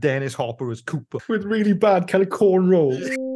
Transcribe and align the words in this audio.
Dennis 0.00 0.34
Hopper 0.34 0.70
as 0.70 0.80
Cooper. 0.80 1.18
with 1.28 1.44
really 1.44 1.72
bad 1.72 2.08
kind 2.08 2.22
of 2.22 2.30
cornrows. 2.30 3.14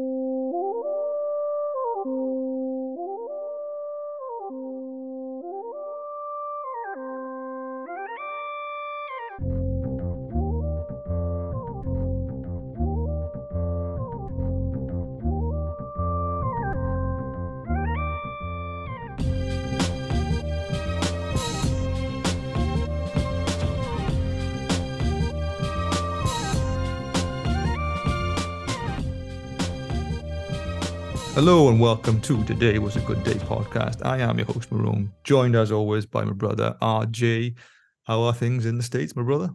Hello 31.47 31.69
and 31.69 31.79
welcome 31.79 32.23
to 32.23 32.43
Today 32.45 32.79
Was 32.79 32.97
a 32.97 33.01
Good 33.01 33.23
Day 33.23 33.35
podcast. 33.35 34.03
I 34.03 34.17
am 34.21 34.39
your 34.39 34.47
host, 34.47 34.71
Marone, 34.71 35.11
joined 35.25 35.55
as 35.55 35.71
always 35.71 36.07
by 36.07 36.25
my 36.25 36.33
brother, 36.33 36.75
RJ. 36.81 37.55
How 38.05 38.23
are 38.23 38.33
things 38.33 38.65
in 38.65 38.79
the 38.79 38.83
States, 38.83 39.15
my 39.15 39.23
brother? 39.23 39.51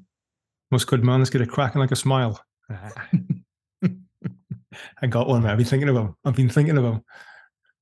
What's 0.69 0.85
good, 0.85 1.03
man? 1.03 1.17
Let's 1.17 1.31
get 1.31 1.41
it 1.41 1.49
cracking 1.49 1.81
like 1.81 1.89
a 1.89 1.95
smile. 1.95 2.45
I 2.69 3.07
got 5.09 5.27
one, 5.27 5.41
man. 5.41 5.49
I've 5.49 5.57
been 5.57 5.65
thinking 5.65 5.89
about. 5.89 6.13
I've 6.23 6.35
been 6.35 6.47
thinking 6.47 6.77
about. 6.77 7.01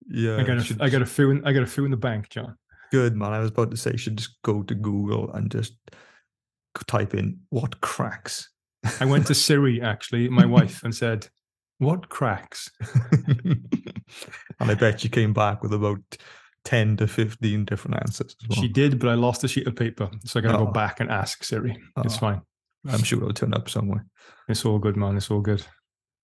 Yeah. 0.08 0.38
I 0.38 0.44
got 0.44 0.56
a, 0.56 0.64
should- 0.64 0.82
I 0.82 0.88
got 0.88 1.02
a 1.02 1.06
few. 1.06 1.32
In, 1.32 1.46
I 1.46 1.52
got 1.52 1.64
a 1.64 1.68
few 1.68 1.84
in 1.84 1.92
the 1.92 1.98
bank, 1.98 2.30
John. 2.30 2.58
Good, 2.94 3.14
man. 3.14 3.34
I 3.34 3.40
was 3.40 3.50
about 3.50 3.72
to 3.72 3.78
say, 3.78 3.92
you 3.92 3.98
should 3.98 4.20
just 4.20 4.42
go 4.42 4.64
to 4.64 4.74
Google 4.74 5.34
and 5.34 5.52
just 5.52 5.74
type 6.88 7.14
in 7.14 7.42
what 7.50 7.82
cracks. 7.82 8.50
I 9.02 9.06
went 9.06 9.28
to 9.28 9.36
Siri, 9.36 9.82
actually, 9.82 10.30
my 10.30 10.46
wife, 10.46 10.82
and 10.82 10.96
said, 10.96 11.28
"What 11.80 12.08
cracks?" 12.08 12.72
and 14.60 14.72
I 14.72 14.74
bet 14.76 15.00
she 15.02 15.10
came 15.10 15.34
back 15.34 15.62
with 15.64 15.74
about 15.74 16.00
10 16.66 16.98
to 16.98 17.08
15 17.08 17.66
different 17.66 17.98
answers 18.02 18.36
well. 18.50 18.60
She 18.62 18.68
did, 18.68 19.00
but 19.00 19.10
I 19.10 19.14
lost 19.14 19.44
a 19.44 19.48
sheet 19.48 19.68
of 19.68 19.76
paper, 19.76 20.10
so 20.26 20.40
I 20.40 20.44
got 20.44 20.52
to 20.54 20.58
Oh. 20.60 20.66
go 20.66 20.72
back 20.72 21.00
and 21.00 21.10
ask 21.10 21.44
Siri. 21.44 21.78
It's 22.00 22.16
Oh. 22.16 22.20
fine. 22.20 22.42
I'm 22.90 23.04
sure 23.04 23.20
it'll 23.20 23.34
turn 23.34 23.54
up 23.54 23.70
somewhere. 23.70 24.06
It's 24.48 24.64
all 24.66 24.80
good, 24.80 24.96
man. 24.98 25.18
It's 25.18 25.30
all 25.32 25.42
good. 25.42 25.66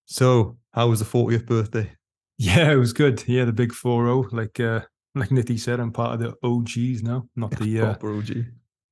So, 0.05 0.57
how 0.73 0.87
was 0.89 0.99
the 0.99 1.05
40th 1.05 1.45
birthday? 1.45 1.91
Yeah, 2.37 2.71
it 2.71 2.75
was 2.77 2.93
good. 2.93 3.23
Yeah, 3.27 3.45
the 3.45 3.53
big 3.53 3.71
four 3.73 4.03
zero, 4.05 4.25
like 4.31 4.59
uh, 4.59 4.81
like 5.15 5.29
Nitty 5.29 5.59
said, 5.59 5.79
I'm 5.79 5.91
part 5.91 6.13
of 6.13 6.19
the 6.19 6.35
OGs 6.47 7.03
now, 7.03 7.27
not 7.35 7.51
the 7.51 7.79
uh, 7.81 7.85
Proper 7.93 8.17
OG. 8.17 8.45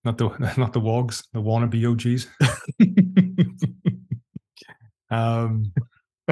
not 0.05 0.17
the 0.17 0.29
not 0.57 0.73
the 0.73 0.79
wogs, 0.79 1.23
the 1.33 1.41
wannabe 1.41 1.83
OGs. 1.85 2.27
Um, 5.09 5.73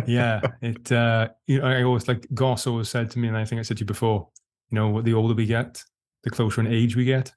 yeah, 0.07 0.41
it. 0.61 0.91
Uh, 0.91 1.29
you 1.47 1.59
know, 1.59 1.65
I 1.67 1.83
always 1.83 2.07
like 2.07 2.27
Goss 2.33 2.67
always 2.67 2.89
said 2.89 3.09
to 3.11 3.19
me, 3.19 3.27
and 3.27 3.37
I 3.37 3.45
think 3.45 3.59
I 3.59 3.63
said 3.63 3.77
to 3.77 3.81
you 3.81 3.85
before. 3.87 4.27
You 4.71 4.75
know, 4.75 4.89
what 4.89 5.03
the 5.05 5.13
older 5.13 5.33
we 5.33 5.45
get, 5.45 5.83
the 6.23 6.29
closer 6.29 6.61
in 6.61 6.67
age 6.67 6.95
we 6.95 7.05
get, 7.05 7.33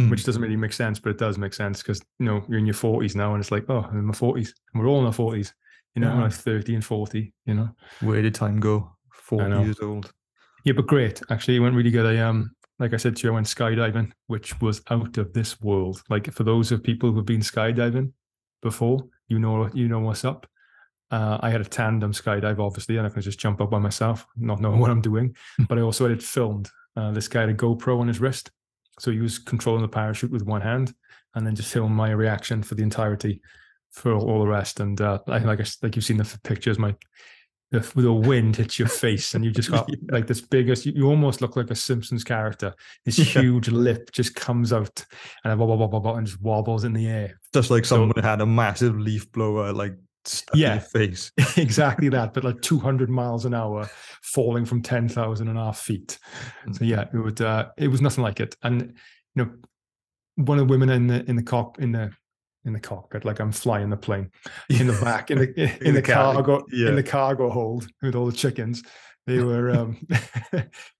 Mm. 0.00 0.10
which 0.10 0.24
doesn't 0.24 0.42
really 0.42 0.56
make 0.56 0.72
sense, 0.72 0.98
but 0.98 1.10
it 1.10 1.18
does 1.18 1.38
make 1.38 1.54
sense 1.54 1.80
because 1.80 2.02
you 2.18 2.26
know 2.26 2.44
you're 2.48 2.58
in 2.58 2.66
your 2.66 2.74
forties 2.74 3.14
now, 3.14 3.32
and 3.32 3.40
it's 3.40 3.52
like, 3.52 3.64
oh, 3.68 3.86
I'm 3.88 3.98
in 3.98 4.04
my 4.06 4.12
forties, 4.14 4.52
and 4.72 4.82
we're 4.82 4.88
all 4.88 4.98
in 4.98 5.06
our 5.06 5.12
forties. 5.12 5.54
You 5.94 6.02
know, 6.02 6.12
Yeah. 6.14 6.22
like 6.24 6.32
thirty 6.32 6.74
and 6.74 6.84
forty. 6.84 7.32
You 7.46 7.54
know, 7.54 7.68
Where 8.00 8.20
did 8.20 8.34
time 8.34 8.58
go? 8.58 8.90
40 9.12 9.62
years 9.64 9.78
old. 9.80 10.12
yeah, 10.64 10.72
but 10.74 10.86
great. 10.88 11.22
Actually, 11.30 11.56
it 11.56 11.60
went 11.60 11.76
really 11.76 11.92
good. 11.92 12.04
I 12.06 12.18
um, 12.20 12.50
like 12.80 12.92
I 12.92 12.96
said 12.96 13.14
to 13.16 13.22
you, 13.26 13.30
I 13.30 13.34
went 13.34 13.46
skydiving, 13.46 14.10
which 14.26 14.60
was 14.60 14.82
out 14.90 15.16
of 15.16 15.32
this 15.32 15.60
world. 15.60 16.02
Like 16.10 16.30
for 16.32 16.42
those 16.42 16.72
of 16.72 16.82
people 16.82 17.12
who've 17.12 17.24
been 17.24 17.40
skydiving 17.40 18.12
before, 18.62 19.06
you 19.28 19.38
know, 19.38 19.70
you 19.72 19.86
know 19.88 20.00
what's 20.00 20.24
up. 20.24 20.46
Uh, 21.14 21.38
I 21.46 21.50
had 21.50 21.60
a 21.60 21.64
tandem 21.64 22.12
skydive, 22.12 22.58
obviously, 22.58 22.96
and 22.96 23.06
I 23.06 23.10
can 23.10 23.22
just 23.22 23.38
jump 23.38 23.60
up 23.60 23.70
by 23.70 23.78
myself, 23.78 24.26
not 24.36 24.60
knowing 24.60 24.80
what 24.80 24.90
I'm 24.90 25.00
doing. 25.00 25.36
but 25.68 25.78
I 25.78 25.82
also 25.82 26.04
had 26.08 26.16
it 26.18 26.22
filmed. 26.22 26.68
Uh, 26.96 27.10
this 27.12 27.28
guy 27.28 27.40
had 27.42 27.50
a 27.50 27.54
GoPro 27.54 28.00
on 28.00 28.08
his 28.08 28.20
wrist, 28.20 28.50
so 28.98 29.10
he 29.10 29.20
was 29.20 29.38
controlling 29.38 29.82
the 29.82 29.88
parachute 29.88 30.32
with 30.32 30.42
one 30.44 30.60
hand, 30.60 30.92
and 31.34 31.46
then 31.46 31.54
just 31.54 31.72
filmed 31.72 31.94
my 31.94 32.10
reaction 32.10 32.62
for 32.62 32.74
the 32.74 32.82
entirety 32.82 33.40
for 33.92 34.12
all 34.14 34.40
the 34.40 34.46
rest. 34.48 34.80
And 34.80 35.00
uh, 35.00 35.18
like, 35.26 35.44
like 35.44 35.60
I 35.60 35.66
like 35.82 35.94
you've 35.96 36.04
seen 36.04 36.16
the 36.16 36.38
pictures, 36.42 36.78
my 36.78 36.94
the, 37.70 37.80
the 37.96 38.12
wind 38.12 38.56
hits 38.56 38.78
your 38.78 38.88
face, 38.88 39.34
and 39.34 39.44
you 39.44 39.50
just 39.50 39.70
got 39.70 39.86
Yeah. 39.88 39.96
like 40.10 40.26
this 40.26 40.40
biggest. 40.40 40.86
You, 40.86 40.92
you 40.96 41.06
almost 41.08 41.40
look 41.42 41.56
like 41.56 41.70
a 41.70 41.74
Simpsons 41.74 42.22
character. 42.24 42.72
This 43.04 43.16
huge 43.16 43.68
lip 43.68 44.10
just 44.12 44.34
comes 44.34 44.72
out, 44.72 45.04
and 45.42 45.52
I 45.52 45.54
wobble, 45.56 45.76
wobble, 45.78 46.00
wobble, 46.00 46.16
and 46.18 46.26
just 46.26 46.40
wobbles 46.40 46.84
in 46.84 46.92
the 46.92 47.06
air. 47.08 47.40
Just 47.52 47.70
like 47.70 47.84
So- 47.84 47.96
someone 47.96 48.22
had 48.22 48.40
a 48.40 48.46
massive 48.46 48.98
leaf 48.98 49.30
blower 49.32 49.72
like 49.72 49.94
Yeah. 50.54 50.78
face. 50.94 51.32
exactly 51.56 52.08
that, 52.10 52.34
but 52.34 52.44
like 52.44 52.60
200 52.60 53.10
miles 53.10 53.44
an 53.44 53.54
hour, 53.54 53.88
falling 54.22 54.64
from 54.64 54.82
10,000 54.82 55.48
and 55.48 55.58
a 55.58 55.62
half 55.62 55.78
feet. 55.78 56.18
So 56.72 56.84
yeah, 56.84 57.06
it 57.12 57.16
would. 57.16 57.40
Uh, 57.40 57.70
it 57.76 57.88
was 57.88 58.00
nothing 58.00 58.24
like 58.24 58.40
it. 58.40 58.56
And 58.62 58.94
you 59.34 59.44
know, 59.44 59.50
one 60.36 60.58
of 60.58 60.66
the 60.66 60.72
women 60.72 60.90
in 60.90 61.06
the 61.06 61.24
in 61.28 61.36
the 61.36 61.42
cock 61.42 61.78
in 61.78 61.92
the 61.92 62.10
in 62.64 62.72
the 62.72 62.80
cockpit, 62.80 63.24
like 63.24 63.40
I'm 63.40 63.52
flying 63.52 63.90
the 63.90 63.96
plane 63.96 64.30
in 64.70 64.86
the 64.86 64.98
back 65.00 65.30
in 65.30 65.38
the 65.38 65.60
in, 65.60 65.68
In 65.86 65.94
the, 65.94 66.00
the 66.00 66.12
cargo 66.12 66.64
yeah. 66.72 66.88
in 66.88 66.96
the 66.96 67.02
cargo 67.02 67.50
hold 67.50 67.86
with 68.02 68.14
all 68.14 68.26
the 68.26 68.32
chickens. 68.32 68.82
They 69.26 69.38
were. 69.38 69.70
um 69.70 70.06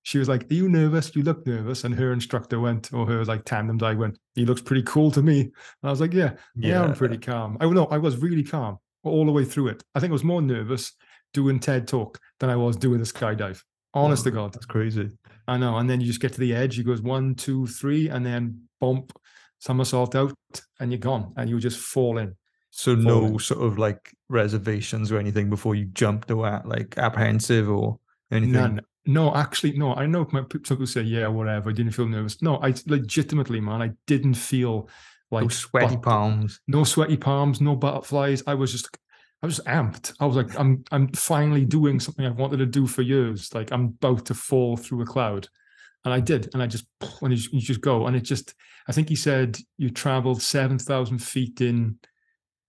She 0.03 0.19
was 0.19 0.29
like, 0.29 0.51
"Are 0.51 0.55
you 0.55 0.69
nervous? 0.69 1.15
You 1.15 1.23
look 1.23 1.47
nervous." 1.47 1.85
And 1.85 1.95
her 1.95 2.13
instructor 2.13 2.59
went, 2.59 2.91
or 2.93 3.07
her 3.07 3.25
like 3.25 3.45
tandem 3.45 3.77
guy 3.77 3.95
went, 3.95 4.19
"He 4.35 4.47
looks 4.47 4.63
pretty 4.63 4.83
cool 4.83 5.11
to 5.11 5.23
me." 5.23 5.41
And 5.41 5.53
I 5.83 5.91
was 5.91 6.01
like, 6.01 6.15
"Yeah, 6.15 6.33
yeah, 6.57 6.83
I'm 6.83 6.95
pretty 6.95 7.19
calm. 7.19 7.59
I 7.61 7.67
know 7.67 7.87
I 7.87 7.99
was 7.99 8.17
really 8.19 8.43
calm 8.43 8.79
all 9.05 9.27
the 9.27 9.33
way 9.33 9.45
through 9.45 9.69
it. 9.69 9.83
I 9.95 10.01
think 10.01 10.11
I 10.11 10.13
was 10.13 10.25
more 10.25 10.43
nervous 10.43 10.93
doing 11.33 11.61
TED 11.61 11.87
talk 11.89 12.19
than 12.41 12.51
I 12.51 12.57
was 12.57 12.77
doing 12.77 12.99
the 12.99 13.07
skydive. 13.07 13.63
Honest 13.93 14.25
to 14.25 14.31
God, 14.33 14.53
That's 14.53 14.67
crazy. 14.67 15.11
I 15.47 15.57
know. 15.57 15.77
And 15.77 15.89
then 15.89 16.01
you 16.01 16.07
just 16.07 16.21
get 16.21 16.33
to 16.33 16.41
the 16.41 16.55
edge. 16.55 16.77
You 16.77 16.85
goes 16.85 17.01
one, 17.01 17.35
two, 17.35 17.67
three, 17.67 18.09
and 18.09 18.27
then 18.27 18.63
bump, 18.81 19.13
somersault 19.61 20.17
out, 20.17 20.35
and 20.81 20.91
you're 20.91 20.99
gone, 20.99 21.33
and 21.37 21.49
you 21.49 21.61
just 21.61 21.79
fall 21.79 22.19
in. 22.19 22.35
So 22.71 22.97
no 22.97 23.21
Falling. 23.21 23.39
sort 23.39 23.63
of 23.65 23.79
like 23.79 24.13
reservations 24.29 25.13
or 25.13 25.19
anything 25.19 25.49
before 25.49 25.77
you 25.77 25.85
jumped 25.87 26.31
or 26.33 26.45
at 26.45 26.67
like 26.67 26.99
apprehensive 26.99 27.71
or 27.71 28.01
anything. 28.33 28.53
None. 28.53 28.81
No, 29.07 29.33
actually, 29.35 29.79
no. 29.79 29.95
I 29.95 30.07
know 30.07 30.27
my 30.33 30.41
some 30.41 30.77
people 30.79 30.87
say, 30.87 31.03
yeah, 31.03 31.29
whatever. 31.29 31.71
I 31.71 31.73
didn't 31.73 31.93
feel 31.93 32.09
nervous. 32.09 32.43
No, 32.43 32.57
I 32.57 32.75
legitimately, 32.87 33.61
man, 33.61 33.81
I 33.81 33.93
didn't 34.09 34.35
feel 34.35 34.89
like 35.35 35.45
No 35.45 35.49
sweaty 35.49 35.97
but- 35.97 36.03
palms. 36.03 36.61
no 36.67 36.85
sweaty 36.85 37.17
palms, 37.17 37.61
no 37.61 37.77
butterflies. 37.77 38.43
I 38.47 38.55
was 38.55 38.73
just, 38.73 38.89
I 39.43 39.47
was 39.47 39.61
amped. 39.67 40.15
I 40.21 40.27
was 40.27 40.37
like, 40.37 40.59
I'm, 40.59 40.85
I'm 40.91 41.09
finally 41.13 41.65
doing 41.67 42.01
something 42.01 42.25
I've 42.25 42.39
wanted 42.39 42.57
to 42.59 42.67
do 42.67 42.87
for 42.87 43.03
years. 43.03 43.55
Like 43.55 43.71
I'm 43.73 43.85
about 44.03 44.25
to 44.27 44.35
fall 44.35 44.77
through 44.77 45.03
a 45.03 45.07
cloud, 45.07 45.49
and 46.05 46.15
I 46.15 46.21
did. 46.21 46.49
And 46.55 46.63
I 46.63 46.67
just, 46.67 46.87
when 47.21 47.31
you, 47.33 47.39
you 47.53 47.61
just 47.61 47.83
go, 47.83 48.07
and 48.07 48.17
it 48.17 48.23
just, 48.23 48.55
I 48.89 48.93
think 48.93 49.09
he 49.09 49.17
said 49.17 49.59
you 49.77 49.91
traveled 49.91 50.41
seven 50.41 50.79
thousand 50.79 51.19
feet 51.19 51.61
in 51.61 51.99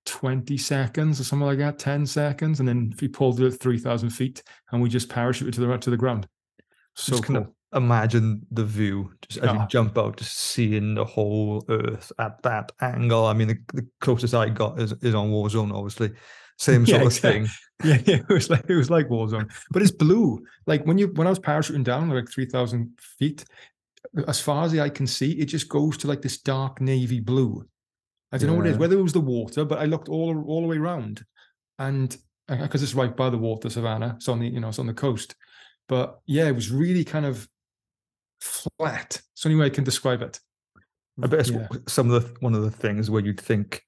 twenty 0.06 0.58
seconds 0.58 1.20
or 1.20 1.24
something 1.24 1.46
like 1.48 1.58
that, 1.60 1.80
ten 1.80 2.06
seconds, 2.06 2.60
and 2.60 2.68
then 2.70 2.94
he 3.00 3.08
pulled 3.08 3.40
it 3.40 3.54
at 3.54 3.60
three 3.60 3.80
thousand 3.80 4.10
feet, 4.10 4.44
and 4.72 4.82
we 4.82 4.90
just 4.90 5.10
parachuted 5.10 5.54
to 5.54 5.62
the 5.62 5.78
to 5.78 5.90
the 5.90 5.98
ground. 5.98 6.28
So 6.96 7.14
just 7.14 7.24
kind 7.24 7.46
cool. 7.46 7.56
Of 7.76 7.84
imagine 7.84 8.46
the 8.52 8.64
view 8.66 9.12
just 9.28 9.40
as 9.44 9.50
Ah. 9.50 9.62
you 9.62 9.68
jump 9.68 9.98
out, 9.98 10.18
just 10.18 10.38
seeing 10.38 10.96
the 10.96 11.06
whole 11.06 11.64
earth 11.70 12.12
at 12.20 12.42
that 12.44 12.72
angle. 12.82 13.26
I 13.26 13.34
mean, 13.34 13.48
the, 13.50 13.58
the 13.74 13.88
closest 14.02 14.34
I 14.34 14.50
got 14.50 14.80
is, 14.80 14.94
is 15.02 15.14
on 15.16 15.30
Warzone, 15.32 15.74
obviously. 15.74 16.12
Same 16.58 16.86
Yeah, 16.86 16.94
sort 17.00 17.02
of 17.02 17.08
exact- 17.08 17.34
thing. 17.34 17.48
Yeah, 17.84 17.98
yeah, 18.06 18.16
it 18.30 18.34
was 18.34 18.50
like 18.50 18.64
it 18.70 18.76
was 18.76 18.90
like 18.90 19.10
Warzone, 19.10 19.52
but 19.72 19.82
it's 19.82 19.92
blue. 19.92 20.42
Like 20.66 20.86
when 20.86 20.98
you 20.98 21.08
when 21.16 21.28
I 21.28 21.30
was 21.30 21.40
parachuting 21.40 21.84
down 21.84 22.10
like 22.10 22.30
three 22.30 22.46
thousand 22.46 22.98
feet, 23.20 23.44
as 24.30 24.40
far 24.40 24.64
as 24.64 24.72
the 24.72 24.80
eye 24.80 24.88
can 24.90 25.06
see, 25.06 25.32
it 25.34 25.48
just 25.48 25.68
goes 25.68 25.98
to 25.98 26.08
like 26.08 26.22
this 26.22 26.38
dark 26.38 26.80
navy 26.80 27.20
blue. 27.20 27.68
I 28.32 28.38
don't 28.38 28.48
know 28.50 28.56
what 28.56 28.66
it 28.68 28.72
is, 28.72 28.78
whether 28.78 28.98
it 28.98 29.02
was 29.04 29.12
the 29.12 29.20
water, 29.20 29.66
but 29.66 29.80
I 29.80 29.86
looked 29.86 30.08
all 30.08 30.42
all 30.48 30.62
the 30.62 30.68
way 30.68 30.78
around, 30.78 31.26
and 31.78 32.16
because 32.48 32.82
it's 32.82 32.94
right 32.96 33.14
by 33.14 33.30
the 33.30 33.38
water, 33.38 33.70
Savannah, 33.70 34.14
it's 34.16 34.30
on 34.30 34.40
the 34.40 34.48
you 34.48 34.62
know 34.62 34.70
it's 34.70 34.80
on 34.80 34.88
the 34.88 34.94
coast. 34.94 35.36
But 35.90 36.18
yeah, 36.26 36.46
it 36.48 36.56
was 36.56 36.72
really 36.72 37.04
kind 37.04 37.26
of 37.26 37.46
flat. 38.42 39.22
It's 39.34 39.44
the 39.44 39.50
only 39.50 39.60
way 39.60 39.68
I 39.68 39.70
can 39.70 39.84
describe 39.84 40.22
it. 40.22 40.40
I 41.24 41.28
bet 41.28 41.40
it's 41.42 41.50
Yeah. 41.50 41.68
some 41.88 42.12
of 42.12 42.24
the 42.24 42.34
one 42.40 42.54
of 42.54 42.64
the 42.64 42.72
things 42.72 43.10
where 43.10 43.24
you'd 43.24 43.40
think, 43.40 43.82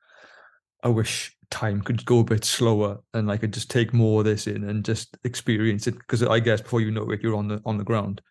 I 0.84 0.90
wish 0.90 1.36
time 1.50 1.82
could 1.82 2.06
go 2.06 2.20
a 2.20 2.24
bit 2.24 2.44
slower 2.44 3.00
and 3.14 3.32
I 3.32 3.38
could 3.38 3.54
just 3.54 3.70
take 3.70 3.94
more 3.94 4.20
of 4.22 4.26
this 4.26 4.48
in 4.48 4.64
and 4.64 4.84
just 4.84 5.18
experience 5.24 5.88
it. 5.88 5.98
Because 5.98 6.24
I 6.24 6.40
guess 6.40 6.62
before 6.62 6.82
you 6.82 6.92
know 6.92 7.10
it, 7.12 7.22
you're 7.22 7.36
on 7.36 7.48
the 7.48 7.62
on 7.66 7.78
the 7.78 7.84
ground. 7.84 8.22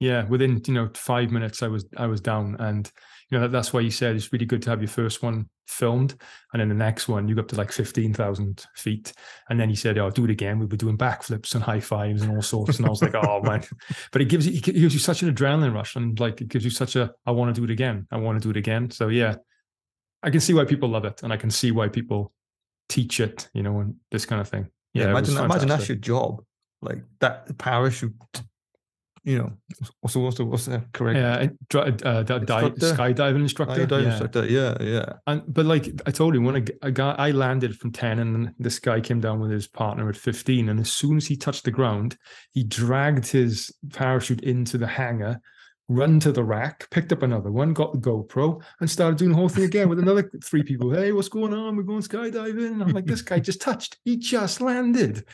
Yeah, 0.00 0.24
within 0.26 0.60
you 0.66 0.74
know 0.74 0.90
five 0.94 1.30
minutes, 1.30 1.62
I 1.62 1.68
was 1.68 1.86
I 1.96 2.06
was 2.06 2.20
down, 2.20 2.56
and 2.58 2.90
you 3.30 3.38
know 3.38 3.42
that, 3.42 3.52
that's 3.52 3.72
why 3.72 3.80
you 3.80 3.90
said 3.90 4.16
it's 4.16 4.32
really 4.32 4.46
good 4.46 4.62
to 4.62 4.70
have 4.70 4.80
your 4.80 4.88
first 4.88 5.22
one 5.22 5.48
filmed, 5.66 6.14
and 6.52 6.60
then 6.60 6.68
the 6.68 6.74
next 6.74 7.08
one 7.08 7.26
you 7.28 7.34
go 7.34 7.40
up 7.40 7.48
to 7.48 7.56
like 7.56 7.72
fifteen 7.72 8.12
thousand 8.12 8.66
feet, 8.76 9.12
and 9.48 9.58
then 9.58 9.68
he 9.68 9.76
said, 9.76 9.98
"Oh, 9.98 10.10
do 10.10 10.24
it 10.24 10.30
again." 10.30 10.58
We 10.58 10.66
were 10.66 10.76
doing 10.76 10.98
backflips 10.98 11.54
and 11.54 11.64
high 11.64 11.80
fives 11.80 12.22
and 12.22 12.32
all 12.32 12.42
sorts, 12.42 12.78
and 12.78 12.86
I 12.86 12.90
was 12.90 13.02
like, 13.02 13.14
"Oh 13.14 13.42
man!" 13.42 13.64
But 14.12 14.22
it 14.22 14.26
gives 14.26 14.46
you 14.46 14.54
it 14.54 14.62
gives 14.62 14.94
you 14.94 15.00
such 15.00 15.22
an 15.22 15.34
adrenaline 15.34 15.74
rush, 15.74 15.96
and 15.96 16.18
like 16.20 16.40
it 16.40 16.48
gives 16.48 16.64
you 16.64 16.70
such 16.70 16.96
a 16.96 17.12
I 17.26 17.30
want 17.30 17.54
to 17.54 17.60
do 17.60 17.64
it 17.64 17.70
again. 17.70 18.06
I 18.10 18.18
want 18.18 18.40
to 18.40 18.46
do 18.46 18.50
it 18.50 18.56
again. 18.56 18.90
So 18.90 19.08
yeah, 19.08 19.36
I 20.22 20.30
can 20.30 20.40
see 20.40 20.54
why 20.54 20.64
people 20.64 20.88
love 20.88 21.04
it, 21.04 21.22
and 21.22 21.32
I 21.32 21.36
can 21.36 21.50
see 21.50 21.70
why 21.70 21.88
people 21.88 22.32
teach 22.88 23.20
it, 23.20 23.48
you 23.54 23.62
know, 23.62 23.80
and 23.80 23.96
this 24.10 24.26
kind 24.26 24.40
of 24.40 24.48
thing. 24.48 24.68
Yeah, 24.92 25.04
Yeah, 25.04 25.10
imagine 25.10 25.36
imagine 25.38 25.68
that's 25.68 25.88
your 25.88 25.96
job, 25.96 26.42
like 26.82 26.98
that 27.20 27.56
parachute. 27.58 28.14
You 29.26 29.38
know, 29.38 29.52
what's 30.00 30.12
the 30.12 30.20
what's 30.20 30.36
the, 30.36 30.44
what's 30.44 30.66
the 30.66 30.84
correct 30.92 31.18
Yeah, 31.18 31.80
uh, 31.80 32.22
di- 32.22 32.40
di- 32.40 32.70
skydiving 32.72 33.40
instructor. 33.40 33.86
skydiving 33.86 34.02
yeah. 34.02 34.10
instructor? 34.10 34.46
Yeah, 34.46 34.76
yeah. 34.80 35.12
And 35.26 35.42
but 35.48 35.64
like 35.64 35.88
I 36.04 36.10
told 36.10 36.34
you, 36.34 36.42
when 36.42 36.56
a, 36.56 36.60
g- 36.60 36.74
a 36.82 36.90
guy 36.92 37.14
I 37.16 37.30
landed 37.30 37.74
from 37.78 37.90
ten, 37.90 38.18
and 38.18 38.52
this 38.58 38.78
guy 38.78 39.00
came 39.00 39.20
down 39.20 39.40
with 39.40 39.50
his 39.50 39.66
partner 39.66 40.10
at 40.10 40.16
fifteen, 40.16 40.68
and 40.68 40.78
as 40.78 40.92
soon 40.92 41.16
as 41.16 41.26
he 41.26 41.36
touched 41.38 41.64
the 41.64 41.70
ground, 41.70 42.18
he 42.52 42.64
dragged 42.64 43.26
his 43.26 43.74
parachute 43.94 44.42
into 44.42 44.76
the 44.76 44.86
hangar, 44.86 45.40
run 45.88 46.20
to 46.20 46.30
the 46.30 46.44
rack, 46.44 46.86
picked 46.90 47.10
up 47.10 47.22
another 47.22 47.50
one, 47.50 47.72
got 47.72 47.94
the 47.94 47.98
GoPro, 47.98 48.62
and 48.80 48.90
started 48.90 49.16
doing 49.16 49.30
the 49.30 49.38
whole 49.38 49.48
thing 49.48 49.64
again 49.64 49.88
with 49.88 50.00
another 50.00 50.30
three 50.44 50.62
people. 50.62 50.90
Hey, 50.90 51.12
what's 51.12 51.30
going 51.30 51.54
on? 51.54 51.76
We're 51.76 51.82
going 51.84 52.02
skydiving. 52.02 52.72
And 52.72 52.82
I'm 52.82 52.90
like, 52.92 53.06
this 53.06 53.22
guy 53.22 53.38
just 53.38 53.62
touched. 53.62 53.96
He 54.04 54.18
just 54.18 54.60
landed. 54.60 55.24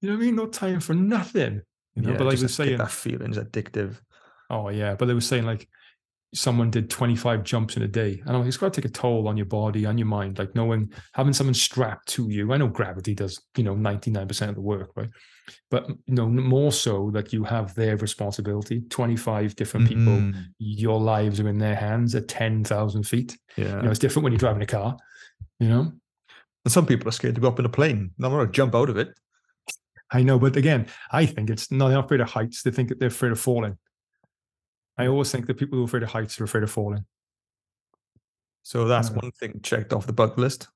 You 0.00 0.10
know 0.10 0.14
what 0.16 0.22
I 0.22 0.26
mean? 0.26 0.36
No 0.36 0.46
time 0.46 0.78
for 0.78 0.94
nothing. 0.94 1.62
You 1.94 2.02
know, 2.02 2.12
yeah, 2.12 2.16
but 2.18 2.26
like 2.26 2.38
just 2.38 2.42
I 2.42 2.44
was 2.44 2.56
to 2.56 2.62
get 2.62 2.66
saying, 2.68 2.78
that 2.78 2.90
feeling 2.90 3.30
is 3.30 3.38
addictive. 3.38 4.00
Oh 4.50 4.68
yeah, 4.68 4.94
but 4.94 5.06
they 5.06 5.14
were 5.14 5.20
saying 5.20 5.44
like 5.44 5.68
someone 6.34 6.70
did 6.70 6.88
25 6.88 7.42
jumps 7.44 7.76
in 7.76 7.82
a 7.82 7.88
day. 7.88 8.18
And 8.24 8.30
I'm 8.30 8.36
like, 8.38 8.48
it's 8.48 8.56
got 8.56 8.72
to 8.72 8.80
take 8.80 8.88
a 8.90 8.92
toll 8.92 9.28
on 9.28 9.36
your 9.36 9.44
body 9.44 9.84
and 9.84 9.98
your 9.98 10.08
mind. 10.08 10.38
Like 10.38 10.54
knowing 10.54 10.90
having 11.12 11.34
someone 11.34 11.52
strapped 11.52 12.08
to 12.08 12.30
you. 12.30 12.50
I 12.52 12.56
know 12.56 12.68
gravity 12.68 13.14
does, 13.14 13.38
you 13.54 13.64
know, 13.64 13.74
99% 13.74 14.48
of 14.48 14.54
the 14.54 14.62
work, 14.62 14.92
right? 14.96 15.10
But 15.70 15.88
you 15.88 16.14
know, 16.14 16.26
more 16.26 16.72
so 16.72 17.10
that 17.12 17.34
you 17.34 17.44
have 17.44 17.74
their 17.74 17.98
responsibility. 17.98 18.80
25 18.88 19.54
different 19.56 19.88
people, 19.88 20.04
Mhm. 20.04 20.46
your 20.58 20.98
lives 20.98 21.38
are 21.38 21.48
in 21.48 21.58
their 21.58 21.74
hands 21.74 22.14
at 22.14 22.28
10,000 22.28 23.02
feet. 23.02 23.36
Yeah, 23.56 23.76
You 23.76 23.82
know, 23.82 23.90
it's 23.90 23.98
different 23.98 24.24
when 24.24 24.32
you're 24.32 24.38
driving 24.38 24.62
a 24.62 24.66
car, 24.66 24.96
you 25.60 25.68
know? 25.68 25.92
and 26.64 26.70
some 26.72 26.86
people 26.86 27.08
are 27.08 27.12
scared 27.12 27.34
to 27.34 27.40
go 27.40 27.48
up 27.48 27.58
in 27.58 27.64
a 27.64 27.68
plane. 27.68 28.12
They're 28.16 28.30
not 28.30 28.36
going 28.36 28.46
to 28.46 28.52
jump 28.52 28.74
out 28.76 28.88
of 28.88 28.96
it. 28.96 29.08
I 30.12 30.22
know, 30.22 30.38
but 30.38 30.56
again, 30.56 30.86
I 31.10 31.26
think 31.26 31.48
it's 31.50 31.70
not 31.70 31.88
they're 31.88 31.96
not 31.96 32.04
afraid 32.04 32.20
of 32.20 32.30
heights. 32.30 32.62
They 32.62 32.70
think 32.70 32.88
that 32.90 32.98
they're 32.98 33.08
afraid 33.08 33.32
of 33.32 33.40
falling. 33.40 33.78
I 34.98 35.06
always 35.06 35.30
think 35.32 35.46
that 35.46 35.56
people 35.56 35.76
who 35.76 35.82
are 35.82 35.86
afraid 35.86 36.02
of 36.02 36.10
heights 36.10 36.40
are 36.40 36.44
afraid 36.44 36.64
of 36.64 36.70
falling. 36.70 37.04
So 38.62 38.86
that's 38.86 39.08
Yeah. 39.10 39.16
one 39.16 39.30
thing 39.32 39.60
checked 39.62 39.92
off 39.92 40.06
the 40.06 40.12
bucket 40.12 40.38
list. 40.38 40.68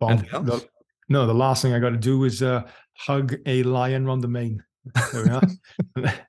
Bob, 0.00 0.20
the- 0.20 0.66
no, 1.08 1.26
the 1.26 1.34
last 1.34 1.62
thing 1.62 1.72
I 1.74 1.78
got 1.80 1.90
to 1.90 1.96
do 1.96 2.24
is 2.24 2.42
uh, 2.42 2.62
hug 2.96 3.34
a 3.46 3.62
lion 3.64 4.08
on 4.08 4.20
the 4.20 4.28
mane. 4.28 4.62
There 5.12 5.24
we 5.24 5.30
are. 5.30 5.42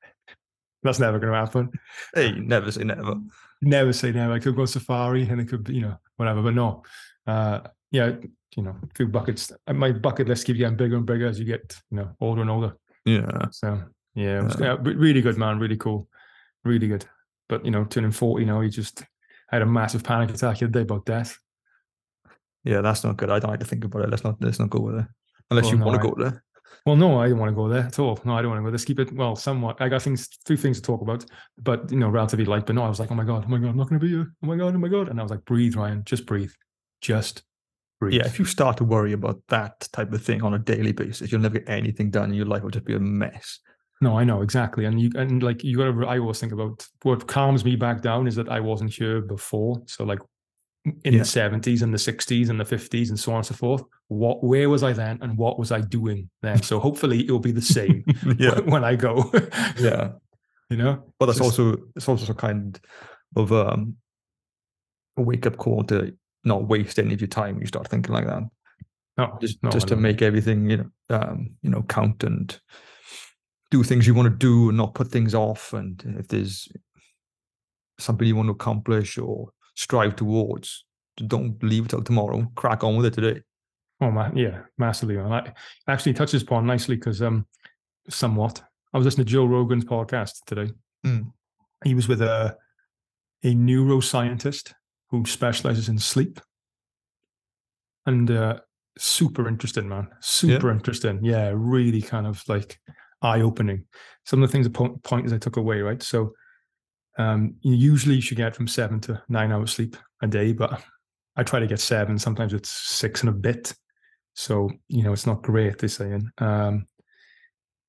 That's 0.83 0.99
never 0.99 1.17
going 1.19 1.31
to 1.31 1.39
happen. 1.39 1.71
Hey, 2.13 2.31
never 2.33 2.69
say 2.71 2.83
never. 2.83 3.15
Never 3.61 3.93
say 3.93 4.11
never. 4.11 4.33
I 4.33 4.39
could 4.39 4.55
go 4.55 4.65
safari 4.65 5.23
and 5.29 5.39
it 5.39 5.47
could 5.47 5.63
be, 5.63 5.75
you 5.75 5.81
know, 5.81 5.97
whatever. 6.17 6.41
But 6.41 6.55
no, 6.55 6.83
uh, 7.25 7.61
yeah, 7.91 8.11
you 8.55 8.63
know, 8.63 8.75
few 8.95 9.07
buckets. 9.07 9.51
uh, 9.67 9.73
My 9.73 9.91
bucket 9.91 10.27
list 10.27 10.45
keeps 10.45 10.59
getting 10.59 10.77
bigger 10.77 10.95
and 10.97 11.05
bigger 11.05 11.27
as 11.27 11.39
you 11.39 11.45
get, 11.45 11.75
you 11.91 11.97
know, 11.97 12.09
older 12.21 12.41
and 12.41 12.49
older. 12.49 12.75
Yeah, 13.05 13.47
So 13.51 13.83
yeah, 14.15 14.39
it 14.39 14.43
was, 14.43 14.59
Yeah. 14.59 14.77
really 14.81 15.21
good, 15.21 15.37
man. 15.37 15.59
Really 15.59 15.77
cool, 15.77 16.07
really 16.63 16.87
good. 16.87 17.05
But 17.49 17.65
you 17.65 17.71
know, 17.71 17.83
turning 17.85 18.11
forty 18.11 18.45
now, 18.45 18.61
you 18.61 18.69
just 18.69 19.03
had 19.49 19.61
a 19.61 19.65
massive 19.65 20.03
panic 20.03 20.29
attack 20.29 20.59
the 20.59 20.65
other 20.65 20.71
day 20.71 20.81
about 20.81 21.05
death. 21.05 21.37
yeah, 22.63 22.81
that's 22.81 23.03
not 23.03 23.17
good. 23.17 23.29
I 23.29 23.39
don't 23.39 23.51
like 23.51 23.59
to 23.59 23.65
think 23.65 23.83
about 23.83 24.03
it. 24.03 24.09
Let's 24.09 24.23
not 24.23 24.37
let's 24.41 24.59
not 24.59 24.69
go 24.69 24.91
there 24.91 25.09
unless 25.51 25.65
Oh, 25.67 25.71
you 25.71 25.77
no, 25.77 25.85
want 25.85 26.01
to 26.01 26.07
go 26.09 26.15
there. 26.23 26.43
Well, 26.85 26.95
no, 26.95 27.19
I 27.21 27.29
don't 27.29 27.39
want 27.39 27.49
to 27.51 27.55
go 27.55 27.69
there 27.69 27.83
at 27.83 27.99
all. 27.99 28.19
No, 28.25 28.35
I 28.37 28.41
don't 28.41 28.51
want 28.51 28.59
to 28.59 28.63
go. 28.63 28.65
There. 28.67 28.71
Let's 28.71 28.85
keep 28.85 28.99
it 28.99 29.11
well, 29.13 29.35
somewhat. 29.35 29.81
I 29.81 29.87
got 29.89 30.01
things, 30.01 30.27
few 30.45 30.57
things 30.57 30.77
to 30.77 30.83
talk 30.83 31.01
about, 31.01 31.23
but 31.57 31.91
you 31.91 31.97
know, 31.99 32.09
relatively 32.09 32.45
light. 32.45 32.65
But 32.65 32.75
no, 32.75 32.83
I 32.83 32.89
was 32.89 32.99
like, 32.99 33.11
oh 33.11 33.15
my 33.15 33.23
god, 33.23 33.43
oh 33.45 33.49
my 33.49 33.57
god, 33.57 33.69
I'm 33.69 33.77
not 33.77 33.89
going 33.89 33.99
to 33.99 34.05
be 34.05 34.11
here. 34.11 34.33
Oh 34.43 34.47
my 34.47 34.55
god, 34.57 34.73
oh 34.75 34.77
my 34.79 34.87
god, 34.89 35.07
and 35.09 35.19
I 35.19 35.23
was 35.23 35.31
like, 35.31 35.45
breathe, 35.45 35.75
Ryan, 35.75 36.03
just 36.05 36.25
breathe, 36.25 36.51
just 37.01 37.43
breathe. 38.03 38.13
Yeah, 38.21 38.25
if 38.27 38.39
you 38.39 38.45
start 38.45 38.77
to 38.77 38.83
worry 38.83 39.13
about 39.13 39.41
that 39.49 39.87
type 39.91 40.11
of 40.13 40.23
thing 40.23 40.41
on 40.43 40.53
a 40.53 40.59
daily 40.59 40.91
basis, 40.91 41.31
you'll 41.31 41.41
never 41.41 41.59
get 41.59 41.69
anything 41.69 42.09
done. 42.11 42.25
and 42.25 42.35
Your 42.35 42.45
life 42.45 42.63
will 42.63 42.69
just 42.71 42.85
be 42.85 42.95
a 42.95 42.99
mess. 42.99 43.59
No, 44.01 44.17
I 44.19 44.23
know 44.25 44.41
exactly, 44.41 44.85
and 44.85 44.99
you 44.99 45.11
and 45.15 45.41
like 45.41 45.63
you 45.63 45.77
got 45.77 45.85
to. 45.91 46.07
I 46.07 46.19
always 46.19 46.39
think 46.39 46.51
about 46.51 46.85
what 47.03 47.27
calms 47.27 47.63
me 47.63 47.75
back 47.75 48.01
down 48.01 48.27
is 48.27 48.35
that 48.35 48.49
I 48.49 48.59
wasn't 48.59 48.93
here 48.93 49.21
before. 49.21 49.81
So 49.87 50.03
like 50.03 50.19
in 51.05 51.13
Yeah. 51.13 51.19
the 51.19 51.25
seventies 51.25 51.81
and 51.83 51.93
the 51.93 51.97
sixties 51.97 52.49
and 52.49 52.59
the 52.59 52.65
fifties 52.65 53.09
and 53.11 53.17
so 53.19 53.31
on 53.31 53.37
and 53.37 53.45
so 53.45 53.53
forth. 53.55 53.83
What, 54.09 54.43
where 54.43 54.69
was 54.69 54.83
I 54.83 54.91
then, 54.93 55.19
and 55.21 55.37
what 55.37 55.57
was 55.57 55.71
I 55.71 55.79
doing 55.81 56.29
then? 56.41 56.61
So 56.61 56.79
hopefully 56.79 57.23
it'll 57.23 57.39
be 57.39 57.53
the 57.53 57.61
same 57.61 58.03
yeah, 58.37 58.59
when 58.59 58.83
I 58.83 58.95
go. 58.97 59.31
yeah. 59.79 60.11
you 60.69 60.77
know. 60.77 61.13
But 61.17 61.27
that's 61.27 61.37
Just- 61.39 61.59
also 61.59 61.77
it's 61.95 62.09
also 62.09 62.33
a 62.33 62.35
kind 62.35 62.77
of 63.37 63.53
um, 63.53 63.95
a 65.17 65.21
wake 65.21 65.45
up 65.45 65.55
call 65.57 65.83
to 65.85 66.13
not 66.43 66.67
waste 66.67 66.99
any 66.99 67.13
of 67.13 67.21
your 67.21 67.27
time. 67.27 67.59
You 67.59 67.67
start 67.67 67.87
thinking 67.87 68.13
like 68.13 68.25
that, 68.27 68.43
No, 69.17 69.37
just 69.41 69.61
no, 69.63 69.69
just 69.69 69.87
to 69.89 69.95
make 69.95 70.21
everything 70.21 70.69
you 70.69 70.77
know 70.77 70.89
um, 71.09 71.51
you 71.61 71.69
know 71.69 71.83
count 71.83 72.23
and 72.23 72.59
do 73.71 73.83
things 73.83 74.05
you 74.05 74.13
want 74.13 74.27
to 74.27 74.37
do 74.37 74.69
and 74.69 74.77
not 74.77 74.93
put 74.93 75.07
things 75.07 75.33
off. 75.33 75.73
And 75.73 76.01
if 76.19 76.27
there's 76.27 76.67
something 77.99 78.27
you 78.27 78.35
want 78.35 78.47
to 78.47 78.53
accomplish 78.53 79.17
or 79.17 79.49
strive 79.75 80.15
towards, 80.15 80.85
don't 81.27 81.61
leave 81.63 81.85
it 81.85 81.89
till 81.89 82.03
tomorrow. 82.03 82.51
Crack 82.55 82.83
on 82.83 82.97
with 82.97 83.05
it 83.05 83.13
today. 83.13 83.41
Oh 84.01 84.11
man, 84.11 84.35
yeah, 84.35 84.61
massively. 84.77 85.15
Man. 85.15 85.31
I 85.31 85.53
actually 85.87 86.13
touches 86.13 86.41
upon 86.41 86.65
nicely 86.65 86.95
because 86.95 87.21
um, 87.21 87.45
somewhat. 88.09 88.61
I 88.93 88.97
was 88.97 89.05
listening 89.05 89.25
to 89.25 89.31
Joe 89.31 89.45
Rogan's 89.45 89.85
podcast 89.85 90.43
today. 90.45 90.71
Mm. 91.05 91.31
He 91.83 91.95
was 91.95 92.07
with 92.07 92.21
a 92.21 92.57
a 93.43 93.53
neuroscientist 93.53 94.73
who 95.13 95.23
specializes 95.25 95.89
in 95.89 95.99
sleep, 95.99 96.41
and 98.07 98.31
uh, 98.31 98.59
super 98.97 99.47
interesting, 99.47 99.87
man. 99.87 100.07
Super 100.21 100.71
interesting. 100.71 101.19
Yeah, 101.23 101.51
really 101.53 102.01
kind 102.01 102.25
of 102.25 102.43
like 102.47 102.79
eye 103.21 103.41
opening. 103.41 103.85
Some 104.25 104.41
of 104.41 104.49
the 104.49 104.51
things, 104.51 104.65
the 104.65 104.71
po- 104.71 104.99
pointers 105.03 105.31
I 105.31 105.37
took 105.37 105.57
away, 105.57 105.81
right? 105.81 106.01
So, 106.01 106.33
um, 107.19 107.53
usually 107.61 108.15
you 108.15 108.21
should 108.21 108.37
get 108.37 108.55
from 108.55 108.67
seven 108.67 108.99
to 109.01 109.21
nine 109.29 109.51
hours 109.51 109.73
sleep 109.73 109.95
a 110.23 110.27
day, 110.27 110.51
but 110.51 110.81
I 111.35 111.43
try 111.43 111.59
to 111.59 111.67
get 111.67 111.79
seven. 111.79 112.17
Sometimes 112.17 112.51
it's 112.51 112.71
six 112.71 113.21
and 113.21 113.29
a 113.29 113.33
bit. 113.33 113.71
So, 114.33 114.71
you 114.87 115.03
know, 115.03 115.13
it's 115.13 115.27
not 115.27 115.43
great, 115.43 115.77
they're 115.77 115.89
saying. 115.89 116.27
Um, 116.39 116.87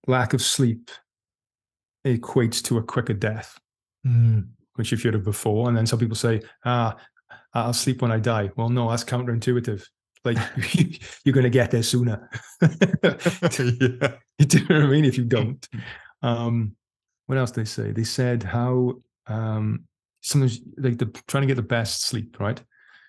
lack 0.06 0.34
of 0.34 0.42
sleep 0.42 0.90
equates 2.06 2.62
to 2.64 2.76
a 2.76 2.82
quicker 2.82 3.14
death, 3.14 3.58
which 4.74 4.92
you've 4.92 5.02
heard 5.02 5.14
of 5.14 5.24
before. 5.24 5.68
And 5.68 5.76
then 5.76 5.86
some 5.86 5.98
people 5.98 6.16
say, 6.16 6.42
ah, 6.66 6.96
I'll 7.52 7.72
sleep 7.72 8.02
when 8.02 8.12
I 8.12 8.18
die. 8.18 8.50
Well, 8.56 8.68
no, 8.68 8.90
that's 8.90 9.04
counterintuitive. 9.04 9.84
Like 10.24 10.38
you're 11.24 11.34
going 11.34 11.44
to 11.44 11.50
get 11.50 11.70
there 11.70 11.82
sooner. 11.82 12.28
yeah. 12.62 12.68
Do 14.38 14.58
you 14.58 14.68
know 14.68 14.76
what 14.76 14.84
I 14.84 14.86
mean? 14.86 15.04
If 15.04 15.18
you 15.18 15.24
don't. 15.24 15.66
Um, 16.22 16.76
what 17.26 17.38
else 17.38 17.50
they 17.50 17.64
say? 17.64 17.92
They 17.92 18.04
said 18.04 18.42
how 18.42 18.94
um, 19.26 19.84
sometimes 20.20 20.60
like 20.78 20.98
the 20.98 21.06
trying 21.26 21.42
to 21.42 21.46
get 21.46 21.56
the 21.56 21.62
best 21.62 22.02
sleep, 22.02 22.38
right? 22.40 22.60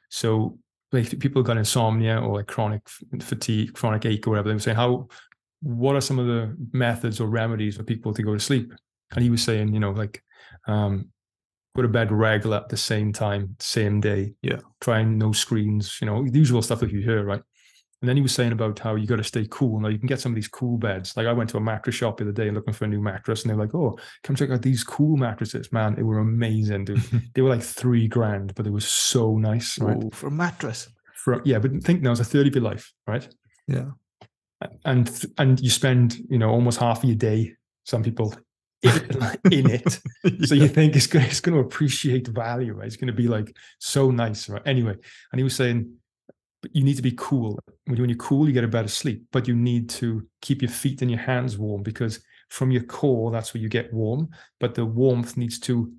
So 0.09 0.57
like 0.91 1.19
people 1.19 1.43
got 1.43 1.57
insomnia 1.57 2.19
or 2.19 2.37
like 2.37 2.47
chronic 2.47 2.81
fatigue, 3.21 3.73
chronic 3.73 4.05
ache 4.05 4.27
or 4.27 4.31
whatever, 4.31 4.49
they 4.49 4.55
were 4.55 4.59
saying 4.59 4.77
how 4.77 5.07
what 5.61 5.95
are 5.95 6.01
some 6.01 6.19
of 6.19 6.27
the 6.27 6.55
methods 6.73 7.19
or 7.19 7.27
remedies 7.27 7.77
for 7.77 7.83
people 7.83 8.13
to 8.13 8.23
go 8.23 8.33
to 8.33 8.39
sleep? 8.39 8.73
And 9.11 9.23
he 9.23 9.29
was 9.29 9.43
saying, 9.43 9.73
you 9.73 9.79
know, 9.79 9.91
like 9.91 10.23
um, 10.67 11.09
go 11.75 11.81
to 11.81 11.87
bed 11.87 12.11
regular 12.11 12.57
at 12.57 12.69
the 12.69 12.77
same 12.77 13.11
time, 13.11 13.55
same 13.59 13.99
day. 13.99 14.33
Yeah. 14.41 14.59
Trying 14.81 15.17
no 15.17 15.31
screens, 15.31 15.97
you 16.01 16.07
know, 16.07 16.23
the 16.23 16.39
usual 16.39 16.61
stuff 16.61 16.79
that 16.79 16.91
you 16.91 17.01
hear, 17.01 17.23
right? 17.23 17.41
And 18.01 18.09
then 18.09 18.17
he 18.17 18.21
was 18.21 18.35
saying 18.35 18.51
about 18.51 18.77
how 18.77 18.95
you 18.95 19.07
got 19.07 19.15
to 19.15 19.23
stay 19.23 19.47
cool. 19.49 19.79
Now 19.79 19.87
you 19.87 19.97
can 19.97 20.07
get 20.07 20.19
some 20.19 20.31
of 20.31 20.35
these 20.35 20.47
cool 20.47 20.77
beds. 20.77 21.15
Like 21.17 21.27
I 21.27 21.33
went 21.33 21.49
to 21.51 21.57
a 21.57 21.61
mattress 21.61 21.95
shop 21.95 22.17
the 22.17 22.23
other 22.23 22.31
day 22.31 22.51
looking 22.51 22.73
for 22.73 22.85
a 22.85 22.87
new 22.87 23.01
mattress, 23.01 23.41
and 23.41 23.49
they're 23.49 23.57
like, 23.57 23.73
"Oh, 23.73 23.97
come 24.21 24.35
check 24.35 24.51
out 24.51 24.61
these 24.61 24.83
cool 24.83 25.17
mattresses, 25.17 25.71
man! 25.71 25.95
They 25.95 26.03
were 26.03 26.19
amazing, 26.19 26.85
dude. 26.85 27.01
they 27.33 27.41
were 27.41 27.49
like 27.49 27.63
three 27.63 28.07
grand, 28.07 28.53
but 28.53 28.63
they 28.63 28.69
were 28.69 28.81
so 28.81 29.37
nice, 29.37 29.79
right? 29.79 30.03
Ooh, 30.03 30.11
for 30.11 30.27
a 30.27 30.31
mattress. 30.31 30.89
For, 31.15 31.41
yeah, 31.45 31.57
but 31.57 31.71
think 31.83 32.01
now 32.01 32.11
it's 32.11 32.19
a 32.19 32.25
thirty 32.25 32.49
of 32.49 32.55
your 32.55 32.63
life, 32.63 32.93
right? 33.07 33.27
Yeah. 33.67 33.91
And 34.83 35.25
and 35.37 35.59
you 35.59 35.69
spend 35.69 36.17
you 36.29 36.37
know 36.37 36.49
almost 36.49 36.79
half 36.79 36.99
of 36.99 37.09
your 37.09 37.17
day. 37.17 37.53
Some 37.85 38.03
people 38.03 38.35
in, 38.85 39.37
in 39.51 39.69
it, 39.71 39.99
so 40.47 40.55
you 40.55 40.67
think 40.67 40.95
it's 40.95 41.07
going, 41.07 41.25
it's 41.25 41.39
going 41.41 41.55
to 41.55 41.61
appreciate 41.61 42.27
value, 42.27 42.73
right? 42.73 42.87
It's 42.87 42.95
going 42.97 43.07
to 43.07 43.13
be 43.13 43.27
like 43.27 43.55
so 43.79 44.11
nice, 44.11 44.49
right? 44.49 44.61
Anyway, 44.65 44.95
and 45.31 45.39
he 45.39 45.43
was 45.43 45.55
saying, 45.55 45.91
you 46.73 46.83
need 46.83 46.95
to 46.95 47.01
be 47.03 47.13
cool. 47.17 47.59
When 47.85 47.97
you- 47.97 48.01
when 48.03 48.09
you're 48.09 48.17
cool, 48.17 48.47
you 48.47 48.53
get 48.53 48.63
a 48.63 48.67
better 48.67 48.87
sleep, 48.87 49.23
but 49.31 49.47
you 49.47 49.55
need 49.55 49.89
to 50.01 50.27
keep 50.41 50.61
your 50.61 50.71
feet 50.71 51.01
and 51.01 51.11
your 51.11 51.19
hands 51.19 51.57
warm 51.57 51.83
because 51.83 52.19
from 52.49 52.71
your 52.71 52.83
core, 52.83 53.31
that's 53.31 53.53
where 53.53 53.61
you 53.61 53.69
get 53.69 53.93
warm. 53.93 54.29
But 54.59 54.73
the 54.75 54.85
warmth 54.85 55.37
needs 55.37 55.59
to 55.61 55.91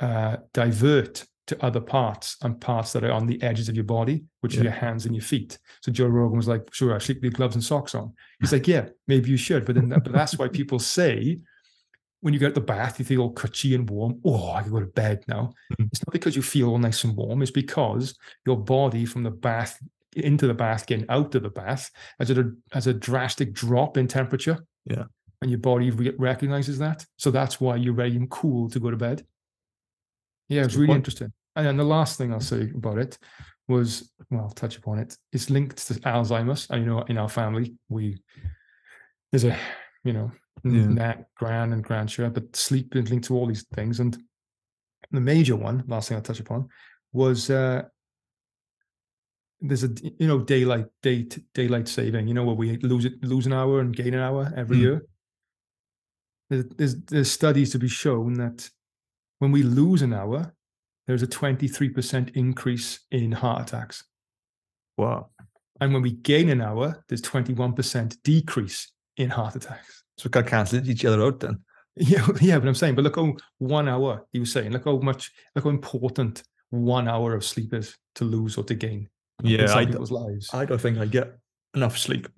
uh, 0.00 0.36
divert 0.52 1.24
to 1.48 1.64
other 1.64 1.80
parts 1.80 2.36
and 2.42 2.60
parts 2.60 2.92
that 2.92 3.02
are 3.02 3.10
on 3.12 3.26
the 3.26 3.42
edges 3.42 3.68
of 3.68 3.74
your 3.74 3.84
body, 3.84 4.22
which 4.42 4.54
Yeah. 4.54 4.60
are 4.60 4.64
your 4.64 4.72
hands 4.72 5.06
and 5.06 5.14
your 5.14 5.22
feet. 5.24 5.58
So 5.80 5.90
Joe 5.90 6.06
Rogan 6.06 6.36
was 6.36 6.46
like, 6.46 6.72
"Sure, 6.72 6.94
I 6.94 6.98
sleep 6.98 7.20
with 7.22 7.34
gloves 7.34 7.56
and 7.56 7.64
socks 7.64 7.94
on." 7.96 8.12
He's 8.40 8.52
like, 8.52 8.68
"Yeah, 8.68 8.88
maybe 9.08 9.28
you 9.30 9.36
should," 9.36 9.64
but 9.64 9.74
then 9.74 9.88
that, 9.88 10.04
but 10.04 10.12
that's 10.12 10.38
why 10.38 10.46
people 10.48 10.78
say 10.78 11.38
when 12.22 12.32
you 12.32 12.40
get 12.40 12.48
out 12.48 12.54
the 12.54 12.60
bath, 12.60 12.98
you 12.98 13.04
feel 13.04 13.20
all 13.20 13.32
cushy 13.32 13.74
and 13.74 13.88
warm. 13.90 14.20
Oh, 14.24 14.52
I 14.52 14.62
can 14.62 14.70
go 14.72 14.80
to 14.80 14.86
bed 14.86 15.24
now. 15.28 15.52
Mhm. 15.72 15.88
It's 15.88 16.00
not 16.06 16.12
because 16.12 16.34
you 16.34 16.42
feel 16.42 16.70
all 16.70 16.78
nice 16.78 17.04
and 17.04 17.16
warm. 17.16 17.42
It's 17.42 17.50
because 17.50 18.16
your 18.46 18.56
body 18.56 19.04
from 19.04 19.22
the 19.24 19.30
bath 19.30 19.78
into 20.14 20.46
the 20.46 20.54
bath, 20.54 20.86
getting 20.86 21.08
out 21.08 21.34
of 21.34 21.42
the 21.42 21.50
bath, 21.50 21.90
has 22.18 22.30
a 22.30 22.52
as 22.72 22.86
a 22.86 22.94
drastic 22.94 23.52
drop 23.52 23.96
in 23.96 24.06
temperature. 24.06 24.64
Yeah. 24.84 25.04
And 25.40 25.50
your 25.50 25.58
body 25.58 25.90
re- 25.90 26.14
recognizes 26.18 26.78
that. 26.78 27.04
So 27.16 27.30
that's 27.30 27.60
why 27.60 27.76
you're 27.76 27.94
ready 27.94 28.16
and 28.16 28.30
cool 28.30 28.70
to 28.70 28.78
go 28.78 28.90
to 28.90 28.96
bed. 28.96 29.26
Yeah, 30.48 30.64
it's 30.64 30.74
really 30.74 30.88
point. 30.88 30.98
interesting. 30.98 31.32
And 31.56 31.66
then 31.66 31.76
the 31.76 31.84
last 31.84 32.18
thing 32.18 32.32
I'll 32.32 32.40
say 32.40 32.70
about 32.74 32.98
it 32.98 33.18
was, 33.68 34.12
well, 34.30 34.42
I'll 34.42 34.50
touch 34.50 34.76
upon 34.76 34.98
it. 35.00 35.16
It's 35.32 35.50
linked 35.50 35.78
to 35.88 35.94
Alzheimer's. 35.94 36.68
And 36.70 36.84
you 36.84 36.90
know, 36.90 37.02
in 37.02 37.18
our 37.18 37.28
family, 37.28 37.74
we 37.88 38.22
there's 39.32 39.44
a 39.44 39.56
you 40.04 40.12
know 40.12 40.30
Yeah. 40.64 40.86
nat, 40.86 41.26
gran, 41.36 41.72
and 41.72 41.84
grandshare, 41.84 42.32
but 42.32 42.54
sleep 42.54 42.94
is 42.94 43.10
linked 43.10 43.26
to 43.26 43.34
all 43.36 43.46
these 43.46 43.66
things. 43.74 43.98
And 44.00 44.16
the 45.10 45.20
major 45.20 45.56
one, 45.56 45.82
last 45.88 46.08
thing 46.08 46.16
I'll 46.16 46.22
touch 46.22 46.40
upon, 46.40 46.68
was 47.12 47.50
uh 47.50 47.82
there's 49.60 49.84
a 49.84 49.90
you 50.18 50.26
know 50.26 50.40
daylight 50.40 50.86
day 51.02 51.26
daylight 51.54 51.88
saving. 51.88 52.28
You 52.28 52.34
know 52.34 52.44
where 52.44 52.54
we 52.56 52.76
lose 52.78 53.04
it 53.04 53.22
lose 53.24 53.46
an 53.46 53.52
hour 53.52 53.80
and 53.80 53.94
gain 53.94 54.14
an 54.14 54.20
hour 54.20 54.52
every 54.56 54.76
Mm. 54.78 54.80
year. 54.80 55.06
There's, 56.50 56.64
there's 56.76 56.96
there's 57.04 57.30
studies 57.30 57.70
to 57.70 57.78
be 57.78 57.88
shown 57.88 58.34
that 58.34 58.68
when 59.38 59.52
we 59.52 59.62
lose 59.62 60.02
an 60.02 60.12
hour, 60.12 60.54
there's 61.06 61.22
a 61.22 61.26
23% 61.26 62.36
increase 62.36 63.00
in 63.10 63.32
heart 63.32 63.62
attacks. 63.62 64.04
Wow. 64.96 65.30
And 65.80 65.92
when 65.92 66.02
we 66.02 66.12
gain 66.12 66.48
an 66.50 66.60
hour, 66.60 67.02
there's 67.08 67.22
21% 67.22 68.22
decrease 68.22 68.92
in 69.16 69.30
heart 69.30 69.56
attacks. 69.56 70.01
So 70.18 70.26
we 70.26 70.30
can 70.30 70.44
cancel 70.44 70.88
each 70.88 71.04
other 71.04 71.22
out 71.22 71.40
then. 71.40 71.60
Yeah, 71.94 72.26
yeah, 72.40 72.58
but 72.58 72.66
I'm 72.66 72.74
saying, 72.74 72.94
but 72.94 73.04
look 73.04 73.16
how 73.16 73.34
one 73.58 73.86
hour 73.86 74.26
he 74.32 74.40
was 74.40 74.50
saying, 74.50 74.72
look 74.72 74.86
how 74.86 74.96
much, 74.96 75.30
look 75.54 75.64
how 75.64 75.70
important 75.70 76.42
one 76.70 77.06
hour 77.06 77.34
of 77.34 77.44
sleep 77.44 77.74
is 77.74 77.98
to 78.14 78.24
lose 78.24 78.56
or 78.56 78.64
to 78.64 78.74
gain 78.74 79.10
in 79.44 79.50
Yeah, 79.50 79.74
I, 79.74 79.84
people's 79.84 80.10
lives. 80.10 80.48
I 80.54 80.64
don't 80.64 80.80
think 80.80 80.96
I 80.96 81.04
get 81.04 81.36
enough 81.74 81.98
sleep. 81.98 82.28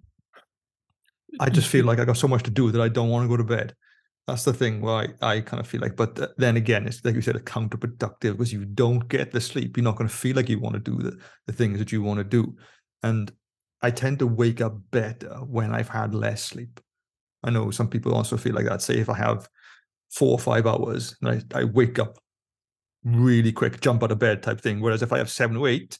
I 1.38 1.50
just 1.50 1.69
feel 1.69 1.85
like 1.88 2.00
I 2.00 2.04
got 2.04 2.16
so 2.16 2.26
much 2.26 2.43
to 2.43 2.50
do 2.50 2.73
that 2.73 2.81
I 2.81 2.88
don't 2.88 3.11
want 3.11 3.25
to 3.25 3.28
go 3.28 3.37
to 3.37 3.45
bed. 3.45 3.76
That's 4.26 4.45
the 4.45 4.52
thing 4.52 4.81
where 4.81 5.14
I, 5.23 5.35
I 5.37 5.40
kind 5.40 5.61
of 5.61 5.69
feel 5.69 5.81
like, 5.81 5.95
but 5.95 6.19
uh, 6.19 6.28
then 6.37 6.57
again, 6.57 6.88
it's 6.88 7.04
like 7.04 7.14
you 7.14 7.23
said, 7.23 7.37
a 7.37 7.40
counterproductive 7.40 8.33
because 8.33 8.52
you 8.52 8.64
don't 8.64 9.07
get 9.09 9.31
the 9.31 9.40
sleep. 9.40 9.76
You're 9.76 9.85
not 9.85 9.97
going 9.97 10.09
to 10.09 10.14
feel 10.14 10.35
like 10.35 10.49
you 10.49 10.59
want 10.59 10.75
to 10.75 10.81
do 10.81 10.97
the, 11.00 11.16
the 11.47 11.52
things 11.52 11.78
that 11.78 11.93
you 11.93 12.02
want 12.02 12.19
to 12.19 12.25
do. 12.25 12.57
And 13.02 13.31
I 13.83 13.90
tend 13.90 14.19
to 14.21 14.26
wake 14.26 14.62
up 14.62 14.78
better 14.90 15.37
when 15.47 15.73
I've 15.73 15.90
had 15.90 16.14
less 16.14 16.43
sleep. 16.43 16.81
I 17.44 17.50
know 17.50 17.70
some 17.70 17.88
people 17.88 18.14
also 18.14 18.36
feel 18.36 18.54
like 18.54 18.66
that. 18.66 18.82
Say 18.82 18.94
if 18.98 19.08
I 19.08 19.16
have 19.16 19.48
four 20.10 20.32
or 20.32 20.38
five 20.38 20.66
hours 20.66 21.16
and 21.20 21.42
I, 21.54 21.60
I 21.60 21.64
wake 21.64 21.98
up 21.98 22.18
really 23.04 23.52
quick, 23.52 23.80
jump 23.80 24.02
out 24.02 24.10
of 24.12 24.18
bed 24.18 24.42
type 24.42 24.60
thing. 24.60 24.80
Whereas 24.80 25.02
if 25.02 25.12
I 25.12 25.18
have 25.18 25.30
seven 25.30 25.56
or 25.56 25.68
eight, 25.68 25.98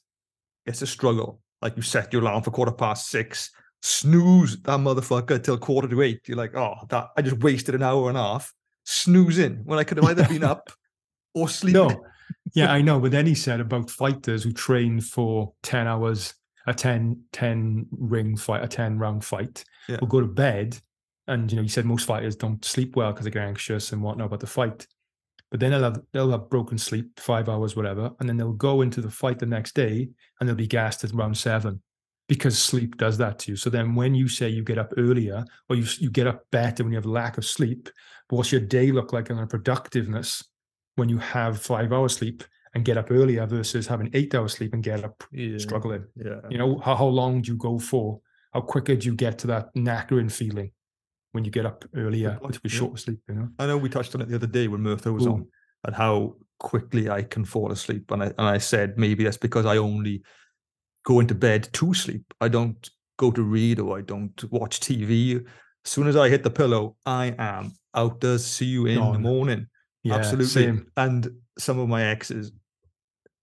it's 0.67 0.83
a 0.83 0.87
struggle. 0.87 1.41
Like 1.61 1.77
you 1.77 1.83
set 1.83 2.13
your 2.13 2.23
alarm 2.23 2.43
for 2.43 2.51
quarter 2.51 2.73
past 2.73 3.09
six, 3.09 3.51
snooze 3.83 4.61
that 4.63 4.81
motherfucker 4.81 5.43
till 5.43 5.59
quarter 5.59 5.89
to 5.89 6.03
eight. 6.03 6.21
You're 6.27 6.39
like, 6.39 6.55
oh, 6.57 6.75
that 6.89 7.09
I 7.17 7.23
just 7.23 7.43
wasted 7.43 7.75
an 7.75 7.83
hour 7.83 8.09
and 8.09 8.19
a 8.19 8.23
half 8.23 8.53
snoozing 8.85 9.61
when 9.65 9.79
I 9.79 9.85
could 9.85 9.99
have 9.99 10.07
either 10.07 10.27
been 10.27 10.45
up 10.55 10.71
or 11.35 11.49
sleeping. 11.49 11.89
No, 11.89 12.05
yeah, 12.55 12.73
I 12.73 12.81
know. 12.81 13.01
But 13.01 13.11
then 13.13 13.27
he 13.27 13.35
said 13.35 13.61
about 13.61 13.91
fighters 13.91 14.45
who 14.45 14.53
train 14.53 15.01
for 15.01 15.53
10 15.63 15.87
hours, 15.87 16.35
a 16.67 16.73
10, 16.75 17.21
10 17.33 17.87
ring 17.91 18.37
fight, 18.37 18.63
a 18.65 18.69
10 18.69 18.99
round 18.99 19.25
fight, 19.25 19.65
Yeah. 19.89 19.99
will 20.01 20.09
go 20.09 20.21
to 20.21 20.27
bed. 20.27 20.79
And, 21.27 21.51
you 21.51 21.57
know, 21.57 21.63
you 21.63 21.69
said 21.69 21.87
most 21.87 22.07
fighters 22.07 22.37
don't 22.37 22.65
sleep 22.65 22.97
well 22.97 23.13
because 23.13 23.25
they 23.25 23.31
get 23.31 23.43
anxious 23.43 23.93
and 23.93 24.03
whatnot 24.03 24.27
about 24.27 24.41
the 24.41 24.47
fight. 24.47 24.87
But 25.51 25.61
then 25.61 25.71
they'll 25.71 25.83
have, 25.85 26.01
they'll 26.13 26.31
have 26.33 26.51
broken 26.51 26.79
sleep, 26.79 27.19
five 27.19 27.49
hours, 27.49 27.77
whatever. 27.77 28.11
And 28.21 28.29
then 28.29 28.37
they'll 28.37 28.53
go 28.53 28.83
into 28.83 29.01
the 29.01 29.11
fight 29.11 29.39
the 29.39 29.47
next 29.47 29.75
day 29.75 30.09
and 30.41 30.49
they'll 30.49 30.57
be 30.57 30.67
gassed 30.67 31.05
at 31.05 31.13
around 31.13 31.37
seven 31.37 31.81
because 32.29 32.59
sleep 32.59 32.97
does 32.97 33.19
that 33.19 33.39
to 33.41 33.53
you. 33.53 33.57
So 33.57 33.71
then 33.71 33.95
when 33.95 34.15
you 34.15 34.29
say 34.29 34.49
you 34.49 34.65
get 34.65 34.79
up 34.79 34.93
earlier 34.97 35.45
or 35.69 35.77
you, 35.77 35.87
you 35.99 36.11
get 36.11 36.27
up 36.27 36.43
better 36.51 36.83
when 36.83 36.93
you 36.93 36.97
have 36.99 37.07
lack 37.07 37.39
of 37.39 37.45
sleep, 37.45 37.89
what's 38.31 38.51
your 38.51 38.63
day 38.63 38.91
look 38.91 39.13
like 39.13 39.31
on 39.31 39.39
a 39.39 39.47
productiveness 39.47 40.43
when 40.97 41.09
you 41.09 41.19
have 41.19 41.61
five 41.61 41.93
hours 41.93 42.17
sleep 42.17 42.43
and 42.75 42.85
get 42.85 42.97
up 42.99 43.11
earlier 43.11 43.47
versus 43.47 43.87
having 43.87 44.11
eight 44.15 44.35
hours 44.35 44.55
sleep 44.55 44.75
and 44.75 44.83
get 44.83 45.05
up 45.05 45.23
Yeah. 45.31 45.59
struggling? 45.59 46.05
Yeah. 46.17 46.41
You 46.51 46.59
know, 46.59 46.79
how, 46.79 46.97
how 46.97 47.07
long 47.07 47.43
do 47.43 47.53
you 47.53 47.57
go 47.59 47.79
for? 47.79 48.21
How 48.53 48.61
quicker 48.63 48.97
do 48.97 49.07
you 49.07 49.15
get 49.15 49.39
to 49.41 49.47
that 49.49 49.75
knackering 49.77 50.33
feeling 50.33 50.73
when 51.35 51.45
you 51.45 51.51
get 51.51 51.67
up 51.67 51.85
earlier 51.97 52.39
point, 52.41 52.55
to 52.55 52.61
be 52.61 52.69
yeah. 52.69 52.79
short 52.79 52.99
sleep, 53.01 53.19
you 53.29 53.35
know? 53.35 53.49
I 53.59 53.67
know 53.67 53.77
we 53.77 53.89
touched 53.89 54.15
on 54.15 54.21
it 54.21 54.29
the 54.29 54.37
other 54.37 54.47
day 54.47 54.69
when 54.69 54.83
Murtha 54.83 55.13
was 55.13 55.27
Ooh. 55.27 55.33
on, 55.33 55.47
and 55.85 55.95
how 55.95 56.37
quickly 56.61 57.11
I 57.11 57.23
can 57.23 57.45
fall 57.45 57.73
asleep. 57.73 58.09
And 58.13 58.23
I 58.23 58.27
and 58.27 58.47
I 58.47 58.59
said 58.59 58.97
maybe 58.97 59.25
that's 59.25 59.37
because 59.37 59.67
I 59.67 59.79
only 59.79 60.23
go 61.05 61.19
into 61.19 61.35
bed 61.35 61.69
to 61.73 61.93
sleep. 61.93 62.33
I 62.41 62.47
don't 62.47 62.89
go 63.19 63.33
to 63.33 63.43
read 63.43 63.81
or 63.81 63.99
I 63.99 64.03
don't 64.03 64.45
watch 64.53 64.79
TV. 64.79 65.45
As 65.85 65.91
soon 65.91 66.07
as 66.07 66.17
I 66.17 66.29
hit 66.29 66.45
the 66.45 66.51
pillow, 66.51 66.97
I 67.05 67.35
am 67.37 67.73
out 67.95 68.21
to 68.21 68.39
see 68.39 68.67
you 68.67 68.87
in 68.87 69.13
the 69.13 69.19
morning. 69.19 69.67
Yeah, 70.05 70.15
Absolutely. 70.15 70.47
Same. 70.47 70.87
And 70.97 71.29
some 71.59 71.81
of 71.81 71.89
my 71.89 72.05
exes 72.05 72.53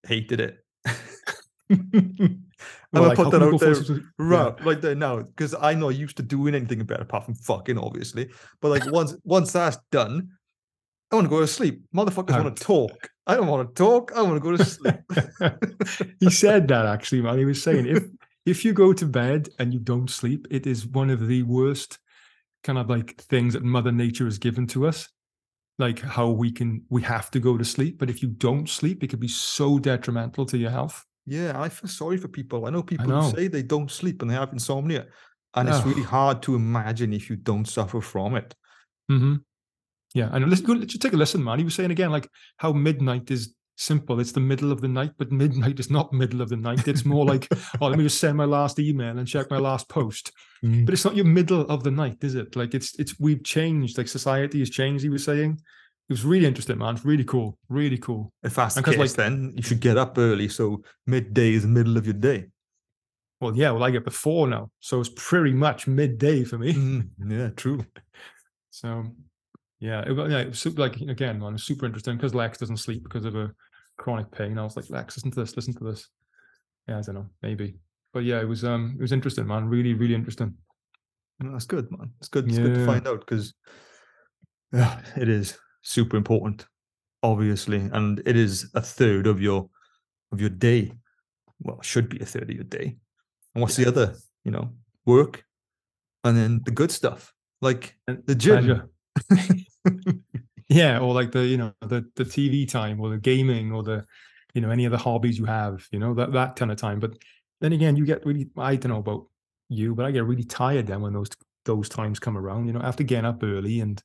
hated 0.04 0.40
it. 0.40 0.58
Well, 2.94 3.06
I 3.06 3.08
like, 3.08 3.18
put 3.18 3.32
that 3.32 3.42
out 3.42 3.60
there 3.60 3.76
for 3.76 3.84
sleep- 3.84 4.04
yeah. 4.04 4.26
right 4.26 4.66
right 4.66 4.82
there 4.82 4.96
now 4.96 5.22
because 5.22 5.56
I 5.60 5.74
know 5.74 5.90
used 5.90 6.18
to 6.18 6.24
doing 6.24 6.56
anything 6.56 6.82
about 6.82 7.00
it 7.00 7.04
apart 7.04 7.26
from 7.26 7.36
fucking, 7.36 7.78
obviously. 7.78 8.30
But 8.62 8.70
like 8.70 8.86
once 8.92 9.16
once 9.24 9.52
that's 9.52 9.78
done, 9.92 10.30
I 11.12 11.16
want 11.16 11.26
to 11.26 11.30
go 11.30 11.40
to 11.40 11.48
sleep. 11.48 11.84
Motherfuckers 11.96 12.42
want 12.42 12.56
to 12.56 12.64
talk. 12.64 13.10
I 13.28 13.36
don't 13.36 13.48
want 13.48 13.68
to 13.68 13.74
talk. 13.74 14.12
I 14.16 14.22
want 14.22 14.36
to 14.36 14.40
go 14.40 14.56
to 14.56 14.66
sleep. 14.66 14.96
he 16.20 16.30
said 16.30 16.68
that 16.70 16.86
actually, 16.86 17.22
man. 17.22 17.38
He 17.38 17.46
was 17.46 17.62
saying 17.62 17.86
if 17.86 18.04
if 18.46 18.66
you 18.66 18.74
go 18.74 18.94
to 18.94 19.06
bed 19.06 19.50
and 19.60 19.74
you 19.74 19.80
don't 19.80 20.10
sleep, 20.10 20.48
it 20.50 20.66
is 20.66 20.88
one 20.88 21.10
of 21.10 21.28
the 21.28 21.44
worst 21.44 22.00
kind 22.64 22.78
of 22.78 22.90
like 22.90 23.18
things 23.22 23.54
that 23.54 23.64
Mother 23.64 23.92
Nature 23.92 24.26
has 24.26 24.38
given 24.38 24.68
to 24.68 24.88
us. 24.88 25.10
Like 25.78 26.00
how 26.00 26.30
we 26.30 26.52
can 26.52 26.84
we 26.90 27.02
have 27.02 27.32
to 27.32 27.40
go 27.40 27.58
to 27.58 27.66
sleep, 27.66 27.98
but 27.98 28.10
if 28.10 28.22
you 28.22 28.30
don't 28.30 28.70
sleep, 28.70 29.04
it 29.04 29.08
could 29.08 29.20
be 29.20 29.28
so 29.28 29.80
detrimental 29.80 30.46
to 30.48 30.58
your 30.58 30.70
health. 30.70 31.04
Yeah, 31.26 31.60
I 31.60 31.70
feel 31.70 31.90
sorry 31.90 32.18
for 32.18 32.28
people. 32.28 32.66
I 32.66 32.70
know 32.70 32.84
people 32.84 33.08
know. 33.08 33.22
who 33.22 33.36
say 33.36 33.48
they 33.48 33.64
don't 33.64 33.92
sleep 33.92 34.22
and 34.22 34.30
they 34.32 34.36
have 34.36 34.52
insomnia. 34.54 35.08
And 35.54 35.68
it's 35.68 35.86
really 35.86 36.04
hard 36.04 36.42
to 36.44 36.56
imagine 36.56 37.12
if 37.12 37.30
you 37.30 37.36
don't 37.36 37.68
suffer 37.68 38.00
from 38.00 38.36
it. 38.36 38.56
hmm 39.10 39.36
Yeah, 40.14 40.30
and 40.32 40.50
let's 40.50 40.62
go. 40.62 40.74
Let's 40.74 40.94
just 40.94 41.02
take 41.02 41.14
a 41.14 41.18
listen, 41.18 41.44
man. 41.44 41.60
He 41.60 41.66
was 41.66 41.76
saying 41.76 41.92
again, 41.92 42.12
like 42.12 42.30
how 42.58 42.72
midnight 42.72 43.32
is 43.32 43.54
simple. 43.76 44.20
It's 44.22 44.32
the 44.32 44.40
middle 44.40 44.72
of 44.72 44.80
the 44.80 44.88
night, 44.88 45.12
but 45.18 45.32
midnight 45.32 45.80
is 45.80 45.90
not 45.90 46.14
middle 46.14 46.42
of 46.42 46.50
the 46.50 46.56
night. 46.56 46.88
It's 46.88 47.04
more 47.04 47.26
like, 47.26 47.50
oh, 47.82 47.88
let 47.88 47.98
me 47.98 48.06
just 48.06 48.20
send 48.20 48.38
my 48.38 48.46
last 48.46 48.80
email 48.80 49.18
and 49.18 49.28
check 49.28 49.50
my 49.50 49.58
last 49.58 49.90
post. 49.90 50.32
But 50.62 50.94
it's 50.94 51.04
not 51.06 51.16
your 51.16 51.26
middle 51.26 51.62
of 51.62 51.84
the 51.84 51.90
night, 51.90 52.24
is 52.24 52.36
it? 52.36 52.56
Like 52.56 52.74
it's 52.76 52.98
it's 53.00 53.20
we've 53.20 53.44
changed. 53.44 53.98
Like 53.98 54.08
society 54.08 54.60
has 54.60 54.70
changed. 54.70 55.04
He 55.04 55.10
was 55.10 55.24
saying. 55.24 55.60
It 56.12 56.16
was 56.20 56.26
really 56.26 56.46
interesting, 56.46 56.78
man. 56.78 56.96
It's 56.96 57.06
really 57.06 57.24
cool. 57.24 57.58
Really 57.70 57.98
cool. 57.98 58.34
If 58.44 58.56
that's 58.56 58.76
the 58.76 58.84
case, 58.84 58.98
like- 58.98 59.12
then 59.12 59.54
you 59.56 59.64
should 59.64 59.80
get 59.80 59.98
up 59.98 60.18
early. 60.18 60.50
So 60.50 60.84
midday 61.08 61.54
is 61.54 61.62
the 61.62 61.70
middle 61.70 61.96
of 61.96 62.06
your 62.06 62.16
day. 62.16 62.48
Well, 63.40 63.56
yeah. 63.56 63.72
Well, 63.72 63.86
I 63.86 63.92
get 63.92 64.04
before 64.04 64.46
now, 64.46 64.72
so 64.82 65.00
it's 65.00 65.12
pretty 65.16 65.54
much 65.54 65.88
midday 65.88 66.44
for 66.44 66.58
me. 66.58 66.74
Mm, 66.74 67.10
yeah, 67.28 67.50
true. 67.56 67.86
So, 68.72 69.06
yeah, 69.80 70.02
it, 70.02 70.18
yeah. 70.30 70.40
It 70.40 70.48
was 70.50 70.60
super, 70.60 70.82
like 70.82 70.98
again, 70.98 71.40
man, 71.40 71.54
it's 71.54 71.64
super 71.64 71.86
interesting 71.86 72.18
because 72.18 72.34
Lex 72.34 72.58
doesn't 72.58 72.78
sleep 72.78 73.04
because 73.04 73.24
of 73.24 73.36
a 73.36 73.52
chronic 73.98 74.32
pain. 74.32 74.58
I 74.58 74.64
was 74.64 74.76
like, 74.76 74.90
Lex, 74.90 75.16
listen 75.18 75.32
to 75.32 75.40
this, 75.40 75.56
listen 75.56 75.74
to 75.76 75.84
this. 75.84 76.08
Yeah, 76.88 77.00
I 77.00 77.02
don't 77.02 77.16
know, 77.16 77.28
maybe, 77.42 77.76
but 78.14 78.24
yeah, 78.24 78.40
it 78.42 78.48
was 78.48 78.64
um, 78.64 78.96
it 78.98 79.02
was 79.02 79.12
interesting, 79.12 79.46
man. 79.46 79.68
Really, 79.68 79.94
really 79.94 80.16
interesting. 80.16 80.56
That's 81.40 81.66
good, 81.66 81.92
man. 81.92 82.12
It's 82.20 82.30
good. 82.30 82.48
It's 82.48 82.58
good 82.58 82.76
to 82.76 82.86
find 82.86 83.06
out 83.08 83.20
because 83.20 83.54
yeah, 84.72 85.02
it 85.18 85.28
is 85.28 85.58
super 85.82 86.18
important, 86.18 86.66
obviously, 87.24 87.90
and 87.94 88.22
it 88.26 88.36
is 88.36 88.70
a 88.74 88.82
third 88.82 89.28
of 89.28 89.42
your 89.42 89.70
of 90.32 90.40
your 90.40 90.50
day. 90.50 90.92
Well, 91.60 91.80
it 91.80 91.86
should 91.86 92.10
be 92.10 92.20
a 92.20 92.26
third 92.26 92.50
of 92.50 92.56
your 92.56 92.64
day. 92.64 92.98
And 93.54 93.62
what's 93.62 93.76
the 93.76 93.88
other? 93.88 94.16
You 94.44 94.52
know, 94.52 94.72
work, 95.06 95.44
and 96.24 96.38
then 96.38 96.62
the 96.66 96.72
good 96.72 96.92
stuff 96.92 97.34
like 97.62 97.96
And 98.08 98.24
the 98.26 98.36
gym. 98.36 98.90
yeah, 100.70 101.00
or 101.00 101.14
like 101.14 101.32
the 101.32 101.46
you 101.46 101.58
know 101.58 101.74
the 101.82 102.06
the 102.16 102.26
TV 102.26 102.70
time 102.70 103.00
or 103.00 103.10
the 103.10 103.18
gaming 103.18 103.72
or 103.72 103.84
the 103.84 104.06
you 104.54 104.62
know 104.62 104.70
any 104.70 104.86
of 104.86 104.92
the 104.92 104.98
hobbies 104.98 105.38
you 105.38 105.46
have, 105.46 105.88
you 105.92 106.00
know 106.00 106.14
that 106.16 106.34
that 106.34 106.56
kind 106.56 106.72
of 106.72 106.78
time. 106.78 107.00
But 107.00 107.18
then 107.62 107.74
again, 107.74 107.96
you 107.96 108.06
get 108.06 108.26
really 108.26 108.50
I 108.58 108.76
don't 108.76 108.92
know 108.92 109.00
about 109.00 109.28
you, 109.70 109.96
but 109.96 110.06
I 110.06 110.12
get 110.12 110.26
really 110.26 110.44
tired 110.44 110.88
then 110.88 111.02
when 111.02 111.14
those 111.14 111.30
those 111.66 111.90
times 111.90 112.20
come 112.20 112.38
around. 112.38 112.68
You 112.68 112.74
know, 112.74 112.82
after 112.82 113.04
getting 113.04 113.26
up 113.26 113.44
early 113.44 113.80
and 113.80 114.02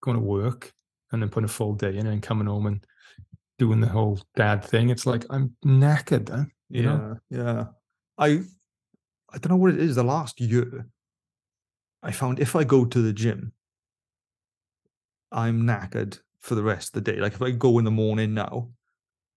going 0.00 0.16
to 0.16 0.22
work 0.22 0.72
and 1.14 1.22
then 1.22 1.30
putting 1.30 1.46
a 1.46 1.48
full 1.48 1.74
day 1.74 1.96
in 1.96 2.06
and 2.06 2.22
coming 2.22 2.46
home 2.46 2.66
and 2.66 2.84
doing 3.58 3.80
the 3.80 3.88
whole 3.88 4.20
dad 4.36 4.64
thing. 4.64 4.90
It's 4.90 5.06
like 5.06 5.24
I'm 5.30 5.56
knackered 5.64 6.26
then. 6.28 6.50
You 6.68 6.82
yeah, 6.82 6.88
know? 6.96 7.18
yeah. 7.30 7.64
I 8.18 8.28
I 9.32 9.38
don't 9.38 9.50
know 9.50 9.56
what 9.56 9.74
it 9.74 9.80
is. 9.80 9.96
The 9.96 10.04
last 10.04 10.40
year, 10.40 10.86
I 12.02 12.12
found 12.12 12.38
if 12.40 12.54
I 12.56 12.64
go 12.64 12.84
to 12.84 13.02
the 13.02 13.12
gym, 13.12 13.52
I'm 15.32 15.62
knackered 15.62 16.18
for 16.40 16.54
the 16.54 16.62
rest 16.62 16.88
of 16.96 17.04
the 17.04 17.12
day. 17.12 17.20
Like 17.20 17.34
if 17.34 17.42
I 17.42 17.50
go 17.50 17.78
in 17.78 17.84
the 17.84 17.90
morning 17.90 18.34
now, 18.34 18.68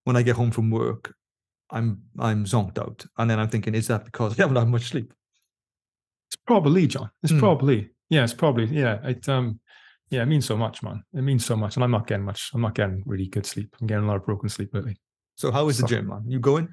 when 0.04 0.16
I 0.16 0.22
get 0.24 0.36
home 0.36 0.52
from 0.52 0.70
work, 0.70 1.14
I'm 1.70 2.02
I'm 2.20 2.46
zonked 2.46 2.78
out, 2.80 3.06
and 3.18 3.30
then 3.30 3.40
I'm 3.40 3.50
thinking, 3.50 3.76
is 3.76 3.88
that 3.88 4.06
because 4.06 4.34
I 4.40 4.44
haven't 4.44 4.58
had 4.58 4.68
much 4.68 4.90
sleep? 4.90 5.14
It's 6.30 6.38
probably 6.46 6.88
John. 6.88 7.10
It's 7.24 7.32
Hmm. 7.32 7.40
probably 7.40 7.90
yeah. 8.10 8.24
It's 8.24 8.34
probably 8.34 8.66
yeah. 8.66 9.06
It 9.08 9.28
um 9.30 9.60
yeah. 10.10 10.24
It 10.24 10.28
means 10.28 10.46
so 10.46 10.58
much, 10.58 10.84
man. 10.84 11.04
It 11.14 11.22
means 11.22 11.46
so 11.46 11.56
much, 11.56 11.76
and 11.76 11.84
I'm 11.84 11.92
not 11.92 12.08
getting 12.08 12.26
much. 12.26 12.52
I'm 12.54 12.62
not 12.62 12.76
getting 12.76 13.04
really 13.06 13.28
good 13.28 13.46
sleep. 13.46 13.76
I'm 13.80 13.88
getting 13.88 14.04
a 14.04 14.08
lot 14.08 14.18
of 14.18 14.26
broken 14.26 14.50
sleep 14.50 14.74
lately. 14.74 14.98
So 15.36 15.52
how 15.52 15.70
is 15.70 15.78
the 15.78 15.88
gym, 15.88 16.08
man? 16.08 16.24
You 16.28 16.40
going? 16.40 16.70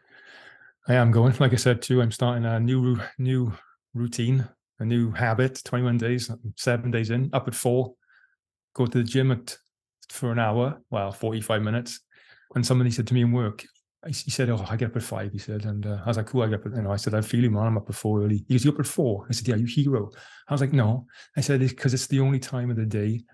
I 0.89 0.95
am 0.95 1.11
going. 1.11 1.35
Like 1.41 1.53
I 1.53 1.57
said 1.57 1.83
too, 1.83 2.01
I'm 2.01 2.13
starting 2.13 2.45
a 2.45 2.61
new 2.61 2.99
new 3.19 3.53
routine, 3.95 4.49
a 4.79 4.85
new 4.85 5.11
habit. 5.13 5.63
21 5.65 5.99
days, 5.99 6.31
um, 6.31 6.41
seven 6.57 6.91
days 6.91 7.11
in, 7.11 7.31
up 7.33 7.49
at 7.49 7.55
four, 7.55 7.95
go 8.75 8.87
to 8.87 8.99
the 8.99 9.05
gym 9.05 9.31
at 9.31 9.57
for 10.11 10.33
an 10.33 10.39
hour, 10.39 10.81
well, 10.91 11.13
45 11.13 11.63
minutes. 11.63 12.01
And 12.55 12.65
somebody 12.65 12.91
said 12.91 13.07
to 13.09 13.15
me 13.15 13.23
in 13.23 13.33
work, 13.33 13.65
he 14.07 14.31
said, 14.31 14.51
"Oh, 14.51 14.65
I 14.69 14.77
get 14.77 14.91
up 14.91 14.97
at 14.97 15.03
five. 15.03 15.33
He 15.33 15.39
said, 15.39 15.65
and 15.65 15.87
uh, 15.87 15.99
I 16.05 16.09
was 16.09 16.17
like, 16.17 16.27
"Cool, 16.27 16.43
I 16.43 16.49
get 16.49 16.61
up." 16.61 16.67
At, 16.67 16.77
you 16.77 16.83
know, 16.83 16.93
I 16.93 16.97
said, 16.97 17.15
"I 17.15 17.21
feel 17.21 17.43
you, 17.43 17.51
man. 17.51 17.67
I'm 17.67 17.79
up 17.79 17.89
at 17.89 17.95
four 17.95 18.23
early." 18.23 18.45
He 18.49 18.55
goes, 18.55 18.65
"You 18.65 18.73
up 18.73 18.81
at 18.81 18.87
four? 18.87 19.27
I 19.29 19.33
said, 19.33 19.49
"Yeah, 19.49 19.57
you 19.57 19.67
hero." 19.67 20.11
I 20.49 20.55
was 20.55 20.61
like, 20.61 20.73
"No," 20.73 21.07
I 21.37 21.41
said, 21.41 21.61
because 21.61 21.95
it's 21.95 22.07
the 22.07 22.21
only 22.21 22.39
time 22.39 22.71
of 22.71 22.77
the 22.77 22.87
day 22.87 23.25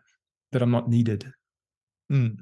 that 0.52 0.62
I'm 0.62 0.70
not 0.70 0.88
needed." 0.88 1.32
Mm. 2.10 2.36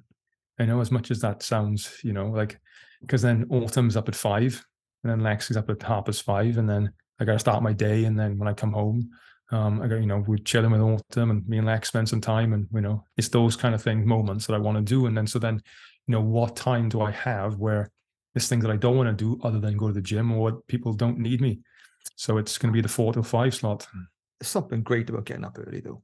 I 0.59 0.65
know 0.65 0.81
as 0.81 0.91
much 0.91 1.11
as 1.11 1.21
that 1.21 1.43
sounds, 1.43 1.99
you 2.03 2.13
know, 2.13 2.29
like 2.29 2.61
because 3.01 3.23
then 3.23 3.47
Autumn's 3.51 3.97
up 3.97 4.09
at 4.09 4.17
five, 4.17 4.65
and 5.05 5.13
then 5.13 5.21
Lex 5.21 5.51
is 5.51 5.57
up 5.57 5.71
at 5.71 5.83
half 5.83 6.07
past 6.07 6.23
five, 6.23 6.59
and 6.59 6.69
then 6.69 6.93
I 7.21 7.25
got 7.25 7.35
to 7.35 7.39
start 7.39 7.63
my 7.63 7.73
day, 7.73 8.05
and 8.05 8.19
then 8.19 8.39
when 8.39 8.49
I 8.49 8.55
come 8.55 8.73
home, 8.73 9.09
um, 9.51 9.81
I 9.81 9.87
got 9.87 10.01
you 10.01 10.07
know 10.07 10.25
we're 10.27 10.39
chilling 10.39 10.73
with 10.73 10.81
Autumn, 10.81 11.31
and 11.31 11.49
me 11.49 11.59
and 11.59 11.67
Lex 11.67 11.89
spend 11.89 12.09
some 12.09 12.21
time, 12.21 12.53
and 12.53 12.67
you 12.73 12.81
know 12.81 13.05
it's 13.17 13.29
those 13.29 13.57
kind 13.57 13.75
of 13.75 13.83
things, 13.83 14.07
moments 14.07 14.47
that 14.47 14.55
I 14.55 14.59
want 14.59 14.77
to 14.77 14.83
do, 14.83 15.07
and 15.07 15.17
then 15.17 15.27
so 15.27 15.39
then, 15.39 15.63
you 16.07 16.13
know, 16.13 16.21
what 16.21 16.57
time 16.57 16.89
do 16.89 17.01
I 17.01 17.11
have 17.13 17.57
where 17.57 17.91
there's 18.39 18.49
things 18.49 18.63
that 18.63 18.71
I 18.71 18.77
don't 18.77 18.97
want 18.97 19.09
to 19.09 19.25
do 19.25 19.41
other 19.43 19.59
than 19.59 19.77
go 19.77 19.89
to 19.89 19.93
the 19.93 20.01
gym, 20.01 20.31
or 20.33 20.63
people 20.69 20.93
don't 20.93 21.19
need 21.19 21.41
me, 21.41 21.59
so 22.15 22.39
it's 22.39 22.57
going 22.57 22.73
to 22.73 22.77
be 22.77 22.81
the 22.81 22.89
four 22.89 23.13
till 23.13 23.25
five 23.25 23.53
slot. 23.55 23.87
Hmm. 23.93 24.03
There's 24.39 24.49
something 24.49 24.83
great 24.83 25.11
about 25.11 25.25
getting 25.25 25.45
up 25.45 25.59
early, 25.59 25.81
though. 25.81 26.03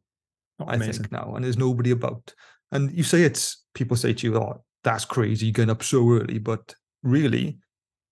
Oh, 0.58 0.64
I 0.66 0.78
think 0.78 1.12
now, 1.12 1.34
and 1.36 1.44
there's 1.44 1.56
nobody 1.58 1.92
about. 1.92 2.34
And 2.72 2.90
you 2.90 3.04
say 3.04 3.22
it's 3.22 3.64
people 3.74 3.96
say 3.96 4.12
to 4.14 4.26
you, 4.26 4.36
"Oh, 4.36 4.64
that's 4.82 5.04
crazy, 5.04 5.52
getting 5.52 5.70
up 5.70 5.84
so 5.84 6.10
early," 6.10 6.38
but 6.38 6.74
really, 7.04 7.58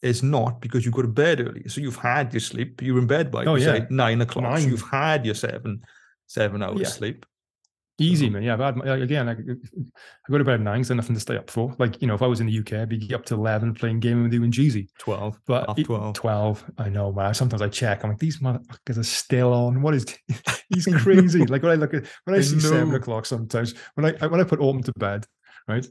it's 0.02 0.22
not 0.22 0.60
because 0.60 0.84
you 0.84 0.92
go 0.92 1.02
to 1.02 1.08
bed 1.08 1.40
early. 1.40 1.68
So 1.68 1.80
you've 1.80 1.96
had 1.96 2.32
your 2.32 2.40
sleep. 2.40 2.80
You're 2.80 2.98
in 2.98 3.06
bed 3.08 3.30
by 3.32 3.44
Oh, 3.44 3.56
you 3.56 3.64
say 3.64 3.78
yeah. 3.78 3.86
nine 3.90 4.20
o'clock. 4.20 4.58
So 4.60 4.68
you've 4.68 4.88
had 4.88 5.26
your 5.26 5.34
seven 5.34 5.82
seven 6.28 6.62
hours 6.62 6.80
Yeah. 6.80 6.86
sleep. 6.88 7.26
Easy, 7.99 8.26
um, 8.28 8.32
man. 8.32 8.42
Yeah, 8.42 8.54
I've 8.54 8.61
had 8.61 8.76
like, 8.78 9.00
again. 9.02 9.28
I, 9.28 9.32
I 9.32 10.30
go 10.30 10.38
to 10.38 10.44
bed 10.44 10.54
at 10.54 10.61
nine, 10.61 10.80
'cause 10.80 10.88
there's 10.88 10.96
nothing 10.96 11.14
to 11.14 11.20
stay 11.20 11.37
up 11.37 11.50
for. 11.50 11.75
Like 11.78 12.00
you 12.00 12.08
know, 12.08 12.14
if 12.14 12.22
I 12.22 12.26
was 12.26 12.40
in 12.40 12.46
the 12.46 12.58
UK, 12.58 12.72
I'd 12.75 12.88
be 12.88 13.14
up 13.14 13.25
to 13.26 13.34
eleven 13.34 13.75
playing 13.75 14.00
gaming 14.00 14.25
with 14.25 14.32
you 14.32 14.42
and 14.44 14.52
Jeezy. 14.52 14.88
Twelve, 14.99 15.38
But 15.46 15.66
half 15.68 15.82
twelve. 15.84 16.14
12, 16.14 16.70
I 16.78 16.88
know, 16.88 17.12
man. 17.12 17.34
Sometimes 17.34 17.62
I 17.62 17.68
check. 17.68 18.02
I'm 18.02 18.11
like, 18.11 18.18
these 18.18 18.38
motherfuckers 18.40 18.99
are 18.99 19.02
still 19.04 19.52
on. 19.52 19.82
What 19.82 19.94
is? 19.94 20.06
He's 20.75 20.87
crazy. 20.87 21.44
like 21.46 21.62
when 21.62 21.72
I 21.72 21.75
look 21.76 21.92
at 21.94 22.06
when 22.25 22.34
I, 22.34 22.38
I 22.38 22.42
see 22.42 22.58
seven 22.61 22.94
o'clock, 22.94 23.26
sometimes 23.26 23.75
when 23.94 24.06
I 24.06 24.14
I- 24.20 24.26
when 24.26 24.40
I 24.40 24.44
put 24.44 24.61
Autumn 24.61 24.82
to 24.84 24.92
bed, 24.99 25.26
right, 25.68 25.87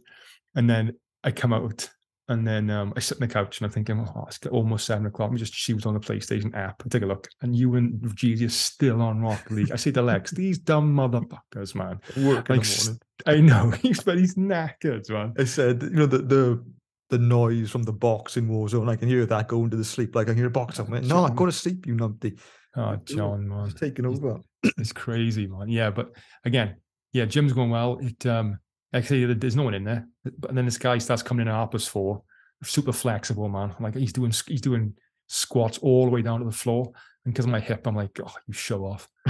and 0.55 0.69
then 0.69 0.93
I 1.23 1.31
come 1.31 1.53
out 1.53 1.89
and 2.31 2.47
then 2.47 2.69
um, 2.69 2.93
I 2.95 3.01
sit 3.01 3.21
on 3.21 3.27
the 3.27 3.33
couch 3.33 3.59
and 3.59 3.65
I'm 3.65 3.73
thinking, 3.73 3.99
oh, 3.99 4.25
it's 4.25 4.39
almost 4.47 4.85
seven 4.85 5.05
o'clock. 5.05 5.29
Let 5.29 5.33
me 5.33 5.39
just 5.39 5.53
shoot 5.53 5.85
on 5.85 5.93
the 5.93 5.99
PlayStation 5.99 6.55
app 6.55 6.81
and 6.81 6.89
take 6.89 7.03
a 7.03 7.05
look. 7.05 7.27
And 7.41 7.53
you 7.53 7.75
and 7.75 8.01
are 8.05 8.49
still 8.49 9.01
on 9.01 9.21
Rocket 9.21 9.51
League. 9.51 9.71
I 9.71 9.75
say 9.75 9.91
to 9.91 10.01
Lex, 10.01 10.31
these 10.31 10.57
dumb 10.57 10.95
motherfuckers, 10.95 11.75
man. 11.75 11.99
Work 12.25 12.49
Like, 12.49 12.63
the 12.63 12.85
morning. 12.85 13.01
I 13.27 13.39
know 13.41 13.71
he's 13.81 14.01
but 14.01 14.17
he's 14.17 14.35
knackered, 14.35 15.09
man. 15.09 15.33
I 15.37 15.43
said, 15.43 15.83
you 15.83 15.89
know, 15.89 16.05
the 16.05 16.19
the 16.19 16.65
the 17.09 17.17
noise 17.17 17.69
from 17.69 17.83
the 17.83 17.91
box 17.91 18.37
in 18.37 18.47
Warzone. 18.47 18.89
I 18.89 18.95
can 18.95 19.09
hear 19.09 19.25
that 19.25 19.49
going 19.49 19.69
to 19.69 19.77
the 19.77 19.83
sleep. 19.83 20.15
Like 20.15 20.27
I 20.27 20.31
can 20.31 20.37
hear 20.37 20.47
a 20.47 20.51
box. 20.51 20.79
I'm 20.79 20.89
like, 20.89 21.03
no, 21.03 21.27
go 21.27 21.45
to 21.45 21.51
sleep, 21.51 21.85
you 21.85 21.95
numpty. 21.95 22.39
Oh, 22.77 22.95
John, 23.03 23.49
man. 23.49 23.65
It's 23.65 23.77
taking 23.77 24.05
over. 24.05 24.39
It's 24.77 24.93
crazy, 24.93 25.47
man. 25.47 25.67
Yeah, 25.67 25.89
but 25.89 26.13
again, 26.45 26.77
yeah, 27.11 27.25
gym's 27.25 27.51
going 27.51 27.71
well. 27.71 27.99
It 28.01 28.25
um 28.25 28.57
actually 28.93 29.33
there's 29.33 29.55
no 29.55 29.63
one 29.63 29.73
in 29.73 29.83
there. 29.83 30.07
But 30.23 30.55
then 30.55 30.65
this 30.65 30.77
guy 30.77 30.97
starts 30.97 31.23
coming 31.23 31.43
in 31.43 31.47
at 31.47 31.55
half 31.55 31.71
past 31.71 31.89
four, 31.89 32.23
super 32.63 32.93
flexible, 32.93 33.49
man. 33.49 33.75
Like 33.79 33.95
he's 33.95 34.13
doing 34.13 34.33
he's 34.47 34.61
doing 34.61 34.93
squats 35.27 35.77
all 35.79 36.05
the 36.05 36.11
way 36.11 36.21
down 36.21 36.39
to 36.39 36.45
the 36.45 36.51
floor. 36.51 36.91
And 37.23 37.33
because 37.33 37.45
of 37.45 37.51
my 37.51 37.59
hip, 37.59 37.85
I'm 37.85 37.95
like, 37.95 38.19
oh, 38.23 38.33
you 38.47 38.53
show 38.53 38.83
off. 38.83 39.07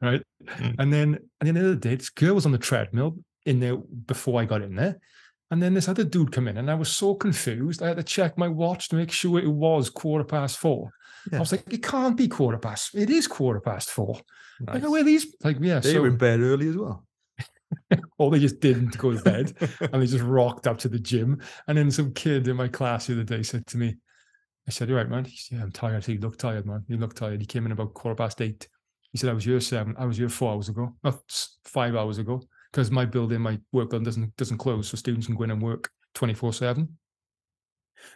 right. 0.00 0.22
Mm. 0.44 0.74
And 0.78 0.92
then 0.92 1.18
and 1.40 1.46
then 1.46 1.54
the 1.54 1.60
other 1.60 1.74
day, 1.76 1.94
this 1.94 2.10
girl 2.10 2.34
was 2.34 2.46
on 2.46 2.52
the 2.52 2.58
treadmill 2.58 3.16
in 3.46 3.60
there 3.60 3.76
before 3.76 4.40
I 4.40 4.44
got 4.44 4.62
in 4.62 4.74
there. 4.74 4.98
And 5.50 5.62
then 5.62 5.74
this 5.74 5.88
other 5.88 6.04
dude 6.04 6.32
come 6.32 6.48
in, 6.48 6.56
and 6.56 6.70
I 6.70 6.74
was 6.74 6.90
so 6.90 7.14
confused. 7.14 7.82
I 7.82 7.88
had 7.88 7.98
to 7.98 8.02
check 8.02 8.36
my 8.36 8.48
watch 8.48 8.88
to 8.88 8.96
make 8.96 9.12
sure 9.12 9.38
it 9.38 9.46
was 9.46 9.90
quarter 9.90 10.24
past 10.24 10.58
four. 10.58 10.90
I 11.32 11.38
was 11.38 11.52
like, 11.52 11.72
it 11.72 11.82
can't 11.82 12.16
be 12.16 12.28
quarter 12.28 12.58
past. 12.58 12.94
It 12.94 13.08
is 13.08 13.26
quarter 13.26 13.60
past 13.60 13.90
four. 13.90 14.20
Like, 14.60 14.82
where 14.82 15.04
these? 15.04 15.34
Like, 15.42 15.56
yeah. 15.60 15.78
They 15.78 15.94
so, 15.94 16.02
were 16.02 16.08
in 16.08 16.16
bed 16.16 16.40
early 16.40 16.68
as 16.68 16.76
well. 16.76 17.06
or 18.18 18.30
they 18.30 18.38
just 18.38 18.60
didn't 18.60 18.96
go 18.98 19.12
to 19.12 19.22
bed 19.22 19.52
and 19.92 20.02
they 20.02 20.06
just 20.06 20.24
rocked 20.24 20.66
up 20.66 20.78
to 20.78 20.88
the 20.88 20.98
gym. 20.98 21.40
And 21.68 21.76
then 21.76 21.90
some 21.90 22.12
kid 22.12 22.48
in 22.48 22.56
my 22.56 22.68
class 22.68 23.06
the 23.06 23.14
other 23.14 23.24
day 23.24 23.42
said 23.42 23.66
to 23.68 23.78
me, 23.78 23.96
I 24.66 24.70
said, 24.70 24.88
You're 24.88 24.98
right, 24.98 25.08
man. 25.08 25.24
He 25.24 25.36
said, 25.36 25.58
Yeah, 25.58 25.64
I'm 25.64 25.72
tired. 25.72 25.96
I 25.96 26.00
said, 26.00 26.14
You 26.14 26.20
look 26.20 26.38
tired, 26.38 26.66
man. 26.66 26.84
You 26.88 26.96
look 26.96 27.14
tired. 27.14 27.40
He 27.40 27.46
came 27.46 27.66
in 27.66 27.72
about 27.72 27.94
quarter 27.94 28.16
past 28.16 28.40
eight. 28.40 28.68
He 29.12 29.18
said, 29.18 29.30
I 29.30 29.34
was 29.34 29.44
here 29.44 29.60
seven. 29.60 29.94
I 29.98 30.06
was 30.06 30.16
here 30.16 30.28
four 30.28 30.52
hours 30.52 30.68
ago. 30.68 30.92
Not 31.04 31.20
five 31.64 31.94
hours 31.94 32.18
ago. 32.18 32.42
Because 32.72 32.90
my 32.90 33.04
building, 33.04 33.40
my 33.40 33.60
work 33.72 33.90
building 33.90 34.04
doesn't 34.04 34.36
doesn't 34.36 34.58
close. 34.58 34.88
So 34.88 34.96
students 34.96 35.26
can 35.26 35.36
go 35.36 35.44
in 35.44 35.50
and 35.50 35.62
work 35.62 35.90
24-7. 36.16 36.88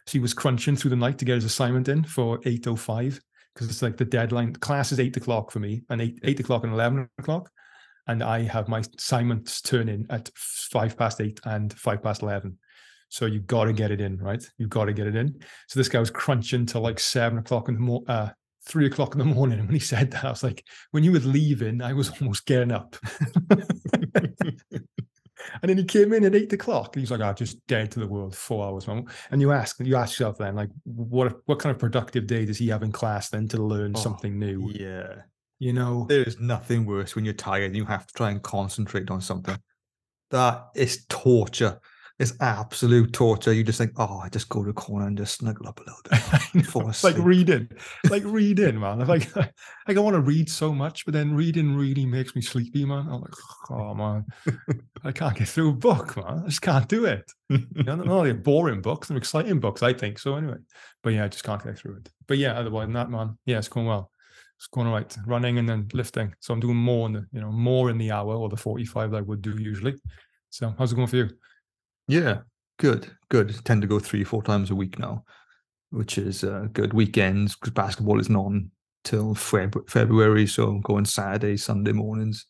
So 0.07 0.12
he 0.12 0.18
was 0.18 0.35
crunching 0.35 0.77
through 0.77 0.90
the 0.90 0.97
night 0.97 1.18
to 1.18 1.25
get 1.25 1.37
his 1.37 1.44
assignment 1.44 1.88
in 1.88 2.05
for 2.05 2.38
8.05. 2.40 3.21
Because 3.55 3.71
it's 3.71 3.83
like 3.83 3.97
the 3.97 4.05
deadline. 4.05 4.55
Class 4.55 4.92
is 4.92 5.01
eight 5.01 5.16
o'clock 5.16 5.51
for 5.51 5.59
me, 5.59 5.83
and 5.90 6.01
eight 6.01 6.21
eight 6.23 6.38
o'clock 6.38 6.62
and 6.62 6.73
eleven 6.73 7.09
o'clock. 7.18 7.51
And 8.09 8.23
I 8.23 8.42
have 8.42 8.68
my 8.68 8.83
assignments 8.99 9.61
turn 9.61 9.88
in 9.88 10.07
at 10.11 10.31
five 10.35 10.97
past 10.97 11.21
eight 11.21 11.40
and 11.44 11.73
five 11.73 12.03
past 12.03 12.23
eleven. 12.23 12.59
So 13.11 13.27
you've 13.27 13.47
got 13.47 13.64
to 13.64 13.73
get 13.73 13.90
it 13.90 14.01
in, 14.01 14.18
right? 14.18 14.44
You've 14.59 14.71
got 14.71 14.87
to 14.87 14.92
get 14.92 15.07
it 15.07 15.16
in. 15.16 15.40
So 15.68 15.81
this 15.81 15.88
guy 15.88 16.01
was 16.01 16.11
crunching 16.11 16.66
till 16.66 16.83
like 16.83 17.01
seven 17.01 17.38
o'clock 17.38 17.68
in 17.68 17.75
the 17.75 17.81
morning, 17.81 18.09
uh, 18.09 18.31
three 18.66 18.87
o'clock 18.87 19.14
in 19.14 19.18
the 19.18 19.25
morning. 19.25 19.59
And 19.59 19.68
when 19.68 19.75
he 19.75 19.81
said 19.81 20.11
that, 20.11 20.25
I 20.25 20.31
was 20.31 20.42
like, 20.42 20.64
when 20.90 21.05
you 21.05 21.12
were 21.12 21.21
leaving, 21.21 21.83
I 21.83 21.92
was 21.92 22.11
almost 22.21 22.47
getting 22.47 22.73
up. 22.73 22.97
and 23.51 24.35
then 25.62 25.79
he 25.79 25.85
came 25.85 26.12
in 26.12 26.25
at 26.25 26.35
eight 26.35 26.53
o'clock 26.53 26.94
and 26.94 27.03
he's 27.03 27.11
like, 27.11 27.21
i'm 27.21 27.35
just 27.35 27.64
dead 27.66 27.90
to 27.92 28.01
the 28.01 28.07
world, 28.07 28.37
four 28.37 28.66
hours, 28.66 28.87
man." 28.87 29.07
And 29.31 29.40
you 29.40 29.53
ask, 29.53 29.77
you 29.81 29.97
ask 29.97 30.18
yourself 30.18 30.38
then, 30.38 30.55
like, 30.55 30.71
what 30.85 31.37
what 31.47 31.59
kind 31.59 31.75
of 31.75 31.79
productive 31.79 32.27
day 32.27 32.44
does 32.44 32.59
he 32.59 32.68
have 32.68 32.83
in 32.83 32.92
class 32.92 33.31
then 33.31 33.49
to 33.49 33.62
learn 33.62 33.94
Oh, 33.97 34.01
something 34.01 34.38
new? 34.38 34.71
Yeah. 34.73 35.23
You 35.59 35.73
know, 35.73 36.07
There 36.09 36.23
is 36.23 36.38
nothing 36.38 36.87
worse 36.87 37.16
when 37.16 37.25
you're 37.25 37.35
tired 37.35 37.64
and 37.64 37.77
you 37.77 37.85
have 37.85 38.07
to 38.07 38.14
try 38.14 38.31
and 38.31 38.42
concentrate 38.42 39.11
on 39.11 39.21
something. 39.21 39.59
That 40.31 40.68
is 40.75 41.05
torture. 41.09 41.81
It's 42.18 42.35
absolute 42.40 43.12
torture. 43.12 43.53
You 43.53 43.62
just 43.62 43.79
think, 43.79 43.92
oh, 43.97 44.18
I 44.18 44.29
just 44.29 44.49
go 44.49 44.64
to 44.64 44.71
a 44.71 44.73
corner 44.73 45.07
and 45.07 45.16
just 45.16 45.37
snuggle 45.38 45.68
up 45.68 45.81
a 45.81 45.85
little 45.85 46.01
bit. 46.11 46.75
Know, 46.75 46.92
like 47.03 47.16
reading, 47.18 47.68
like 48.11 48.23
reading, 48.27 48.81
man. 48.81 48.99
Like, 49.07 49.35
like 49.37 49.53
I 49.88 50.01
want 50.01 50.14
to 50.14 50.21
read 50.21 50.51
so 50.51 50.73
much, 50.73 51.05
but 51.05 51.14
then 51.14 51.35
reading 51.35 51.77
really 51.77 52.05
makes 52.07 52.35
me 52.35 52.42
sleepy, 52.42 52.85
man. 52.85 53.07
I'm 53.09 53.21
like, 53.21 53.35
oh 53.71 53.94
man, 53.94 54.27
I 55.05 55.12
can't 55.12 55.37
get 55.37 55.49
through 55.49 55.71
a 55.71 55.75
book, 55.75 56.16
man. 56.16 56.42
I 56.44 56.49
just 56.49 56.62
can't 56.62 56.88
do 56.88 57.05
it. 57.05 57.31
You 57.49 57.64
know, 57.85 57.97
not 57.97 58.09
only 58.09 58.33
boring 58.33 58.81
books, 58.81 59.09
they're 59.09 59.16
exciting 59.16 59.61
books, 59.61 59.83
I 59.83 59.92
think. 59.92 60.18
So 60.18 60.35
anyway, 60.35 60.59
but 61.03 61.11
yeah, 61.11 61.25
I 61.25 61.29
just 61.29 61.44
can't 61.44 61.62
get 61.62 61.79
through 61.79 61.97
it. 61.99 62.11
But 62.27 62.38
yeah, 62.38 62.55
otherwise 62.55 62.87
than 62.87 62.94
that, 62.94 63.11
man, 63.11 63.38
yeah, 63.47 63.59
it's 63.59 63.68
going 63.68 63.87
well. 63.87 64.11
It's 64.59 64.66
going 64.66 64.88
all 64.88 64.92
right. 64.92 65.16
Running 65.25 65.59
and 65.59 65.68
then 65.68 65.88
lifting. 65.94 66.35
So 66.40 66.53
I'm 66.53 66.59
doing 66.59 66.77
more 66.77 67.07
in 67.07 67.12
the, 67.12 67.27
you 67.33 67.40
know, 67.40 67.53
more 67.53 67.90
in 67.90 67.99
the 67.99 68.11
hour 68.11 68.35
or 68.35 68.49
the 68.49 68.57
45 68.57 69.12
that 69.12 69.18
I 69.18 69.21
would 69.21 69.40
do 69.40 69.57
usually. 69.57 69.94
So 70.51 70.75
how's 70.77 70.92
it 70.92 70.97
going 70.97 71.07
for 71.07 71.16
you? 71.16 71.31
Yeah, 72.09 72.38
good, 72.79 73.11
good. 73.29 73.55
Tend 73.64 73.83
to 73.83 73.88
go 73.88 74.01
three, 74.01 74.25
four 74.25 74.42
times 74.42 74.71
a 74.71 74.75
week 74.75 74.99
now, 74.99 75.25
which 75.90 76.18
is 76.18 76.42
uh, 76.42 76.66
good. 76.73 76.92
Weekends 76.92 77.55
because 77.55 77.73
basketball 77.73 78.18
isn't 78.18 78.35
on 78.35 78.71
till 79.05 79.35
Feb- 79.35 79.88
February, 79.88 80.47
so 80.47 80.68
I'm 80.68 80.81
going 80.81 81.05
Saturday, 81.05 81.57
Sunday 81.57 81.92
mornings. 81.92 82.47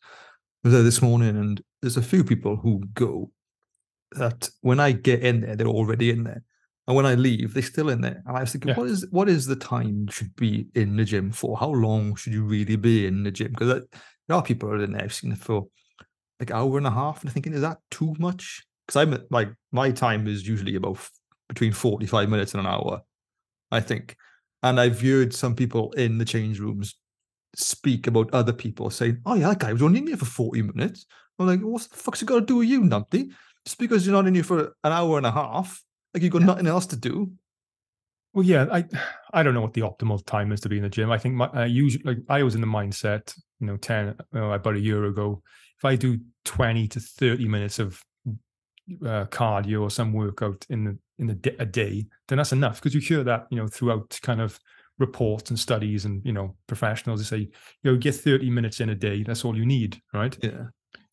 I 0.65 0.69
was 0.69 0.73
there 0.73 0.83
this 0.83 1.03
morning, 1.03 1.37
and 1.37 1.61
there's 1.83 1.97
a 1.97 2.03
few 2.03 2.25
people 2.25 2.57
who 2.57 2.83
go 2.95 3.31
that 4.13 4.49
when 4.63 4.81
I 4.81 4.93
get 4.93 5.23
in 5.23 5.43
there, 5.43 5.57
they're 5.57 5.67
already 5.67 6.11
in 6.11 6.25
there, 6.25 6.43
and 6.89 6.97
when 6.97 7.05
I 7.07 7.15
leave, 7.15 7.53
they're 7.55 7.63
still 7.63 7.91
in 7.91 8.01
there. 8.01 8.23
And 8.27 8.37
I 8.37 8.41
was 8.41 8.53
thinking, 8.53 8.71
Yeah. 8.71 8.77
what 8.77 8.89
is 8.89 9.07
what 9.11 9.29
is 9.29 9.45
the 9.47 9.57
time 9.57 10.07
you 10.07 10.11
should 10.11 10.35
be 10.37 10.69
in 10.75 10.97
the 10.97 11.05
gym 11.05 11.31
for? 11.31 11.57
How 11.59 11.69
long 11.71 12.17
should 12.17 12.33
you 12.33 12.45
really 12.45 12.77
be 12.77 13.07
in 13.07 13.23
the 13.25 13.31
gym? 13.31 13.53
Because 13.53 13.83
there 14.27 14.37
are 14.37 14.43
people 14.43 14.71
are 14.71 14.83
in 14.83 14.93
there. 14.93 15.03
I've 15.05 15.13
seen 15.15 15.33
it 15.33 15.39
for 15.39 15.67
like 16.41 16.51
an 16.51 16.57
hour 16.57 16.79
and 16.79 16.87
a 16.87 16.91
half, 16.91 17.21
and 17.21 17.29
I'm 17.29 17.35
thinking, 17.35 17.53
is 17.53 17.61
that 17.61 17.79
too 17.91 18.15
much? 18.19 18.65
Because 18.87 18.97
I'm 18.97 19.23
like 19.31 19.51
my 19.71 19.91
time 19.91 20.27
is 20.27 20.49
usually 20.49 20.77
about 20.77 20.99
between 21.49 21.73
45 21.73 22.29
minutes 22.31 22.55
and 22.55 22.61
an 22.61 22.67
hour, 22.73 23.03
I 23.71 23.81
think. 23.81 24.17
And 24.63 24.81
I've 24.81 25.01
heard 25.01 25.35
some 25.35 25.55
people 25.55 25.93
in 25.93 26.19
the 26.19 26.25
change 26.25 26.59
rooms 26.59 26.95
speak 27.55 28.07
about 28.07 28.33
other 28.33 28.55
people 28.55 28.89
saying, 28.89 29.19
"Oh 29.27 29.35
yeah, 29.35 29.49
that 29.51 29.59
guy 29.59 29.73
was 29.75 29.83
only 29.83 29.99
in 29.99 30.07
here 30.07 30.17
for 30.17 30.25
40 30.25 30.63
minutes." 30.63 31.05
I'm 31.39 31.47
like, 31.47 31.61
"What 31.61 31.83
the 31.83 31.97
fuck's 31.97 32.23
it 32.23 32.27
got 32.27 32.41
to 32.41 32.47
do 32.47 32.57
with 32.57 32.69
you, 32.69 32.81
numpty? 32.81 33.31
Just 33.67 33.79
because 33.79 34.07
you're 34.07 34.17
not 34.17 34.27
in 34.27 34.35
here 34.35 34.43
for 34.45 34.73
an 34.85 34.93
hour 34.93 35.19
and 35.19 35.27
a 35.27 35.31
half 35.31 35.83
Like 36.15 36.23
you've 36.23 36.33
got 36.33 36.41
Yeah. 36.43 36.47
nothing 36.47 36.67
else 36.67 36.87
to 36.87 36.97
do. 36.97 37.33
Well, 38.35 38.45
yeah, 38.45 38.67
I 38.71 38.85
I 39.33 39.43
don't 39.43 39.55
know 39.55 39.61
what 39.61 39.75
the 39.75 39.83
optimal 39.83 40.25
time 40.27 40.53
is 40.53 40.61
to 40.63 40.69
be 40.69 40.77
in 40.77 40.83
the 40.83 40.89
gym. 40.89 41.11
I 41.11 41.19
think 41.19 41.35
my 41.35 41.49
I 41.53 41.67
usually 41.67 42.05
like 42.05 42.19
I 42.29 42.43
was 42.43 42.55
in 42.55 42.61
the 42.61 42.67
mindset, 42.67 43.35
you 43.61 43.67
know, 43.67 43.77
ten 43.77 44.15
uh, 44.35 44.41
about 44.51 44.77
a 44.77 44.81
year 44.81 45.05
ago. 45.05 45.43
If 45.79 45.85
I 45.85 45.97
do 45.97 46.19
twenty 46.45 46.89
to 46.89 47.01
thirty 47.01 47.47
minutes 47.49 47.79
of 47.79 48.03
uh, 49.05 49.27
cardio 49.27 49.83
or 49.83 49.91
some 49.91 50.13
workout 50.13 50.67
in 50.71 50.85
the 50.85 50.99
in 51.19 51.27
the 51.27 51.35
d- 51.35 51.57
a 51.59 51.67
day, 51.67 52.07
then 52.29 52.39
that's 52.39 52.53
enough. 52.53 52.77
Because 52.81 52.95
you 52.95 53.01
hear 53.01 53.25
that, 53.25 53.47
you 53.51 53.59
know, 53.59 53.67
throughout 53.67 54.19
kind 54.23 54.41
of 54.41 54.59
reports 54.99 55.51
and 55.51 55.59
studies 55.59 56.05
and 56.05 56.25
you 56.25 56.33
know 56.33 56.57
professionals. 56.67 57.21
They 57.21 57.37
say, 57.37 57.43
you 57.83 57.93
know, 57.93 57.97
get 57.97 58.15
thirty 58.15 58.51
minutes 58.51 58.81
in 58.81 58.89
a 58.91 58.95
day. 58.95 59.23
That's 59.23 59.45
all 59.45 59.57
you 59.57 59.67
need, 59.67 60.01
right? 60.13 60.37
Yeah. 60.43 60.69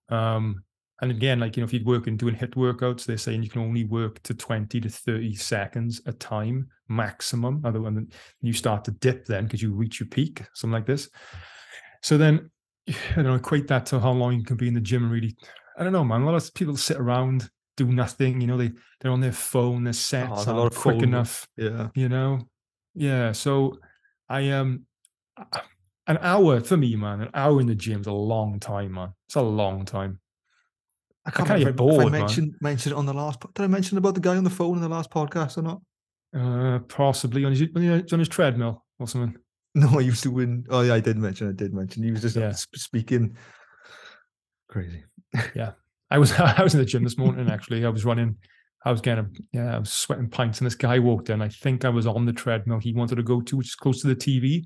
Um, 0.09 0.63
and 1.01 1.11
again, 1.11 1.39
like 1.39 1.57
you 1.57 1.61
know, 1.61 1.65
if 1.65 1.73
you're 1.73 1.83
working 1.83 2.15
doing 2.17 2.35
HIIT 2.35 2.51
workouts, 2.55 3.05
they're 3.05 3.17
saying 3.17 3.43
you 3.43 3.49
can 3.49 3.61
only 3.61 3.83
work 3.83 4.21
to 4.23 4.33
20 4.33 4.79
to 4.81 4.89
30 4.89 5.35
seconds 5.35 6.01
a 6.05 6.13
time 6.13 6.67
maximum. 6.87 7.61
Otherwise, 7.65 7.93
you 8.41 8.53
start 8.53 8.85
to 8.85 8.91
dip 8.91 9.25
then 9.25 9.43
because 9.45 9.61
you 9.61 9.73
reach 9.73 9.99
your 9.99 10.07
peak, 10.07 10.43
something 10.53 10.73
like 10.73 10.85
this. 10.85 11.09
So 12.01 12.17
then, 12.17 12.49
you 12.87 12.95
know, 13.23 13.35
equate 13.35 13.67
that 13.67 13.85
to 13.87 13.99
how 13.99 14.11
long 14.11 14.33
you 14.37 14.43
can 14.43 14.57
be 14.57 14.67
in 14.67 14.73
the 14.73 14.79
gym 14.81 15.03
and 15.03 15.11
really, 15.11 15.35
I 15.77 15.83
don't 15.83 15.93
know, 15.93 16.03
man. 16.05 16.21
A 16.21 16.25
lot 16.25 16.35
of 16.35 16.53
people 16.53 16.77
sit 16.77 16.97
around, 16.97 17.49
do 17.75 17.87
nothing. 17.91 18.39
You 18.39 18.47
know, 18.47 18.57
they 18.57 18.71
they're 19.01 19.11
on 19.11 19.19
their 19.21 19.33
phone, 19.33 19.83
their 19.83 19.93
sets 19.93 20.29
there's 20.29 20.47
a 20.47 20.53
lot 20.53 20.61
aren't 20.61 20.73
of 20.73 20.79
quick 20.79 20.95
phone- 20.95 21.03
enough 21.03 21.47
Yeah. 21.57 21.89
you 21.95 22.07
know 22.09 22.39
yeah 22.97 23.33
so 23.33 23.77
i 24.29 24.49
um 24.51 24.85
an 26.07 26.17
hour 26.21 26.61
for 26.61 26.77
me 26.77 26.95
man 26.95 27.19
an 27.19 27.29
hour 27.33 27.59
in 27.59 27.67
the 27.67 27.75
gym 27.75 27.99
is 27.99 28.07
a 28.07 28.11
long 28.13 28.57
time 28.57 28.93
man 28.93 29.09
it's 29.27 29.35
a 29.35 29.41
long 29.41 29.83
time 29.83 30.17
I 31.25 31.31
kinda 31.31 31.53
remember 31.53 31.65
get 31.65 31.69
if 31.71 31.75
bored, 31.77 32.01
I 32.01 32.09
man. 32.09 32.11
mentioned 32.21 32.55
mentioned 32.61 32.93
it 32.93 32.97
on 32.97 33.05
the 33.05 33.13
last. 33.13 33.39
Did 33.53 33.63
I 33.63 33.67
mention 33.67 33.97
about 33.97 34.13
the 34.15 34.21
guy 34.21 34.37
on 34.37 34.43
the 34.43 34.49
phone 34.49 34.75
in 34.77 34.81
the 34.81 34.89
last 34.89 35.09
podcast 35.11 35.57
or 35.57 35.61
not? 35.63 35.81
uh 36.37 36.79
possibly 36.89 37.45
on 37.45 37.53
his 37.53 37.63
on 38.11 38.19
his, 38.19 38.27
treadmill 38.27 38.83
or 38.99 39.07
something 39.07 39.37
No, 39.75 39.87
he 39.99 40.09
was 40.09 40.21
doing. 40.21 40.65
Oh 40.69 40.81
yeah, 40.81 40.93
I 40.95 40.99
did 40.99 41.17
mention. 41.17 41.47
I 41.49 41.53
did 41.53 41.73
mention. 41.73 42.03
He 42.03 42.11
was 42.11 42.21
just 42.21 42.35
Yeah. 42.35 42.51
sp- 42.55 42.75
speaking. 42.77 43.37
Crazy. 44.69 45.03
Yeah, 45.55 45.71
I 46.11 46.17
was 46.17 46.31
i 46.39 46.61
was 46.63 46.73
in 46.73 46.79
the 46.79 46.85
gym 46.85 47.03
this 47.03 47.17
morning 47.17 47.49
actually 47.49 47.83
i 47.85 47.89
was 47.89 48.05
running 48.05 48.37
i 48.85 48.91
was 48.91 49.01
getting 49.01 49.25
a, 49.25 49.29
yeah 49.51 49.75
i 49.75 49.79
was 49.79 49.91
sweating 49.91 50.29
pints 50.29 50.59
and 50.59 50.65
this 50.65 50.75
guy 50.75 50.99
walked 50.99 51.29
in 51.29 51.41
i 51.41 51.49
think 51.49 51.83
i 51.83 51.89
was 51.89 52.05
on 52.07 52.25
the 52.25 52.31
treadmill 52.33 52.79
he 52.79 52.93
wanted 52.93 53.15
to 53.15 53.23
go 53.23 53.41
to 53.41 53.57
which 53.57 53.67
is 53.67 53.75
close 53.75 54.01
to 54.01 54.07
the 54.07 54.15
tv 54.15 54.65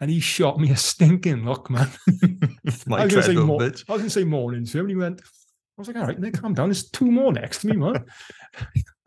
and 0.00 0.10
he 0.10 0.18
shot 0.18 0.58
me 0.58 0.70
a 0.70 0.76
stinking 0.76 1.44
look 1.44 1.70
man 1.70 1.88
My 2.86 2.98
I 2.98 3.04
was 3.04 3.12
gonna 3.14 3.22
say 3.22 3.34
treadmill, 3.34 3.58
bitch. 3.58 3.84
I 3.88 3.92
was 3.92 4.00
gonna 4.02 4.10
say 4.10 4.24
morning 4.24 4.64
to 4.64 4.78
him, 4.78 4.84
and 4.86 4.90
he 4.90 4.96
went. 4.96 5.20
I 5.78 5.80
was 5.80 5.86
like, 5.86 5.96
all 5.96 6.06
right, 6.06 6.18
Nick, 6.18 6.34
calm 6.34 6.54
down. 6.54 6.70
There's 6.70 6.90
two 6.90 7.08
more 7.08 7.32
next 7.32 7.60
to 7.60 7.68
me, 7.68 7.76
man. 7.76 8.04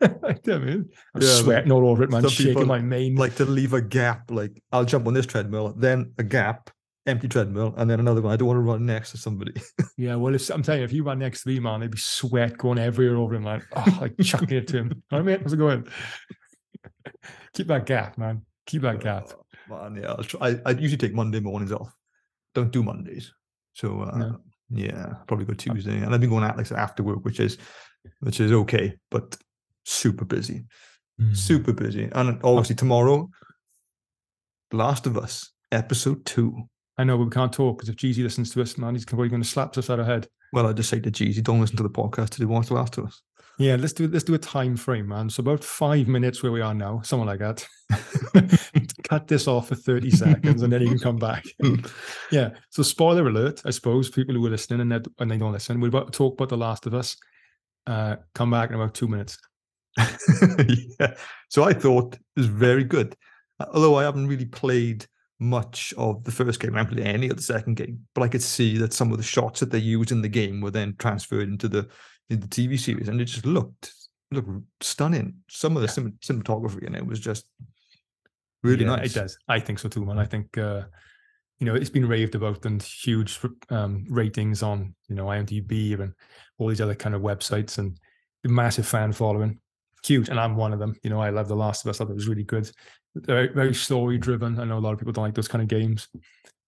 I 0.00 0.08
mean, 0.46 0.88
I'm 1.14 1.20
Yeah, 1.20 1.28
sweating 1.28 1.70
all 1.70 1.86
over 1.86 2.02
it, 2.02 2.10
man. 2.10 2.26
Shaking 2.26 2.66
my 2.66 2.78
mane. 2.78 3.14
Like 3.14 3.34
to 3.36 3.44
leave 3.44 3.74
a 3.74 3.82
gap. 3.82 4.30
Like 4.30 4.62
I'll 4.72 4.86
jump 4.86 5.06
on 5.06 5.12
this 5.12 5.26
treadmill, 5.26 5.74
then 5.76 6.14
a 6.16 6.22
gap, 6.22 6.70
empty 7.06 7.28
treadmill, 7.28 7.74
and 7.76 7.90
then 7.90 8.00
another 8.00 8.22
one. 8.22 8.32
I 8.32 8.36
don't 8.36 8.48
want 8.48 8.56
to 8.56 8.62
run 8.62 8.86
next 8.86 9.10
to 9.10 9.18
somebody. 9.18 9.52
yeah, 9.98 10.14
well, 10.14 10.34
if, 10.34 10.48
I'm 10.48 10.62
telling 10.62 10.80
you, 10.80 10.86
if 10.86 10.94
you 10.94 11.04
ran 11.04 11.18
next 11.18 11.42
to 11.42 11.50
me, 11.50 11.60
man, 11.60 11.80
there'd 11.80 11.92
be 11.92 11.98
sweat 11.98 12.56
going 12.56 12.78
everywhere 12.78 13.18
over 13.18 13.34
him, 13.34 13.44
like, 13.44 13.64
oh, 13.76 13.98
like 14.00 14.14
chucking 14.22 14.56
it 14.56 14.66
to 14.68 14.78
him. 14.78 15.02
All 15.12 15.18
right, 15.18 15.26
mate, 15.26 15.42
how's 15.42 15.52
it 15.52 15.58
going? 15.58 15.86
Keep 17.52 17.66
that 17.66 17.84
gap, 17.84 18.16
man. 18.16 18.46
Keep 18.64 18.82
that 18.82 19.00
gap. 19.00 19.28
Oh, 19.70 19.90
man, 19.90 20.02
yeah. 20.02 20.16
I, 20.40 20.58
I 20.64 20.70
usually 20.70 20.96
take 20.96 21.12
Monday 21.12 21.40
mornings 21.40 21.72
off. 21.72 21.92
Don't 22.54 22.72
do 22.72 22.82
Mondays. 22.82 23.30
So 23.74 24.00
uh, 24.00 24.16
No. 24.16 24.40
Yeah, 24.74 25.14
probably 25.26 25.44
go 25.44 25.54
Tuesday. 25.54 25.96
And 25.98 26.14
I've 26.14 26.20
been 26.20 26.30
going 26.30 26.44
out 26.44 26.56
like 26.56 26.70
after 26.72 27.02
work, 27.02 27.24
which 27.24 27.40
is 27.40 27.58
which 28.20 28.40
is 28.40 28.52
okay, 28.52 28.94
but 29.10 29.36
super 29.84 30.24
busy. 30.24 30.64
Mm. 31.20 31.36
Super 31.36 31.72
busy. 31.72 32.08
And 32.12 32.40
obviously 32.42 32.76
tomorrow, 32.76 33.28
Last 34.72 35.06
of 35.06 35.16
Us, 35.16 35.52
episode 35.70 36.24
two. 36.24 36.56
I 36.98 37.04
know, 37.04 37.16
but 37.16 37.24
we 37.24 37.30
can't 37.30 37.52
talk 37.52 37.78
because 37.78 37.88
if 37.88 37.96
Jeezy 37.96 38.22
listens 38.22 38.52
to 38.52 38.62
us, 38.62 38.76
man, 38.76 38.94
he's 38.94 39.04
probably 39.04 39.28
going 39.28 39.42
to 39.42 39.48
slap 39.48 39.76
us 39.76 39.90
out 39.90 40.00
of 40.00 40.06
head. 40.06 40.28
Well, 40.52 40.66
I 40.66 40.72
just 40.72 40.90
say 40.90 41.00
to 41.00 41.10
Jeezy, 41.10 41.42
don't 41.42 41.60
listen 41.60 41.76
to 41.78 41.82
the 41.82 41.90
podcast 41.90 42.30
till 42.30 42.46
he 42.46 42.52
wants 42.52 42.68
to 42.68 42.74
Last 42.74 42.98
of 42.98 43.06
Us. 43.06 43.22
Yeah, 43.58 43.76
let's 43.76 43.92
do 43.92 44.08
let's 44.08 44.24
do 44.24 44.34
a 44.34 44.38
time 44.38 44.76
frame, 44.76 45.08
man. 45.08 45.28
So 45.28 45.40
about 45.40 45.62
five 45.62 46.08
minutes 46.08 46.42
where 46.42 46.52
we 46.52 46.60
are 46.60 46.74
now, 46.74 47.02
something 47.02 47.26
like 47.26 47.40
that. 47.40 47.66
Cut 49.04 49.28
this 49.28 49.46
off 49.46 49.68
for 49.68 49.74
30 49.74 50.10
seconds 50.10 50.62
and 50.62 50.72
then 50.72 50.82
you 50.82 50.88
can 50.88 50.98
come 50.98 51.16
back. 51.16 51.44
yeah. 52.30 52.50
So 52.70 52.82
spoiler 52.82 53.26
alert, 53.26 53.62
I 53.64 53.70
suppose, 53.70 54.10
people 54.10 54.34
who 54.34 54.46
are 54.46 54.50
listening 54.50 54.80
and 54.80 54.92
they, 54.92 55.00
and 55.18 55.30
they 55.30 55.36
don't 55.36 55.52
listen, 55.52 55.80
we're 55.80 55.88
about 55.88 56.12
to 56.12 56.16
talk 56.16 56.34
about 56.34 56.48
The 56.48 56.56
Last 56.56 56.86
of 56.86 56.94
Us. 56.94 57.16
Uh, 57.86 58.16
come 58.34 58.50
back 58.50 58.70
in 58.70 58.76
about 58.76 58.94
two 58.94 59.08
minutes. 59.08 59.38
yeah. 59.98 61.14
So 61.50 61.64
I 61.64 61.72
thought 61.72 62.14
it 62.14 62.20
was 62.36 62.46
very 62.46 62.84
good. 62.84 63.14
Uh, 63.60 63.66
Although 63.74 63.96
I 63.96 64.04
haven't 64.04 64.28
really 64.28 64.46
played 64.46 65.06
much 65.38 65.92
of 65.98 66.24
the 66.24 66.30
first 66.30 66.60
game, 66.60 66.74
I 66.74 66.78
haven't 66.78 66.94
played 66.94 67.06
any 67.06 67.28
of 67.28 67.36
the 67.36 67.42
second 67.42 67.74
game, 67.74 68.06
but 68.14 68.22
I 68.22 68.28
could 68.28 68.42
see 68.42 68.78
that 68.78 68.92
some 68.92 69.10
of 69.12 69.18
the 69.18 69.24
shots 69.24 69.60
that 69.60 69.70
they 69.70 69.78
used 69.78 70.12
in 70.12 70.22
the 70.22 70.28
game 70.28 70.60
were 70.60 70.70
then 70.70 70.94
transferred 70.98 71.48
into 71.48 71.68
the 71.68 71.88
in 72.30 72.40
the 72.40 72.48
TV 72.48 72.78
series, 72.78 73.08
and 73.08 73.20
it 73.20 73.26
just 73.26 73.46
looked 73.46 73.92
looked 74.30 74.48
stunning. 74.80 75.34
Some 75.48 75.76
of 75.76 75.82
the 75.82 75.88
cin- 75.88 76.18
cinematography 76.22 76.84
in 76.84 76.94
it 76.94 77.06
was 77.06 77.20
just 77.20 77.46
really 78.62 78.84
Yeah, 78.84 78.96
nice. 78.96 79.14
It 79.14 79.20
does. 79.20 79.38
I 79.48 79.60
think 79.60 79.78
so 79.78 79.88
too, 79.88 80.04
man. 80.04 80.18
I 80.18 80.24
think 80.24 80.56
uh, 80.58 80.82
you 81.58 81.66
know 81.66 81.74
it's 81.74 81.90
been 81.90 82.06
raved 82.08 82.34
about 82.34 82.64
and 82.64 82.82
huge 82.82 83.38
um, 83.70 84.04
ratings 84.08 84.62
on 84.62 84.94
you 85.08 85.14
know 85.14 85.26
IMDb 85.26 85.98
and 86.00 86.12
all 86.58 86.68
these 86.68 86.80
other 86.80 86.94
kind 86.94 87.14
of 87.14 87.22
websites 87.22 87.78
and 87.78 87.98
massive 88.44 88.86
fan 88.86 89.12
following. 89.12 89.58
Huge, 90.04 90.28
and 90.28 90.40
I'm 90.40 90.56
one 90.56 90.72
of 90.72 90.80
them. 90.80 90.96
You 91.04 91.10
know, 91.10 91.20
I 91.20 91.30
love 91.30 91.46
The 91.46 91.54
Last 91.54 91.84
of 91.84 91.90
Us. 91.90 92.00
I 92.00 92.04
thought 92.04 92.10
it 92.10 92.16
was 92.16 92.28
really 92.28 92.42
good. 92.42 92.68
Very, 93.14 93.48
very 93.48 93.74
story 93.74 94.18
driven. 94.18 94.58
I 94.58 94.64
know 94.64 94.78
a 94.78 94.80
lot 94.80 94.92
of 94.92 94.98
people 94.98 95.12
don't 95.12 95.24
like 95.24 95.34
those 95.34 95.46
kind 95.46 95.62
of 95.62 95.68
games, 95.68 96.08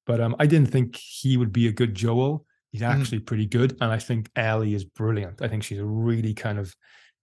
but 0.07 0.21
um, 0.21 0.37
I 0.39 0.47
didn't 0.47 0.71
think 0.71 0.95
he 0.95 1.37
would 1.37 1.53
be 1.53 1.67
a 1.67 1.73
good 1.73 1.95
Joel. 1.95 2.47
He's 2.75 2.83
Mhm. 2.83 3.01
actually 3.01 3.21
pretty 3.21 3.47
good, 3.47 3.77
and 3.81 3.93
I 3.93 4.01
think 4.01 4.31
Ellie 4.35 4.75
is 4.75 4.85
brilliant. 4.85 5.41
I 5.41 5.47
think 5.47 5.63
she's 5.63 5.79
a 5.79 5.85
really 5.87 6.35
kind 6.35 6.59
of 6.59 6.75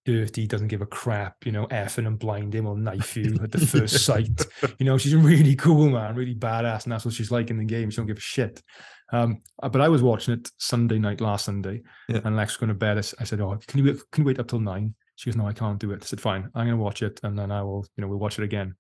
dirty, 0.06 0.48
doesn't 0.48 0.70
give 0.70 0.82
a 0.82 0.86
crap, 0.86 1.46
you 1.46 1.52
know, 1.52 1.68
effing 1.68 2.08
and 2.08 2.18
blind 2.18 2.56
him 2.56 2.66
or 2.66 2.78
knife 2.78 3.18
you 3.18 3.38
at 3.44 3.52
the 3.52 3.60
first 3.68 4.06
sight. 4.06 4.30
You 4.80 4.86
know, 4.86 4.98
she's 4.98 5.12
a 5.12 5.18
really 5.18 5.56
cool, 5.58 5.90
man, 5.90 6.16
really 6.16 6.36
badass, 6.36 6.86
and 6.86 6.94
that's 6.94 7.04
what 7.04 7.14
she's 7.14 7.32
like 7.32 7.50
in 7.50 7.58
the 7.58 7.66
game. 7.66 7.90
She 7.90 7.98
don't 7.98 8.08
give 8.08 8.16
a 8.18 8.22
shit. 8.22 8.64
Um, 9.12 9.42
uh, 9.62 9.68
but 9.68 9.82
I 9.82 9.90
was 9.90 10.02
watching 10.02 10.34
it 10.36 10.50
Sunday 10.58 11.00
night, 11.00 11.20
last 11.20 11.44
Sunday, 11.44 11.82
Yeah. 12.08 12.22
and 12.24 12.38
Lex 12.38 12.54
was 12.54 12.58
going 12.58 12.70
to 12.70 12.74
bed. 12.74 12.98
I 12.98 13.02
said, 13.02 13.42
"Oh, 13.42 13.60
can 13.68 13.78
you 13.80 13.84
wait, 13.92 14.00
can 14.14 14.22
you 14.24 14.28
wait 14.28 14.40
up 14.40 14.48
till 14.48 14.62
nine? 14.62 14.96
She 15.18 15.30
goes, 15.30 15.36
"No, 15.36 15.46
I 15.48 15.54
can't 15.54 15.80
do 15.80 15.92
it." 15.92 16.02
I 16.02 16.06
said, 16.06 16.22
"Fine, 16.22 16.46
I'm 16.56 16.66
going 16.66 16.78
to 16.78 16.78
watch 16.78 17.04
it, 17.04 17.20
and 17.24 17.38
then 17.38 17.52
I 17.52 17.62
will, 17.62 17.86
you 17.98 18.02
know, 18.02 18.08
we'll 18.08 18.20
watch 18.20 18.40
it 18.40 18.44
again." 18.46 18.76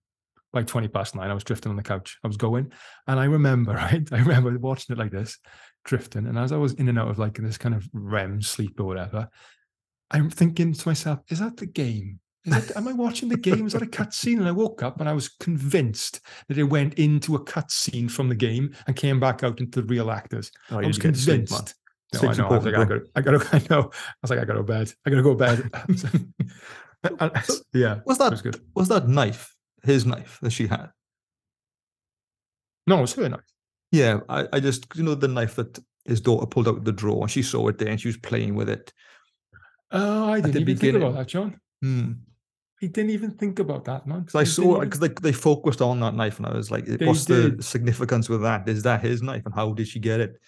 By 0.53 0.63
twenty 0.63 0.87
past 0.87 1.15
nine, 1.15 1.29
I 1.29 1.33
was 1.33 1.43
drifting 1.43 1.69
on 1.69 1.75
the 1.75 1.83
couch. 1.83 2.17
I 2.23 2.27
was 2.27 2.37
going, 2.37 2.71
and 3.07 3.19
I 3.19 3.25
remember, 3.25 3.73
right? 3.75 4.07
I 4.11 4.17
remember 4.19 4.57
watching 4.57 4.93
it 4.95 4.99
like 4.99 5.11
this, 5.11 5.37
drifting, 5.83 6.27
and 6.27 6.37
as 6.37 6.51
I 6.51 6.57
was 6.57 6.73
in 6.73 6.87
and 6.89 6.99
out 6.99 7.07
of 7.09 7.19
like 7.19 7.37
this 7.37 7.57
kind 7.57 7.75
of 7.75 7.87
REM 7.93 8.41
sleep 8.41 8.79
or 8.79 8.85
whatever, 8.85 9.29
I'm 10.11 10.29
thinking 10.29 10.73
to 10.73 10.87
myself, 10.87 11.19
"Is 11.29 11.39
that 11.39 11.57
the 11.57 11.65
game?" 11.65 12.19
Is 12.43 12.53
that, 12.69 12.75
am 12.75 12.87
I 12.87 12.93
watching 12.93 13.29
the 13.29 13.37
game? 13.37 13.67
Is 13.67 13.73
that 13.73 13.83
a 13.83 13.85
cutscene? 13.99 14.37
And 14.39 14.47
I 14.47 14.51
woke 14.51 14.81
up 14.81 14.99
and 14.99 15.07
I 15.07 15.13
was 15.13 15.29
convinced 15.29 16.21
that 16.47 16.57
it 16.57 16.63
went 16.63 16.95
into 16.95 17.35
a 17.35 17.45
cutscene 17.45 18.09
from 18.09 18.29
the 18.29 18.35
game 18.35 18.73
and 18.87 18.95
came 18.95 19.19
back 19.19 19.43
out 19.43 19.59
into 19.59 19.79
the 19.81 19.87
real 19.87 20.09
actors. 20.09 20.51
Oh, 20.71 20.79
I 20.79 20.87
was 20.87 20.87
need 20.87 20.93
to 20.95 21.01
get 21.01 21.13
to 21.15 21.19
sleep, 21.21 21.47
convinced. 21.47 21.75
No, 22.15 22.29
I 22.29 22.33
know. 22.33 22.47
I 22.47 22.57
was 22.57 22.65
like, 22.65 22.75
I 22.75 22.81
important, 22.81 23.13
got, 23.13 23.27
I 23.35 23.37
got, 23.37 23.53
I 23.53 23.67
know. 23.69 23.81
I 23.93 24.17
was 24.23 24.31
like, 24.31 24.39
I 24.39 24.45
got 24.45 24.53
to 24.53 24.59
go 24.59 24.63
bed. 24.63 24.91
I 25.05 25.09
got 25.11 25.15
to 25.17 25.21
go 25.21 25.35
to 25.35 25.37
bed. 25.37 25.69
And- 27.19 27.31
So- 27.45 27.53
yeah, 27.73 27.99
Was 28.07 28.17
that 28.17 28.31
was 28.31 28.43
was 28.75 28.87
that 28.89 29.07
knife 29.07 29.55
his 29.83 30.05
knife 30.05 30.39
that 30.41 30.51
she 30.51 30.65
had? 30.67 30.89
No, 32.87 32.97
it 32.97 33.01
was 33.01 33.13
her 33.13 33.29
nice. 33.29 33.39
Yeah, 33.91 34.19
I, 34.29 34.47
I 34.53 34.59
just 34.59 34.85
you 34.95 35.03
know 35.03 35.15
the 35.15 35.27
knife 35.27 35.55
that 35.55 35.79
his 36.05 36.21
daughter 36.21 36.45
pulled 36.45 36.67
out 36.67 36.77
of 36.77 36.85
the 36.85 36.91
drawer 36.91 37.21
and 37.23 37.31
she 37.31 37.43
saw 37.43 37.67
it 37.67 37.77
there 37.77 37.89
and 37.89 37.99
she 38.01 38.07
was 38.07 38.17
playing 38.17 38.55
with 38.55 38.69
it. 38.69 38.91
Oh, 39.91 40.31
I 40.31 40.39
didn't 40.41 40.61
even 40.61 40.77
think 40.77 40.95
about 40.95 41.15
that, 41.15 41.27
John. 41.27 41.59
Hmm. 41.81 42.11
He 42.79 42.87
didn't 42.87 43.11
even 43.11 43.31
think 43.31 43.59
about 43.59 43.85
that, 43.85 44.07
man. 44.07 44.21
Because 44.21 44.35
I 44.35 44.43
saw 44.43 44.61
it 44.63 44.77
even- 44.77 44.79
because 44.89 44.99
they, 45.01 45.07
they 45.21 45.31
focused 45.33 45.81
on 45.81 45.99
that 45.99 46.15
knife 46.15 46.37
and 46.37 46.47
I 46.47 46.53
was 46.55 46.71
like, 46.71 46.85
They 46.85 47.05
what's 47.05 47.25
the 47.25 47.57
significance 47.61 48.27
with 48.29 48.41
that? 48.41 48.67
Is 48.67 48.83
that 48.83 49.01
his 49.01 49.21
knife 49.21 49.45
and 49.45 49.53
how 49.53 49.73
did 49.73 49.87
she 49.87 49.99
get 49.99 50.19
it? 50.19 50.39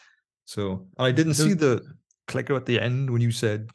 So 0.45 0.87
I 0.97 1.11
didn't 1.11 1.35
see 1.35 1.53
the 1.53 1.81
clicker 2.27 2.55
at 2.55 2.65
the 2.65 2.79
end 2.79 3.09
when 3.11 3.21
you 3.21 3.31
said 3.31 3.69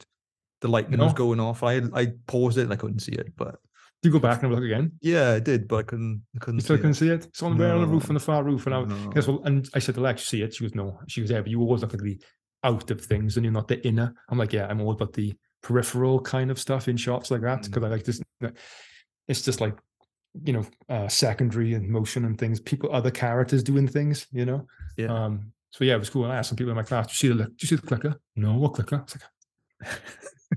the 0.60 0.68
lightning 0.68 0.98
was 1.00 1.12
going 1.12 1.38
off. 1.38 1.62
I 1.62 1.82
I 1.94 2.08
paused 2.26 2.58
it 2.58 2.62
and 2.62 2.72
I 2.72 2.76
couldn't 2.76 2.98
see 3.00 3.12
it, 3.12 3.32
but 3.36 3.60
Do 4.02 4.08
you 4.08 4.12
go 4.12 4.18
back 4.20 4.42
and 4.42 4.52
look 4.54 4.62
again? 4.62 4.92
yeah, 5.00 5.32
I 5.32 5.40
did, 5.40 5.66
but 5.66 5.76
I 5.78 5.82
couldn't 5.82 6.22
I 6.36 6.38
couldn't 6.38 6.58
You 6.58 6.60
still 6.62 6.76
see 6.76 6.80
couldn't 6.82 6.90
it. 6.92 6.94
see 6.96 7.08
it? 7.10 7.24
It's 7.26 7.42
on 7.42 7.58
the 7.58 7.70
on 7.70 7.80
the 7.80 7.86
roof, 7.86 8.04
No. 8.04 8.08
on 8.10 8.14
the 8.14 8.20
far 8.20 8.44
roof. 8.44 8.66
And 8.66 8.74
I 8.74 8.84
No. 8.84 9.10
guess 9.10 9.26
well, 9.26 9.42
and 9.44 9.68
I 9.74 9.80
said 9.80 9.96
to 9.96 10.00
Lex, 10.00 10.24
see 10.24 10.42
it? 10.42 10.54
She 10.54 10.64
goes, 10.64 10.74
no. 10.74 11.00
She 11.08 11.20
was 11.20 11.30
there, 11.30 11.42
but 11.42 11.50
you 11.50 11.60
always 11.60 11.82
look 11.82 11.94
at 11.94 12.00
the 12.00 12.20
out 12.64 12.90
of 12.90 13.00
things 13.04 13.36
and 13.36 13.44
you're 13.44 13.52
not 13.52 13.68
the 13.68 13.84
inner. 13.86 14.14
I'm 14.28 14.38
like, 14.38 14.52
yeah, 14.52 14.66
I'm 14.68 14.80
all 14.80 14.92
about 14.92 15.12
the 15.14 15.34
peripheral 15.62 16.20
kind 16.20 16.50
of 16.50 16.58
stuff 16.60 16.86
in 16.88 16.96
shots 16.96 17.30
like 17.30 17.40
that 17.42 17.64
because 17.64 17.82
I 17.82 17.88
like 17.88 18.04
this. 18.04 18.20
It's 19.26 19.42
just 19.42 19.60
like, 19.60 19.76
you 20.44 20.52
know, 20.52 20.64
uh, 20.88 21.08
secondary 21.08 21.74
and 21.74 21.88
motion 21.88 22.24
and 22.24 22.38
things. 22.38 22.60
People, 22.60 22.92
other 22.94 23.10
characters 23.10 23.62
doing 23.64 23.88
things, 23.88 24.26
you 24.32 24.44
know. 24.44 24.66
Yeah. 24.96 25.12
Um. 25.12 25.52
So 25.70 25.84
yeah, 25.84 25.96
it 25.96 25.98
was 25.98 26.08
cool. 26.10 26.24
And 26.24 26.32
I 26.32 26.36
asked 26.36 26.48
some 26.50 26.56
people 26.56 26.70
in 26.70 26.76
my 26.76 26.82
class, 26.84 27.06
"Do 27.18 27.26
you 27.26 27.32
see 27.34 27.38
the 27.38 27.44
do 27.48 27.54
you 27.60 27.66
see 27.68 27.76
the 27.76 27.82
clicker? 27.82 28.14
No, 28.36 28.54
what 28.54 28.74
clicker? 28.74 29.04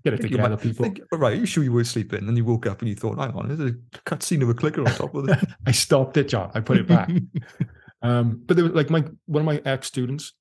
Get 0.05 0.13
it 0.15 0.21
together, 0.21 0.49
might- 0.49 0.59
people. 0.61 0.85
think- 0.85 1.01
right, 1.11 1.37
you 1.37 1.45
sure 1.45 1.63
you 1.63 1.71
were 1.71 1.83
sleeping, 1.83 2.27
and 2.27 2.35
you 2.37 2.45
woke 2.45 2.65
up 2.65 2.79
and 2.79 2.89
you 2.89 2.95
thought, 2.95 3.17
"Hang 3.17 3.31
on, 3.31 3.47
there's 3.47 3.71
a 3.71 3.75
cutscene 4.05 4.41
of 4.41 4.49
a 4.49 4.53
clicker 4.53 4.81
on 4.81 4.93
top 4.93 5.13
of 5.15 5.29
it." 5.29 5.39
I 5.65 5.71
stopped 5.71 6.17
it, 6.17 6.27
John. 6.29 6.51
I 6.53 6.59
put 6.59 6.77
it 6.77 6.87
back. 6.87 7.09
Um, 8.03 8.41
but 8.45 8.57
there 8.57 8.63
was 8.63 8.73
like 8.73 8.89
my 8.89 9.03
one 9.27 9.41
of 9.41 9.45
my 9.45 9.61
ex 9.63 9.87
students, 9.87 10.33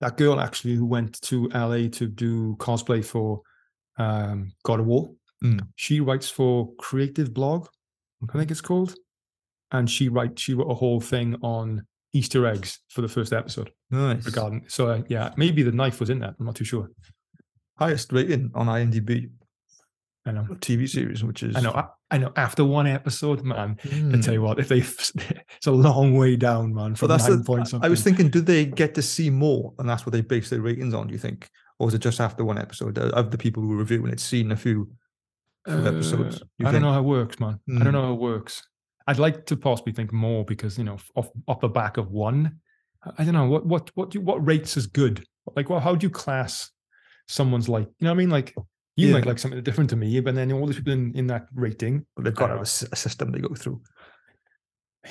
that 0.00 0.16
girl 0.16 0.38
actually 0.38 0.74
who 0.74 0.86
went 0.86 1.20
to 1.22 1.48
LA 1.48 1.88
to 1.88 2.06
do 2.06 2.54
cosplay 2.56 3.04
for 3.04 3.40
um, 3.98 4.52
God 4.62 4.80
of 4.80 4.86
War. 4.86 5.10
Mm. 5.42 5.66
She 5.74 6.00
writes 6.00 6.30
for 6.30 6.72
Creative 6.78 7.32
Blog, 7.34 7.66
I 8.32 8.38
think 8.38 8.50
it's 8.50 8.60
called, 8.60 8.94
and 9.72 9.90
she 9.90 10.08
write 10.08 10.38
she 10.38 10.54
wrote 10.54 10.70
a 10.70 10.74
whole 10.74 11.00
thing 11.00 11.36
on 11.42 11.84
Easter 12.12 12.46
eggs 12.46 12.80
for 12.88 13.02
the 13.02 13.08
first 13.08 13.32
episode 13.32 13.70
nice. 13.90 14.24
regarding. 14.24 14.64
So 14.68 14.88
uh, 14.88 15.02
yeah, 15.08 15.32
maybe 15.36 15.62
the 15.62 15.72
knife 15.72 16.00
was 16.00 16.10
in 16.10 16.20
that. 16.20 16.34
I'm 16.38 16.46
not 16.46 16.54
too 16.54 16.64
sure. 16.64 16.88
Highest 17.78 18.12
rating 18.12 18.50
on 18.54 18.66
IMDb 18.66 19.30
I 20.24 20.32
know. 20.32 20.42
TV 20.60 20.88
series, 20.88 21.22
which 21.22 21.42
is 21.44 21.54
I 21.54 21.60
know. 21.60 21.70
I, 21.70 21.84
I 22.10 22.18
know. 22.18 22.32
After 22.36 22.64
one 22.64 22.86
episode, 22.88 23.42
man, 23.44 23.76
I 23.84 23.88
Hmm. 23.88 24.20
tell 24.20 24.34
you 24.34 24.42
what, 24.42 24.58
if 24.58 24.68
they, 24.68 24.78
it's 25.56 25.66
a 25.66 25.70
long 25.70 26.14
way 26.16 26.34
down, 26.36 26.74
man. 26.74 26.96
From 26.96 27.08
that's 27.08 27.28
nine 27.28 27.38
the, 27.38 27.44
point 27.44 27.60
I- 27.60 27.64
something. 27.64 27.86
I 27.86 27.90
was 27.90 28.02
thinking, 28.02 28.28
do 28.30 28.40
they 28.40 28.64
get 28.66 28.94
to 28.96 29.02
see 29.02 29.30
more, 29.30 29.72
and 29.78 29.88
that's 29.88 30.04
what 30.04 30.12
they 30.12 30.22
base 30.22 30.50
their 30.50 30.60
ratings 30.62 30.94
on? 30.94 31.06
Do 31.06 31.12
you 31.12 31.18
think, 31.18 31.48
or 31.78 31.86
is 31.88 31.94
it 31.94 31.98
just 32.00 32.20
after 32.20 32.44
one 32.44 32.58
episode? 32.58 32.98
Uh, 32.98 33.10
Of 33.10 33.30
the 33.30 33.38
people 33.38 33.62
who 33.62 33.72
are 33.74 33.76
reviewing 33.76 34.10
it, 34.12 34.18
seen 34.18 34.50
a 34.50 34.56
few, 34.56 34.90
few 35.64 35.86
episodes. 35.86 36.40
Uh, 36.42 36.44
you 36.58 36.66
I 36.66 36.72
don't 36.72 36.82
know 36.82 36.92
how 36.92 37.00
it 37.00 37.04
works, 37.04 37.38
man. 37.38 37.60
I 37.68 37.72
Mm. 37.72 37.84
don't 37.84 37.92
know 37.92 38.02
how 38.06 38.12
it 38.14 38.18
works. 38.20 38.62
I'd 39.06 39.20
like 39.20 39.46
to 39.46 39.56
possibly 39.56 39.92
think 39.92 40.12
more 40.12 40.44
because 40.44 40.76
you 40.76 40.82
know, 40.84 40.98
off 41.14 41.30
off 41.46 41.60
the 41.60 41.68
back 41.68 41.98
of 41.98 42.10
one, 42.10 42.58
I- 43.04 43.12
I 43.18 43.24
don't 43.24 43.34
know 43.34 43.46
what 43.46 43.64
what 43.64 43.90
what 43.94 44.10
do 44.10 44.18
you, 44.18 44.24
what 44.24 44.44
rates 44.44 44.76
is 44.76 44.88
good. 44.88 45.24
Like, 45.54 45.70
well, 45.70 45.78
how 45.78 45.94
do 45.94 46.04
you 46.04 46.10
class 46.10 46.72
someone's 47.28 47.68
like? 47.68 47.86
You 47.98 48.04
know 48.04 48.10
what 48.10 48.14
I 48.14 48.18
mean? 48.18 48.30
Like, 48.30 48.54
you 48.96 49.12
might 49.12 49.26
like 49.26 49.38
something 49.38 49.62
different 49.62 49.90
to 49.90 49.96
me, 49.96 50.18
but 50.20 50.34
then 50.34 50.50
all 50.52 50.66
these 50.66 50.76
people 50.76 50.92
in, 50.94 51.12
in 51.14 51.26
that 51.26 51.46
rating, 51.54 52.06
But 52.16 52.24
they've 52.24 52.34
got 52.34 52.50
have 52.50 52.60
a, 52.62 52.66
system 52.66 53.30
they 53.32 53.40
go 53.40 53.54
through. 53.54 53.82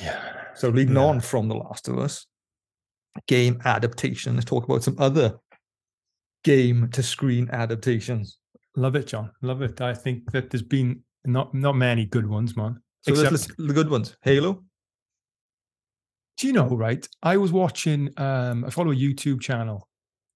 yeah. 0.02 0.44
So 0.56 0.70
leading 0.70 0.96
Yeah. 0.96 1.04
on 1.04 1.20
from 1.22 1.48
The 1.48 1.56
Last 1.56 1.88
of 1.88 2.00
Us, 2.00 2.26
game 3.28 3.62
adaptation. 3.66 4.36
Let's 4.36 4.46
talk 4.46 4.64
about 4.66 4.84
some 4.84 4.96
other 5.00 5.38
game 6.44 6.90
to 6.92 7.04
screen 7.04 7.50
adaptations. 7.52 8.40
Love 8.76 8.96
it, 8.96 9.08
John. 9.08 9.32
Love 9.42 9.62
it. 9.62 9.80
I 9.82 9.94
think 9.94 10.32
that 10.32 10.50
there's 10.50 10.62
been 10.64 11.02
not 11.26 11.54
not 11.54 11.76
many 11.76 12.06
good 12.06 12.28
ones, 12.28 12.56
man. 12.58 12.82
So 13.04 13.14
let's, 13.14 13.22
Except- 13.32 13.32
let's- 13.60 13.68
the 13.68 13.74
good 13.74 13.90
ones. 13.90 14.18
Halo. 14.24 14.64
Do 16.38 16.48
you 16.48 16.54
know, 16.54 16.68
right? 16.68 17.08
I 17.24 17.38
was 17.38 17.52
watching 17.52 18.10
um 18.20 18.66
I 18.66 18.70
follow 18.70 18.92
a 18.92 18.96
YouTube 18.96 19.42
channel 19.42 19.88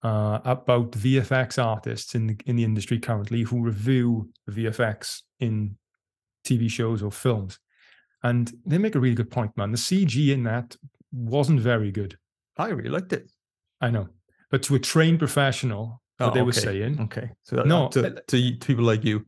uh 0.04 0.40
about 0.46 0.92
VFX 0.92 1.62
artists 1.64 2.16
in 2.16 2.28
the 2.28 2.38
in 2.46 2.56
the 2.56 2.64
industry 2.64 3.00
currently 3.00 3.42
who 3.44 3.62
review 3.62 4.30
VFX 4.50 5.22
in 5.40 5.76
TV 6.46 6.70
shows 6.70 7.04
or 7.04 7.12
films. 7.12 7.60
And 8.24 8.52
they 8.66 8.78
make 8.78 8.96
a 8.96 9.00
really 9.00 9.16
good 9.16 9.32
point, 9.32 9.56
man. 9.58 9.72
The 9.72 9.78
CG 9.78 10.30
in 10.34 10.44
that 10.44 10.76
wasn't 11.12 11.60
very 11.62 11.92
good. 11.92 12.18
I 12.58 12.68
really 12.70 12.90
liked 12.90 13.14
it. 13.14 13.32
I 13.82 13.90
know. 13.90 14.08
But 14.52 14.64
to 14.64 14.76
a 14.76 14.80
trained 14.80 15.20
professional, 15.20 16.02
what 16.18 16.32
Oh, 16.32 16.34
they 16.34 16.42
were 16.42 16.52
saying, 16.52 17.00
Okay. 17.02 17.30
So 17.44 17.56
that, 17.58 17.68
No, 17.68 17.88
to, 17.90 18.02
but- 18.02 18.28
to 18.28 18.38
people 18.60 18.84
like 18.84 19.04
you, 19.06 19.26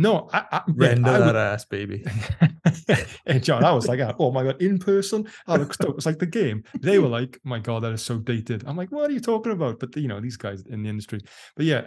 no, 0.00 0.28
I, 0.32 0.44
I, 0.52 0.62
render 0.68 1.10
I 1.10 1.18
would- 1.18 1.26
that 1.28 1.36
ass, 1.36 1.64
baby. 1.64 2.04
hey, 3.26 3.40
John, 3.40 3.64
I 3.64 3.72
was 3.72 3.88
like, 3.88 4.00
oh 4.18 4.30
my 4.30 4.44
god, 4.44 4.60
in 4.60 4.78
person, 4.78 5.28
I 5.46 5.56
look 5.56 5.74
stoked. 5.74 5.98
It's 5.98 6.06
like 6.06 6.18
the 6.18 6.26
game. 6.26 6.64
They 6.80 6.98
were 6.98 7.08
like, 7.08 7.38
my 7.44 7.58
god, 7.58 7.82
that 7.82 7.92
is 7.92 8.02
so 8.02 8.18
dated. 8.18 8.64
I'm 8.66 8.76
like, 8.76 8.90
what 8.90 9.10
are 9.10 9.12
you 9.12 9.20
talking 9.20 9.52
about? 9.52 9.80
But 9.80 9.96
you 9.96 10.08
know, 10.08 10.20
these 10.20 10.36
guys 10.36 10.62
in 10.66 10.82
the 10.82 10.88
industry. 10.88 11.20
But 11.56 11.66
yeah, 11.66 11.86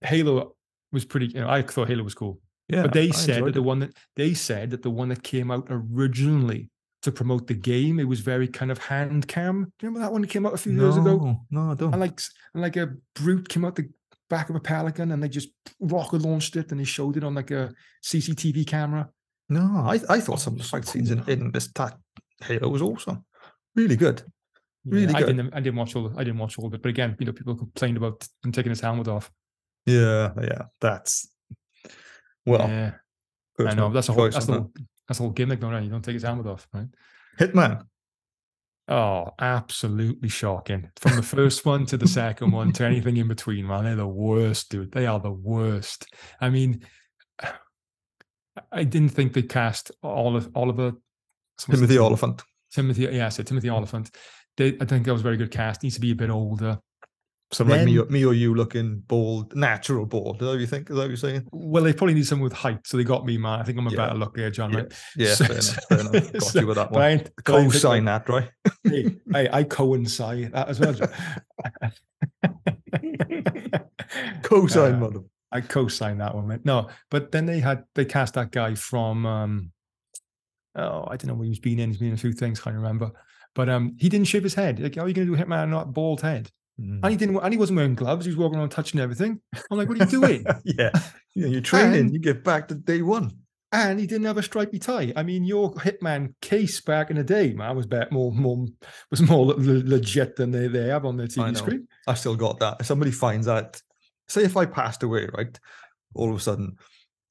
Halo 0.00 0.54
was 0.92 1.04
pretty. 1.04 1.26
You 1.26 1.40
know, 1.40 1.48
I 1.48 1.62
thought 1.62 1.88
Halo 1.88 2.02
was 2.02 2.14
cool. 2.14 2.40
Yeah. 2.68 2.82
but 2.82 2.92
they 2.92 3.08
I 3.08 3.12
said 3.12 3.44
that 3.44 3.54
the 3.54 3.62
one 3.62 3.78
that 3.80 3.96
they 4.16 4.34
said 4.34 4.70
that 4.70 4.82
the 4.82 4.90
one 4.90 5.08
that 5.10 5.22
came 5.22 5.50
out 5.52 5.68
originally 5.70 6.70
to 7.02 7.12
promote 7.12 7.46
the 7.46 7.54
game, 7.54 8.00
it 8.00 8.08
was 8.08 8.20
very 8.20 8.48
kind 8.48 8.72
of 8.72 8.78
hand 8.78 9.28
cam. 9.28 9.72
Do 9.78 9.86
you 9.86 9.88
remember 9.88 10.00
that 10.00 10.12
one 10.12 10.22
that 10.22 10.30
came 10.30 10.44
out 10.46 10.54
a 10.54 10.58
few 10.58 10.72
years 10.72 10.96
ago? 10.96 11.16
No, 11.16 11.40
no, 11.50 11.70
I 11.70 11.74
don't. 11.74 11.92
And 11.92 12.00
like, 12.00 12.20
and 12.54 12.62
like 12.62 12.76
a 12.76 12.94
brute 13.14 13.48
came 13.48 13.64
out 13.64 13.76
the 13.76 13.88
back 14.28 14.50
of 14.50 14.56
a 14.56 14.60
pelican, 14.60 15.12
and 15.12 15.22
they 15.22 15.28
just 15.28 15.48
rocket 15.80 16.22
launched 16.22 16.56
it, 16.56 16.70
and 16.70 16.80
they 16.80 16.84
showed 16.84 17.16
it 17.16 17.24
on 17.24 17.34
like 17.34 17.50
a 17.50 17.72
CCTV 18.04 18.66
camera. 18.66 19.08
No, 19.48 19.84
I, 19.86 20.00
I 20.08 20.20
thought 20.20 20.40
some 20.40 20.54
of 20.54 20.58
the 20.58 20.64
fight 20.64 20.86
scenes 20.86 21.10
in, 21.10 21.22
in 21.28 21.52
this 21.52 21.70
ta- 21.72 21.96
Halo 22.42 22.68
was 22.68 22.82
awesome. 22.82 23.24
Really 23.76 23.96
good. 23.96 24.22
Yeah, 24.84 24.94
Really 24.94 25.14
I 25.14 25.20
good. 25.20 25.36
didn't. 25.36 25.54
I 25.54 25.60
didn't 25.60 25.76
watch 25.76 25.94
all. 25.96 26.12
I 26.18 26.24
didn't 26.24 26.38
watch 26.38 26.58
all 26.58 26.66
of 26.66 26.74
it. 26.74 26.82
But 26.82 26.88
again, 26.88 27.16
you 27.18 27.26
know, 27.26 27.32
people 27.32 27.54
complained 27.54 27.96
about 27.96 28.26
him 28.44 28.52
taking 28.52 28.70
his 28.70 28.80
helmet 28.80 29.08
off. 29.08 29.30
Yeah, 29.84 30.32
yeah. 30.40 30.62
That's 30.80 31.28
well, 32.44 32.68
yeah, 32.68 32.92
I 33.60 33.74
know. 33.74 33.90
That's 33.90 34.08
a 34.08 34.12
whole. 34.12 34.30
That's 34.30 34.46
the 34.46 34.52
whole. 34.52 34.72
That's 35.08 35.18
the 35.18 35.24
whole 35.24 35.32
gimmick, 35.32 35.60
though. 35.60 35.70
Right? 35.70 35.84
You 35.84 35.90
don't 35.90 36.04
take 36.04 36.14
his 36.14 36.22
helmet 36.24 36.46
off, 36.46 36.66
right? 36.72 36.86
Hitman. 37.38 37.84
Oh, 38.88 39.32
absolutely 39.40 40.28
shocking. 40.28 40.90
From 40.96 41.16
the 41.16 41.22
first 41.22 41.66
one 41.66 41.86
to 41.86 41.96
the 41.96 42.06
second 42.06 42.52
one 42.52 42.72
to 42.74 42.84
anything 42.84 43.16
in 43.16 43.26
between, 43.26 43.66
man. 43.66 43.84
They're 43.84 43.96
the 43.96 44.06
worst, 44.06 44.70
dude. 44.70 44.92
They 44.92 45.06
are 45.06 45.18
the 45.18 45.32
worst. 45.32 46.06
I 46.40 46.50
mean, 46.50 46.82
I 48.70 48.84
didn't 48.84 49.08
think 49.08 49.32
they 49.32 49.42
cast 49.42 49.90
Oliver. 50.04 50.50
Oliver 50.54 50.92
Timothy? 51.58 51.98
Olyphant. 51.98 52.42
Timothy. 52.72 53.08
Yeah, 53.10 53.26
I 53.26 53.30
said 53.30 53.46
Timothy 53.46 53.70
Olyphant. 53.70 54.10
They, 54.56 54.76
I 54.80 54.84
think 54.84 55.04
that 55.04 55.12
was 55.12 55.22
a 55.22 55.24
very 55.24 55.36
good 55.36 55.50
cast. 55.50 55.82
Needs 55.82 55.96
to 55.96 56.00
be 56.00 56.12
a 56.12 56.16
bit 56.16 56.30
older. 56.30 56.78
Something 57.52 57.76
like 57.76 57.86
me, 57.86 57.98
or- 57.98 58.06
me 58.06 58.24
or 58.24 58.34
you 58.34 58.54
looking 58.56 58.98
bald, 59.06 59.54
natural 59.54 60.04
bald. 60.04 60.36
Is 60.36 60.40
that 60.40 60.46
what 60.46 60.58
you 60.60 60.66
think? 60.66 60.90
Is 60.90 60.96
that 60.96 61.02
what 61.02 61.08
you're 61.08 61.16
saying? 61.16 61.46
Well, 61.52 61.84
they 61.84 61.92
probably 61.92 62.14
need 62.14 62.26
someone 62.26 62.44
with 62.44 62.52
height, 62.52 62.80
so 62.84 62.96
they 62.96 63.04
got 63.04 63.24
me, 63.24 63.38
man. 63.38 63.60
I 63.60 63.62
think 63.62 63.78
I'm 63.78 63.86
a 63.86 63.90
Yeah. 63.90 64.12
better 64.14 64.30
here, 64.34 64.50
John. 64.50 64.72
Yeah, 64.72 64.78
Right? 64.80 64.92
yeah, 65.16 65.34
So- 65.34 65.44
fair 65.44 65.54
enough. 65.56 65.84
Fair 65.88 66.00
enough. 66.00 66.12
Got 66.32 66.42
so- 66.42 66.60
you 66.60 66.66
with 66.66 66.76
that 66.76 66.90
but 66.92 66.98
I 66.98 67.02
one. 67.02 67.10
ain't- 67.12 67.30
but 67.36 67.54
I 67.54 67.64
Co-sign 67.64 68.04
like- 68.04 68.26
that, 68.26 68.32
right? 68.32 68.50
hey, 68.84 69.16
hey, 69.32 69.48
I 69.52 69.62
coincide 69.64 70.52
that 70.52 70.68
as 70.68 70.80
well. 70.80 70.92
John. 70.92 71.08
Co-sign, 74.42 74.94
Uh, 74.94 74.98
mother. 74.98 75.20
I 75.52 75.60
co-sign 75.60 76.18
that 76.18 76.34
one, 76.34 76.48
mate. 76.48 76.64
No, 76.64 76.88
but 77.10 77.30
then 77.32 77.46
they 77.46 77.60
had 77.60 77.84
they 77.94 78.04
cast 78.04 78.34
that 78.34 78.50
guy 78.50 78.74
from 78.74 79.24
um 79.24 79.70
oh, 80.74 81.06
I 81.08 81.16
don't 81.16 81.28
know 81.28 81.34
what 81.34 81.46
he's 81.46 81.60
been 81.60 81.78
in. 81.78 81.90
He's 81.90 81.98
been 81.98 82.08
in 82.08 82.14
a 82.14 82.18
few 82.18 82.32
things, 82.32 82.60
can't 82.60 82.76
remember. 82.76 83.12
But 83.54 83.68
um 83.68 83.96
he 83.98 84.08
didn't 84.08 84.26
shave 84.26 84.42
his 84.42 84.54
head. 84.54 84.80
Like, 84.80 84.96
how 84.96 85.02
are 85.02 85.08
you 85.08 85.14
gonna 85.14 85.26
do 85.26 85.36
Hitman 85.36 85.62
and 85.62 85.70
not 85.70 85.94
bald 85.94 86.20
head? 86.20 86.50
Mm. 86.80 87.00
And 87.02 87.10
he 87.10 87.16
didn't 87.16 87.36
and 87.36 87.52
he 87.52 87.58
wasn't 87.58 87.76
wearing 87.76 87.94
gloves, 87.94 88.26
he 88.26 88.30
was 88.30 88.36
walking 88.36 88.58
around 88.58 88.70
touching 88.70 89.00
everything. 89.00 89.40
I'm 89.70 89.78
like, 89.78 89.88
what 89.88 89.98
are 90.00 90.04
you 90.04 90.10
doing? 90.10 90.44
yeah. 90.64 90.90
yeah, 91.34 91.46
you're 91.46 91.60
training. 91.60 92.00
And- 92.00 92.12
you 92.12 92.18
get 92.18 92.44
back 92.44 92.68
to 92.68 92.74
day 92.74 93.02
one. 93.02 93.30
and 93.72 93.98
he 93.98 94.06
didn't 94.06 94.26
have 94.26 94.36
a 94.38 94.42
stripy 94.42 94.78
tie. 94.78 95.12
I 95.16 95.22
mean, 95.22 95.44
your 95.44 95.72
Hitman 95.74 96.34
case 96.40 96.80
back 96.80 97.10
in 97.10 97.16
the 97.16 97.24
day, 97.24 97.52
man, 97.54 97.76
was 97.76 97.86
better, 97.86 98.08
more 98.10 98.30
more 98.32 98.66
was 99.10 99.22
more 99.22 99.46
le- 99.46 99.54
le- 99.54 99.88
legit 99.88 100.36
than 100.36 100.50
they, 100.50 100.68
they 100.68 100.88
have 100.88 101.04
on 101.04 101.16
their 101.16 101.26
I 101.26 101.28
TV 101.28 101.46
know. 101.52 101.58
screen. 101.58 101.88
I 102.06 102.14
still 102.14 102.36
got 102.36 102.58
that. 102.60 102.76
If 102.80 102.86
somebody 102.86 103.10
finds 103.10 103.46
that, 103.46 103.80
say 104.28 104.44
if 104.44 104.56
I 104.56 104.66
passed 104.66 105.02
away, 105.02 105.28
right, 105.36 105.58
all 106.14 106.30
of 106.30 106.36
a 106.36 106.40
sudden, 106.40 106.76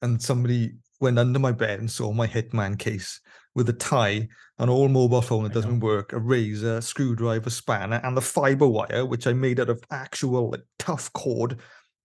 and 0.02 0.20
somebody 0.20 0.74
went 1.00 1.18
under 1.18 1.38
my 1.38 1.52
bed 1.52 1.78
and 1.80 1.90
saw 1.90 2.12
my 2.12 2.26
Hitman 2.26 2.78
case 2.78 3.20
with 3.54 3.68
a 3.68 3.72
tie, 3.72 4.28
an 4.58 4.68
all 4.68 4.88
mobile 4.88 5.22
phone 5.22 5.44
that 5.44 5.52
doesn't 5.54 5.80
work, 5.80 6.12
a 6.12 6.18
razor, 6.18 6.80
screwdriver, 6.80 7.50
spanner, 7.50 8.00
and 8.04 8.16
the 8.16 8.20
fiber 8.20 8.66
wire, 8.68 9.06
which 9.06 9.26
I 9.26 9.32
made 9.32 9.60
out 9.60 9.70
of 9.70 9.82
actual 9.90 10.50
like, 10.50 10.62
tough 10.78 11.12
cord, 11.14 11.58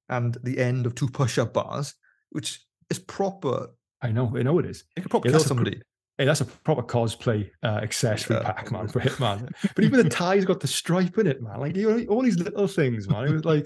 and 0.10 0.38
the 0.44 0.60
end 0.60 0.86
of 0.86 0.96
two 0.96 1.08
push 1.10 1.38
up 1.38 1.54
bars, 1.54 1.94
which 2.30 2.62
is 2.90 3.00
proper. 3.00 3.68
I 4.02 4.12
know, 4.12 4.32
I 4.36 4.44
know 4.44 4.60
it 4.60 4.66
is. 4.66 4.84
It 4.96 5.02
could 5.02 5.12
probably 5.12 5.30
Yeah, 5.30 5.34
kill 5.34 5.40
that's 5.42 5.52
a 5.52 5.56
pr- 5.56 5.58
somebody. 5.60 5.82
Hey, 6.18 6.26
that's 6.26 6.42
a 6.42 6.46
proper 6.46 6.84
cosplay 6.84 7.50
uh, 7.64 7.80
accessory 7.82 8.36
Yeah. 8.38 8.44
pack, 8.52 8.72
man, 8.72 8.88
for 8.88 9.00
Hitman. 9.00 9.50
But 9.76 9.84
even 9.86 10.04
the 10.04 10.10
tie's 10.10 10.46
got 10.46 10.60
the 10.60 10.68
stripe 10.68 11.18
in 11.18 11.28
it, 11.28 11.42
man. 11.42 11.60
Like 11.60 11.76
you 11.76 11.90
know, 11.90 12.06
all 12.14 12.22
these 12.22 12.38
little 12.38 12.68
things, 12.68 13.10
man. 13.10 13.26
It 13.28 13.32
was 13.32 13.46
like, 13.46 13.66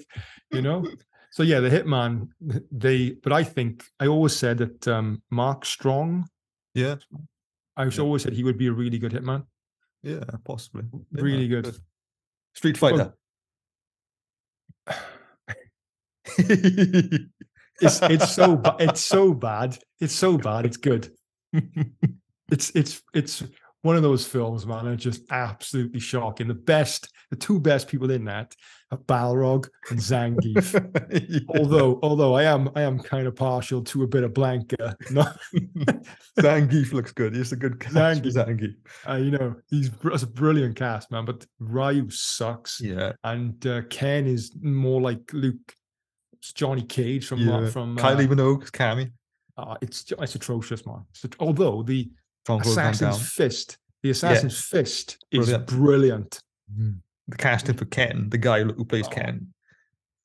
you 0.52 0.62
know. 0.62 0.86
So 1.36 1.44
yeah, 1.44 1.60
the 1.60 1.70
Hitman, 1.70 2.30
they. 2.72 3.12
But 3.22 3.34
I 3.34 3.44
think 3.44 3.84
I 4.00 4.08
always 4.08 4.34
said 4.34 4.60
that 4.60 4.88
um, 4.88 5.22
Mark 5.30 5.66
Strong. 5.66 6.30
Yeah, 6.74 6.96
I 7.76 7.84
Yeah. 7.84 8.00
always 8.00 8.24
said 8.24 8.32
he 8.32 8.44
would 8.46 8.58
be 8.58 8.68
a 8.68 8.72
really 8.72 8.98
good 9.00 9.12
Hitman. 9.12 9.46
yeah, 10.02 10.24
possibly. 10.46 10.84
Really 11.12 11.50
good. 11.50 11.76
Street 12.54 12.82
Well, 12.82 12.92
Fighter. 12.96 13.14
It's 17.82 18.00
it's 18.04 18.32
so 18.32 18.56
ba- 18.56 18.78
it's 18.80 19.02
so 19.02 19.34
bad. 19.34 19.78
It's 20.00 20.16
so 20.16 20.38
bad. 20.38 20.66
It's 20.66 20.78
good. 20.78 21.12
It's 22.52 22.70
it's 22.76 23.02
it's 23.16 23.44
one 23.82 23.96
of 23.96 24.04
those 24.04 24.28
films, 24.28 24.68
man. 24.68 24.86
It's 24.88 25.04
just 25.04 25.24
absolutely 25.32 26.00
shocking. 26.00 26.48
The 26.48 26.54
best, 26.54 27.12
the 27.32 27.36
two 27.36 27.60
best 27.60 27.88
people 27.88 28.12
in 28.12 28.26
that 28.26 28.54
Balrog 28.94 29.68
and 29.90 30.00
Zangief. 30.00 31.46
although 31.60 32.00
although 32.02 32.34
I 32.36 32.44
am 32.44 32.70
I 32.76 32.82
am 32.84 33.00
kind 33.00 33.28
of 33.28 33.36
partial 33.36 33.84
to 33.84 34.04
a 34.04 34.08
bit 34.08 34.24
of 34.24 34.34
Blanka. 34.34 34.96
No, 35.12 35.26
Zangief 36.40 36.94
looks 36.94 37.12
good. 37.12 37.36
He's 37.36 37.52
a 37.52 37.56
good 37.56 37.80
cast 37.80 38.24
for 38.24 38.30
Zangief. 38.30 38.76
uh, 39.08 39.16
you 39.16 39.32
know 39.32 39.56
he's 39.70 39.90
that's 40.04 40.24
a 40.24 40.28
brilliant 40.28 40.76
cast, 40.76 41.12
man. 41.12 41.26
But 41.26 41.46
Ryu 41.60 42.10
sucks, 42.10 42.80
Yeah. 42.82 43.14
and 43.24 43.66
uh, 43.68 43.82
Ken 43.90 44.26
is 44.28 44.52
more 44.62 45.02
like 45.02 45.32
Luke 45.34 45.74
It's 46.34 46.54
Johnny 46.54 46.84
Cage 46.84 47.26
from 47.28 47.48
uh, 47.48 47.62
Yeah. 47.62 47.70
from. 47.70 47.98
Uh, 47.98 48.02
Kylie 48.02 48.28
Minogue, 48.28 48.70
Cammy, 48.72 49.12
uh, 49.58 49.76
it's 49.82 50.12
it's 50.20 50.36
atrocious, 50.36 50.86
man. 50.86 51.04
It's 51.12 51.36
although 51.40 51.84
the 51.84 52.10
Assassin's 52.48 53.30
Fist, 53.32 53.78
the 54.04 54.12
Assassin's 54.12 54.60
Fist 54.64 55.18
is 55.32 55.48
Brilliant. 55.48 55.68
brilliant. 55.68 56.40
Mm. 56.80 57.00
The 57.28 57.38
casting 57.38 57.76
for 57.76 57.86
Ken, 57.86 58.30
the 58.30 58.38
guy 58.38 58.62
who 58.64 58.86
plays 58.86 59.08
Oh, 59.08 59.12
Ken, 59.12 59.48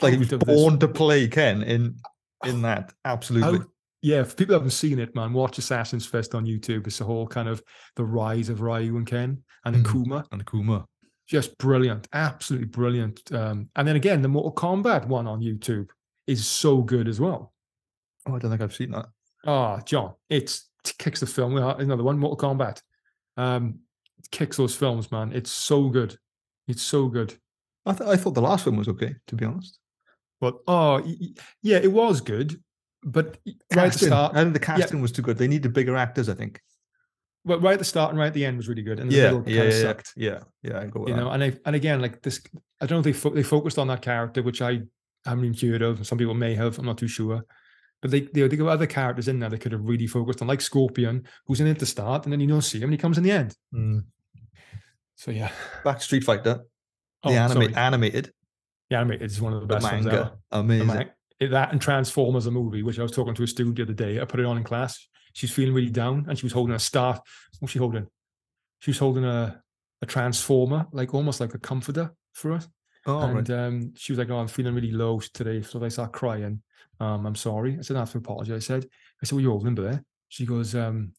like 0.03 0.13
he 0.13 0.19
was 0.19 0.33
of 0.33 0.41
this- 0.41 0.55
born 0.55 0.79
to 0.81 0.89
play 0.89 1.29
Ken 1.29 1.63
in 1.63 1.97
in 2.45 2.63
that. 2.63 2.93
Absolutely. 3.05 3.61
Out- 3.61 3.67
yeah, 4.03 4.23
for 4.23 4.35
people 4.35 4.55
who 4.55 4.61
haven't 4.61 4.71
seen 4.71 4.99
it, 4.99 5.15
man, 5.15 5.33
watch 5.35 5.59
Assassin's 5.59 6.07
Fist 6.07 6.35
on 6.35 6.47
YouTube. 6.47 6.87
It's 6.87 6.99
the 6.99 7.05
whole 7.05 7.27
kind 7.27 7.49
of 7.49 7.63
the 7.97 8.05
rise 8.05 8.49
of 8.49 8.63
Ryu 8.63 8.97
and 8.97 9.07
Ken 9.07 9.43
and 9.65 9.75
then 9.75 9.83
Mhm. 9.85 9.93
Kuma. 9.93 10.25
and 10.33 10.41
the 10.41 10.45
Kuma. 10.45 10.87
Just 11.27 11.57
brilliant, 11.59 12.09
absolutely 12.13 12.69
brilliant. 12.69 13.31
Um, 13.33 13.69
and 13.77 13.87
then 13.87 13.97
again, 13.97 14.23
the 14.23 14.29
Mortal 14.29 14.53
Kombat 14.55 15.07
one 15.07 15.27
on 15.27 15.41
YouTube 15.41 15.89
is 16.27 16.47
so 16.47 16.83
good 16.83 17.09
as 17.09 17.21
well. 17.21 17.53
Oh, 18.27 18.35
I 18.35 18.39
don't 18.39 18.51
think 18.51 18.63
I've 18.63 18.75
seen 18.75 18.91
that. 18.93 19.07
Ah, 19.47 19.81
John, 19.81 20.15
it's 20.31 20.69
it 20.85 20.95
kicks 20.99 21.21
the 21.21 21.27
film. 21.27 21.57
uh, 21.57 21.75
Another 21.75 22.03
one, 22.03 22.19
Mortal 22.19 22.37
Kombat. 22.51 22.81
Um, 23.37 23.81
kicks 24.31 24.57
those 24.57 24.75
films, 24.75 25.11
man. 25.13 25.33
It's 25.33 25.51
so 25.53 25.89
good. 25.91 26.17
It's 26.71 26.83
so 26.83 27.09
good. 27.09 27.35
I, 27.87 27.93
th- 27.93 28.09
I 28.09 28.17
thought 28.17 28.35
the 28.35 28.43
last 28.43 28.67
one 28.67 28.77
was 28.77 28.89
okay, 28.89 29.15
to 29.29 29.35
be 29.37 29.45
honest. 29.45 29.79
But 30.41 30.59
oh, 30.67 31.03
yeah, 31.63 31.79
it 31.79 31.93
was 31.93 32.21
good. 32.21 32.63
But 33.03 33.39
right 33.47 33.55
at 33.55 33.69
the 33.69 33.75
Casting, 33.75 34.09
start, 34.09 34.37
I 34.37 34.43
think 34.43 34.53
the 34.55 34.61
casting 34.61 35.01
was 35.01 35.13
too 35.13 35.23
good. 35.23 35.39
They 35.39 35.49
needed 35.49 35.73
bigger 35.73 35.97
actors, 35.97 36.29
I 36.29 36.35
think. 36.35 36.61
but 37.45 37.63
right 37.63 37.73
at 37.75 37.79
the 37.79 37.85
start 37.85 38.11
and 38.11 38.19
right 38.19 38.27
at 38.27 38.35
the 38.35 38.45
end 38.45 38.57
was 38.59 38.69
really 38.69 38.83
good, 38.83 39.01
and 39.01 39.11
the 39.11 39.17
Yeah, 39.17 39.23
middle 39.33 39.49
yeah, 39.49 39.57
kind 39.57 39.69
of 39.69 39.75
yeah, 39.75 39.81
sucked. 39.83 40.13
yeah, 40.17 40.39
yeah. 40.63 40.81
I 40.81 40.87
go 40.87 41.01
with 41.01 41.09
You 41.09 41.15
that. 41.15 41.21
know, 41.23 41.31
and 41.31 41.43
I, 41.45 41.53
and 41.65 41.75
again, 41.77 42.01
like 42.03 42.21
this, 42.23 42.41
I 42.81 42.87
don't 42.87 42.97
know 42.97 42.99
if 42.99 43.05
they 43.05 43.13
fo- 43.21 43.35
they 43.35 43.43
focused 43.43 43.79
on 43.79 43.89
that 43.89 44.03
character, 44.03 44.43
which 44.43 44.61
I 44.61 44.81
haven't 45.25 45.45
even 45.47 45.71
heard 45.71 45.83
of. 45.83 46.07
Some 46.07 46.19
people 46.19 46.35
may 46.35 46.55
have. 46.55 46.79
I'm 46.79 46.85
not 46.87 46.99
too 46.99 47.09
sure. 47.09 47.43
But 48.03 48.11
they 48.11 48.21
they 48.21 48.47
they 48.49 48.57
got 48.57 48.69
other 48.69 48.87
characters 48.87 49.29
in 49.29 49.39
there 49.41 49.49
they 49.51 49.59
could 49.59 49.73
have 49.73 49.85
really 49.85 50.07
focused 50.07 50.41
on, 50.43 50.49
like 50.49 50.61
Scorpion, 50.63 51.25
who's 51.47 51.61
in 51.61 51.67
it 51.67 51.73
at 51.73 51.79
the 51.79 51.87
start, 51.87 52.25
and 52.25 52.33
then 52.33 52.41
you 52.41 52.47
don't 52.47 52.63
see 52.63 52.79
him, 52.79 52.85
and 52.85 52.93
he 52.93 52.99
comes 52.99 53.17
in 53.19 53.25
the 53.25 53.31
end. 53.31 53.55
Mm. 53.75 54.05
So 55.21 55.31
yeah, 55.31 55.51
Back 55.85 55.99
to 55.99 56.03
Street 56.03 56.25
Fighter, 56.25 56.65
Oh, 57.23 57.31
the 57.31 57.49
sorry. 57.49 57.75
animated, 57.75 58.33
The 58.89 58.97
I 58.97 59.05
mean, 59.05 59.21
it's 59.21 59.39
one 59.39 59.53
of 59.53 59.61
the 59.61 59.67
the 59.67 59.75
best 59.75 59.93
ones 59.93 60.07
ever. 60.07 60.17
manga, 60.17 60.39
amazing. 60.51 60.87
man- 60.87 61.11
it- 61.39 61.49
that 61.51 61.73
and 61.73 61.81
Transformers 61.81 62.47
a 62.47 62.51
movie, 62.51 62.83
which 62.83 62.99
I 62.99 63.03
was 63.03 63.13
talking 63.13 63.35
to 63.35 63.43
a 63.43 63.47
student 63.47 63.77
the 63.77 63.83
other 63.83 63.93
day. 63.93 64.19
I 64.19 64.25
put 64.25 64.41
it 64.41 64.47
on 64.47 64.57
in 64.57 64.65
class. 64.65 65.07
She's 65.35 65.53
feeling 65.53 65.75
really 65.75 65.91
down, 65.91 66.25
and 66.27 66.39
she 66.39 66.47
was 66.47 66.55
holding 66.55 66.75
a 66.75 66.79
star. 66.79 67.21
What's 67.59 67.73
she 67.73 67.79
holding? 67.79 68.07
She 68.81 68.91
was 68.93 68.99
holding 68.99 69.25
a 69.27 69.63
a 70.03 70.07
transformer, 70.07 70.87
like 70.93 71.13
almost 71.13 71.39
like 71.41 71.53
a 71.53 71.59
comforter 71.59 72.15
for 72.33 72.53
us. 72.53 72.67
Oh, 73.07 73.21
and 73.21 73.47
right. 73.49 73.51
um, 73.59 73.93
she 73.97 74.13
was 74.13 74.19
like, 74.19 74.31
"Oh, 74.31 74.39
I'm 74.39 74.49
feeling 74.49 74.75
really 74.75 74.91
low 74.93 75.21
today." 75.35 75.61
So 75.61 75.85
I 75.85 75.89
start 75.89 76.13
crying. 76.13 76.63
Um, 76.99 77.27
I'm 77.27 77.37
sorry. 77.37 77.77
I 77.79 77.83
said, 77.83 77.97
"I 77.97 78.01
have 78.01 78.13
to 78.13 78.19
apologize." 78.19 78.57
I 78.57 78.67
said, 78.67 78.87
"I 79.23 79.27
said, 79.27 79.35
what 79.35 79.41
are 79.41 79.43
you 79.43 79.51
holding 79.51 79.75
there?" 79.75 80.03
She 80.29 80.47
goes, 80.47 80.75
um, 80.75 81.13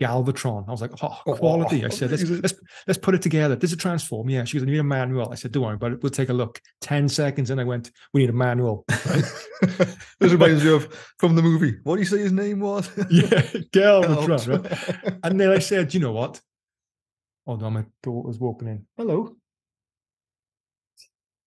Galvatron. 0.00 0.68
I 0.68 0.70
was 0.70 0.80
like, 0.80 0.92
"Oh, 1.02 1.18
Oh, 1.26 1.34
quality." 1.34 1.84
I 1.84 1.88
said, 1.88 2.10
"Let's 2.10 2.24
let's 2.24 2.54
let's 2.86 2.98
put 2.98 3.14
it 3.14 3.22
together. 3.22 3.56
This 3.56 3.70
is 3.70 3.74
a 3.74 3.80
transform." 3.80 4.28
Yeah. 4.28 4.44
She 4.44 4.58
goes, 4.58 4.66
"I 4.66 4.70
need 4.70 4.78
a 4.78 4.84
manual." 4.84 5.30
I 5.30 5.34
said, 5.34 5.52
"Don't 5.52 5.62
worry 5.64 5.74
about 5.74 5.92
it. 5.92 6.02
We'll 6.02 6.10
take 6.10 6.28
a 6.28 6.32
look." 6.32 6.60
Ten 6.80 7.08
seconds, 7.08 7.50
and 7.50 7.60
I 7.60 7.64
went, 7.64 7.90
"We 8.12 8.20
need 8.20 8.30
a 8.30 8.34
manual." 8.34 8.84
Right? 9.06 9.24
this 10.20 10.32
reminds 10.32 10.64
me 10.64 10.72
of 10.72 11.12
from 11.18 11.34
the 11.34 11.42
movie. 11.42 11.78
What 11.82 11.96
do 11.96 12.00
you 12.00 12.06
say 12.06 12.18
his 12.18 12.32
name 12.32 12.60
was? 12.60 12.90
yeah, 13.10 13.42
Galvatron. 13.72 14.62
Right? 14.62 15.18
And 15.22 15.40
then 15.40 15.50
I 15.50 15.58
said, 15.58 15.92
"You 15.94 16.00
know 16.00 16.12
what?" 16.12 16.40
Hold 17.46 17.62
on, 17.62 17.72
my 17.72 17.84
daughter's 18.02 18.38
walking 18.38 18.68
in. 18.68 18.86
Hello. 18.96 19.36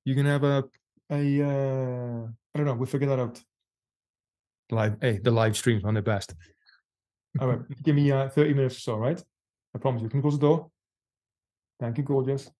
You 0.03 0.15
can 0.15 0.25
have 0.25 0.43
a 0.43 0.63
a 1.11 1.43
uh, 1.43 2.27
I 2.53 2.57
don't 2.57 2.65
know. 2.65 2.73
We'll 2.73 2.87
figure 2.87 3.07
that 3.07 3.19
out. 3.19 3.41
Live, 4.71 4.95
hey, 5.01 5.19
the 5.19 5.31
live 5.31 5.57
streams 5.57 5.83
on 5.83 5.93
the 5.93 6.01
best. 6.01 6.33
All 7.39 7.47
right, 7.47 7.59
give 7.83 7.95
me 7.95 8.11
uh, 8.11 8.29
thirty 8.29 8.53
minutes 8.53 8.77
or 8.77 8.79
so. 8.79 8.95
Right, 8.97 9.23
I 9.75 9.77
promise 9.79 10.01
you. 10.01 10.09
Can 10.09 10.17
you 10.17 10.21
close 10.21 10.37
the 10.39 10.47
door? 10.47 10.69
Thank 11.79 11.97
you, 11.97 12.03
gorgeous. 12.03 12.51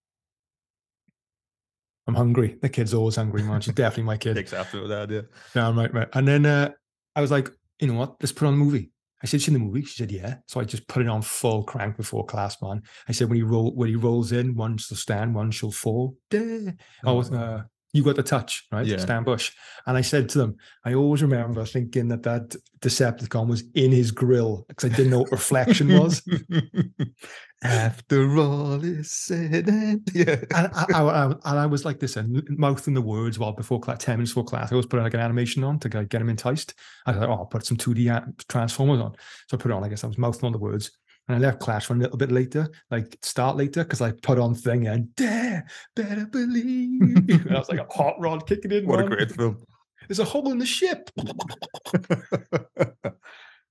I'm 2.07 2.15
hungry. 2.15 2.57
The 2.62 2.69
kid's 2.69 2.93
always 2.93 3.15
hungry, 3.15 3.43
man. 3.43 3.62
She's 3.62 3.73
definitely 3.73 4.03
my 4.03 4.17
kid. 4.17 4.36
Takes 4.36 4.53
after 4.53 4.88
that, 4.88 5.12
yeah. 5.12 5.21
No, 5.55 5.69
I'm 5.69 5.77
right, 5.77 5.93
right. 5.93 6.07
And 6.13 6.27
then 6.27 6.45
uh, 6.45 6.71
I 7.15 7.21
was 7.21 7.31
like, 7.31 7.49
you 7.79 7.88
know 7.88 7.93
what? 7.93 8.15
Let's 8.21 8.31
put 8.31 8.47
on 8.47 8.55
a 8.55 8.57
movie. 8.57 8.91
I 9.23 9.27
said, 9.27 9.45
"You 9.45 9.53
in 9.53 9.60
the 9.60 9.65
movie?" 9.65 9.84
She 9.84 9.95
said, 9.95 10.12
"Yeah." 10.12 10.38
So 10.47 10.60
I 10.60 10.63
just 10.63 10.88
put 10.88 11.03
it 11.03 11.07
on 11.07 11.21
full 11.21 11.63
crank 11.63 11.97
before 11.97 12.25
class, 12.25 12.60
man. 12.62 12.81
I 13.07 13.12
said, 13.12 13.29
"When 13.29 13.36
he 13.38 13.43
roll, 13.43 13.75
when 13.75 13.89
he 13.89 13.95
rolls 13.95 14.31
in, 14.31 14.55
one 14.55 14.77
shall 14.77 14.97
stand, 14.97 15.36
one 15.36 15.51
shall 15.51 15.71
fall." 15.71 16.17
Duh. 16.29 16.71
Oh, 17.05 17.21
uh, 17.21 17.63
you 17.93 18.04
got 18.04 18.15
the 18.15 18.23
touch, 18.23 18.65
right? 18.71 18.86
Yeah. 18.86 18.97
Stan 18.97 19.23
Bush. 19.23 19.51
And 19.86 19.97
I 19.97 20.01
said 20.01 20.30
to 20.30 20.38
them, 20.38 20.56
I 20.86 20.93
always 20.93 21.21
remember 21.21 21.65
thinking 21.65 22.08
that 22.10 22.23
that 22.23 22.56
Decepticon 22.82 23.47
was 23.47 23.63
in 23.75 23.91
his 23.91 24.12
grill 24.12 24.65
because 24.69 24.91
I 24.91 24.95
didn't 24.95 25.12
know 25.12 25.19
what 25.21 25.32
reflection 25.32 25.88
was. 25.99 26.21
After 27.63 28.38
all 28.38 28.84
is 28.84 29.12
said 29.12 29.67
and 29.67 30.01
yeah. 30.15 30.38
And 30.56 30.67
I, 30.73 30.86
I, 30.95 31.01
I- 31.04 31.25
and 31.25 31.60
I 31.60 31.65
was 31.67 31.86
like 31.86 31.99
this, 31.99 32.15
and 32.15 32.43
mouthing 32.49 32.95
the 32.95 33.01
words 33.01 33.38
while 33.38 33.51
before 33.51 33.80
class, 33.80 34.04
10 34.04 34.17
minutes 34.17 34.32
before 34.32 34.45
class, 34.45 34.71
I 34.71 34.75
always 34.75 34.88
put 34.88 34.99
like 35.01 35.13
an 35.13 35.19
animation 35.19 35.63
on 35.63 35.77
to 35.80 35.89
get, 35.89 36.10
get 36.10 36.21
him 36.21 36.30
enticed. 36.30 36.73
I 37.06 37.12
was 37.12 37.19
like, 37.19 37.30
oh, 37.30 37.34
I'll 37.34 37.45
put 37.45 37.65
some 37.65 37.77
2D 37.77 38.47
Transformers 38.49 38.99
on. 38.99 39.13
So 39.47 39.58
I 39.58 39.62
put 39.62 39.69
it 39.71 39.75
on, 39.75 39.84
I 39.84 39.89
guess 39.89 40.04
I 40.04 40.08
was 40.08 40.17
mouthing 40.17 40.45
on 40.47 40.54
the 40.54 40.58
words. 40.58 40.91
And 41.31 41.45
I 41.45 41.47
left 41.47 41.61
class 41.61 41.85
for 41.85 41.93
a 41.93 41.97
little 41.97 42.17
bit 42.17 42.29
later, 42.29 42.69
like 42.89 43.17
start 43.21 43.55
later, 43.55 43.85
because 43.85 44.01
I 44.01 44.11
put 44.11 44.37
on 44.37 44.53
thing 44.53 44.87
and 44.87 45.15
dare, 45.15 45.65
better 45.95 46.25
believe. 46.25 47.01
and 47.29 47.55
I 47.55 47.59
was 47.59 47.69
like 47.69 47.79
a 47.79 47.87
hot 47.89 48.15
rod 48.19 48.45
kicking 48.45 48.73
in. 48.73 48.85
What 48.85 48.99
a 48.99 49.07
great 49.07 49.31
film. 49.31 49.63
There's 50.09 50.19
a 50.19 50.25
hole 50.25 50.51
in 50.51 50.57
the 50.57 50.65
ship. 50.65 51.09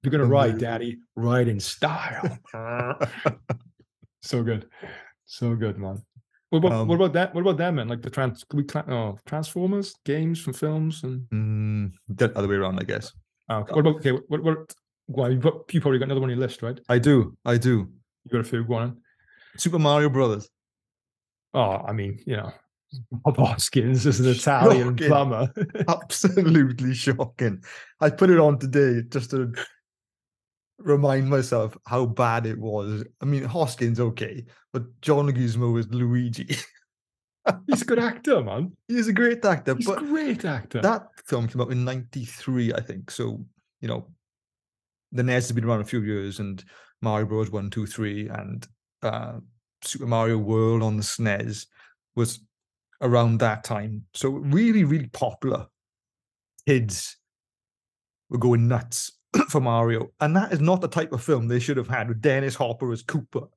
You're 0.03 0.11
gonna 0.11 0.25
ride, 0.25 0.57
Daddy. 0.57 1.01
Ride 1.17 1.49
in 1.49 1.61
style. 1.61 2.39
so 4.23 4.43
good, 4.43 4.67
so 5.27 5.55
good, 5.55 5.77
man. 5.77 6.03
What 6.49 6.61
about 6.61 6.73
Um, 6.73 6.89
what 6.89 6.95
about 6.95 7.13
that? 7.13 7.35
What 7.35 7.43
about 7.43 7.59
that, 7.59 7.75
man? 7.75 7.89
Like 7.89 8.01
the 8.01 8.09
trans, 8.09 8.43
we 8.55 8.65
oh, 8.89 9.19
Transformers 9.27 9.95
games 10.07 10.41
from 10.41 10.55
films 10.55 11.03
and 11.03 11.29
mm, 11.29 11.93
the 12.09 12.35
other 12.39 12.49
way 12.49 12.55
around, 12.55 12.79
I 12.81 12.85
guess. 12.85 13.13
oh, 13.51 13.57
okay. 13.57 13.75
what 13.75 13.81
about 13.81 13.97
okay? 13.97 14.13
What 14.29 14.43
what? 14.43 14.75
Well, 15.13 15.33
you, 15.33 15.39
got, 15.39 15.73
you 15.75 15.81
probably 15.81 15.99
got 15.99 16.05
another 16.05 16.21
one 16.21 16.31
on 16.31 16.37
your 16.39 16.47
list, 16.47 16.63
right? 16.63 16.79
I 16.89 16.99
do. 16.99 17.37
I 17.45 17.57
do. 17.57 17.89
You 18.25 18.31
got 18.31 18.41
a 18.41 18.45
few. 18.45 18.65
Go 18.65 18.75
on. 18.75 19.01
Super 19.57 19.79
Mario 19.79 20.09
Brothers. 20.09 20.49
Oh, 21.53 21.83
I 21.85 21.93
mean, 21.93 22.21
you 22.27 22.37
know, 22.37 22.53
Bob 23.13 23.37
Hoskins 23.37 24.07
is 24.07 24.21
an 24.21 24.29
Italian 24.31 24.97
Shocking. 24.97 25.09
plumber. 25.09 25.53
Absolutely 25.89 26.95
shocking. 26.95 27.63
I 28.01 28.11
put 28.11 28.31
it 28.31 28.39
on 28.39 28.59
today 28.61 29.03
just 29.09 29.31
to 29.31 29.53
remind 30.79 31.29
myself 31.29 31.77
how 31.87 32.07
bad 32.07 32.47
it 32.47 32.59
was. 32.59 33.05
I 33.21 33.25
mean, 33.25 33.43
Hoskins 33.43 33.99
okay, 33.99 34.45
but 34.73 34.85
John 35.03 35.27
Leguizamo 35.29 35.79
is 35.79 35.89
Luigi. 35.89 36.57
He's 37.67 37.83
a 37.83 37.85
good 37.85 37.99
actor, 37.99 38.43
man. 38.45 38.77
He's 38.87 39.09
a 39.09 39.13
great 39.13 39.45
actor, 39.45 39.75
He's 39.75 39.89
a 39.89 39.97
great 39.97 40.45
actor. 40.45 40.81
that 40.83 41.09
film 41.25 41.49
came 41.49 41.61
out 41.63 41.73
in 41.73 41.85
93 41.85 42.73
i 42.75 42.81
think 42.81 43.11
so 43.11 43.45
you 43.81 43.89
know 43.89 44.07
the 45.13 45.23
nes 45.23 45.49
has 45.49 45.53
been 45.53 45.65
around 45.65 45.81
a 45.81 45.85
few 45.85 46.03
years 46.03 46.39
and 46.39 46.65
mario 47.03 47.27
bros 47.27 47.51
1 47.51 47.71
2 47.71 47.87
3 47.87 48.29
and 48.29 48.69
uh 49.03 49.39
super 49.83 50.07
mario 50.07 50.39
world 50.39 50.83
on 50.83 50.97
the 50.97 51.03
snes 51.03 51.67
was 52.17 52.41
around 53.03 53.39
that 53.39 53.65
time 53.65 54.05
so 54.15 54.29
really 54.29 54.85
really 54.85 55.09
popular 55.09 55.67
kids 56.67 57.17
were 58.29 58.39
going 58.39 58.69
nuts 58.69 59.13
for 59.49 59.61
mario 59.61 60.11
and 60.21 60.37
that 60.37 60.53
is 60.53 60.61
not 60.61 60.81
the 60.81 60.89
type 60.89 61.13
of 61.13 61.23
film 61.23 61.49
they 61.49 61.61
should 61.61 61.77
have 61.77 61.89
had 61.89 62.09
with 62.09 62.21
dennis 62.21 62.55
hopper 62.55 62.93
as 62.93 63.03
Koopa 63.03 63.49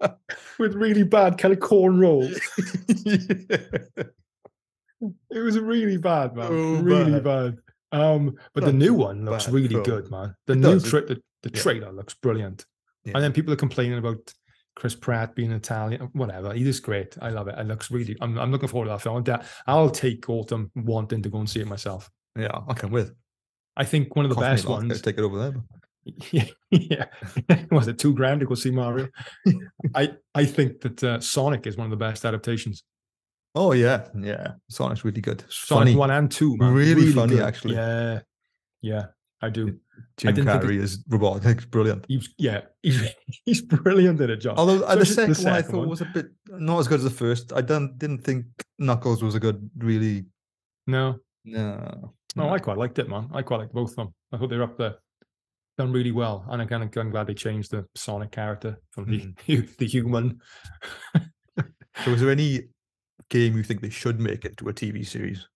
With 0.58 0.74
really 0.74 1.02
bad 1.02 1.36
kind 1.36 1.52
of 1.52 1.60
cornrows. 1.60 2.38
It 5.30 5.40
was 5.40 5.58
really 5.58 5.98
bad, 5.98 6.34
man. 6.34 6.46
Oh, 6.50 6.76
really 6.76 7.20
bad. 7.20 7.24
bad. 7.24 7.58
Um, 7.96 8.36
but 8.54 8.64
the 8.64 8.72
new 8.72 8.94
one 8.94 9.24
looks 9.24 9.46
bad 9.46 9.54
really 9.54 9.68
film. 9.68 9.82
good, 9.84 10.10
man. 10.10 10.34
The 10.46 10.52
It 10.54 10.58
new 10.58 10.80
tra- 10.80 11.06
the, 11.06 11.20
the 11.42 11.50
yeah. 11.54 11.60
trailer 11.62 11.92
looks 11.92 12.14
brilliant. 12.14 12.64
Yeah. 13.04 13.12
And 13.14 13.22
then 13.24 13.32
people 13.32 13.52
are 13.52 13.56
complaining 13.56 13.98
about 13.98 14.32
Chris 14.74 14.94
Pratt 14.94 15.34
being 15.34 15.52
Italian, 15.52 16.08
whatever. 16.12 16.52
He 16.52 16.68
is 16.68 16.80
great. 16.80 17.16
I 17.22 17.30
love 17.30 17.48
it. 17.48 17.54
It 17.58 17.66
looks 17.66 17.90
really. 17.90 18.16
I'm, 18.20 18.38
I'm 18.38 18.50
looking 18.50 18.68
forward 18.68 18.86
to 18.86 18.90
that 18.92 19.00
film. 19.02 19.22
Da- 19.22 19.42
I'll 19.66 19.90
take 19.90 20.28
autumn 20.28 20.70
wanting 20.74 21.22
to 21.22 21.28
go 21.30 21.38
and 21.38 21.48
see 21.48 21.60
it 21.60 21.66
myself. 21.68 22.10
yeah 22.38 22.58
i 22.68 22.74
can 22.74 22.90
with 22.90 23.14
I 23.78 23.84
think 23.84 24.14
one 24.16 24.24
of 24.26 24.30
the 24.34 24.40
best 24.40 24.64
lot 24.66 24.80
to 24.80 24.86
ones. 24.88 25.00
take 25.02 25.18
it 25.18 25.22
over 25.24 25.38
there 25.38 25.54
Yeah, 26.32 26.46
yeah. 26.70 27.06
Was 27.70 27.88
it 27.88 27.98
two 27.98 28.14
grand 28.14 28.40
to 28.40 28.46
go 28.46 28.54
see 28.54 28.70
Mario? 28.70 29.08
I 29.94 30.12
I 30.34 30.44
think 30.44 30.80
that 30.82 31.02
uh, 31.02 31.20
Sonic 31.20 31.66
is 31.66 31.76
one 31.76 31.86
of 31.86 31.90
the 31.90 31.96
best 32.08 32.24
adaptations. 32.24 32.82
Oh 33.56 33.72
yeah, 33.72 34.06
yeah. 34.20 34.52
Sonic's 34.68 35.04
really 35.04 35.20
good. 35.22 35.42
Sonic 35.48 35.80
funny. 35.88 35.96
one 35.96 36.10
and 36.10 36.30
two, 36.30 36.56
man. 36.58 36.74
Really 36.74 37.10
funny, 37.10 37.40
actually. 37.40 37.74
Yeah, 37.74 38.20
yeah, 38.82 39.06
I 39.40 39.48
do. 39.48 39.78
Jim 40.18 40.34
didn't 40.34 40.46
think 40.50 40.62
it- 40.62 40.66
Carrey 40.66 40.76
is 40.78 41.02
robotic, 41.08 41.70
brilliant. 41.70 42.04
He's 42.06 42.28
yeah, 42.36 42.60
he's 42.82 43.02
he's 43.46 43.62
brilliant 43.62 44.20
at 44.20 44.28
it, 44.30 44.36
John. 44.42 44.56
Although 44.58 44.84
uh, 44.84 44.94
the 44.94 45.00
Especially 45.02 45.34
second, 45.34 45.44
one 45.46 45.54
I 45.54 45.62
thought 45.62 45.78
one. 45.78 45.88
was 45.88 46.00
a 46.02 46.10
bit 46.12 46.26
not 46.50 46.78
as 46.80 46.86
good 46.88 46.98
as 46.98 47.04
the 47.04 47.10
first. 47.10 47.52
I 47.54 47.62
don't 47.62 47.98
didn't 47.98 48.18
think 48.24 48.44
Knuckles 48.78 49.22
was 49.22 49.34
a 49.34 49.40
good 49.40 49.68
really. 49.78 50.26
No, 50.86 51.16
No, 51.44 52.14
No, 52.36 52.50
I 52.50 52.58
quite 52.58 52.76
liked 52.76 52.98
it, 52.98 53.08
man. 53.08 53.28
I 53.32 53.42
quite 53.42 53.60
liked 53.60 53.72
both 53.72 53.90
of 53.90 53.96
them. 53.96 54.14
I 54.32 54.36
thought 54.36 54.50
they 54.50 54.56
were 54.58 54.62
up 54.64 54.76
there, 54.78 54.96
done 55.78 55.92
really 55.92 56.12
well. 56.12 56.44
And 56.48 56.60
of 56.62 56.70
I'm 56.72 57.10
glad 57.10 57.26
they 57.26 57.34
changed 57.34 57.70
the 57.72 57.86
Sonic 57.96 58.30
character 58.32 58.78
from 58.92 59.06
the 59.10 59.34
the 59.78 59.86
human. 59.86 60.40
So, 62.04 62.10
is 62.12 62.20
there 62.20 62.30
any 62.30 62.68
game 63.30 63.56
you 63.56 63.62
think 63.62 63.80
they 63.80 63.90
should 63.90 64.20
make 64.20 64.44
into 64.44 64.68
a 64.68 64.72
TV 64.72 65.04
series 65.06 65.46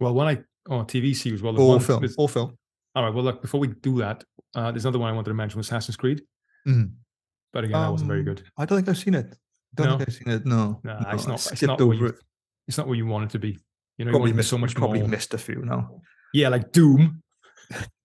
Well, 0.00 0.14
when 0.14 0.26
I 0.28 0.38
oh 0.68 0.84
TV 0.84 1.14
series, 1.14 1.42
well, 1.42 1.52
the 1.52 1.60
or 1.62 1.68
one- 1.76 1.80
film? 1.80 2.00
there's- 2.00 2.14
Or 2.18 2.28
film. 2.28 2.56
All 2.94 3.04
right. 3.04 3.12
Well, 3.14 3.24
look, 3.24 3.42
before 3.42 3.60
we 3.60 3.68
do 3.68 3.98
that, 3.98 4.24
uh, 4.54 4.70
there's 4.72 4.84
another 4.86 4.98
one 4.98 5.10
I 5.10 5.12
wanted 5.12 5.28
to 5.30 5.34
mention 5.34 5.58
was 5.58 5.66
Assassin's 5.66 5.96
Creed. 5.96 6.22
Mhm. 6.66 6.92
But 7.52 7.64
again, 7.64 7.80
that 7.80 7.90
wasn't 7.90 8.08
very 8.08 8.20
Um, 8.20 8.24
good. 8.26 8.42
I 8.56 8.64
don't 8.64 8.78
think 8.78 8.88
I've 8.88 8.98
seen 8.98 9.14
it. 9.14 9.36
Don't 9.74 9.86
No? 9.86 9.96
think 9.98 10.08
I've 10.08 10.14
seen 10.14 10.28
it. 10.30 10.46
No, 10.46 10.80
Nah, 10.82 11.00
no, 11.00 11.10
it's 11.10 11.26
not. 11.26 11.52
It's 11.52 11.62
not 11.62 11.78
you. 11.78 12.06
it. 12.06 12.14
It's 12.68 12.78
not 12.78 12.88
what 12.88 12.96
you 12.96 13.06
want 13.06 13.24
it 13.26 13.30
to 13.32 13.38
be. 13.38 13.58
You 13.98 14.04
know, 14.04 14.10
you 14.10 14.12
Probably 14.12 14.30
it 14.30 14.32
to 14.32 14.34
be 14.34 14.36
missed. 14.38 14.48
so 14.50 14.58
much 14.58 14.74
probably 14.74 15.00
more. 15.00 15.08
missed 15.08 15.34
a 15.34 15.38
few 15.38 15.62
now. 15.64 16.00
Yeah, 16.32 16.48
like 16.48 16.72
Doom. 16.72 17.22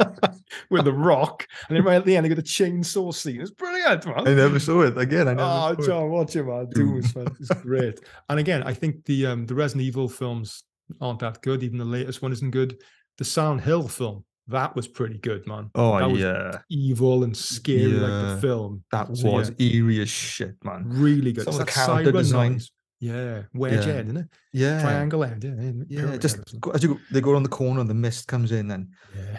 With 0.70 0.84
the 0.84 0.92
rock, 0.92 1.46
and 1.68 1.76
then 1.76 1.84
right 1.84 1.96
at 1.96 2.04
the 2.04 2.16
end, 2.16 2.24
they 2.24 2.28
got 2.28 2.36
the 2.36 2.42
chainsaw 2.42 3.14
scene. 3.14 3.40
It's 3.40 3.50
brilliant, 3.50 4.06
man. 4.06 4.26
I 4.28 4.34
never 4.34 4.58
saw 4.58 4.82
it 4.82 4.96
again. 4.98 5.28
I 5.28 5.34
never. 5.34 5.42
Oh, 5.42 5.74
saw 5.74 5.82
it. 5.82 5.86
John, 5.86 6.10
watch 6.10 6.36
it, 6.36 6.44
man. 6.44 6.68
Doom. 6.70 6.98
is. 6.98 7.14
It's 7.16 7.48
great. 7.62 8.00
And 8.28 8.38
again, 8.38 8.62
I 8.62 8.74
think 8.74 9.04
the 9.04 9.26
um 9.26 9.46
the 9.46 9.54
Resident 9.54 9.84
Evil 9.86 10.08
films 10.08 10.62
aren't 11.00 11.20
that 11.20 11.42
good. 11.42 11.62
Even 11.62 11.78
the 11.78 11.84
latest 11.84 12.22
one 12.22 12.32
isn't 12.32 12.50
good. 12.50 12.80
The 13.18 13.24
Silent 13.24 13.62
Hill 13.62 13.88
film 13.88 14.24
that 14.50 14.74
was 14.74 14.88
pretty 14.88 15.18
good, 15.18 15.46
man. 15.46 15.70
Oh 15.74 15.98
that 15.98 16.10
was 16.10 16.20
yeah, 16.20 16.58
Evil 16.70 17.22
and 17.24 17.36
scary 17.36 17.92
like 17.92 18.34
the 18.36 18.38
film. 18.40 18.82
that 18.92 19.14
So, 19.16 19.30
was 19.32 19.52
yeah. 19.58 19.66
eerie 19.74 20.00
as 20.00 20.08
shit, 20.08 20.54
man. 20.64 20.84
Really 20.86 21.32
good. 21.32 21.44
Some 21.44 21.50
It's 21.54 21.60
of 21.60 21.66
the 21.66 21.72
character 21.72 22.04
siren 22.04 22.14
design. 22.16 22.52
noise. 22.52 22.70
Yeah, 23.00 23.42
wedge 23.54 23.72
Yeah. 23.86 23.92
head, 23.92 24.04
isn't 24.06 24.16
it? 24.16 24.26
Yeah, 24.54 24.80
Triangle 24.80 25.22
end. 25.24 25.44
Yeah, 25.44 25.52
yeah, 26.00 26.10
yeah. 26.12 26.16
Just 26.16 26.36
head 26.36 26.44
or 26.46 26.48
something. 26.48 26.60
go, 26.60 26.70
as 26.70 26.82
you 26.82 26.88
go, 26.94 27.00
they 27.12 27.20
go 27.20 27.32
around 27.32 27.42
the 27.42 27.48
corner 27.50 27.80
and 27.80 27.90
the 27.90 27.94
mist 27.94 28.26
comes 28.26 28.50
in, 28.52 28.70
and 28.70 28.88
yeah. 29.14 29.36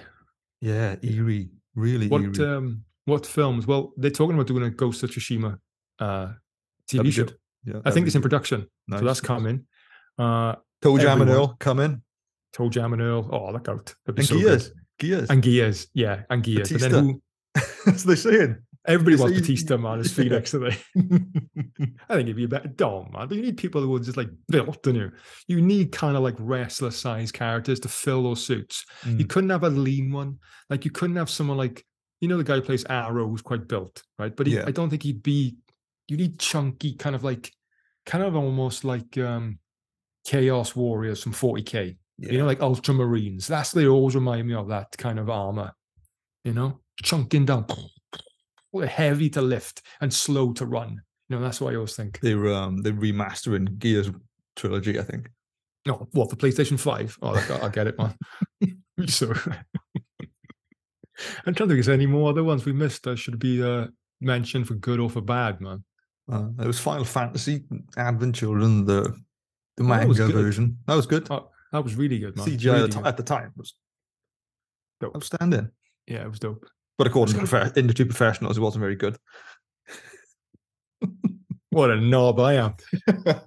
Yeah, 0.62 0.96
eerie, 1.02 1.50
really 1.76 2.08
What 2.08 2.22
eerie. 2.22 2.46
um 2.58 2.84
what 3.06 3.26
films? 3.26 3.66
Well, 3.66 3.94
they're 3.98 4.12
talking 4.12 4.36
about 4.36 4.48
doing 4.48 4.64
a 4.64 4.70
Ghost 4.70 5.02
of 5.04 5.10
Tsushima 5.12 5.58
uh 6.00 6.34
TV 6.92 7.12
show. 7.12 7.28
yeah, 7.66 7.82
I 7.86 7.92
think 7.92 8.08
it's 8.08 8.16
in 8.16 8.22
production. 8.22 8.68
Nice, 8.88 9.00
So 9.00 9.06
that's 9.06 9.22
coming. 9.22 9.66
Uh 10.18 10.56
ToeJam 10.84 11.22
and. 11.22 11.30
Earl 11.32 11.56
come 11.60 11.80
in. 11.80 12.02
ToeJam 12.56 12.94
and 12.94 13.02
Earl. 13.02 13.30
Oh, 13.32 13.52
look 13.52 13.68
out. 13.70 13.94
That'd 14.06 14.16
be 14.16 14.22
And 14.22 14.28
so 14.28 14.36
good. 14.36 14.44
Gears, 14.44 14.72
Gears. 15.00 15.30
And 15.30 15.42
Gears. 15.44 15.88
Yeah, 15.94 16.24
and 16.30 16.44
Gears. 16.44 16.72
But 16.72 16.82
then 16.82 16.92
who 16.92 17.22
That's 17.86 17.86
what 17.86 18.06
they're 18.08 18.16
saying. 18.16 18.58
Everybody 18.88 19.18
So 19.18 19.24
wants 19.24 19.36
you- 19.36 19.42
Batista, 19.42 19.78
man, 19.78 20.00
as 20.00 20.18
yeah. 20.18 20.24
Fenix 20.24 20.52
today. 20.52 20.78
I 22.10 22.16
think 22.16 22.22
it'd 22.24 22.36
be 22.36 22.46
a 22.46 22.48
better 22.48 22.70
Dom, 22.70 23.12
man. 23.12 23.28
But 23.28 23.36
you 23.38 23.44
need 23.44 23.58
people 23.58 23.82
who 23.82 23.96
are 23.96 24.00
just 24.00 24.18
like 24.18 24.30
built, 24.48 24.82
don't 24.84 24.96
you? 24.96 25.12
You 25.48 25.62
need 25.62 25.92
kind 25.92 26.16
of 26.16 26.24
like 26.24 26.36
wrestler 26.40 26.92
sized 26.92 27.34
characters 27.34 27.80
to 27.82 27.90
fill 27.90 28.24
those 28.24 28.44
suits. 28.46 28.86
You 29.06 29.26
Mm. 29.26 29.30
couldn't 29.30 29.50
have 29.50 29.64
a 29.64 29.70
lean 29.70 30.12
one. 30.12 30.40
Like 30.70 30.86
you 30.86 30.92
couldn't 30.92 31.18
have 31.18 31.30
someone 31.30 31.58
like 31.58 31.86
you 32.22 32.28
know 32.28 32.38
the 32.38 32.44
guy 32.44 32.56
who 32.56 32.62
plays 32.62 32.84
Arrow 32.90 33.28
who's 33.30 33.42
quite 33.42 33.68
built, 33.68 34.04
right? 34.18 34.36
But 34.36 34.48
he, 34.48 34.56
Yeah. 34.56 34.66
I 34.68 34.72
don't 34.72 34.90
think 34.90 35.04
he'd 35.04 35.24
be. 35.24 35.58
You 36.08 36.18
need 36.18 36.40
chunky, 36.40 36.94
kind 36.96 37.16
of 37.16 37.24
like, 37.24 37.52
kind 38.06 38.24
of 38.24 38.36
almost 38.36 38.84
like 38.84 39.18
um 39.18 39.60
Chaos 40.26 40.76
Warriors 40.76 41.22
from 41.24 41.34
40k. 41.34 41.98
Yeah. 42.18 42.32
You 42.32 42.38
know, 42.40 42.46
like 42.46 42.60
Ultramarines. 42.60 43.48
That's 43.48 43.72
they 43.72 43.88
always 43.88 44.16
remind 44.16 44.48
me 44.48 44.54
of 44.54 44.68
that 44.70 44.98
kind 44.98 45.20
of 45.20 45.30
armor. 45.30 45.74
You 46.44 46.54
know, 46.54 46.80
chunking 47.04 47.46
down, 47.46 47.66
heavy 48.88 49.30
to 49.32 49.42
lift 49.42 49.82
and 50.02 50.14
slow 50.14 50.54
to 50.54 50.66
run. 50.66 51.02
You 51.30 51.36
know, 51.36 51.42
that's 51.42 51.62
what 51.62 51.74
I 51.74 51.76
always 51.76 51.96
think. 51.96 52.20
they're 52.22 52.52
um 52.54 52.78
they're 52.82 52.94
remastering 52.94 53.78
Gears 53.80 54.10
trilogy, 54.56 55.00
I 55.00 55.04
think. 55.04 55.30
No, 55.86 56.08
what 56.12 56.30
for 56.30 56.36
PlayStation 56.36 56.80
Five? 56.80 57.18
Oh, 57.22 57.36
I, 57.36 57.66
I 57.66 57.70
get 57.70 57.88
it, 57.88 57.96
man. 57.98 58.16
so, 59.08 59.34
I'm 61.46 61.54
trying 61.54 61.54
to 61.54 61.68
think. 61.68 61.80
Is 61.80 61.86
there 61.88 61.96
any 61.96 62.06
more 62.06 62.30
other 62.30 62.44
ones 62.44 62.66
we 62.66 62.72
missed 62.74 63.04
that 63.04 63.18
should 63.18 63.40
be 63.40 63.62
uh, 63.64 63.88
mentioned 64.22 64.68
for 64.68 64.76
good 64.76 65.00
or 65.00 65.10
for 65.10 65.22
bad, 65.22 65.60
man? 65.62 65.84
Uh, 66.32 66.50
it 66.60 66.68
was 66.68 66.80
Final 66.80 67.06
Fantasy 67.06 67.64
Advent 67.98 68.36
Children, 68.36 68.86
the 68.86 69.02
the 69.78 69.84
Oh, 69.84 69.88
that 69.88 70.08
manga 70.08 70.28
version. 70.28 70.78
That 70.88 70.96
was 70.96 71.06
good. 71.08 71.28
Oh, 71.30 71.50
that 71.72 71.84
was 71.84 71.96
really 71.96 72.20
good, 72.20 72.36
man. 72.38 72.46
CGI 72.46 72.66
Really 72.74 72.78
at, 72.78 72.82
the 72.82 72.88
ti- 72.90 72.98
good. 73.00 73.08
at 73.08 73.18
the 73.18 73.24
time 73.24 73.54
was 73.56 73.74
Dope. 75.00 75.16
outstanding. 75.16 75.70
Yeah, 76.08 76.24
it 76.24 76.30
was 76.30 76.40
dope. 76.40 76.66
But 77.00 77.08
according 77.08 77.36
to 77.40 77.42
profe- 77.46 77.78
industry 77.78 78.04
professionals, 78.06 78.58
it 78.58 78.62
wasn't 78.62 78.82
very 78.82 78.98
good. 78.98 79.18
What 81.72 81.92
a 81.92 81.96
knob 82.00 82.40
I 82.40 82.54
am. 82.56 82.76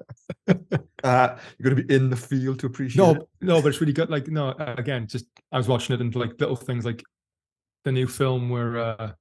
Uh, 1.05 1.37
you're 1.59 1.65
going 1.71 1.77
to 1.77 1.83
be 1.83 1.93
in 1.95 2.11
the 2.11 2.17
field 2.17 2.61
to 2.61 2.67
appreciate 2.67 3.05
No, 3.05 3.11
it. 3.11 3.23
no, 3.41 3.61
but 3.61 3.69
it's 3.71 3.81
really 3.81 3.93
good. 3.93 4.09
Like, 4.09 4.29
no, 4.29 4.55
again, 4.57 5.09
just 5.09 5.27
I 5.51 5.57
was 5.57 5.67
watching 5.67 5.95
it 5.95 6.01
and 6.01 6.15
like 6.15 6.39
little 6.39 6.55
things 6.55 6.85
like 6.85 7.03
the 7.83 7.91
new 7.91 8.07
film 8.07 8.49
where 8.49 8.79
uh 8.79 9.13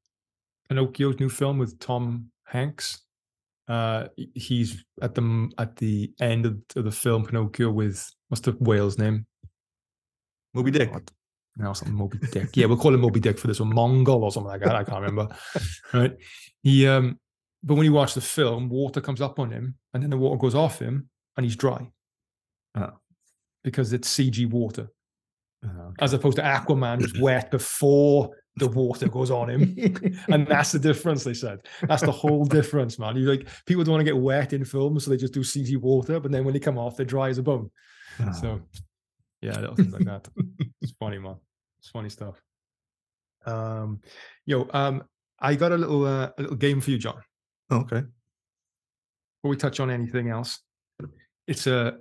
Pinocchio's 0.69 1.19
new 1.19 1.27
film 1.29 1.57
with 1.57 1.79
Tom 1.79 2.27
Hanks. 2.45 3.01
Uh, 3.67 4.09
he's 4.35 4.85
at 5.01 5.15
the 5.15 5.49
at 5.57 5.75
the 5.77 6.11
end 6.21 6.45
of, 6.45 6.61
of 6.75 6.83
the 6.85 6.91
film 6.91 7.25
Pinocchio 7.25 7.71
with 7.71 8.07
what's 8.29 8.41
the 8.41 8.51
whale's 8.59 8.99
name? 8.99 9.25
Moby 10.53 10.69
Dick. 10.69 10.91
God. 11.57 11.63
No, 11.63 11.73
something 11.73 11.95
Moby 11.95 12.17
Dick. 12.31 12.55
Yeah, 12.55 12.67
we'll 12.67 12.77
call 12.77 12.93
him 12.93 13.01
Moby 13.01 13.19
Dick 13.19 13.37
for 13.37 13.47
this 13.47 13.59
one. 13.59 13.73
Mongol 13.73 14.23
or 14.23 14.31
something 14.31 14.49
like 14.49 14.61
that. 14.61 14.75
I 14.75 14.83
can't 14.83 15.01
remember. 15.01 15.35
Right. 15.93 16.15
He 16.63 16.87
um 16.87 17.19
but 17.63 17.75
when 17.75 17.85
you 17.85 17.93
watch 17.93 18.13
the 18.13 18.21
film, 18.21 18.69
water 18.69 19.01
comes 19.01 19.21
up 19.21 19.39
on 19.39 19.51
him 19.51 19.75
and 19.93 20.01
then 20.01 20.09
the 20.09 20.17
water 20.17 20.37
goes 20.37 20.55
off 20.55 20.79
him 20.79 21.09
and 21.37 21.45
he's 21.45 21.55
dry. 21.55 21.91
Oh. 22.75 22.93
Because 23.63 23.93
it's 23.93 24.09
CG 24.09 24.49
water. 24.49 24.89
Oh, 25.63 25.93
As 25.99 26.13
opposed 26.13 26.37
to 26.37 26.43
Aquaman 26.43 27.01
who's 27.01 27.19
wet 27.19 27.51
before 27.51 28.31
the 28.55 28.67
water 28.67 29.07
goes 29.07 29.29
on 29.29 29.49
him. 29.49 29.75
and 30.29 30.47
that's 30.47 30.71
the 30.71 30.79
difference, 30.79 31.23
they 31.23 31.33
said. 31.35 31.59
That's 31.87 32.01
the 32.01 32.11
whole 32.11 32.45
difference, 32.45 32.97
man. 32.97 33.15
You 33.15 33.29
like 33.29 33.47
people 33.65 33.83
don't 33.83 33.93
want 33.93 34.01
to 34.01 34.11
get 34.11 34.19
wet 34.19 34.53
in 34.53 34.65
films, 34.65 35.05
so 35.05 35.11
they 35.11 35.17
just 35.17 35.33
do 35.33 35.41
CG 35.41 35.77
water, 35.77 36.19
but 36.19 36.31
then 36.31 36.43
when 36.43 36.53
they 36.53 36.59
come 36.59 36.77
off, 36.77 36.97
they're 36.97 37.05
dry 37.05 37.29
as 37.29 37.37
a 37.37 37.43
bone. 37.43 37.69
Oh. 38.19 38.31
So 38.31 38.61
yeah, 39.41 39.59
little 39.59 39.75
things 39.75 39.93
like 39.93 40.05
that. 40.05 40.27
It's 40.81 40.93
funny, 40.93 41.19
man. 41.19 41.35
It's 41.79 41.89
funny 41.89 42.09
stuff. 42.09 42.41
Um, 43.45 44.01
yo, 44.47 44.67
um, 44.73 45.03
I 45.39 45.53
got 45.53 45.71
a 45.71 45.77
little 45.77 46.05
uh, 46.05 46.29
a 46.37 46.41
little 46.41 46.57
game 46.57 46.81
for 46.81 46.89
you, 46.89 46.97
John. 46.97 47.21
okay. 47.71 48.01
Before 49.41 49.49
we 49.49 49.57
touch 49.57 49.79
on 49.79 49.91
anything 49.91 50.29
else, 50.29 50.59
it's 51.47 51.67
a 51.67 51.97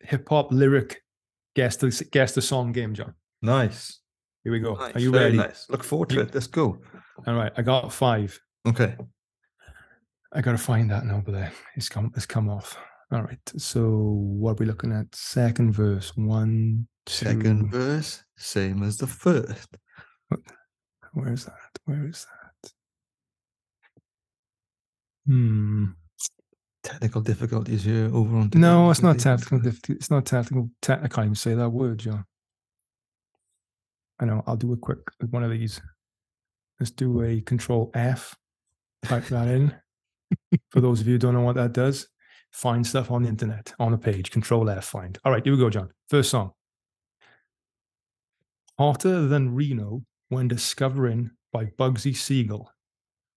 hip 0.00 0.28
hop 0.28 0.52
lyric 0.52 1.02
guess 1.54 1.76
the 1.76 2.08
guess 2.12 2.32
the 2.32 2.42
song 2.42 2.72
game, 2.72 2.94
John. 2.94 3.14
Nice. 3.42 4.00
Here 4.44 4.52
we 4.52 4.60
go. 4.60 4.74
nice. 4.74 4.94
Are 4.94 5.00
you 5.00 5.10
Very 5.10 5.24
ready? 5.24 5.36
Nice. 5.38 5.66
Look 5.68 5.82
forward 5.82 6.10
to 6.10 6.20
it. 6.20 6.34
Let's 6.34 6.46
go. 6.46 6.78
All 7.26 7.34
right, 7.34 7.52
I 7.56 7.62
got 7.62 7.92
five. 7.92 8.38
Okay. 8.66 8.96
I 10.32 10.40
gotta 10.40 10.58
find 10.58 10.90
that 10.90 11.04
number 11.06 11.32
but 11.32 11.42
uh, 11.42 11.48
it's 11.74 11.88
come 11.88 12.12
it's 12.14 12.26
come 12.26 12.48
off. 12.48 12.76
All 13.12 13.22
right. 13.22 13.38
So 13.56 13.88
what 13.88 14.52
are 14.52 14.54
we 14.54 14.66
looking 14.66 14.92
at? 14.92 15.14
Second 15.14 15.72
verse. 15.72 16.16
One, 16.16 16.88
two. 17.06 17.24
Second 17.26 17.70
verse, 17.70 18.24
same 18.36 18.82
as 18.82 18.96
the 18.96 19.06
first. 19.06 19.76
Where 21.12 21.32
is 21.32 21.44
that? 21.44 21.54
Where 21.84 22.06
is 22.08 22.26
that? 22.26 22.70
Hmm. 25.26 25.86
Technical 26.82 27.20
difficulties 27.20 27.84
here 27.84 28.10
over 28.12 28.36
on. 28.36 28.50
No, 28.54 28.90
it's 28.90 29.02
not 29.02 29.18
technical 29.18 29.58
difficulty- 29.58 29.94
It's 29.94 30.10
not 30.10 30.24
tactical. 30.26 30.70
te- 30.82 30.92
I 30.92 31.08
can't 31.08 31.26
even 31.26 31.34
say 31.34 31.54
that 31.54 31.70
word, 31.70 31.98
John. 31.98 32.24
I 34.20 34.24
know. 34.24 34.42
I'll 34.46 34.56
do 34.56 34.72
a 34.72 34.76
quick 34.76 34.98
one 35.30 35.42
of 35.42 35.50
these. 35.50 35.80
Let's 36.78 36.90
do 36.92 37.22
a 37.22 37.40
control 37.40 37.90
F. 37.94 38.34
Type 39.02 39.24
that 39.26 39.48
in. 39.48 39.74
For 40.70 40.80
those 40.80 41.00
of 41.00 41.06
you 41.06 41.14
who 41.14 41.18
don't 41.18 41.34
know 41.34 41.40
what 41.42 41.56
that 41.56 41.72
does, 41.72 42.08
find 42.56 42.86
stuff 42.86 43.10
on 43.10 43.22
the 43.22 43.28
internet 43.28 43.74
on 43.78 43.92
a 43.92 43.98
page. 43.98 44.30
Control 44.30 44.70
F. 44.70 44.86
Find. 44.86 45.18
All 45.24 45.32
right, 45.32 45.44
here 45.44 45.52
we 45.52 45.58
go, 45.58 45.68
John. 45.68 45.90
First 46.08 46.30
song. 46.30 46.52
Hotter 48.78 49.26
than 49.26 49.54
Reno 49.54 50.02
when 50.30 50.48
discovering 50.48 51.30
by 51.52 51.66
Bugsy 51.66 52.16
Siegel. 52.16 52.70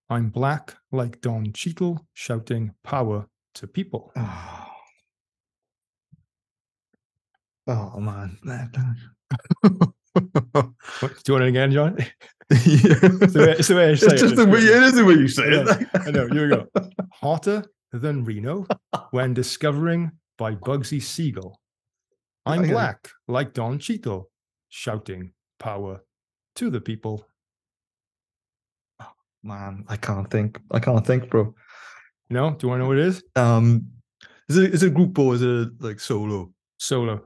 I'm 0.10 0.30
black 0.30 0.76
like 0.92 1.20
Don 1.22 1.52
Cheadle 1.54 2.06
shouting 2.14 2.74
power 2.84 3.28
to 3.56 3.68
people. 3.68 4.12
Oh. 4.16 4.66
Oh 7.68 8.00
man. 8.00 8.40
What, 11.02 11.14
do 11.24 11.24
you 11.28 11.34
want 11.34 11.44
it 11.44 11.50
again, 11.50 11.72
John? 11.72 11.98
yeah. 12.00 12.08
It's 12.50 13.34
the 13.34 13.40
way, 13.46 13.52
it's 13.52 13.68
the 13.68 13.76
way 13.76 13.92
It's 13.94 14.04
it. 14.04 14.18
just 14.18 14.36
the 14.38 14.48
way 14.48 14.60
it 14.60 14.84
is 14.84 14.96
the 14.96 15.06
way 15.06 15.14
you 15.14 15.28
say 15.28 15.50
know, 15.50 15.66
it. 15.68 15.88
I 15.94 16.10
know. 16.10 16.28
Here 16.30 16.50
we 16.50 16.56
go. 16.56 16.68
Hotter 17.14 17.64
than 17.92 18.24
Reno 18.24 18.66
when 19.12 19.34
discovering 19.34 20.12
by 20.38 20.56
Bugsy 20.56 21.02
Siegel. 21.02 21.60
I'm 22.46 22.62
Okay. 22.62 22.72
black 22.72 23.10
like 23.28 23.54
Don 23.54 23.80
Cheadle 23.80 24.30
shouting 24.70 25.34
power 25.60 26.02
to 26.56 26.70
the 26.70 26.82
people. 26.82 27.28
Man, 29.44 29.86
I 29.88 29.98
can't 29.98 30.30
think. 30.30 30.60
I 30.72 30.80
can't 30.80 31.06
think, 31.06 31.30
bro. 31.30 31.54
No, 32.30 32.52
do 32.52 32.68
you 32.68 32.70
want 32.70 32.80
to 32.80 32.84
know 32.84 32.88
what 32.88 32.98
it 32.98 33.06
is? 33.06 33.24
Um, 33.36 33.88
is 34.48 34.58
it 34.58 34.74
is 34.74 34.84
it 34.84 34.88
a 34.88 34.90
group 34.92 35.18
or 35.18 35.34
is 35.36 35.42
it 35.42 35.70
like 35.80 36.00
solo? 36.00 36.52
Solo. 36.78 37.24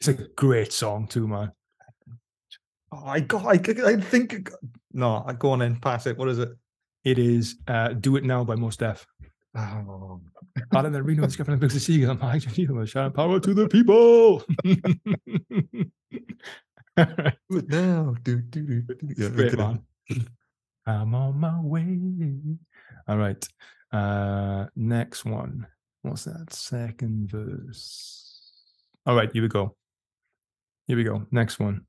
It's 0.00 0.08
a 0.08 0.14
great 0.14 0.72
song 0.72 1.06
too, 1.06 1.26
man. 1.28 1.52
Oh, 2.90 3.04
I 3.04 3.20
got. 3.20 3.44
I, 3.44 3.60
I 3.86 4.00
think. 4.00 4.50
No, 4.94 5.22
I 5.26 5.34
go 5.34 5.50
on 5.50 5.60
in. 5.60 5.76
Pass 5.76 6.06
it. 6.06 6.16
What 6.16 6.28
is 6.30 6.38
it? 6.38 6.48
It 7.04 7.18
is 7.18 7.56
uh, 7.68 7.88
"Do 7.88 8.16
It 8.16 8.24
Now" 8.24 8.44
by 8.44 8.54
Mos 8.54 8.78
Def. 8.78 9.06
Oh, 9.58 10.20
Alan 10.72 10.94
and 10.94 11.04
Reno, 11.04 11.26
Governor 11.26 11.56
Books 11.56 11.74
of 11.74 11.82
Seagull. 11.82 12.12
I'm 12.12 12.20
high 12.20 12.38
to 12.38 12.48
feel 12.48 12.84
shout 12.84 13.14
power 13.14 13.40
to 13.40 13.54
the 13.54 13.68
people. 13.68 14.44
It 16.96 17.68
now. 17.68 18.14
Do, 18.22 18.40
do, 18.40 18.62
do, 18.62 18.82
do. 18.82 19.14
Yeah, 19.16 19.28
okay. 19.28 19.56
man. 19.56 19.82
I'm 20.86 21.14
on 21.14 21.38
my 21.38 21.60
way. 21.60 21.98
All 23.06 23.18
right. 23.18 23.48
Uh 23.92 24.66
next 24.76 25.24
one. 25.24 25.66
What's 26.02 26.24
that? 26.24 26.52
Second 26.52 27.30
verse. 27.30 28.52
All 29.06 29.16
right, 29.16 29.30
here 29.32 29.42
we 29.42 29.48
go. 29.48 29.76
Here 30.86 30.96
we 30.96 31.04
go. 31.04 31.26
Next 31.30 31.58
one. 31.58 31.86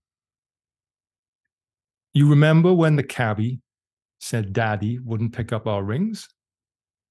You 2.13 2.29
remember 2.29 2.73
when 2.73 2.95
the 2.95 3.03
cabbie 3.03 3.61
said 4.19 4.53
daddy 4.53 4.99
wouldn't 4.99 5.33
pick 5.33 5.53
up 5.53 5.67
our 5.67 5.83
rings? 5.83 6.27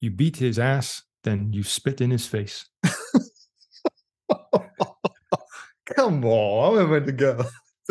You 0.01 0.11
beat 0.11 0.37
his 0.37 0.59
ass, 0.59 1.03
then 1.25 1.53
you 1.53 1.63
spit 1.63 2.01
in 2.01 2.11
his 2.11 2.27
face. 2.27 2.67
Come 5.97 6.25
on, 6.25 6.79
I'm 6.79 6.91
meant 6.91 7.07
to 7.07 7.13
go. 7.13 7.45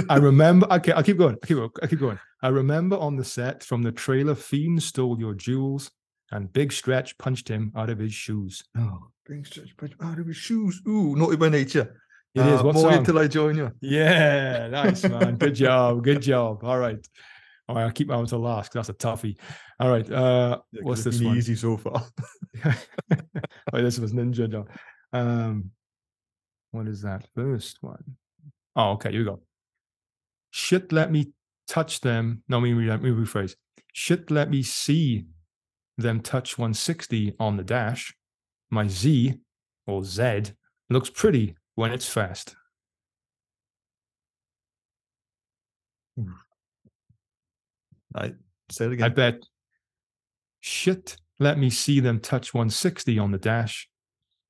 I 0.10 0.18
remember. 0.18 0.68
Okay, 0.72 0.92
I'll 0.92 1.04
keep 1.04 1.18
going. 1.18 1.34
I'll 1.42 1.48
keep, 1.48 1.58
going, 1.58 1.70
I'll 1.82 1.88
keep 1.90 2.00
going. 2.00 2.20
I 2.44 2.50
remember 2.50 2.96
on 2.98 3.16
the 3.16 3.24
set 3.24 3.64
from 3.64 3.82
the 3.82 3.92
trailer, 3.92 4.36
Fiend 4.36 4.84
stole 4.84 5.20
your 5.20 5.34
jewels, 5.34 5.90
and 6.32 6.54
Big 6.54 6.72
Stretch 6.72 7.18
punched 7.18 7.48
him 7.48 7.72
out 7.76 7.90
of 7.90 7.98
his 7.98 8.14
shoes. 8.14 8.64
Oh, 8.78 9.08
Big 9.28 9.46
stretch 9.48 9.76
punched 9.76 9.96
out 10.02 10.20
of 10.20 10.28
his 10.28 10.38
shoes. 10.38 10.82
Ooh, 10.88 11.16
naughty 11.16 11.36
by 11.36 11.50
nature. 11.50 12.00
It 12.36 12.46
is. 12.46 12.60
Uh, 12.62 12.64
What 12.64 12.76
more 12.76 12.84
song? 12.92 13.00
until 13.00 13.18
I 13.20 13.28
join 13.28 13.58
you. 13.58 13.72
Yeah, 13.82 14.68
nice 14.70 15.04
man. 15.04 15.36
Good 15.38 15.56
job. 15.66 16.04
Good 16.04 16.22
job. 16.22 16.64
All 16.64 16.78
right. 16.78 17.00
All 17.68 17.76
right, 17.76 17.84
I'll 17.84 17.92
keep 17.92 18.08
that 18.08 18.16
one 18.16 18.26
to 18.28 18.38
last 18.38 18.72
'cause 18.72 18.88
that's 18.88 18.90
a 18.90 18.94
toughie. 19.08 19.38
All 19.80 19.90
right. 19.90 20.10
Uh, 20.10 20.62
Yeah, 20.72 20.82
what's 20.84 21.04
this 21.04 21.22
one? 21.22 21.38
Easy 21.38 21.56
so 21.56 21.76
far. 21.78 22.02
oh, 23.74 23.82
this 23.82 24.00
was 24.00 24.14
Ninja 24.14 24.50
John. 24.50 24.68
Um, 25.14 25.72
what 26.72 26.88
is 26.88 27.02
that 27.02 27.28
first 27.36 27.78
one? 27.82 28.04
Oh, 28.76 28.92
okay. 28.92 29.12
Here 29.12 29.20
we 29.22 29.26
go. 29.26 29.42
Shit, 30.52 30.92
let 30.92 31.12
me 31.12 31.34
touch 31.68 32.02
them. 32.02 32.44
No, 32.48 32.60
me, 32.62 32.74
let 32.74 33.02
me 33.02 33.10
rephrase. 33.10 33.56
Shit, 33.94 34.32
let 34.32 34.50
me 34.50 34.64
see 34.64 35.26
them 35.98 36.22
touch 36.22 36.58
160 36.58 37.36
on 37.40 37.58
the 37.58 37.64
dash. 37.64 38.14
My 38.70 38.88
Z 38.88 39.40
or 39.86 40.04
Z 40.04 40.44
looks 40.90 41.10
pretty 41.10 41.56
when 41.76 41.92
it's 41.92 42.08
fast. 42.08 42.56
Right. 48.18 48.36
Say 48.70 48.86
it 48.86 48.94
again. 48.94 49.06
I 49.06 49.10
bet. 49.10 49.44
Shit, 50.60 51.18
let 51.40 51.58
me 51.58 51.70
see 51.70 52.00
them 52.00 52.20
touch 52.20 52.54
160 52.54 53.20
on 53.20 53.32
the 53.32 53.38
dash. 53.38 53.88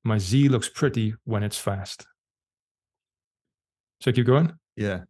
My 0.04 0.18
Z 0.18 0.48
looks 0.48 0.68
pretty 0.68 1.14
when 1.24 1.42
it's 1.42 1.58
fast. 1.58 2.06
So 4.00 4.12
keep 4.12 4.26
going. 4.26 4.52
Yeah. 4.76 5.00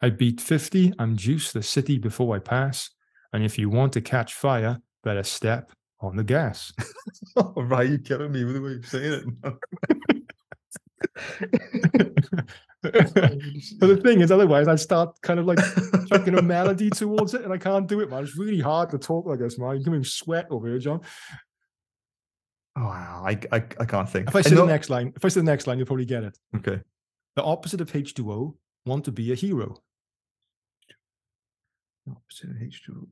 I 0.00 0.10
beat 0.10 0.40
50. 0.40 0.92
I'm 0.98 1.16
juice 1.16 1.52
the 1.52 1.62
city 1.62 1.98
before 1.98 2.36
I 2.36 2.40
pass. 2.40 2.90
And 3.32 3.44
if 3.44 3.58
you 3.58 3.70
want 3.70 3.92
to 3.94 4.00
catch 4.00 4.34
fire, 4.34 4.78
better 5.04 5.22
step 5.22 5.72
on 6.00 6.16
the 6.16 6.24
gas. 6.24 6.72
Right, 7.56 7.88
you're 7.88 7.98
killing 7.98 8.30
me 8.30 8.44
with 8.44 8.56
the 8.56 8.60
way 8.60 8.72
you're 8.72 8.82
saying 8.82 9.38
but 12.82 13.86
the 13.86 14.00
thing 14.02 14.20
is, 14.20 14.32
otherwise, 14.32 14.66
I 14.66 14.74
start 14.74 15.20
kind 15.22 15.38
of 15.38 15.46
like 15.46 15.58
chucking 16.08 16.36
a 16.36 16.42
melody 16.56 16.90
towards 16.90 17.34
it, 17.34 17.42
and 17.42 17.52
I 17.52 17.58
can't 17.58 17.86
do 17.86 18.00
it, 18.00 18.10
man. 18.10 18.24
It's 18.24 18.36
really 18.36 18.60
hard 18.60 18.90
to 18.90 18.98
talk 18.98 19.26
like 19.26 19.38
this, 19.38 19.58
man. 19.58 19.80
You're 19.80 19.94
me 19.94 20.04
sweat 20.04 20.46
over 20.50 20.68
here, 20.68 20.78
John. 20.78 21.00
Oh, 22.76 22.84
wow. 22.84 23.22
I, 23.24 23.38
I, 23.52 23.62
I 23.78 23.84
can't 23.84 24.08
think. 24.08 24.28
If 24.28 24.36
I 24.36 24.40
say 24.40 24.54
the 24.54 24.66
next 24.66 24.90
line, 24.90 25.12
if 25.14 25.24
I 25.24 25.28
say 25.28 25.40
the 25.40 25.44
next 25.44 25.66
line, 25.66 25.78
you'll 25.78 25.86
probably 25.86 26.06
get 26.06 26.24
it. 26.24 26.36
Okay. 26.56 26.80
The 27.36 27.42
opposite 27.42 27.80
of 27.80 27.92
H2O, 27.92 28.54
want 28.84 29.04
to 29.04 29.12
be 29.12 29.32
a 29.32 29.34
hero. 29.34 29.76
The 32.06 32.12
opposite 32.12 32.50
of 32.50 32.56
H2O. 32.56 33.06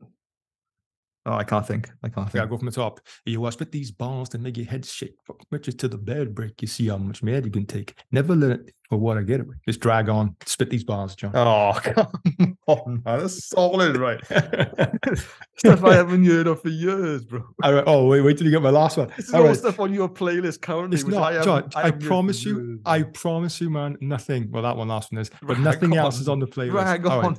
Oh, 1.26 1.34
I 1.34 1.44
can't 1.44 1.66
think. 1.66 1.90
I 2.02 2.08
can't 2.08 2.28
Okay, 2.28 2.38
I'll 2.38 2.46
go 2.46 2.56
from 2.56 2.66
the 2.66 2.72
top. 2.72 3.00
You 3.26 3.42
will 3.42 3.50
spit 3.50 3.70
these 3.70 3.90
balls 3.90 4.30
to 4.30 4.38
make 4.38 4.56
your 4.56 4.66
head 4.66 4.86
shake. 4.86 5.16
Fuck 5.26 5.38
bitches 5.52 5.78
to 5.80 5.88
the 5.88 5.98
bed 5.98 6.34
break. 6.34 6.62
You 6.62 6.68
see 6.68 6.88
how 6.88 6.96
much 6.96 7.22
mad 7.22 7.44
you 7.44 7.50
can 7.50 7.66
take. 7.66 7.94
Never 8.10 8.34
let 8.34 8.52
it 8.52 8.74
for 8.88 8.98
what 8.98 9.18
I 9.18 9.22
get 9.22 9.40
away. 9.40 9.56
Just 9.68 9.80
drag 9.80 10.08
on. 10.08 10.34
Spit 10.46 10.70
these 10.70 10.82
balls, 10.82 11.14
John. 11.14 11.32
Oh, 11.34 11.78
come 11.82 12.56
on, 12.66 13.02
man. 13.04 13.20
That's 13.20 13.48
solid, 13.48 13.98
right? 13.98 14.18
Stuff 15.58 15.84
I 15.84 15.94
haven't 15.94 16.24
heard 16.24 16.46
of 16.46 16.62
for 16.62 16.70
years, 16.70 17.26
bro. 17.26 17.44
All 17.62 17.74
right. 17.74 17.84
Oh, 17.86 18.06
wait, 18.06 18.22
wait 18.22 18.38
till 18.38 18.46
you 18.46 18.52
get 18.52 18.62
my 18.62 18.70
last 18.70 18.96
one. 18.96 19.12
This 19.16 19.28
is 19.28 19.34
All 19.34 19.42
all 19.42 19.48
right. 19.48 19.56
stuff 19.56 19.78
on 19.78 19.92
your 19.92 20.08
playlist 20.08 20.62
currently. 20.62 20.98
It's 20.98 21.06
not, 21.06 21.34
I 21.34 21.42
John. 21.42 21.70
I, 21.76 21.90
for 21.90 21.98
promise 21.98 22.44
you, 22.44 22.60
years, 22.60 22.80
I 22.86 23.02
promise 23.02 23.60
you, 23.60 23.68
man, 23.68 23.98
nothing. 24.00 24.50
Well, 24.50 24.62
that 24.62 24.76
one 24.76 24.88
last 24.88 25.12
one 25.12 25.20
is, 25.20 25.30
but 25.42 25.58
nothing 25.58 25.94
else 25.96 26.18
is 26.18 26.28
on. 26.28 26.34
on 26.34 26.38
the 26.40 26.46
playlist. 26.46 26.70
Drag 26.70 27.06
All 27.06 27.22
right. 27.22 27.38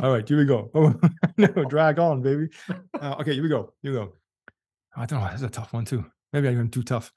All 0.00 0.12
right, 0.12 0.28
here 0.28 0.38
we 0.38 0.44
go. 0.44 0.70
Oh, 0.74 0.94
no, 1.36 1.46
drag 1.68 1.98
on, 1.98 2.22
baby. 2.22 2.48
Uh, 3.00 3.16
okay, 3.20 3.34
here 3.34 3.42
we 3.42 3.48
go. 3.48 3.72
Here 3.82 3.92
we 3.92 3.98
go. 3.98 4.12
I 4.96 5.06
don't 5.06 5.20
know. 5.20 5.28
That's 5.28 5.42
a 5.42 5.48
tough 5.48 5.72
one 5.72 5.84
too. 5.84 6.04
Maybe 6.32 6.48
I'm 6.48 6.68
too 6.68 6.82
tough. 6.82 7.12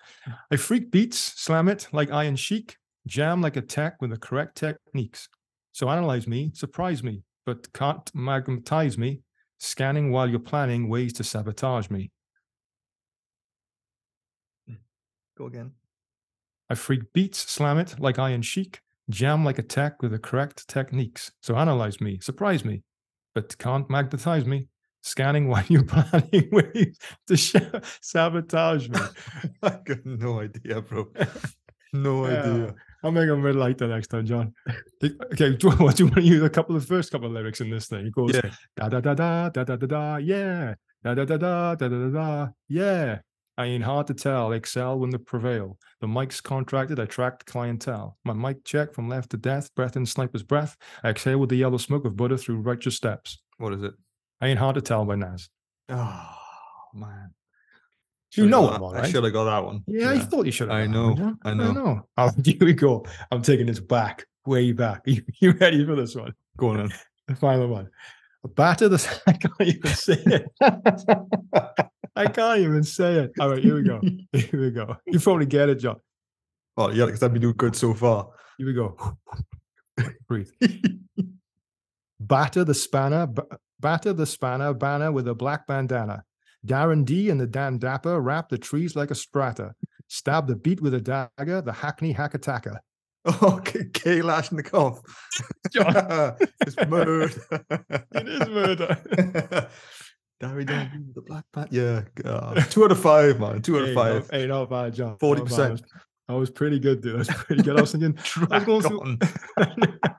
I 0.52 0.56
freak 0.56 0.92
beats, 0.92 1.18
slam 1.18 1.68
it 1.68 1.88
like 1.92 2.12
Iron 2.12 2.36
Sheik, 2.36 2.78
jam 3.08 3.42
like 3.42 3.58
a 3.58 3.62
tech 3.62 4.02
with 4.02 4.12
the 4.12 4.18
correct 4.18 4.56
techniques. 4.56 5.30
So 5.72 5.90
analyze 5.90 6.28
me, 6.28 6.52
surprise 6.54 7.04
me, 7.04 7.24
but 7.46 7.72
can't 7.74 8.10
magnetize 8.14 8.98
me, 8.98 9.22
scanning 9.60 10.12
while 10.12 10.30
you're 10.30 10.40
planning 10.40 10.90
ways 10.90 11.14
to 11.14 11.24
sabotage 11.24 11.90
me. 11.90 12.12
Go 15.38 15.46
again. 15.46 15.72
I 16.70 16.76
freak 16.76 17.14
beats, 17.14 17.40
slam 17.40 17.78
it 17.78 18.00
like 18.00 18.20
Iron 18.20 18.42
Sheik, 18.42 18.82
jam 19.10 19.44
like 19.46 19.60
a 19.60 19.64
tech 19.64 20.02
with 20.02 20.12
the 20.12 20.20
correct 20.20 20.68
techniques. 20.68 21.32
So 21.42 21.56
analyze 21.56 22.00
me, 22.02 22.20
surprise 22.22 22.64
me, 22.64 22.84
but 23.36 23.58
can't 23.58 23.90
magnetize 23.90 24.46
me, 24.46 24.68
scanning 25.02 25.48
while 25.48 25.64
you're 25.68 25.84
planning 25.84 26.50
ways 26.52 26.98
to 27.28 27.38
sh- 27.38 27.56
sabotage 28.02 28.90
me. 28.90 29.00
I 29.64 29.78
got 29.86 30.06
no 30.06 30.40
idea, 30.42 30.82
bro. 30.82 31.08
No 31.94 32.28
Yeah. 32.28 32.40
idea. 32.44 32.76
I'll 33.04 33.12
make 33.12 33.28
them 33.28 33.42
red 33.42 33.56
light 33.56 33.78
the 33.78 33.88
next 33.88 34.08
time, 34.10 34.26
John. 34.26 34.54
Okay, 35.04 35.56
do 35.56 35.70
want- 35.80 35.96
do 35.98 36.04
you 36.04 36.08
want 36.10 36.16
to 36.16 36.22
use 36.22 36.44
a 36.44 36.50
couple 36.50 36.76
of 36.76 36.82
the 36.82 36.88
first 36.88 37.12
couple 37.12 37.28
of 37.28 37.34
lyrics 37.34 37.62
in 37.62 37.70
this 37.70 37.88
thing? 37.88 38.08
It 38.08 38.14
goes 38.14 38.36
Yeah. 38.36 38.52
da 38.76 38.90
da 38.90 39.00
da 39.00 39.14
da 39.16 39.50
da 39.50 39.64
da 39.64 39.76
da 39.76 39.88
da 39.88 40.18
yeah 40.18 40.76
da 41.04 41.16
da 41.16 41.24
da 41.26 41.38
da 41.38 41.76
da 41.76 41.88
da 41.88 42.10
da 42.10 42.48
yeah. 42.68 43.20
I 43.60 43.66
ain't 43.66 43.84
hard 43.84 44.08
to 44.08 44.14
tell. 44.14 44.54
Excel 44.54 44.98
when 44.98 45.10
they 45.10 45.18
prevail. 45.18 45.78
The 46.00 46.08
mic's 46.08 46.40
contracted. 46.40 46.98
I 46.98 47.04
tracked 47.04 47.46
clientele. 47.46 48.18
My 48.24 48.32
mic 48.32 48.64
check 48.64 48.94
from 48.94 49.10
left 49.10 49.32
to 49.32 49.38
death. 49.38 49.76
Breath 49.76 49.98
in 49.98 50.06
sniper's 50.06 50.44
breath. 50.44 50.78
I 51.04 51.10
exhale 51.10 51.40
with 51.40 51.50
the 51.50 51.58
yellow 51.58 51.76
smoke 51.76 52.06
of 52.06 52.16
butter 52.16 52.38
through 52.38 52.62
righteous 52.62 52.96
steps. 52.96 53.38
What 53.58 53.74
is 53.74 53.84
it? 53.84 53.92
I 54.40 54.48
ain't 54.48 54.60
hard 54.60 54.76
to 54.76 54.82
tell 54.82 55.04
by 55.04 55.16
Nas. 55.16 55.50
Oh, 55.90 56.36
man. 56.94 57.34
You 58.34 58.48
know 58.48 58.70
that- 58.72 58.80
all 58.80 58.96
I 58.96 59.10
should 59.10 59.26
have 59.26 59.34
got 59.34 59.44
that 59.44 59.66
one. 59.66 59.84
Yeah, 59.88 60.12
I 60.12 60.20
thought 60.20 60.46
you 60.46 60.54
should 60.54 60.70
have. 60.70 60.78
I 60.78 60.88
that 60.88 60.98
one, 60.98 61.16
know, 61.16 61.36
I 61.44 61.54
know. 61.54 61.70
I 61.70 61.74
know. 61.74 61.84
Right, 61.86 62.04
oh, 62.38 62.42
here 62.46 62.58
we 62.62 62.72
go. 62.72 63.06
I'm 63.30 63.42
taking 63.42 63.66
this 63.66 63.82
back, 63.82 64.26
way 64.46 64.72
back. 64.72 65.02
You, 65.06 65.22
you 65.42 65.52
ready 65.52 65.86
for 65.86 65.98
this 65.98 66.16
one? 66.16 66.34
Go 66.56 66.70
on. 66.70 66.94
The 67.28 67.36
final 67.36 67.68
one. 67.68 67.90
Batter 68.56 68.88
the. 68.88 69.22
I 69.28 69.34
can't 69.34 69.54
even 69.62 69.92
say 69.92 70.18
it. 70.26 71.89
I 72.16 72.28
can't 72.28 72.60
even 72.60 72.84
say 72.84 73.16
it. 73.16 73.32
All 73.40 73.50
right, 73.50 73.64
here 73.64 73.76
we 73.76 73.84
go. 73.84 74.02
Here 74.34 74.60
we 74.62 74.72
go. 74.72 74.96
You 75.06 75.20
probably 75.20 75.46
get 75.46 75.70
it, 75.70 75.76
John. 75.76 75.98
Oh, 76.78 76.90
yeah, 76.92 77.06
because 77.06 77.24
I've 77.24 77.34
been 77.34 77.42
doing 77.42 77.56
good 77.58 77.76
so 77.76 77.94
far. 77.94 78.30
Here 78.58 78.68
we 78.68 78.74
go. 78.74 78.98
Breathe. 80.28 80.50
Batter 82.20 82.64
the 82.64 82.74
spanner. 82.74 83.28
b- 83.28 83.42
Batter 83.80 84.14
the 84.14 84.26
spanner 84.26 84.74
banner 84.74 85.12
with 85.12 85.28
a 85.28 85.34
black 85.36 85.66
bandana. 85.68 86.24
Darren 86.66 87.06
D 87.06 87.30
and 87.30 87.40
the 87.40 87.48
Dan 87.48 87.78
Dapper 87.78 88.20
wrap 88.20 88.50
the 88.50 88.58
trees 88.58 88.96
like 88.96 89.12
a 89.12 89.16
strata. 89.16 89.74
Stab 90.08 90.48
the 90.48 90.56
beat 90.56 90.82
with 90.82 90.94
a 90.94 91.00
dagger. 91.02 91.62
The 91.62 91.72
hackney 91.72 92.12
hack 92.12 92.34
attacker. 92.34 92.82
Oh, 93.26 93.62
K, 93.64 93.82
K 93.94 94.20
Lashnikov. 94.22 95.00
John. 95.72 95.94
it's 96.62 96.76
murder. 96.88 97.30
It 98.14 98.28
is 98.28 98.50
murder. 98.50 99.70
Darry 100.40 100.66
ah. 100.70 100.72
Darby, 100.72 101.06
the 101.14 101.22
Black 101.22 101.46
Bat. 101.54 101.68
Yeah. 101.72 102.04
God. 102.16 102.58
Uh, 102.58 102.62
two 102.64 102.86
out 102.86 102.92
of 102.92 103.00
five, 103.02 103.40
man. 103.40 103.62
Two 103.62 103.78
out 103.78 103.90
of 103.90 103.94
five. 103.94 104.30
Hey, 104.30 104.48
not 104.48 104.70
bad, 104.70 104.94
John. 104.94 105.18
40%. 105.18 105.84
I 106.30 106.34
was, 106.34 106.50
pretty 106.50 106.80
good, 106.80 107.02
dude. 107.02 107.16
I 107.16 107.18
was 107.20 107.28
pretty 107.34 107.64
good. 107.64 107.78
I 107.78 107.82
was 107.82 107.92
thinking, 107.92 108.14
Drag 108.24 108.66
going 108.66 108.82
through- 108.84 109.02
on. 109.02 109.20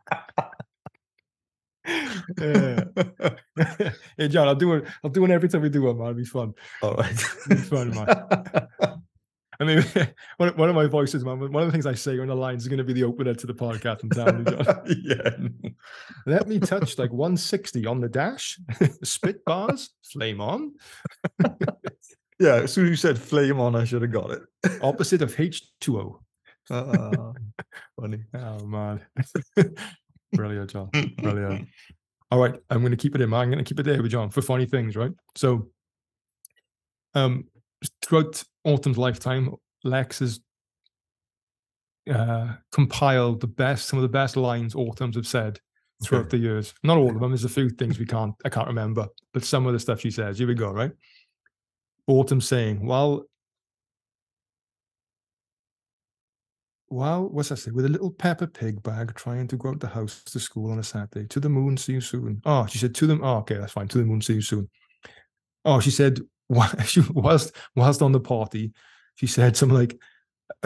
yeah. 2.39 2.85
hey, 4.19 4.29
John, 4.29 4.49
I'll 4.49 4.55
do 4.55 4.75
it. 4.75 4.85
I'll 5.03 5.11
do 5.11 5.25
it 5.25 5.31
every 5.31 5.49
time 5.49 5.63
we 5.63 5.71
do 5.71 5.89
it, 5.89 5.95
man. 5.95 6.09
It'll 6.09 6.15
be 6.15 6.25
fun. 6.25 6.53
All 6.83 6.95
right. 6.95 7.11
It'll 7.13 7.49
Be 7.49 7.57
fun, 7.57 7.91
man. 7.95 9.00
I 9.61 9.65
mean, 9.65 9.85
one 10.39 10.49
of, 10.49 10.59
one 10.59 10.69
of 10.71 10.75
my 10.75 10.87
voices, 10.87 11.25
man, 11.25 11.39
one 11.39 11.63
of 11.63 11.69
the 11.69 11.73
things 11.73 11.87
I 11.87 11.95
say 11.95 12.19
on 12.19 12.29
the 12.29 12.35
lines 12.35 12.63
is 12.63 12.69
going 12.69 12.79
to 12.79 12.85
be 12.85 12.95
the 12.95 13.05
opener 13.05 13.35
to 13.35 13.47
the 13.47 13.55
podcast. 13.55 14.11
Telling 14.11 14.45
John. 14.45 14.83
yeah. 15.05 15.71
Let 16.27 16.49
me 16.49 16.59
touch 16.59 16.99
like 16.99 17.13
160 17.13 17.87
on 17.87 18.01
the 18.01 18.09
dash, 18.09 18.59
spit 19.05 19.45
bars, 19.45 19.91
flame 20.11 20.41
on, 20.41 20.73
Yeah. 22.39 22.57
As 22.57 22.73
soon 22.73 22.87
as 22.87 22.91
you 22.91 22.97
said 22.97 23.19
flame 23.19 23.61
on, 23.61 23.77
I 23.77 23.85
should 23.85 24.03
have 24.03 24.13
got 24.13 24.31
it. 24.31 24.43
opposite 24.83 25.21
of 25.21 25.35
H2O. 25.37 26.19
Uh, 26.71 27.33
funny. 28.01 28.23
Oh 28.33 28.65
man, 28.65 29.01
brilliant, 30.33 30.71
John. 30.71 30.89
Brilliant. 31.19 31.69
All 32.31 32.39
right, 32.39 32.55
I'm 32.71 32.79
going 32.81 32.93
to 32.93 32.97
keep 32.97 33.17
it 33.17 33.21
in. 33.21 33.29
Mind. 33.29 33.49
I'm 33.49 33.51
going 33.51 33.65
to 33.65 33.69
keep 33.69 33.81
it 33.81 33.83
there 33.83 34.01
with 34.01 34.13
John 34.13 34.31
for 34.31 34.41
funny 34.41 34.67
things, 34.67 34.95
right? 34.97 35.11
So, 35.37 35.69
um, 37.15 37.49
throughout 38.03 38.45
Autumn's 38.65 38.99
lifetime, 38.99 39.55
Lex 39.85 40.19
has 40.21 40.41
uh, 42.11 42.55
compiled 42.73 43.41
the 43.41 43.47
best, 43.47 43.89
some 43.89 43.99
of 43.99 44.03
the 44.03 44.09
best 44.09 44.37
lines 44.37 44.75
Autumn's 44.75 45.17
have 45.17 45.27
said 45.27 45.59
throughout 46.03 46.27
Okay. 46.27 46.39
the 46.39 46.39
years. 46.39 46.75
Not 46.83 46.99
all 46.99 47.15
of 47.15 47.21
them. 47.21 47.31
There's 47.31 47.45
a 47.45 47.49
few 47.49 47.71
things 47.71 47.99
we 47.99 48.07
can't, 48.07 48.35
I 48.45 48.49
can't 48.49 48.67
remember, 48.69 49.07
but 49.33 49.45
some 49.45 49.67
of 49.67 49.73
the 49.73 49.81
stuff 49.81 50.01
she 50.01 50.11
says. 50.11 50.39
Here 50.39 50.49
we 50.49 50.55
go, 50.55 50.71
right? 50.73 50.93
Autumn 52.07 52.41
saying, 52.41 52.85
"While 52.85 53.25
Well, 56.93 57.29
what's 57.29 57.51
that 57.51 57.59
say? 57.59 57.71
With 57.71 57.85
a 57.85 57.89
little 57.89 58.11
Peppa 58.11 58.49
Pig 58.49 58.83
bag 58.83 59.15
trying 59.15 59.47
to 59.49 59.57
go 59.57 59.69
out 59.69 59.79
the 59.79 59.87
house 59.87 60.25
to 60.25 60.41
school 60.41 60.73
on 60.73 60.81
a 60.81 60.83
Saturday. 60.83 61.29
To 61.29 61.39
the 61.39 61.49
moon, 61.49 61.77
see 61.77 61.93
you 61.93 62.01
soon. 62.01 62.43
Oh, 62.45 62.67
she 62.67 62.79
said 62.79 62.97
to 62.97 63.07
them. 63.07 63.21
Oh, 63.23 63.37
okay, 63.39 63.55
that's 63.59 63.73
fine. 63.75 63.87
To 63.89 63.99
the 63.99 64.05
moon, 64.05 64.21
see 64.21 64.35
you 64.35 64.41
soon. 64.43 64.69
Oh, 65.65 65.79
she 65.79 65.93
said 65.93 66.19
whilst 66.51 67.53
whilst 67.75 68.03
on 68.03 68.13
the 68.13 68.21
party, 68.21 68.73
she 69.15 69.27
said 69.27 69.57
something 69.57 69.79
like, 69.79 69.99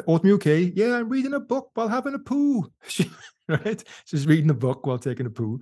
"Autumn, 0.07 0.29
you 0.29 0.35
okay? 0.37 0.73
Yeah, 0.75 0.97
I'm 0.97 1.09
reading 1.09 1.35
a 1.35 1.41
book 1.41 1.71
while 1.75 1.89
having 1.89 2.15
a 2.15 2.19
poo." 2.19 2.71
She, 2.89 3.11
right? 3.49 3.85
She's 4.07 4.27
reading 4.27 4.51
a 4.51 4.55
book 4.55 4.87
while 4.87 4.99
taking 4.99 5.27
a 5.27 5.31
poo, 5.31 5.61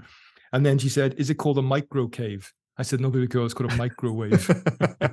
and 0.53 0.65
then 0.65 0.79
she 0.79 0.89
said, 0.89 1.15
"Is 1.19 1.31
it 1.31 1.35
called 1.35 1.59
a 1.59 1.63
micro 1.63 2.09
cave?" 2.09 2.51
I 2.79 2.83
said, 2.83 3.01
"No, 3.01 3.11
baby 3.11 3.27
girl, 3.27 3.45
it's 3.45 3.55
called 3.55 3.73
a 3.73 3.77
microwave." 3.77 4.49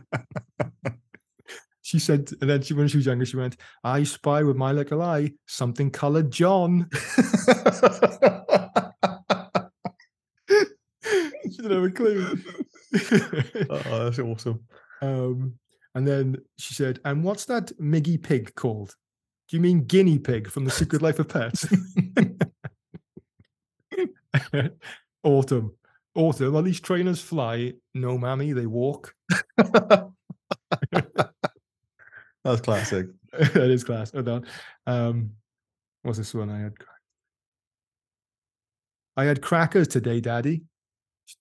she 1.82 2.00
said, 2.00 2.30
and 2.40 2.50
then 2.50 2.62
she 2.62 2.74
when 2.76 2.88
she 2.88 2.98
was 2.98 3.08
younger, 3.08 3.26
she 3.26 3.38
went, 3.38 3.58
"I 3.84 4.04
spy 4.04 4.44
with 4.44 4.56
my 4.56 4.72
little 4.72 5.02
eye 5.02 5.32
something 5.48 5.90
coloured 5.90 6.32
John." 6.32 6.88
she 11.50 11.58
didn't 11.58 11.72
have 11.72 11.84
a 11.84 11.90
clue. 11.90 12.38
oh, 13.70 14.04
that's 14.04 14.20
awesome. 14.20 14.64
Um, 15.02 15.54
and 15.96 16.08
then 16.08 16.38
she 16.58 16.74
said, 16.74 17.00
"And 17.06 17.24
what's 17.24 17.46
that 17.46 17.72
Miggy 17.80 18.22
pig 18.22 18.54
called? 18.56 18.96
Do 19.48 19.58
you 19.58 19.62
mean 19.62 19.86
guinea 19.86 20.20
pig 20.20 20.50
from 20.50 20.66
The 20.66 20.72
Secret 20.72 21.02
Life 21.02 21.20
of 21.20 21.30
Pets?" 21.30 21.68
Autumn, 25.24 25.74
autumn. 26.16 26.54
Well, 26.54 26.64
these 26.64 26.80
trainers 26.80 27.22
fly. 27.22 27.74
No, 27.94 28.18
mammy, 28.18 28.54
they 28.54 28.68
walk. 28.68 29.14
That's 32.44 32.62
classic. 32.62 33.08
that 33.32 33.70
is 33.70 33.84
class. 33.84 34.12
Hold 34.12 34.30
on. 34.30 34.46
Um, 34.88 35.32
what's 36.04 36.18
this 36.18 36.34
one 36.34 36.50
I 36.50 36.60
had? 36.60 36.74
I 39.18 39.26
had 39.26 39.42
crackers 39.42 39.88
today, 39.88 40.22
Daddy. 40.22 40.64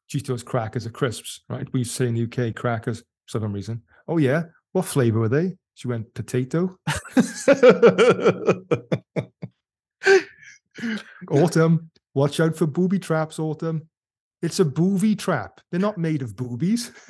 She 0.09 0.19
thought 0.19 0.45
crackers 0.45 0.87
are 0.87 0.91
crisps, 0.91 1.43
right? 1.49 1.67
We 1.73 1.85
say 1.85 2.09
in 2.09 2.15
the 2.15 2.25
UK 2.25 2.55
crackers 2.55 3.03
for 3.29 3.41
some 3.41 3.53
reason. 3.53 3.83
Oh 4.07 4.19
yeah, 4.19 4.45
what 4.73 4.85
flavor 4.85 5.21
were 5.21 5.29
they? 5.29 5.57
She 5.75 5.89
went 5.89 6.13
potato. 6.15 6.77
Autumn, 11.31 11.91
watch 12.15 12.41
out 12.41 12.57
for 12.57 12.67
booby 12.67 12.99
traps. 12.99 13.39
Autumn, 13.39 13.89
it's 14.43 14.61
a 14.61 14.65
booby 14.65 15.15
trap. 15.15 15.61
They're 15.71 15.81
not 15.81 15.99
made 15.99 16.23
of 16.23 16.35
boobies. 16.37 16.93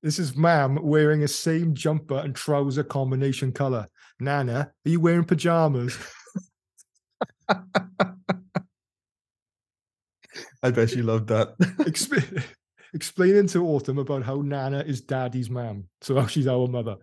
This 0.00 0.20
is 0.20 0.36
Mam 0.36 0.78
wearing 0.80 1.24
a 1.24 1.28
same 1.28 1.74
jumper 1.74 2.18
and 2.18 2.32
trouser 2.32 2.84
combination 2.84 3.50
color. 3.50 3.88
Nana, 4.20 4.70
are 4.86 4.88
you 4.88 5.00
wearing 5.00 5.24
pajamas? 5.24 5.98
I 10.62 10.70
bet 10.70 10.90
she 10.90 11.02
loved 11.02 11.28
that. 11.28 11.56
Expl- 11.58 12.44
explaining 12.94 13.46
to 13.48 13.66
Autumn 13.66 13.98
about 13.98 14.22
how 14.22 14.36
Nana 14.36 14.80
is 14.80 15.00
daddy's 15.00 15.50
mom. 15.50 15.84
So 16.00 16.26
she's 16.26 16.48
our 16.48 16.66
mother. 16.66 16.96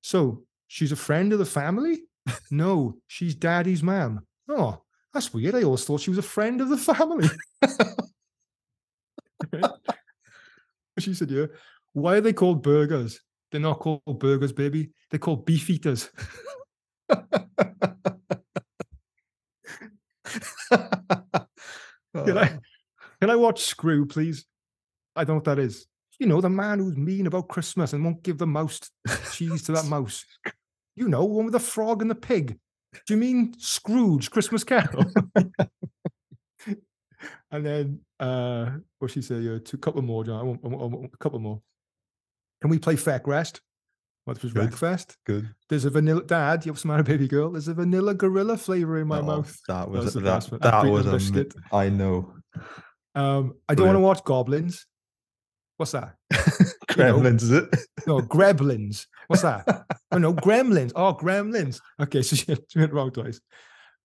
So 0.00 0.44
she's 0.68 0.92
a 0.92 0.96
friend 0.96 1.32
of 1.32 1.38
the 1.38 1.44
family? 1.44 2.02
No, 2.50 2.96
she's 3.06 3.34
daddy's 3.34 3.82
mom. 3.82 4.26
Oh, 4.48 4.82
that's 5.12 5.32
weird. 5.32 5.54
I 5.54 5.62
always 5.62 5.84
thought 5.84 6.00
she 6.00 6.10
was 6.10 6.18
a 6.18 6.22
friend 6.22 6.60
of 6.60 6.68
the 6.68 6.76
family. 6.76 7.28
she 10.98 11.14
said, 11.14 11.30
Yeah. 11.30 11.46
Why 11.94 12.16
are 12.16 12.20
they 12.20 12.32
called 12.32 12.62
burgers? 12.62 13.20
They're 13.50 13.60
not 13.60 13.80
called 13.80 14.02
burgers, 14.18 14.52
baby. 14.52 14.90
They're 15.10 15.18
called 15.18 15.46
beef 15.46 15.70
eaters. 15.70 16.10
Can 22.24 22.36
I, 22.36 22.52
oh. 22.54 22.58
Can 23.20 23.30
I 23.30 23.36
watch 23.36 23.62
Screw, 23.64 24.06
please? 24.06 24.44
I 25.16 25.24
don't 25.24 25.28
know 25.28 25.34
what 25.36 25.44
that 25.44 25.58
is. 25.58 25.86
You 26.20 26.26
know, 26.26 26.40
the 26.40 26.50
man 26.50 26.78
who's 26.80 26.96
mean 26.96 27.26
about 27.26 27.48
Christmas 27.48 27.92
and 27.92 28.04
won't 28.04 28.22
give 28.22 28.38
the 28.38 28.46
mouse 28.46 28.80
cheese 29.32 29.62
to 29.64 29.72
that 29.72 29.86
mouse. 29.88 30.24
You 30.96 31.08
know, 31.08 31.24
one 31.24 31.44
with 31.46 31.52
the 31.52 31.60
frog 31.60 32.02
and 32.02 32.10
the 32.10 32.14
pig. 32.16 32.58
Do 33.06 33.14
you 33.14 33.18
mean 33.20 33.54
Scrooge, 33.58 34.30
Christmas 34.30 34.64
Carol? 34.64 35.04
and 37.50 37.64
then, 37.66 38.00
uh, 38.20 38.70
what 38.98 39.10
she 39.10 39.22
say? 39.22 39.36
Yeah, 39.36 39.58
two 39.64 39.78
couple 39.78 40.02
more, 40.02 40.24
John. 40.24 40.40
I 40.40 40.42
want, 40.42 40.60
I 40.64 40.68
want- 40.68 40.82
I 40.82 40.96
want 40.96 41.10
a 41.14 41.16
couple 41.18 41.38
more. 41.38 41.60
Can 42.60 42.70
we 42.70 42.78
play 42.78 42.96
Feck 42.96 43.26
Rest? 43.26 43.60
What 44.24 44.42
was 44.42 44.52
Good. 44.52 44.74
Good. 45.24 45.48
There's 45.70 45.84
a 45.86 45.90
vanilla 45.90 46.22
dad. 46.22 46.66
You 46.66 46.72
have 46.72 46.78
some 46.78 46.90
other 46.90 47.02
baby 47.02 47.26
girl. 47.28 47.52
There's 47.52 47.68
a 47.68 47.72
vanilla 47.74 48.12
gorilla 48.14 48.58
flavor 48.58 48.98
in 49.00 49.06
my 49.08 49.20
Oh, 49.20 49.22
mouth. 49.22 49.58
That 49.68 49.88
was 49.88 50.04
was 50.04 50.14
that. 50.14 50.50
one. 50.50 50.60
That 50.60 50.74
African 50.74 50.92
was 50.92 51.06
a. 51.06 51.12
biscuit. 51.12 51.54
I 51.72 51.88
know. 51.88 52.34
Um, 53.18 53.54
I 53.68 53.74
don't 53.74 53.86
want 53.86 53.96
to 53.96 54.00
watch 54.00 54.24
Goblins. 54.24 54.86
What's 55.76 55.90
that? 55.90 56.14
Gremlins, 56.88 57.42
is 57.42 57.50
it? 57.50 57.68
No, 58.06 58.20
Gremlins. 58.20 59.06
What's 59.26 59.42
that? 59.42 59.84
oh 60.12 60.18
no, 60.18 60.32
Gremlins. 60.32 60.92
Oh, 60.94 61.14
Gremlins. 61.14 61.80
Okay, 62.00 62.22
so 62.22 62.36
she 62.36 62.78
went 62.78 62.92
wrong 62.92 63.10
twice. 63.10 63.40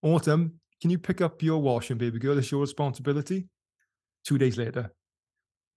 Autumn, 0.01 0.59
can 0.81 0.89
you 0.89 0.97
pick 0.97 1.21
up 1.21 1.43
your 1.43 1.61
washing, 1.61 1.97
baby 1.97 2.17
girl? 2.17 2.37
It's 2.39 2.51
your 2.51 2.61
responsibility. 2.61 3.47
Two 4.25 4.39
days 4.39 4.57
later. 4.57 4.91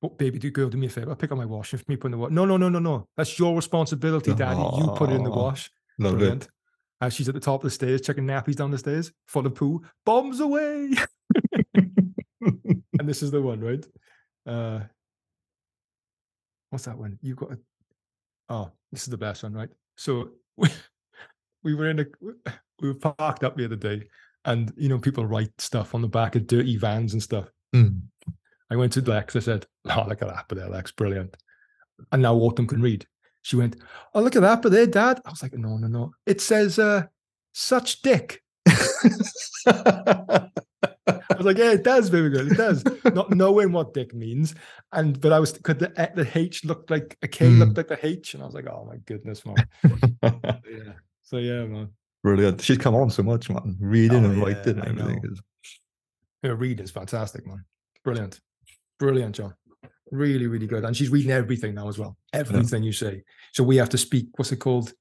Oh, 0.02 0.08
baby 0.08 0.38
do- 0.38 0.50
girl, 0.50 0.70
do 0.70 0.78
me 0.78 0.86
a 0.86 0.90
favor. 0.90 1.10
I 1.10 1.14
pick 1.14 1.30
up 1.30 1.38
my 1.38 1.44
washing 1.44 1.78
for 1.78 1.84
me, 1.88 1.96
put 1.96 2.08
in 2.08 2.12
the 2.12 2.18
wash. 2.18 2.30
No, 2.30 2.46
no, 2.46 2.56
no, 2.56 2.70
no, 2.70 2.78
no. 2.78 3.06
That's 3.18 3.38
your 3.38 3.54
responsibility, 3.54 4.34
daddy. 4.34 4.60
You 4.60 4.94
put 4.96 5.10
it 5.10 5.14
in 5.14 5.24
the 5.24 5.30
wash. 5.30 5.70
Brilliant. 5.98 6.44
it. 6.44 6.50
And 7.02 7.12
she's 7.12 7.28
at 7.28 7.34
the 7.34 7.40
top 7.40 7.60
of 7.60 7.64
the 7.64 7.70
stairs, 7.70 8.00
checking 8.00 8.24
nappies 8.24 8.56
down 8.56 8.70
the 8.70 8.78
stairs, 8.78 9.12
full 9.26 9.46
of 9.46 9.54
poo. 9.54 9.82
Bombs 10.06 10.40
away. 10.40 10.90
and 11.74 13.08
this 13.08 13.22
is 13.22 13.30
the 13.30 13.40
one, 13.40 13.60
right? 13.60 13.84
Uh, 14.46 14.80
what's 16.70 16.84
that 16.84 16.98
one? 16.98 17.18
You've 17.22 17.36
got 17.36 17.52
a. 17.52 17.58
Oh, 18.48 18.70
this 18.92 19.02
is 19.02 19.08
the 19.08 19.16
best 19.16 19.42
one, 19.42 19.52
right? 19.52 19.68
So 19.96 20.30
we, 20.56 20.68
we 21.62 21.74
were 21.74 21.90
in 21.90 22.00
a 22.00 22.06
we 22.80 22.88
were 22.88 22.94
parked 22.94 23.44
up 23.44 23.56
the 23.56 23.64
other 23.64 23.76
day, 23.76 24.08
and 24.44 24.72
you 24.76 24.88
know 24.88 24.98
people 24.98 25.26
write 25.26 25.52
stuff 25.58 25.94
on 25.94 26.02
the 26.02 26.08
back 26.08 26.36
of 26.36 26.46
dirty 26.46 26.76
vans 26.76 27.12
and 27.12 27.22
stuff. 27.22 27.50
Mm. 27.74 28.00
I 28.70 28.76
went 28.76 28.92
to 28.92 29.00
Lex. 29.00 29.36
I 29.36 29.40
said, 29.40 29.66
"Oh, 29.86 30.04
look 30.08 30.22
at 30.22 30.28
that, 30.28 30.46
but 30.48 30.58
there, 30.58 30.68
Lex, 30.68 30.92
brilliant." 30.92 31.36
And 32.12 32.22
now 32.22 32.34
Autumn 32.34 32.66
can 32.66 32.82
read. 32.82 33.06
She 33.42 33.56
went, 33.56 33.76
"Oh, 34.14 34.22
look 34.22 34.36
at 34.36 34.42
that, 34.42 34.62
but 34.62 34.72
there, 34.72 34.86
Dad." 34.86 35.20
I 35.24 35.30
was 35.30 35.42
like, 35.42 35.54
"No, 35.54 35.76
no, 35.76 35.86
no. 35.86 36.12
It 36.26 36.40
says, 36.40 36.78
uh, 36.78 37.04
such 37.52 38.02
dick." 38.02 38.42
I 41.08 41.20
was 41.36 41.46
like, 41.46 41.58
"Yeah, 41.58 41.72
it 41.72 41.84
does, 41.84 42.10
baby 42.10 42.30
girl. 42.30 42.50
It 42.50 42.56
does." 42.56 42.84
Not 43.04 43.30
knowing 43.30 43.72
what 43.72 43.94
dick 43.94 44.14
means, 44.14 44.54
and 44.92 45.20
but 45.20 45.32
I 45.32 45.38
was 45.38 45.52
could 45.52 45.78
the 45.78 45.92
eh, 46.00 46.08
the 46.14 46.28
H 46.38 46.64
looked 46.64 46.90
like 46.90 47.16
a 47.22 47.28
K 47.28 47.48
Hmm. 47.48 47.60
looked 47.60 47.76
like 47.76 47.88
the 47.88 48.04
H, 48.04 48.34
and 48.34 48.42
I 48.42 48.46
was 48.46 48.54
like, 48.54 48.66
"Oh 48.66 48.84
my 48.90 48.96
goodness, 49.06 49.42
man." 49.46 49.56
yeah. 50.22 50.92
So 51.22 51.38
yeah, 51.38 51.64
man. 51.66 51.88
Brilliant. 52.22 52.60
She's 52.60 52.78
come 52.78 52.94
on 52.96 53.10
so 53.10 53.22
much, 53.22 53.48
man. 53.48 53.76
Reading 53.80 54.24
Oh, 54.24 54.30
and 54.30 54.38
yeah, 54.38 54.44
writing 54.44 54.78
and 54.80 54.98
everything. 55.00 55.20
is- 55.30 55.40
Her 56.42 56.56
reading's 56.56 56.90
fantastic, 56.90 57.46
man. 57.46 57.64
Brilliant. 58.02 58.40
Brilliant, 58.98 59.36
John. 59.36 59.54
Really, 60.10 60.46
really 60.48 60.66
good. 60.66 60.84
And 60.84 60.96
she's 60.96 61.10
reading 61.10 61.30
everything 61.32 61.74
now 61.74 61.88
as 61.88 61.98
well. 61.98 62.16
Everything 62.32 62.82
you 62.82 62.92
say. 62.92 63.22
So 63.52 63.62
we 63.64 63.76
have 63.76 63.88
to 63.90 63.98
speak. 63.98 64.28
What's 64.36 64.50
it 64.52 64.56
called? 64.56 64.92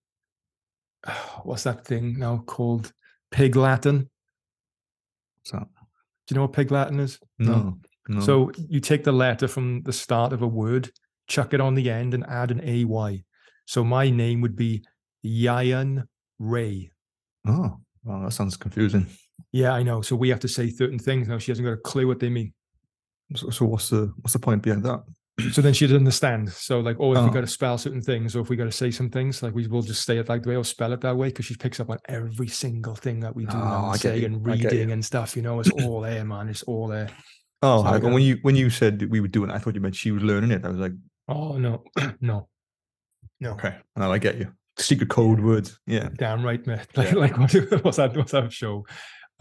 What's 1.44 1.64
that 1.64 1.86
thing 1.86 2.20
now 2.20 2.44
called? 2.46 2.92
Pig 3.32 3.56
Latin. 3.56 4.10
So, 5.44 5.68
Do 6.28 6.34
you 6.34 6.36
know 6.36 6.44
what 6.44 6.54
pig 6.54 6.72
Latin 6.72 7.00
is? 7.00 7.20
no, 7.40 7.78
no. 8.08 8.20
So 8.22 8.52
you 8.70 8.80
take 8.80 9.04
the 9.04 9.12
letter 9.12 9.48
from 9.48 9.82
the 9.84 9.94
start 9.94 10.34
of 10.34 10.42
a 10.42 10.48
word 10.48 10.92
chuck 11.28 11.54
it 11.54 11.62
on 11.62 11.76
the 11.76 11.90
end 11.90 12.14
and 12.14 12.26
add 12.28 12.52
an 12.52 12.62
AY. 12.64 13.24
So 13.66 13.84
my 13.84 14.10
name 14.10 14.42
would 14.42 14.56
be 14.56 14.86
Yayan 15.26 16.04
Ray. 16.40 16.92
Oh, 17.48 17.78
well, 18.04 18.22
that 18.22 18.32
sounds 18.32 18.58
confusing. 18.58 19.08
Yeah, 19.52 19.72
I 19.72 19.84
know. 19.84 20.02
So 20.02 20.16
we 20.16 20.30
have 20.30 20.40
to 20.42 20.48
say 20.48 20.70
certain 20.70 21.00
things 21.00 21.28
now. 21.28 21.38
She 21.38 21.52
hasn't 21.52 21.66
got 21.66 21.74
a 21.74 21.78
clue 21.78 22.08
what 22.08 22.20
they 22.20 22.30
mean. 22.30 22.54
So, 23.36 23.50
so 23.50 23.66
what's 23.66 23.90
the 23.90 24.14
what's 24.18 24.34
the 24.34 24.40
point 24.40 24.62
behind 24.62 24.84
that? 24.84 25.04
So 25.52 25.62
then 25.62 25.74
she 25.74 25.86
doesn't 25.86 25.98
understand. 25.98 26.50
So 26.50 26.80
like, 26.80 26.96
oh, 27.00 27.12
if 27.14 27.22
we 27.24 27.30
Oh. 27.30 27.34
got 27.34 27.42
to 27.42 27.48
spell 27.48 27.78
certain 27.78 28.02
things, 28.02 28.36
or 28.36 28.40
if 28.42 28.50
we 28.50 28.56
got 28.56 28.66
to 28.66 28.72
say 28.72 28.90
some 28.90 29.10
things, 29.10 29.44
like 29.44 29.54
we 29.54 29.68
will 29.68 29.82
just 29.82 30.06
say 30.06 30.18
it 30.18 30.30
like 30.30 30.44
the 30.44 30.50
way 30.50 30.56
or 30.56 30.64
spell 30.64 30.94
it 30.94 31.02
that 31.02 31.18
way 31.18 31.28
because 31.28 31.46
she 31.46 31.56
picks 31.56 31.80
up 31.82 31.90
on 31.90 31.98
every 32.08 32.48
single 32.48 32.96
thing 32.96 33.20
that 33.20 33.36
we 33.36 33.46
do 33.46 33.58
Oh, 33.58 33.90
and 33.92 34.00
say 34.00 34.20
you. 34.20 34.26
and 34.28 34.36
I 34.50 34.56
get 34.56 34.72
you. 34.72 34.80
reading 34.80 34.92
and 34.94 35.04
stuff. 35.04 35.36
You 35.36 35.42
know, 35.42 35.60
it's 35.60 35.70
all 35.84 36.00
there, 36.02 36.24
man. 36.24 36.48
It's 36.48 36.64
all 36.64 36.88
there. 36.88 37.10
Oh, 37.62 37.84
So 37.84 37.92
like, 37.92 38.04
when 38.04 38.22
you 38.22 38.38
when 38.44 38.56
you 38.56 38.70
said 38.70 39.10
we 39.10 39.20
were 39.20 39.28
doing 39.28 39.50
it, 39.50 39.54
I 39.54 39.58
thought 39.60 39.76
you 39.76 39.82
meant 39.82 39.96
she 39.96 40.12
was 40.12 40.24
learning 40.24 40.52
it. 40.52 40.64
I 40.64 40.70
was 40.70 40.78
like, 40.78 40.94
Oh 41.28 41.58
no, 41.58 41.84
no, 42.22 42.48
no. 43.42 43.52
okay, 43.52 43.76
now 43.98 44.12
I 44.12 44.20
get 44.20 44.38
you. 44.38 44.54
Secret 44.78 45.10
code 45.10 45.40
words. 45.42 45.80
Yeah. 45.86 46.10
Damn 46.18 46.44
right, 46.44 46.66
man. 46.66 46.82
Like, 46.96 47.12
Yeah. 47.12 47.16
like 47.18 47.38
what, 47.38 47.54
what's 47.84 47.98
that? 47.98 48.16
What's 48.16 48.32
that 48.32 48.54
show? 48.54 48.86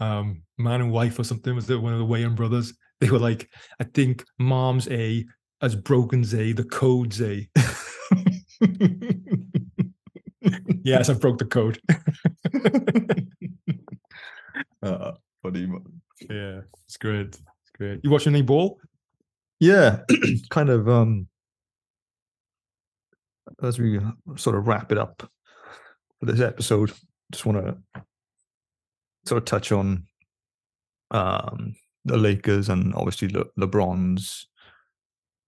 Um, 0.01 0.41
Man 0.57 0.81
and 0.81 0.91
Wife 0.91 1.19
or 1.19 1.23
something? 1.23 1.55
Was 1.55 1.69
it 1.69 1.81
one 1.81 1.93
of 1.93 1.99
the 1.99 2.05
Wayans 2.05 2.35
brothers? 2.35 2.73
They 2.99 3.09
were 3.09 3.19
like, 3.19 3.49
I 3.79 3.83
think 3.85 4.23
Mom's 4.39 4.87
A 4.89 5.25
as 5.65 5.75
broken 5.75 6.23
Z, 6.23 6.53
the 6.53 6.63
code 6.63 7.19
A. 7.21 7.49
yes, 10.83 11.09
I 11.09 11.13
broke 11.13 11.39
the 11.39 11.45
code. 11.45 11.79
uh, 14.83 15.13
funny 15.41 15.65
man. 15.65 15.83
yeah, 16.29 16.61
it's 16.85 16.97
great. 16.97 17.29
It's 17.29 17.71
great. 17.75 18.01
You 18.03 18.11
watching 18.11 18.35
any 18.35 18.43
ball? 18.43 18.79
Yeah, 19.59 20.01
kind 20.51 20.69
of. 20.69 20.87
Um, 20.87 21.27
as 23.63 23.79
we 23.79 23.99
sort 24.35 24.57
of 24.57 24.67
wrap 24.67 24.91
it 24.91 24.99
up 24.99 25.27
for 26.19 26.27
this 26.27 26.41
episode, 26.41 26.91
just 27.31 27.47
want 27.47 27.65
to 27.65 27.75
sort 29.25 29.39
of 29.39 29.45
touch 29.45 29.71
on 29.71 30.03
um, 31.09 31.75
the 32.03 32.17
Lakers 32.17 32.69
and 32.69 32.93
obviously 32.93 33.29
Le- 33.29 33.49
LeBron's 33.59 34.47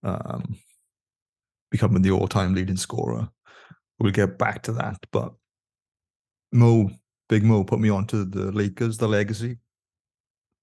um, 0.03 0.55
becoming 1.71 2.01
the 2.01 2.11
all-time 2.11 2.53
leading 2.53 2.77
scorer. 2.77 3.29
We'll 3.99 4.11
get 4.11 4.37
back 4.37 4.61
to 4.63 4.71
that, 4.73 4.97
but 5.11 5.33
Mo, 6.51 6.89
Big 7.29 7.43
Mo, 7.43 7.63
put 7.63 7.79
me 7.79 7.89
onto 7.89 8.25
the 8.25 8.51
Lakers, 8.51 8.97
the 8.97 9.07
Legacy. 9.07 9.57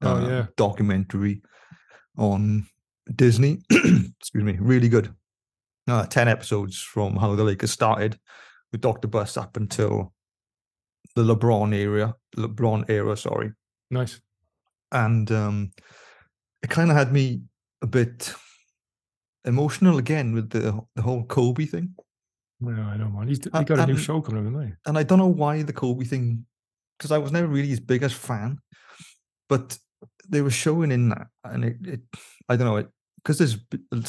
Oh, 0.02 0.16
um, 0.16 0.28
yeah. 0.28 0.46
documentary 0.56 1.42
on 2.16 2.66
Disney. 3.16 3.60
Excuse 3.70 4.44
me, 4.44 4.56
really 4.60 4.88
good. 4.88 5.14
Uh, 5.88 6.06
Ten 6.06 6.28
episodes 6.28 6.80
from 6.80 7.16
how 7.16 7.34
the 7.34 7.44
Lakers 7.44 7.70
started 7.70 8.18
with 8.72 8.80
Dr. 8.80 9.08
Buss 9.08 9.36
up 9.36 9.56
until 9.56 10.12
the 11.16 11.22
LeBron 11.22 11.74
era, 11.74 12.14
LeBron 12.36 12.88
era, 12.88 13.16
sorry, 13.16 13.52
Nice. 13.90 14.20
and 14.90 15.30
um, 15.30 15.70
it 16.62 16.70
kind 16.70 16.90
of 16.90 16.96
had 16.96 17.12
me 17.12 17.42
a 17.82 17.86
bit 17.86 18.32
emotional 19.44 19.98
again 19.98 20.32
with 20.34 20.50
the 20.50 20.80
the 20.96 21.02
whole 21.02 21.24
Kobe 21.24 21.66
thing. 21.66 21.94
No, 22.60 22.82
I 22.82 22.96
know, 22.96 23.08
man. 23.08 23.28
He's 23.28 23.38
he 23.44 23.50
got 23.50 23.78
a 23.80 23.86
new 23.86 23.96
show 23.98 24.20
coming 24.20 24.46
up, 24.46 24.52
hasn't 24.52 24.70
he? 24.70 24.76
and 24.86 24.98
I 24.98 25.02
don't 25.02 25.18
know 25.18 25.26
why 25.26 25.62
the 25.62 25.72
Kobe 25.72 26.04
thing, 26.04 26.46
because 26.98 27.10
I 27.12 27.18
was 27.18 27.32
never 27.32 27.46
really 27.48 27.68
his 27.68 27.80
biggest 27.80 28.14
fan, 28.16 28.58
but 29.48 29.76
they 30.28 30.40
were 30.40 30.50
showing 30.50 30.90
in 30.92 31.10
that, 31.10 31.26
and 31.44 31.64
it, 31.64 31.76
it 31.86 32.00
I 32.48 32.56
don't 32.56 32.66
know, 32.66 32.76
it 32.76 32.88
because 33.16 33.38
there's 33.38 33.58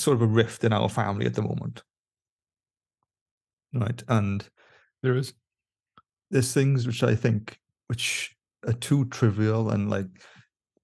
sort 0.02 0.16
of 0.16 0.22
a 0.22 0.28
rift 0.28 0.64
in 0.64 0.74
our 0.74 0.90
family 0.90 1.26
at 1.26 1.34
the 1.36 1.42
moment, 1.42 1.84
right? 3.74 4.04
And 4.08 4.48
There 5.04 5.16
is. 5.16 5.34
there's 6.32 6.54
things 6.54 6.86
which 6.88 7.04
I 7.04 7.16
think 7.16 7.60
which 7.88 8.36
are 8.66 8.74
too 8.74 9.06
trivial 9.06 9.70
and 9.70 9.90
like 9.90 10.08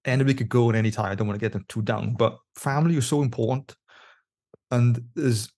anybody 0.04 0.34
could 0.34 0.48
go 0.48 0.68
at 0.70 0.76
any 0.76 0.90
time. 0.90 1.10
I 1.10 1.14
don't 1.14 1.26
want 1.26 1.38
to 1.38 1.44
get 1.44 1.52
them 1.52 1.64
too 1.68 1.82
down, 1.82 2.14
but 2.14 2.38
family 2.56 2.96
is 2.96 3.06
so 3.06 3.22
important, 3.22 3.74
and 4.72 5.04
there's 5.14 5.48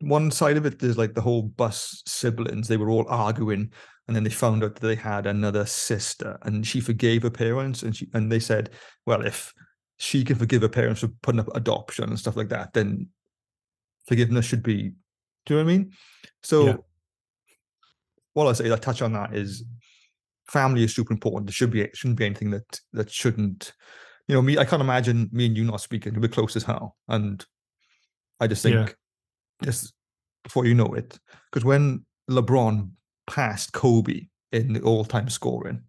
one 0.00 0.30
side 0.30 0.56
of 0.56 0.64
it 0.64 0.78
there's 0.78 0.98
like 0.98 1.14
the 1.14 1.20
whole 1.20 1.42
Buss 1.42 2.02
siblings 2.06 2.66
they 2.66 2.76
were 2.76 2.90
all 2.90 3.06
arguing 3.08 3.70
and 4.06 4.16
then 4.16 4.24
they 4.24 4.30
found 4.30 4.64
out 4.64 4.74
that 4.74 4.86
they 4.86 4.94
had 4.94 5.26
another 5.26 5.64
sister 5.66 6.38
and 6.42 6.66
she 6.66 6.80
forgave 6.80 7.22
her 7.22 7.30
parents 7.30 7.82
and 7.82 7.94
she 7.94 8.08
and 8.14 8.30
they 8.32 8.40
said 8.40 8.70
well 9.06 9.24
if 9.24 9.52
she 9.98 10.24
can 10.24 10.36
forgive 10.36 10.62
her 10.62 10.68
parents 10.68 11.02
for 11.02 11.08
putting 11.22 11.40
up 11.40 11.54
adoption 11.54 12.08
and 12.08 12.18
stuff 12.18 12.36
like 12.36 12.48
that 12.48 12.72
then 12.72 13.08
forgiveness 14.06 14.44
should 14.44 14.62
be 14.62 14.92
do 15.46 15.54
you 15.54 15.56
know 15.56 15.64
what 15.64 15.72
i 15.72 15.76
mean 15.76 15.92
so 16.42 16.66
Yeah. 16.66 16.76
what 18.32 18.48
i 18.48 18.52
say 18.52 18.72
i 18.72 18.76
touch 18.76 19.02
on 19.02 19.12
that 19.12 19.34
is 19.34 19.64
family 20.48 20.82
is 20.82 20.94
super 20.94 21.12
important 21.12 21.46
there 21.46 21.52
should 21.52 21.70
be 21.70 21.82
it 21.82 21.96
shouldn't 21.96 22.18
be 22.18 22.26
anything 22.26 22.50
that 22.50 22.80
that 22.92 23.10
shouldn't 23.10 23.72
you 24.28 24.34
know 24.34 24.42
me 24.42 24.56
i 24.58 24.64
can't 24.64 24.82
imagine 24.82 25.28
me 25.32 25.46
and 25.46 25.56
you 25.56 25.64
not 25.64 25.80
speaking 25.80 26.20
we're 26.20 26.28
close 26.28 26.54
as 26.56 26.62
hell 26.62 26.96
and 27.08 27.44
i 28.40 28.46
just 28.46 28.62
think 28.62 28.74
Yeah. 28.76 28.88
just 29.64 29.92
before 30.44 30.66
you 30.66 30.74
know 30.74 30.92
it, 30.94 31.18
because 31.50 31.64
when 31.64 32.04
LeBron 32.28 32.90
passed 33.28 33.72
Kobe 33.72 34.26
in 34.50 34.72
the 34.72 34.80
all-time 34.82 35.28
scoring, 35.28 35.82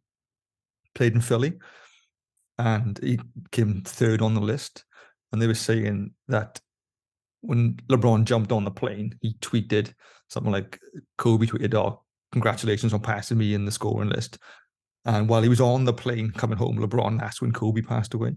played 0.93 1.13
in 1.15 1.21
Philly, 1.21 1.53
and 2.59 2.99
he 3.01 3.19
came 3.51 3.81
third 3.81 4.21
on 4.21 4.35
the 4.35 4.41
list, 4.41 4.85
and 5.31 5.41
they 5.41 5.47
were 5.47 5.55
saying 5.55 6.11
that 6.27 6.61
when 7.41 7.77
LeBron 7.89 8.25
jumped 8.25 8.51
on 8.51 8.63
the 8.63 8.69
plane, 8.71 9.17
he 9.21 9.33
tweeted 9.41 9.91
something 10.29 10.51
like 10.51 10.79
Kobe 11.17 11.47
tweeted, 11.47 11.73
"Oh, 11.73 12.03
congratulations 12.31 12.93
on 12.93 13.01
passing 13.01 13.39
me 13.39 13.55
in 13.55 13.65
the 13.65 13.71
scoring 13.71 14.09
list." 14.09 14.37
And 15.05 15.27
while 15.27 15.41
he 15.41 15.49
was 15.49 15.61
on 15.61 15.85
the 15.85 15.93
plane 15.93 16.31
coming 16.31 16.57
home, 16.57 16.77
LeBron 16.77 17.19
that's 17.19 17.41
when 17.41 17.51
Kobe 17.51 17.81
passed 17.81 18.13
away. 18.13 18.35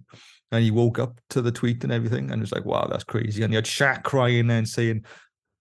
And 0.53 0.63
he 0.65 0.71
woke 0.71 0.99
up 0.99 1.21
to 1.31 1.43
the 1.43 1.53
tweet 1.53 1.85
and 1.85 1.93
everything 1.93 2.31
and 2.31 2.41
was 2.41 2.53
like, 2.53 2.65
wow, 2.65 2.87
that's 2.91 3.05
crazy. 3.05 3.43
And 3.43 3.53
he 3.53 3.57
had 3.57 3.65
Shaq 3.65 4.03
crying 4.05 4.51
and 4.51 4.69
saying, 4.69 5.05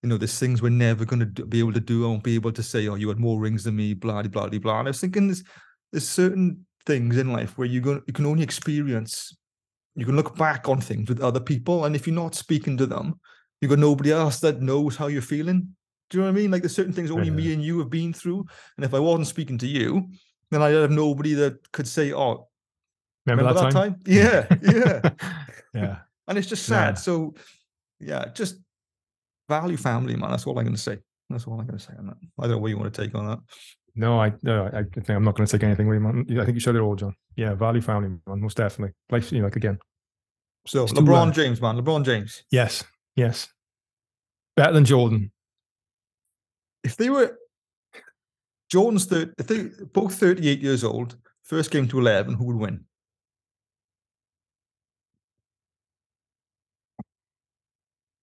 you 0.02 0.08
know, 0.08 0.16
there's 0.16 0.38
things 0.38 0.62
we're 0.62 0.68
never 0.68 1.04
going 1.04 1.20
to 1.34 1.46
be 1.46 1.58
able 1.58 1.72
to 1.72 1.80
do. 1.80 2.04
I 2.04 2.08
won't 2.08 2.22
be 2.22 2.34
able 2.34 2.52
to 2.52 2.62
say, 2.62 2.86
oh, 2.86 2.94
you 2.94 3.08
had 3.08 3.18
more 3.18 3.40
rings 3.40 3.64
than 3.64 3.76
me, 3.76 3.94
blah, 3.94 4.22
blah, 4.22 4.48
blah, 4.48 4.58
blah. 4.58 4.78
And 4.78 4.88
I 4.88 4.90
was 4.90 5.00
thinking 5.00 5.26
there's, 5.26 5.42
there's 5.92 6.08
certain 6.08 6.66
things 6.86 7.16
in 7.16 7.32
life 7.32 7.58
where 7.58 7.66
you 7.66 7.80
go, 7.80 8.00
you 8.06 8.12
can 8.12 8.26
only 8.26 8.42
experience, 8.42 9.36
you 9.96 10.06
can 10.06 10.14
look 10.14 10.36
back 10.36 10.68
on 10.68 10.80
things 10.80 11.08
with 11.08 11.20
other 11.20 11.40
people. 11.40 11.84
And 11.84 11.96
if 11.96 12.06
you're 12.06 12.14
not 12.14 12.34
speaking 12.34 12.76
to 12.76 12.86
them, 12.86 13.18
you've 13.60 13.70
got 13.70 13.78
nobody 13.78 14.12
else 14.12 14.38
that 14.40 14.62
knows 14.62 14.96
how 14.96 15.08
you're 15.08 15.22
feeling. 15.22 15.74
Do 16.10 16.18
you 16.18 16.22
know 16.22 16.30
what 16.30 16.38
I 16.38 16.40
mean? 16.40 16.50
Like 16.52 16.62
there's 16.62 16.74
certain 16.74 16.92
things 16.92 17.10
only 17.10 17.30
me 17.30 17.52
and 17.52 17.62
you 17.62 17.78
have 17.80 17.90
been 17.90 18.12
through. 18.12 18.44
And 18.76 18.84
if 18.84 18.94
I 18.94 19.00
wasn't 19.00 19.26
speaking 19.26 19.58
to 19.58 19.66
you, 19.66 20.08
then 20.50 20.62
I'd 20.62 20.74
have 20.74 20.90
nobody 20.90 21.34
that 21.34 21.70
could 21.72 21.88
say, 21.88 22.12
oh, 22.12 22.48
Remember, 23.26 23.50
remember, 23.50 23.70
that, 23.70 23.72
time? 23.72 23.96
Yeah, 24.06 24.46
yeah. 24.62 25.10
yeah. 25.74 25.96
and 26.28 26.38
it's 26.38 26.46
just 26.46 26.64
sad. 26.64 26.90
Yeah. 26.90 26.94
So, 26.94 27.34
yeah, 27.98 28.26
just 28.32 28.60
value 29.48 29.76
family, 29.76 30.14
man. 30.16 30.30
That's 30.30 30.46
all 30.46 30.56
I'm 30.58 30.64
going 30.64 30.76
to 30.76 30.80
say. 30.80 30.98
That's 31.28 31.44
all 31.46 31.58
I'm 31.58 31.66
going 31.66 31.78
to 31.78 31.84
say 31.84 31.94
on 31.98 32.06
that. 32.06 32.16
I 32.38 32.42
don't 32.42 32.52
know 32.52 32.58
what 32.58 32.68
you 32.68 32.78
want 32.78 32.94
to 32.94 33.02
take 33.02 33.14
on 33.16 33.26
that. 33.26 33.38
No, 33.96 34.20
I 34.20 34.32
no, 34.42 34.66
I 34.66 34.82
think 34.82 35.08
I'm 35.08 35.24
not 35.24 35.34
going 35.34 35.46
to 35.46 35.50
take 35.50 35.64
anything 35.64 35.88
with 35.88 35.96
you, 35.96 36.00
man. 36.00 36.26
I 36.40 36.44
think 36.44 36.54
you 36.54 36.60
said 36.60 36.76
it 36.76 36.80
all, 36.80 36.94
John. 36.94 37.16
Yeah, 37.34 37.54
value 37.54 37.80
family, 37.80 38.10
man, 38.26 38.40
most 38.40 38.56
definitely. 38.58 38.94
Like, 39.10 39.30
you 39.32 39.38
know, 39.38 39.44
like 39.44 39.56
again, 39.56 39.78
So, 40.66 40.84
It's 40.84 40.92
LeBron 40.92 41.32
James, 41.32 41.60
man. 41.60 41.76
LeBron 41.76 42.04
James. 42.04 42.44
yes, 42.50 42.84
yes, 43.16 43.48
better 44.54 44.74
than 44.74 44.84
Jordan. 44.84 45.32
If 46.84 46.96
they 46.96 47.10
were 47.10 47.36
Jordan's 48.70 49.04
third, 49.06 49.32
if 49.38 49.46
they 49.46 49.64
both 49.92 50.14
38 50.14 50.60
years 50.60 50.82
old, 50.84 51.16
first 51.44 51.70
game 51.70 51.86
to 51.88 51.98
11, 51.98 52.34
who 52.34 52.44
would 52.46 52.56
win? 52.56 52.84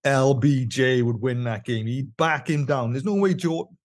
LBJ 0.05 1.03
would 1.03 1.21
win 1.21 1.43
that 1.45 1.63
game. 1.65 1.87
He'd 1.87 2.15
back 2.17 2.49
him 2.49 2.65
down. 2.65 2.91
There's 2.91 3.05
no 3.05 3.15
way 3.15 3.33
Jordan. 3.33 3.77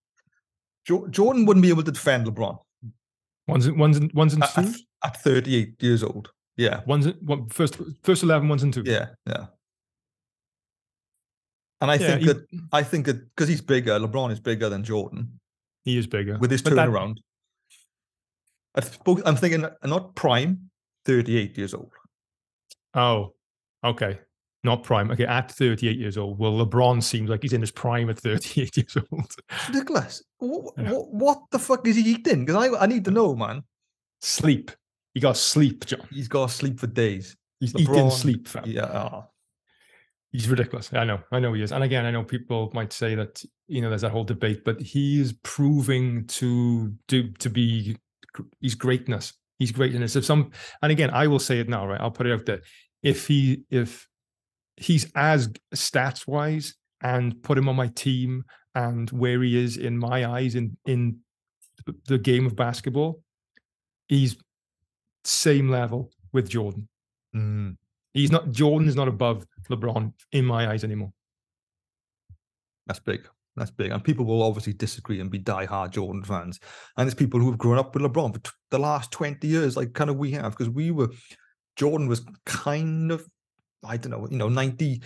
Jordan 1.11 1.45
wouldn't 1.45 1.63
be 1.63 1.69
able 1.69 1.83
to 1.83 1.93
defend 1.93 2.27
LeBron 2.27 2.57
One's 3.47 3.67
in, 3.67 3.77
one's 3.77 3.99
in, 3.99 4.11
one's 4.15 4.33
in 4.33 4.43
at, 4.43 4.55
two. 4.55 4.61
at, 5.05 5.17
at 5.17 5.23
38 5.23 5.83
years 5.83 6.03
old. 6.03 6.31
Yeah, 6.57 6.81
One's 6.87 7.07
in, 7.07 7.13
one, 7.21 7.49
first 7.51 7.79
first 8.03 8.23
eleven. 8.25 8.49
One's 8.49 8.65
in 8.65 8.73
two. 8.73 8.83
yeah, 8.85 9.11
yeah. 9.29 9.47
And 11.81 11.89
I 11.91 11.95
Yeah, 11.95 11.99
think 12.09 12.21
he- 12.21 12.27
that 12.27 12.47
I 12.73 12.83
think 12.83 13.07
that 13.07 13.15
because 13.37 13.49
he's 13.49 13.61
bigger, 13.61 13.93
LeBron 14.01 14.33
is 14.33 14.41
bigger 14.41 14.69
than 14.69 14.83
Jordan 14.83 15.39
he 15.85 15.97
is 15.99 16.07
bigger 16.07 16.39
with 16.39 16.51
his 16.51 16.63
But 16.63 16.75
that- 16.77 17.15
I 18.75 18.81
spoke, 18.81 19.21
I'm 19.25 19.37
thinking 19.37 19.65
uh, 19.65 19.71
not 19.85 20.15
prime, 20.15 20.71
38 21.05 21.57
years 21.59 21.75
old. 21.75 21.93
Oh, 22.95 23.35
okay. 23.83 24.21
Not 24.65 24.83
prime. 24.83 25.11
Okay, 25.11 25.25
at 25.25 25.51
38 25.51 25.97
years 25.99 26.19
old. 26.19 26.39
Well, 26.39 26.53
LeBron 26.53 27.03
seems 27.03 27.31
like 27.31 27.43
he's 27.43 27.53
in 27.53 27.61
his 27.61 27.71
prime 27.71 28.11
at 28.11 28.19
38 28.21 28.77
years 28.77 28.97
old. 29.11 29.35
Ridiculous. 29.69 30.23
What, 30.39 30.75
Yeah. 30.77 30.93
what, 30.93 31.13
what 31.13 31.39
the 31.51 31.59
fuck 31.59 31.87
is 31.87 31.97
he 31.97 32.03
eating? 32.03 32.45
Because 32.45 32.69
I, 32.75 32.83
I 32.83 32.87
need 32.87 33.05
to 33.07 33.11
know, 33.11 33.35
man. 33.35 33.63
Sleep. 34.21 34.71
He 35.15 35.21
got 35.21 35.37
sleep, 35.37 35.87
John. 35.87 36.07
He's 36.13 36.29
got 36.29 36.47
sleep 36.51 36.79
for 36.79 36.87
days. 36.87 37.37
He's 37.61 37.73
LeBron, 37.73 37.81
eating 37.97 38.11
sleep, 38.11 38.47
fam. 38.49 38.65
Yeah. 38.67 38.91
ah. 38.93 39.27
He's 40.33 40.49
ridiculous. 40.49 40.93
I 40.93 41.05
know. 41.05 41.21
I 41.33 41.41
know 41.41 41.55
he 41.55 41.63
is. 41.63 41.73
And 41.73 41.83
again, 41.83 42.05
I 42.05 42.11
know 42.11 42.23
people 42.23 42.71
might 42.75 42.93
say 42.93 43.15
that 43.15 43.43
you 43.67 43.81
know 43.81 43.89
there's 43.89 44.03
that 44.03 44.13
whole 44.13 44.25
debate, 44.25 44.63
but 44.65 44.81
he 44.81 45.21
is 45.21 45.33
proving 45.43 46.27
to 46.27 46.93
do 47.07 47.31
to 47.39 47.49
be 47.49 47.97
he's 48.61 48.75
greatness. 48.75 49.33
He's 49.59 49.73
greatness. 49.73 50.17
If 50.17 50.25
some 50.25 50.51
and 50.83 50.93
again, 50.93 51.11
I 51.11 51.27
will 51.27 51.39
say 51.39 51.61
it 51.61 51.69
now, 51.69 51.87
right? 51.87 52.01
I'll 52.01 52.11
put 52.11 52.27
it 52.27 52.33
out 52.33 52.45
there. 52.45 52.61
If 53.03 53.27
he 53.27 53.63
if 53.71 54.07
he's 54.77 55.11
as 55.15 55.49
stats 55.75 56.27
wise 56.27 56.75
and 57.03 57.43
put 57.43 57.59
him 57.59 57.69
on 57.69 57.77
my 57.77 57.89
team 57.89 58.45
and 58.75 59.11
where 59.11 59.43
he 59.43 59.63
is 59.63 59.77
in 59.79 59.99
my 59.99 60.27
eyes 60.27 60.55
in 60.55 60.77
in 60.85 61.21
the 62.07 62.19
game 62.19 62.47
of 62.47 62.55
basketball, 62.55 63.23
he's 64.09 64.37
same 65.25 65.71
level 65.71 66.11
with 66.33 66.51
Jordan. 66.51 66.89
Mm. 67.35 67.77
He's 68.15 68.33
not 68.33 68.51
Jordan 68.51 68.89
is 68.89 68.97
not 68.97 69.09
above 69.09 69.47
LeBron 69.71 70.13
in 70.33 70.45
my 70.45 70.71
eyes 70.71 70.85
anymore. 70.85 71.13
That's 72.87 73.01
big. 73.01 73.29
That's 73.57 73.71
big. 73.71 73.91
And 73.91 74.03
people 74.03 74.25
will 74.25 74.43
obviously 74.43 74.73
disagree 74.73 75.21
and 75.21 75.31
be 75.31 75.39
die-hard 75.39 75.93
Jordan 75.93 76.23
fans. 76.23 76.59
And 76.97 77.07
there's 77.07 77.15
people 77.15 77.41
who 77.41 77.51
have 77.51 77.59
grown 77.59 77.79
up 77.79 77.95
with 77.95 78.05
LeBron 78.05 78.33
for 78.33 78.41
t- 78.41 78.51
the 78.71 78.79
last 78.79 79.11
20 79.11 79.47
years, 79.47 79.77
like 79.77 79.93
kind 79.93 80.11
of 80.11 80.17
we 80.17 80.31
have, 80.33 80.53
because 80.53 80.71
we 80.71 80.91
were, 80.91 81.11
Jordan 81.77 82.09
was 82.09 82.25
kind 82.47 83.13
of, 83.13 83.27
I 83.85 83.97
don't 83.97 84.13
know, 84.13 84.27
you 84.31 84.39
know, 84.39 84.49
90, 84.49 85.03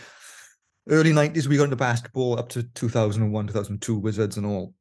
early 0.89 1.13
90s, 1.13 1.47
we 1.47 1.57
got 1.57 1.65
into 1.65 1.77
basketball 1.77 2.39
up 2.39 2.49
to 2.51 2.63
2001, 2.63 3.47
2002, 3.49 3.97
Wizards 3.97 4.37
and 4.37 4.47
all, 4.47 4.75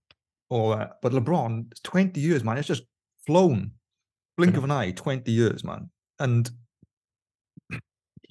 all 0.50 0.76
that. 0.76 0.98
But 1.02 1.14
LeBron, 1.14 1.72
20 1.84 2.20
years, 2.20 2.44
man, 2.44 2.58
it's 2.58 2.68
just 2.68 2.84
flown. 3.26 3.72
Blink 4.38 4.58
of 4.58 4.64
an 4.64 4.72
eye, 4.72 4.92
20 4.92 5.32
years, 5.32 5.64
man. 5.64 5.90
And 6.20 6.50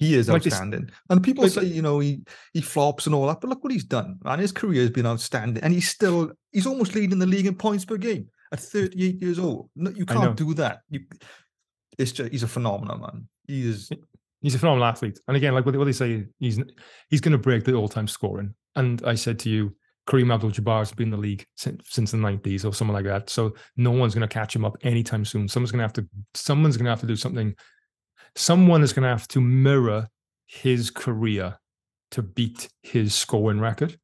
he 0.01 0.15
is 0.15 0.27
Like 0.27 0.43
this- 0.43 0.53
outstanding. 0.53 0.89
and 1.09 1.23
people 1.23 1.43
like- 1.43 1.53
say, 1.53 1.61
uh 1.61 1.75
you 1.77 1.81
know, 1.81 1.99
he 1.99 2.23
he 2.53 2.61
flops 2.61 3.05
and 3.05 3.13
all 3.15 3.27
that, 3.27 3.39
but 3.39 3.49
look 3.49 3.63
what 3.63 3.71
he's 3.71 3.83
done. 3.97 4.17
And 4.25 4.41
his 4.41 4.51
career 4.51 4.81
has 4.81 4.89
been 4.89 5.05
outstanding. 5.05 5.63
And 5.63 5.71
he's 5.73 5.89
still 5.89 6.31
he's 6.51 6.65
almost 6.67 6.95
leading 6.95 7.19
the 7.19 7.25
league 7.35 7.45
in 7.45 7.55
points 7.55 7.85
per 7.85 7.97
game 7.97 8.27
at 8.51 8.59
38 8.59 9.21
years 9.21 9.39
old. 9.39 9.69
No, 9.75 9.91
you 9.91 10.05
can't 10.05 10.35
do 10.35 10.53
that. 10.55 10.79
You 10.89 11.01
it's 11.97 12.11
just 12.11 12.31
he's 12.31 12.43
a 12.43 12.47
phenomenal 12.47 12.97
man. 12.97 13.27
He 13.47 13.69
is 13.69 13.89
He's 14.43 14.55
a 14.55 14.59
phenomenal 14.59 14.87
athlete. 14.87 15.19
And 15.27 15.37
again, 15.37 15.53
like 15.53 15.65
what 15.67 15.73
they, 15.73 15.77
what 15.77 15.85
they 15.85 15.91
say, 15.91 16.25
he's 16.39 16.59
he's 17.11 17.21
going 17.21 17.33
to 17.33 17.37
break 17.37 17.63
the 17.63 17.75
all-time 17.75 18.07
scoring. 18.07 18.55
And 18.75 18.99
I 19.05 19.13
said 19.13 19.37
to 19.43 19.49
you, 19.51 19.75
Kareem 20.09 20.33
Abdul-Jabbar 20.33 20.79
has 20.79 20.91
been 20.91 21.09
in 21.09 21.11
the 21.11 21.17
league 21.17 21.45
since, 21.57 21.79
since 21.95 22.09
the 22.09 22.17
90s 22.17 22.65
or 22.65 22.73
something 22.73 22.95
like 22.95 23.05
that. 23.05 23.29
So 23.29 23.53
no 23.77 23.91
one's 23.91 24.15
going 24.15 24.27
to 24.27 24.33
catch 24.39 24.55
him 24.55 24.65
up 24.65 24.77
anytime 24.81 25.25
soon. 25.25 25.47
Someone's 25.47 25.71
going 25.71 25.77
to 25.77 25.83
have 25.83 25.93
to 25.93 26.07
someone's 26.33 26.75
going 26.75 26.85
to 26.85 26.89
have 26.89 27.01
to 27.01 27.05
do 27.05 27.15
something. 27.15 27.53
Someone 28.35 28.81
is 28.81 28.93
going 28.93 29.03
to 29.03 29.09
have 29.09 29.27
to 29.29 29.41
mirror 29.41 30.09
his 30.45 30.89
career 30.89 31.57
to 32.11 32.21
beat 32.21 32.69
his 32.81 33.13
scoring 33.15 33.59
record 33.59 33.97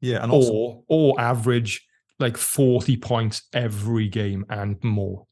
yeah, 0.00 0.22
and 0.22 0.30
also 0.30 0.52
or 0.52 0.84
or 0.88 1.20
average 1.20 1.86
like 2.18 2.36
40 2.36 2.96
points 2.98 3.42
every 3.52 4.08
game 4.08 4.44
and 4.48 4.82
more. 4.82 5.26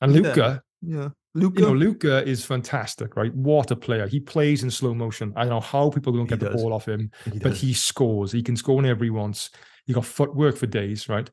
And 0.00 0.12
Luka, 0.12 0.62
yeah. 0.82 1.08
Luka, 1.34 1.60
you 1.60 1.66
know, 1.66 1.72
Luka 1.74 2.26
is 2.26 2.44
fantastic, 2.44 3.16
right? 3.16 3.34
What 3.34 3.70
a 3.70 3.76
player. 3.76 4.06
He 4.06 4.20
plays 4.20 4.62
in 4.62 4.70
slow 4.70 4.94
motion. 4.94 5.32
I 5.36 5.40
don't 5.42 5.50
know 5.50 5.60
how 5.60 5.90
people 5.90 6.12
don't 6.12 6.22
He 6.22 6.28
get 6.28 6.40
the 6.40 6.50
does. 6.50 6.62
ball 6.62 6.72
off 6.72 6.86
him, 6.88 7.10
he 7.24 7.38
but 7.38 7.50
does. 7.50 7.60
he 7.60 7.72
scores. 7.72 8.32
He 8.32 8.42
can 8.42 8.56
score 8.56 8.76
whenever 8.76 9.04
he 9.04 9.10
wants. 9.10 9.50
He 9.86 9.92
got 9.92 10.04
footwork 10.04 10.56
for 10.56 10.66
days, 10.66 11.08
right? 11.08 11.28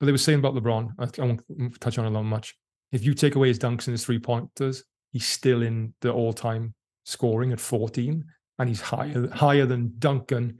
But 0.00 0.06
they 0.06 0.12
were 0.12 0.18
saying 0.18 0.40
about 0.40 0.54
LeBron, 0.54 0.90
I, 0.98 1.22
I 1.22 1.24
won't 1.24 1.80
touch 1.80 1.98
on 1.98 2.06
it 2.06 2.10
that 2.10 2.22
much. 2.22 2.54
If 2.90 3.04
you 3.04 3.14
take 3.14 3.36
away 3.36 3.48
his 3.48 3.58
dunks 3.58 3.86
and 3.86 3.92
his 3.94 4.04
three 4.04 4.18
pointers, 4.18 4.84
he's 5.12 5.26
still 5.26 5.62
in 5.62 5.94
the 6.00 6.10
all 6.12 6.32
time 6.32 6.74
scoring 7.04 7.52
at 7.52 7.60
14, 7.60 8.24
and 8.58 8.68
he's 8.68 8.80
higher 8.80 9.28
higher 9.30 9.66
than 9.66 9.94
Duncan 9.98 10.58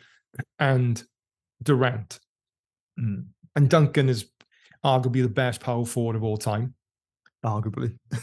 and 0.59 1.03
Durant. 1.63 2.19
Mm, 3.01 3.27
And 3.57 3.71
Duncan 3.71 4.09
is 4.09 4.27
arguably 4.85 5.23
the 5.23 5.29
best 5.29 5.61
power 5.61 5.85
forward 5.87 6.17
of 6.17 6.23
all 6.25 6.37
time. 6.37 6.75
arguably. 7.45 7.99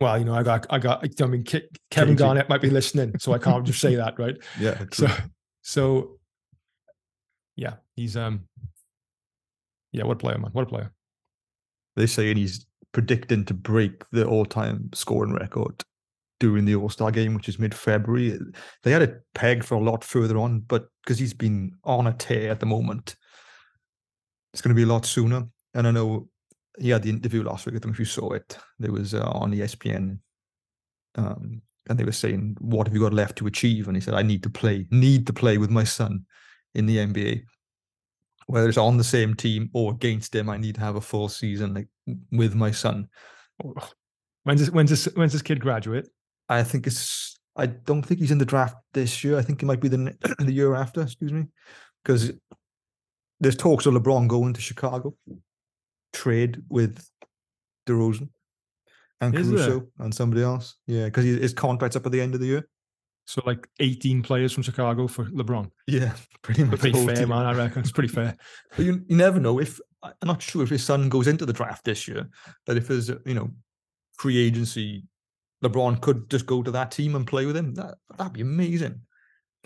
Well, 0.00 0.18
you 0.18 0.24
know, 0.24 0.34
I 0.34 0.42
got, 0.42 0.66
I 0.68 0.80
got, 0.80 1.04
I 1.22 1.26
mean, 1.26 1.44
Ke- 1.44 1.70
Kevin 1.92 2.16
KG. 2.16 2.18
Garnett 2.18 2.48
might 2.48 2.60
be 2.60 2.70
listening, 2.70 3.16
so 3.20 3.32
I 3.34 3.38
can't 3.38 3.64
just 3.64 3.78
say 3.80 3.94
that, 3.94 4.18
right? 4.18 4.34
Yeah. 4.58 4.76
So, 4.92 5.06
true. 5.06 5.14
so, 5.62 6.18
yeah, 7.54 7.74
he's, 7.94 8.16
um, 8.16 8.48
yeah, 9.92 10.02
what 10.02 10.14
a 10.14 10.16
player, 10.16 10.38
man, 10.38 10.50
what 10.54 10.62
a 10.62 10.66
player. 10.66 10.90
They're 11.94 12.08
saying 12.08 12.36
he's 12.36 12.66
predicting 12.92 13.44
to 13.46 13.54
break 13.54 14.08
the 14.10 14.26
all-time 14.26 14.90
scoring 14.94 15.34
record 15.34 15.82
during 16.40 16.64
the 16.64 16.74
All-Star 16.74 17.10
game, 17.10 17.34
which 17.34 17.48
is 17.48 17.58
mid-February. 17.58 18.38
They 18.82 18.90
had 18.90 19.02
it 19.02 19.22
pegged 19.34 19.64
for 19.64 19.76
a 19.76 19.80
lot 19.80 20.04
further 20.04 20.38
on, 20.38 20.60
but 20.60 20.88
because 21.02 21.18
he's 21.18 21.34
been 21.34 21.76
on 21.84 22.06
a 22.06 22.12
tear 22.12 22.50
at 22.50 22.60
the 22.60 22.66
moment, 22.66 23.16
it's 24.52 24.60
going 24.60 24.74
to 24.74 24.78
be 24.78 24.82
a 24.82 24.92
lot 24.92 25.06
sooner. 25.06 25.44
And 25.74 25.86
I 25.86 25.90
know 25.90 26.28
he 26.78 26.90
had 26.90 27.02
the 27.02 27.10
interview 27.10 27.42
last 27.42 27.66
week. 27.66 27.76
I 27.76 27.78
don't 27.78 27.92
if 27.92 27.98
you 27.98 28.04
saw 28.04 28.32
it. 28.32 28.58
There 28.78 28.92
was 28.92 29.14
uh, 29.14 29.22
on 29.22 29.52
ESPN, 29.52 30.18
um, 31.14 31.62
and 31.88 31.98
they 31.98 32.04
were 32.04 32.12
saying, 32.12 32.56
"What 32.60 32.86
have 32.86 32.94
you 32.94 33.00
got 33.00 33.12
left 33.12 33.36
to 33.38 33.46
achieve?" 33.46 33.88
And 33.88 33.96
he 33.96 34.00
said, 34.00 34.14
"I 34.14 34.22
need 34.22 34.42
to 34.42 34.50
play, 34.50 34.86
need 34.90 35.26
to 35.26 35.32
play 35.32 35.58
with 35.58 35.70
my 35.70 35.84
son 35.84 36.26
in 36.74 36.86
the 36.86 36.98
NBA." 36.98 37.42
Whether 38.46 38.68
it's 38.68 38.78
on 38.78 38.96
the 38.96 39.04
same 39.04 39.34
team 39.34 39.70
or 39.72 39.92
against 39.92 40.34
him, 40.34 40.50
I 40.50 40.56
need 40.56 40.74
to 40.74 40.80
have 40.80 40.96
a 40.96 41.00
full 41.00 41.28
season 41.28 41.74
like 41.74 41.88
with 42.30 42.54
my 42.54 42.70
son. 42.70 43.08
When's 44.44 44.60
this, 44.60 44.70
when's 44.70 44.90
this, 44.90 45.04
when's 45.14 45.32
this 45.32 45.42
kid 45.42 45.60
graduate? 45.60 46.08
I 46.48 46.62
think 46.62 46.86
it's. 46.86 47.38
I 47.54 47.66
don't 47.66 48.02
think 48.02 48.20
he's 48.20 48.30
in 48.30 48.38
the 48.38 48.46
draft 48.46 48.76
this 48.94 49.22
year. 49.22 49.38
I 49.38 49.42
think 49.42 49.62
it 49.62 49.66
might 49.66 49.80
be 49.80 49.88
the 49.88 50.16
the 50.38 50.52
year 50.52 50.74
after. 50.74 51.02
Excuse 51.02 51.32
me, 51.32 51.46
because 52.02 52.32
there's 53.40 53.56
talks 53.56 53.86
of 53.86 53.94
LeBron 53.94 54.28
going 54.28 54.52
to 54.54 54.60
Chicago, 54.60 55.14
trade 56.12 56.62
with 56.68 57.06
DeRozan 57.86 58.28
and 59.20 59.34
Is? 59.34 59.48
Caruso 59.48 59.86
and 59.98 60.14
somebody 60.14 60.42
else. 60.42 60.76
Yeah, 60.86 61.06
because 61.06 61.24
his 61.24 61.54
contract's 61.54 61.96
up 61.96 62.06
at 62.06 62.12
the 62.12 62.20
end 62.20 62.34
of 62.34 62.40
the 62.40 62.46
year. 62.46 62.68
So 63.26 63.40
like 63.46 63.68
18 63.78 64.22
players 64.22 64.52
from 64.52 64.64
Chicago 64.64 65.06
for 65.06 65.26
LeBron. 65.26 65.70
Yeah, 65.86 66.12
pretty 66.42 66.64
much. 66.64 66.80
Pretty 66.80 67.06
fair, 67.06 67.16
team. 67.16 67.28
man. 67.28 67.46
I 67.46 67.54
reckon 67.54 67.80
it's 67.80 67.92
pretty 67.92 68.08
fair. 68.08 68.36
But 68.76 68.84
you, 68.84 69.04
you 69.06 69.16
never 69.16 69.38
know 69.38 69.60
if 69.60 69.80
I'm 70.02 70.14
not 70.24 70.42
sure 70.42 70.62
if 70.62 70.70
his 70.70 70.84
son 70.84 71.08
goes 71.08 71.26
into 71.28 71.46
the 71.46 71.52
draft 71.52 71.84
this 71.84 72.08
year. 72.08 72.28
That 72.66 72.76
if 72.76 72.88
there's 72.88 73.10
a, 73.10 73.18
you 73.24 73.34
know 73.34 73.50
free 74.18 74.38
agency, 74.38 75.04
LeBron 75.64 76.00
could 76.00 76.28
just 76.30 76.46
go 76.46 76.62
to 76.62 76.70
that 76.72 76.90
team 76.90 77.14
and 77.14 77.26
play 77.26 77.46
with 77.46 77.56
him. 77.56 77.74
That 77.74 77.96
that'd 78.18 78.32
be 78.32 78.40
amazing. 78.42 79.00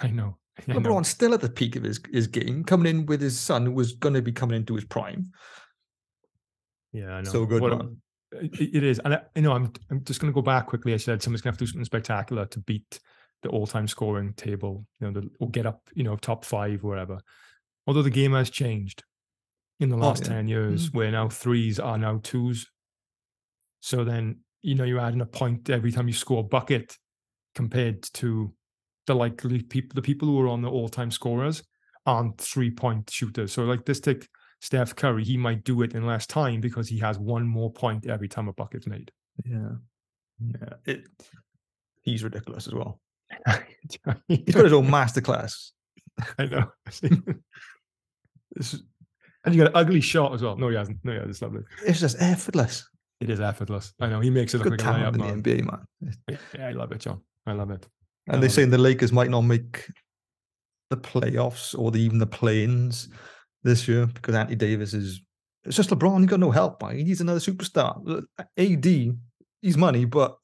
I 0.00 0.08
know. 0.08 0.36
I 0.58 0.72
know. 0.72 0.80
LeBron's 0.80 1.08
still 1.08 1.34
at 1.34 1.40
the 1.40 1.48
peak 1.50 1.76
of 1.76 1.82
his, 1.82 2.00
his 2.12 2.26
game, 2.26 2.64
coming 2.64 2.86
in 2.88 3.06
with 3.06 3.20
his 3.20 3.38
son, 3.38 3.66
who 3.66 3.72
was 3.72 3.92
going 3.92 4.14
to 4.14 4.22
be 4.22 4.32
coming 4.32 4.56
into 4.56 4.74
his 4.74 4.84
prime. 4.84 5.32
Yeah, 6.92 7.14
I 7.16 7.20
know. 7.22 7.30
So 7.30 7.46
good, 7.46 7.62
What 7.62 7.76
man. 7.78 7.96
it- 8.32 8.74
it 8.76 8.84
is, 8.84 8.98
and 9.00 9.14
I, 9.14 9.20
you 9.34 9.42
know, 9.42 9.52
I'm 9.52 9.72
I'm 9.90 10.04
just 10.04 10.20
going 10.20 10.32
to 10.32 10.34
go 10.34 10.42
back 10.42 10.66
quickly. 10.66 10.92
I 10.94 10.96
said 10.98 11.22
someone's 11.22 11.40
going 11.42 11.52
to 11.52 11.54
have 11.54 11.58
to 11.58 11.64
do 11.64 11.70
something 11.70 11.84
spectacular 11.84 12.46
to 12.46 12.58
beat 12.60 13.00
the 13.42 13.48
all-time 13.50 13.86
scoring 13.86 14.32
table, 14.34 14.86
you 15.00 15.06
know, 15.10 15.20
the, 15.20 15.30
or 15.40 15.50
get 15.50 15.66
up, 15.66 15.82
you 15.94 16.02
know, 16.04 16.16
top 16.16 16.44
five, 16.44 16.82
wherever. 16.82 17.20
Although 17.86 18.02
the 18.02 18.10
game 18.10 18.32
has 18.32 18.50
changed 18.50 19.04
in 19.80 19.90
the 19.90 19.96
Oh, 19.96 20.00
last 20.00 20.22
yeah. 20.22 20.28
ten 20.34 20.48
years, 20.48 20.90
mm. 20.90 20.94
where 20.94 21.10
now 21.10 21.28
threes 21.28 21.78
are 21.78 21.98
now 21.98 22.20
twos. 22.22 22.66
So 23.80 24.04
then, 24.04 24.40
you 24.62 24.74
know, 24.74 24.84
you're 24.84 25.00
adding 25.00 25.20
a 25.20 25.26
point 25.26 25.70
every 25.70 25.92
time 25.92 26.08
you 26.08 26.14
score 26.14 26.40
a 26.40 26.42
bucket, 26.42 26.96
compared 27.54 28.02
to 28.14 28.52
the 29.06 29.14
likely 29.14 29.62
people, 29.62 29.94
the 29.94 30.02
people 30.02 30.28
who 30.28 30.40
are 30.40 30.48
on 30.48 30.62
the 30.62 30.70
all-time 30.70 31.10
scorers 31.10 31.62
aren't 32.04 32.38
three-point 32.38 33.10
shooters. 33.10 33.52
So 33.52 33.64
like 33.64 33.84
this, 33.84 34.00
take 34.00 34.28
Steph 34.60 34.96
Curry, 34.96 35.24
he 35.24 35.36
might 35.36 35.64
do 35.64 35.82
it 35.82 35.94
in 35.94 36.06
less 36.06 36.26
time 36.26 36.60
because 36.60 36.88
he 36.88 36.98
has 36.98 37.18
one 37.18 37.46
more 37.46 37.72
point 37.72 38.06
every 38.06 38.28
time 38.28 38.48
a 38.48 38.52
bucket's 38.52 38.86
made. 38.86 39.10
Yeah, 39.44 39.72
yeah. 40.40 40.74
It, 40.84 41.04
he's 42.02 42.24
ridiculous 42.24 42.66
as 42.66 42.74
well. 42.74 43.00
He's 44.28 44.54
got 44.54 44.64
his 44.64 44.72
own 44.72 44.86
masterclass. 44.86 45.72
I 46.38 46.46
know. 46.46 46.70
It's, 48.56 48.76
and 49.46 49.54
you 49.54 49.62
got 49.62 49.68
an 49.70 49.76
ugly 49.76 50.00
shot 50.02 50.34
as 50.34 50.42
well. 50.42 50.56
No, 50.56 50.68
he 50.68 50.76
hasn't. 50.76 50.98
No, 51.04 51.12
yeah, 51.12 51.24
it's 51.26 51.40
lovely. 51.40 51.62
it's 51.86 52.00
just 52.00 52.20
effortless. 52.20 52.86
It 53.20 53.30
is 53.30 53.40
effortless. 53.40 53.94
I 53.98 54.08
know. 54.08 54.20
He 54.20 54.28
makes 54.28 54.52
it 54.52 54.58
look 54.58 54.64
Good 54.68 54.82
like 54.82 54.94
a 54.94 54.98
layup, 54.98 55.06
in 55.08 55.12
the 55.14 55.18
man. 55.18 55.42
NBA, 55.42 55.64
man. 55.64 56.38
Yeah, 56.54 56.68
I 56.68 56.72
love 56.72 56.92
it, 56.92 56.98
John. 57.00 57.22
I 57.46 57.52
love 57.52 57.70
it. 57.70 57.86
I 58.28 58.34
And 58.34 58.42
they're 58.42 58.50
saying 58.50 58.70
the 58.70 58.76
Lakers 58.78 59.12
might 59.12 59.30
not 59.30 59.40
make 59.42 59.90
the 60.90 60.96
playoffs 60.98 61.76
or 61.78 61.90
the, 61.90 61.98
even 62.00 62.18
the 62.18 62.26
play-ins 62.26 63.08
this 63.62 63.88
year 63.88 64.06
because 64.06 64.34
Anthony 64.34 64.56
Davis 64.56 64.92
is. 64.92 65.22
It's 65.64 65.76
just 65.76 65.90
LeBron. 65.90 66.20
He 66.20 66.26
got 66.26 66.40
no 66.40 66.50
help. 66.50 66.82
Man. 66.82 66.96
He 66.98 67.04
needs 67.04 67.20
another 67.20 67.40
superstar. 67.40 68.22
AD, 68.58 68.84
he's 69.62 69.76
money, 69.76 70.04
but 70.04 70.36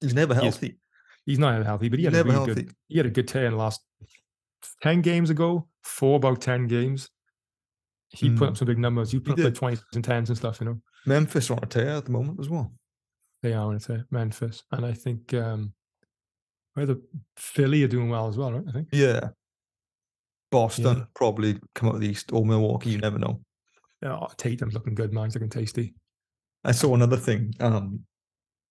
he's 0.00 0.14
never 0.14 0.34
healthy. 0.34 0.78
He's 1.26 1.38
not 1.38 1.64
healthy, 1.64 1.88
but 1.88 1.98
he 1.98 2.04
He's 2.04 2.14
had 2.14 2.14
a 2.14 2.28
never 2.28 2.28
really 2.40 2.46
healthy. 2.46 2.62
good. 2.64 2.74
He 2.88 2.96
had 2.96 3.06
a 3.06 3.10
good 3.10 3.28
the 3.28 3.50
last 3.50 3.80
ten 4.82 5.02
games 5.02 5.30
ago. 5.30 5.68
Four 5.82 6.16
about 6.16 6.40
ten 6.40 6.66
games, 6.66 7.08
he 8.14 8.30
put 8.30 8.48
up 8.48 8.54
Mm. 8.54 8.58
some 8.58 8.66
big 8.66 8.78
numbers. 8.78 9.10
He 9.12 9.20
put 9.20 9.32
up 9.38 9.44
like 9.44 9.54
twenties 9.54 9.84
and 9.94 10.04
tens 10.04 10.28
and 10.30 10.36
stuff. 10.38 10.60
You 10.60 10.66
know, 10.66 10.80
Memphis 11.06 11.50
are 11.50 11.54
on 11.54 11.60
a 11.62 11.66
tear 11.66 11.88
at 11.90 12.04
the 12.04 12.12
moment 12.12 12.38
as 12.40 12.48
well. 12.48 12.72
they 13.42 13.52
are 13.52 13.66
on 13.66 13.76
it. 13.76 13.86
Memphis, 14.10 14.62
and 14.72 14.86
I 14.86 14.92
think 14.92 15.34
um 15.34 15.72
Right, 16.76 16.86
the 16.88 17.00
Philly 17.36 17.84
are 17.84 17.88
doing 17.88 18.08
well 18.08 18.26
as 18.26 18.36
well, 18.36 18.52
right? 18.52 18.64
I 18.68 18.72
think. 18.72 18.88
Yeah. 18.90 19.28
Boston 20.50 20.98
Yeah. 20.98 21.04
probably 21.14 21.58
come 21.74 21.88
out 21.88 21.96
of 21.96 22.00
the 22.00 22.08
East 22.08 22.32
or 22.32 22.44
Milwaukee. 22.44 22.90
You 22.90 22.98
never 22.98 23.18
know. 23.18 23.40
Oh, 24.04 24.26
Tatum's 24.36 24.74
looking 24.74 24.94
good, 24.94 25.12
man. 25.12 25.24
He's 25.26 25.34
looking 25.34 25.50
tasty. 25.50 25.94
I 26.64 26.72
saw 26.72 26.94
another 26.94 27.16
thing. 27.16 27.54
Um, 27.60 28.04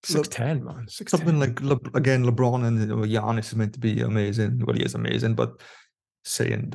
Six 0.04 0.28
ten, 0.28 0.64
man. 0.66 0.86
Six 0.89 1.12
something 1.12 1.39
like 1.39 1.62
Le- 1.62 1.80
again 1.94 2.26
LeBron 2.26 2.66
and 2.66 2.78
Giannis 3.10 3.46
is 3.48 3.56
meant 3.56 3.74
to 3.74 3.80
be 3.80 4.02
amazing. 4.02 4.60
Well, 4.66 4.76
he 4.76 4.84
is 4.84 4.96
amazing, 4.96 5.36
but 5.36 5.62
saying 6.26 6.74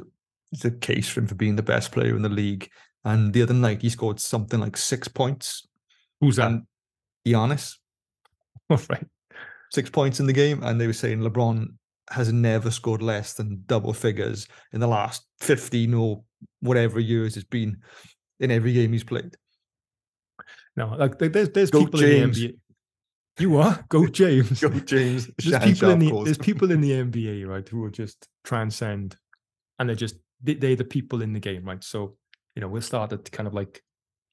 it's 0.53 0.65
a 0.65 0.71
case 0.71 1.09
for 1.09 1.21
him 1.21 1.27
for 1.27 1.35
being 1.35 1.57
the 1.57 1.63
best 1.63 1.93
player 1.93 2.17
in 2.17 2.23
the 2.23 2.29
league. 2.29 2.69
And 3.05 3.33
the 3.33 3.43
other 3.43 3.55
night 3.55 3.83
he 3.83 3.91
scored 3.91 4.21
something 4.21 4.61
like 4.61 4.77
six 4.77 5.09
points. 5.09 5.67
Who's 6.21 6.37
that? 6.37 6.51
And 6.51 6.63
Giannis 7.27 7.75
right. 8.71 9.07
six 9.71 9.91
points 9.91 10.21
in 10.21 10.27
the 10.27 10.33
game, 10.33 10.63
and 10.63 10.81
they 10.81 10.87
were 10.87 10.93
saying 10.93 11.21
LeBron 11.21 11.67
has 12.11 12.33
never 12.33 12.71
scored 12.71 13.03
less 13.03 13.35
than 13.35 13.63
double 13.67 13.93
figures 13.93 14.49
in 14.73 14.81
the 14.81 14.87
last 14.87 15.27
fifteen 15.41 15.95
or 15.95 16.23
whatever 16.61 16.99
years 16.99 17.37
it's 17.37 17.47
been 17.47 17.77
in 18.41 18.51
every 18.51 18.73
game 18.73 18.93
he's 18.93 19.05
played. 19.05 19.37
No, 20.77 20.95
like 20.97 21.19
there's 21.19 21.51
there's 21.51 21.71
Go 21.71 21.85
people 21.85 22.01
James. 22.01 22.41
in 22.41 22.49
the 22.49 22.53
NBA. 22.55 22.59
You 23.41 23.57
are 23.59 23.85
go 23.89 24.07
James. 24.21 24.61
Go 24.61 24.71
James. 24.71 25.31
there's 25.39 25.51
Shan 25.51 25.73
people 25.73 25.91
in 25.91 25.99
the 25.99 26.11
calls. 26.11 26.25
there's 26.25 26.39
people 26.39 26.71
in 26.71 26.81
the 26.81 26.91
NBA 27.05 27.47
right 27.47 27.69
who 27.69 27.81
will 27.81 27.91
just 27.91 28.27
transcend, 28.45 29.17
and 29.79 29.89
they're 29.89 29.97
just 29.97 30.17
they, 30.43 30.55
they're 30.55 30.77
the 30.77 30.85
people 30.85 31.23
in 31.23 31.33
the 31.33 31.41
game, 31.41 31.65
right? 31.65 31.83
So 31.83 32.17
you 32.55 32.61
know 32.61 32.69
we'll 32.69 32.83
start 32.83 33.13
at 33.13 33.31
kind 33.33 33.47
of 33.47 33.55
like 33.55 33.83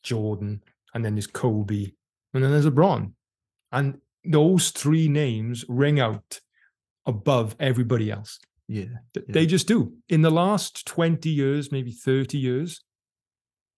Jordan, 0.03 0.61
and 0.93 1.03
then 1.03 1.15
there's 1.15 1.27
Kobe, 1.27 1.91
and 2.33 2.43
then 2.43 2.51
there's 2.51 2.65
LeBron, 2.65 3.11
and 3.71 3.99
those 4.23 4.71
three 4.71 5.07
names 5.07 5.65
ring 5.67 5.99
out 5.99 6.39
above 7.05 7.55
everybody 7.59 8.09
else. 8.11 8.39
Yeah. 8.67 8.85
Yeah. 9.15 9.21
They 9.29 9.45
just 9.45 9.67
do. 9.67 9.93
In 10.09 10.23
the 10.23 10.31
last 10.31 10.87
20 10.87 11.29
years, 11.29 11.71
maybe 11.71 11.91
30 11.91 12.39
years, 12.39 12.83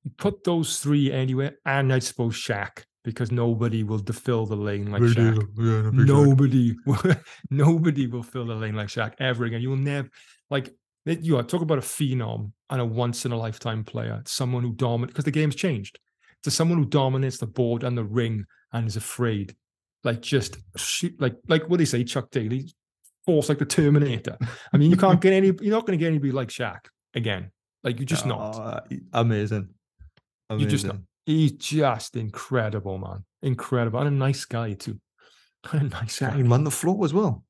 you 0.06 0.12
put 0.18 0.46
those 0.46 0.80
three 0.80 1.12
anywhere, 1.12 1.58
and 1.66 1.92
I 1.92 2.00
suppose 2.00 2.36
Shaq, 2.36 2.84
because 3.04 3.30
nobody 3.30 3.84
will 3.84 4.00
fill 4.00 4.46
the 4.46 4.56
lane 4.56 4.90
like 4.90 5.02
Shaq. 5.02 5.46
Yeah, 5.58 5.90
Nobody, 5.94 6.74
will- 6.86 7.16
nobody 7.50 8.08
will 8.08 8.24
fill 8.24 8.46
the 8.46 8.56
lane 8.56 8.76
like 8.76 8.88
Shaq 8.88 9.16
ever 9.20 9.44
again. 9.44 9.62
You 9.62 9.72
will 9.72 9.76
never 9.78 10.10
like 10.50 10.74
it- 11.10 11.22
you 11.22 11.38
are 11.38 11.44
talk 11.44 11.62
about 11.62 11.78
a 11.78 11.82
phenom 11.82 12.52
and 12.70 12.82
a 12.82 12.86
once 12.86 13.26
in 13.26 13.32
a 13.32 13.38
lifetime 13.38 13.84
player, 13.84 14.22
someone 14.26 14.64
who 14.64 14.74
dominates 14.74 15.14
because 15.14 15.26
the 15.26 15.32
game's 15.32 15.56
changed. 15.56 16.00
To 16.44 16.52
someone 16.52 16.78
who 16.78 16.86
dominates 16.86 17.38
the 17.38 17.48
board 17.48 17.84
and 17.84 17.98
the 17.98 18.04
ring 18.04 18.46
and 18.72 18.88
is 18.88 18.96
afraid, 18.96 19.56
like 20.04 20.22
just 20.22 20.58
shoot, 20.76 21.20
like 21.20 21.36
like 21.48 21.64
what 21.64 21.78
do 21.78 21.78
they 21.78 21.86
say, 21.86 22.04
Chuck 22.04 22.30
Daly, 22.32 22.74
force 23.26 23.50
like 23.50 23.58
the 23.58 23.66
Terminator. 23.66 24.38
I 24.74 24.78
mean, 24.78 24.92
you 24.92 24.98
can't 24.98 25.20
get 25.20 25.34
any. 25.34 25.48
You're 25.48 25.72
not 25.76 25.86
going 25.86 25.98
to 25.98 26.04
get 26.04 26.08
anybody 26.08 26.32
like 26.32 26.50
Shaq 26.50 26.80
again. 27.16 27.52
Like 27.84 28.00
you 28.00 28.06
just 28.06 28.26
not. 28.26 28.56
Uh, 28.56 28.80
amazing. 29.14 29.70
amazing. 30.50 30.64
You 30.64 30.70
just 30.70 30.86
not. 30.86 30.98
He's 31.26 31.52
just 31.54 32.16
incredible, 32.16 32.98
man. 32.98 33.26
Incredible. 33.42 34.00
And 34.00 34.08
a 34.08 34.12
nice 34.12 34.46
guy 34.46 34.74
too. 34.74 35.00
And 35.74 35.82
a 35.82 35.90
nice 35.90 36.20
guy. 36.20 36.36
he 36.38 36.44
run 36.44 36.64
the 36.64 36.72
floor 36.72 37.04
as 37.04 37.14
well. 37.14 37.44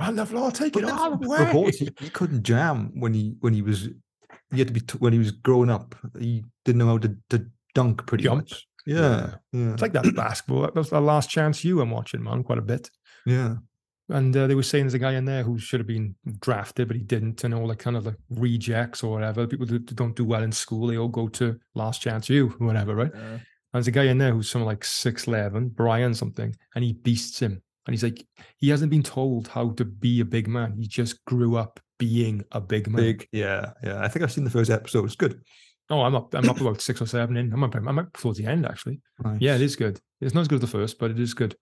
Run 0.00 0.16
the 0.16 0.26
floor, 0.26 0.50
take 0.50 0.72
But 0.72 0.84
it 0.84 0.90
all 0.90 1.12
reports 1.12 1.80
away. 1.80 1.90
he, 1.98 2.04
he 2.04 2.10
couldn't 2.10 2.42
jam 2.42 2.90
when 3.00 3.14
he 3.14 3.34
when 3.40 3.52
he 3.54 3.62
was 3.62 3.88
he 4.50 4.58
had 4.58 4.68
to 4.68 4.72
be 4.74 4.80
t- 4.80 4.98
when 4.98 5.12
he 5.12 5.18
was 5.18 5.30
growing 5.30 5.70
up. 5.70 5.94
He 6.18 6.44
didn't 6.64 6.78
know 6.78 6.86
how 6.86 6.98
to, 6.98 7.16
to 7.30 7.46
dunk 7.74 8.06
pretty 8.06 8.24
Jump. 8.24 8.38
much. 8.42 8.66
Yeah, 8.86 9.34
yeah, 9.52 9.72
It's 9.74 9.82
like 9.82 9.92
that 9.92 10.14
basketball. 10.16 10.62
That 10.62 10.74
was 10.74 10.88
the 10.90 11.00
Last 11.00 11.28
Chance 11.28 11.62
U 11.64 11.80
I'm 11.82 11.90
watching, 11.90 12.22
man, 12.22 12.42
quite 12.42 12.58
a 12.58 12.62
bit. 12.62 12.90
yeah. 13.26 13.56
And 14.10 14.34
uh, 14.34 14.46
they 14.46 14.54
were 14.54 14.62
saying 14.62 14.84
there's 14.84 14.94
a 14.94 14.98
guy 14.98 15.12
in 15.12 15.26
there 15.26 15.42
who 15.42 15.58
should 15.58 15.80
have 15.80 15.86
been 15.86 16.14
drafted, 16.40 16.88
but 16.88 16.96
he 16.96 17.02
didn't, 17.02 17.44
and 17.44 17.52
all 17.52 17.68
like 17.68 17.78
kind 17.78 17.94
of 17.94 18.06
like 18.06 18.16
rejects 18.30 19.02
or 19.02 19.12
whatever. 19.12 19.46
People 19.46 19.66
who 19.66 19.78
don't 19.80 20.16
do 20.16 20.24
well 20.24 20.42
in 20.42 20.50
school, 20.50 20.86
they 20.86 20.96
all 20.96 21.08
go 21.08 21.28
to 21.28 21.58
Last 21.74 22.00
Chance 22.00 22.30
U, 22.30 22.48
whatever, 22.58 22.94
right? 22.94 23.10
yeah. 23.14 23.20
And 23.20 23.42
there's 23.74 23.86
a 23.88 23.90
guy 23.90 24.04
in 24.04 24.16
there 24.16 24.32
who's 24.32 24.48
something 24.48 24.64
like 24.64 24.80
6'11, 24.80 25.72
Brian 25.74 26.14
something, 26.14 26.56
and 26.74 26.82
he 26.82 26.94
beasts 26.94 27.38
him. 27.40 27.60
And 27.88 27.94
he's 27.94 28.02
like, 28.02 28.22
he 28.58 28.68
hasn't 28.68 28.90
been 28.90 29.02
told 29.02 29.48
how 29.48 29.70
to 29.70 29.84
be 29.86 30.20
a 30.20 30.24
big 30.24 30.46
man. 30.46 30.74
He 30.76 30.86
just 30.86 31.24
grew 31.24 31.56
up 31.56 31.80
being 31.98 32.44
a 32.52 32.60
big 32.60 32.86
man. 32.86 33.00
Big, 33.00 33.26
yeah, 33.32 33.70
yeah. 33.82 34.04
I 34.04 34.08
think 34.08 34.22
I've 34.22 34.30
seen 34.30 34.44
the 34.44 34.50
first 34.50 34.70
episode. 34.70 35.06
It's 35.06 35.16
good. 35.16 35.40
Oh, 35.88 36.02
I'm 36.02 36.14
up. 36.14 36.34
I'm 36.34 36.50
up 36.50 36.60
about 36.60 36.82
six 36.82 37.00
or 37.00 37.06
seven 37.06 37.38
in. 37.38 37.50
I'm 37.50 37.64
up. 37.64 37.74
I'm 37.74 37.98
up 37.98 38.12
towards 38.12 38.36
the 38.38 38.44
end 38.44 38.66
actually. 38.66 39.00
Nice. 39.24 39.40
Yeah, 39.40 39.54
it 39.54 39.62
is 39.62 39.74
good. 39.74 39.98
It's 40.20 40.34
not 40.34 40.42
as 40.42 40.48
good 40.48 40.56
as 40.56 40.60
the 40.60 40.66
first, 40.66 40.98
but 40.98 41.10
it 41.10 41.18
is 41.18 41.32
good. 41.32 41.56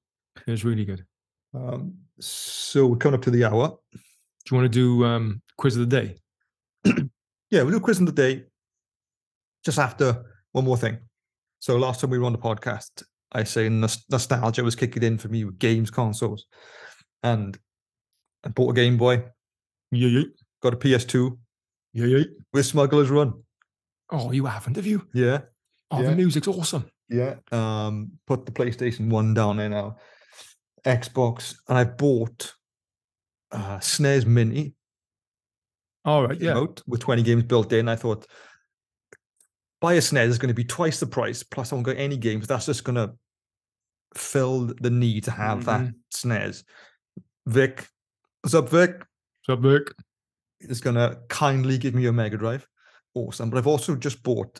It's 0.48 0.64
really 0.64 0.84
good. 0.84 1.06
Um, 1.54 1.94
so 2.18 2.88
we're 2.88 2.96
coming 2.96 3.14
up 3.14 3.22
to 3.22 3.30
the 3.30 3.44
hour. 3.44 3.78
Do 3.92 3.98
you 4.50 4.56
want 4.56 4.72
to 4.72 4.76
do 4.78 5.04
um 5.04 5.42
quiz 5.56 5.76
of 5.76 5.88
the 5.88 6.00
day? 6.00 6.16
Yeah, 7.48 7.62
we'll 7.62 7.70
do 7.70 7.80
quiz 7.80 8.00
of 8.00 8.06
the 8.06 8.12
day 8.12 8.46
just 9.64 9.78
after 9.78 10.24
one 10.50 10.64
more 10.64 10.76
thing. 10.76 10.98
So 11.60 11.76
last 11.76 12.00
time 12.00 12.10
we 12.10 12.18
were 12.18 12.24
on 12.24 12.32
the 12.32 12.38
podcast, 12.38 13.04
I 13.32 13.44
say 13.44 13.68
nostalgia 13.68 14.62
was 14.64 14.76
kicking 14.76 15.02
in 15.02 15.18
for 15.18 15.28
me 15.28 15.44
with 15.44 15.58
games 15.58 15.90
consoles, 15.90 16.46
and 17.22 17.58
I 18.44 18.48
bought 18.50 18.70
a 18.70 18.74
Game 18.74 18.96
Boy, 18.96 19.24
Yeah, 19.90 20.08
yeah, 20.08 20.22
got 20.62 20.74
a 20.74 20.76
PS2 20.76 21.36
yeah, 21.92 22.06
yeah. 22.06 22.24
with 22.52 22.66
Smuggler's 22.66 23.10
Run. 23.10 23.42
Oh, 24.10 24.30
you 24.30 24.46
haven't, 24.46 24.76
have 24.76 24.86
you? 24.86 25.06
Yeah, 25.12 25.40
Oh, 25.90 26.00
Yeah. 26.02 26.10
the 26.10 26.16
music's 26.16 26.48
awesome. 26.48 26.88
yeah. 27.08 27.36
Um, 27.52 28.12
put 28.26 28.46
the 28.46 28.52
PlayStation 28.52 29.10
One 29.10 29.34
down 29.34 29.56
there 29.56 29.68
now, 29.68 29.96
Xbox, 30.84 31.56
and 31.68 31.76
I 31.78 31.84
bought 31.84 32.54
uh, 33.52 33.78
SNES 33.78 34.26
Mini. 34.26 34.74
All 36.04 36.26
right, 36.26 36.40
yeah. 36.40 36.56
out 36.56 36.80
with 36.86 37.00
20 37.00 37.22
games 37.24 37.42
built 37.44 37.72
in. 37.72 37.88
I 37.88 37.96
thought 37.96 38.26
buy 39.80 39.94
a 39.94 39.98
SNES 39.98 40.28
is 40.28 40.38
going 40.38 40.48
to 40.48 40.54
be 40.54 40.64
twice 40.64 41.00
the 41.00 41.06
price, 41.06 41.42
plus 41.42 41.72
I 41.72 41.76
won't 41.76 41.86
get 41.86 41.98
any 41.98 42.16
games. 42.16 42.46
That's 42.46 42.66
just 42.66 42.84
going 42.84 42.96
to 42.96 43.14
fill 44.14 44.72
the 44.80 44.90
need 44.90 45.24
to 45.24 45.30
have 45.30 45.64
that 45.66 45.80
Mhm. 45.82 45.94
SNES. 46.12 46.64
Vic, 47.46 47.86
what's 48.42 48.54
up, 48.54 48.68
Vic? 48.70 48.98
What's 49.46 49.58
up, 49.58 49.60
Vic? 49.60 49.92
Is 50.60 50.80
going 50.80 50.96
to 50.96 51.20
kindly 51.28 51.76
give 51.78 51.94
me 51.94 52.06
a 52.06 52.12
Mega 52.12 52.36
Drive. 52.38 52.66
Awesome. 53.14 53.50
But 53.50 53.58
I've 53.58 53.66
also 53.66 53.94
just 53.94 54.22
bought 54.22 54.58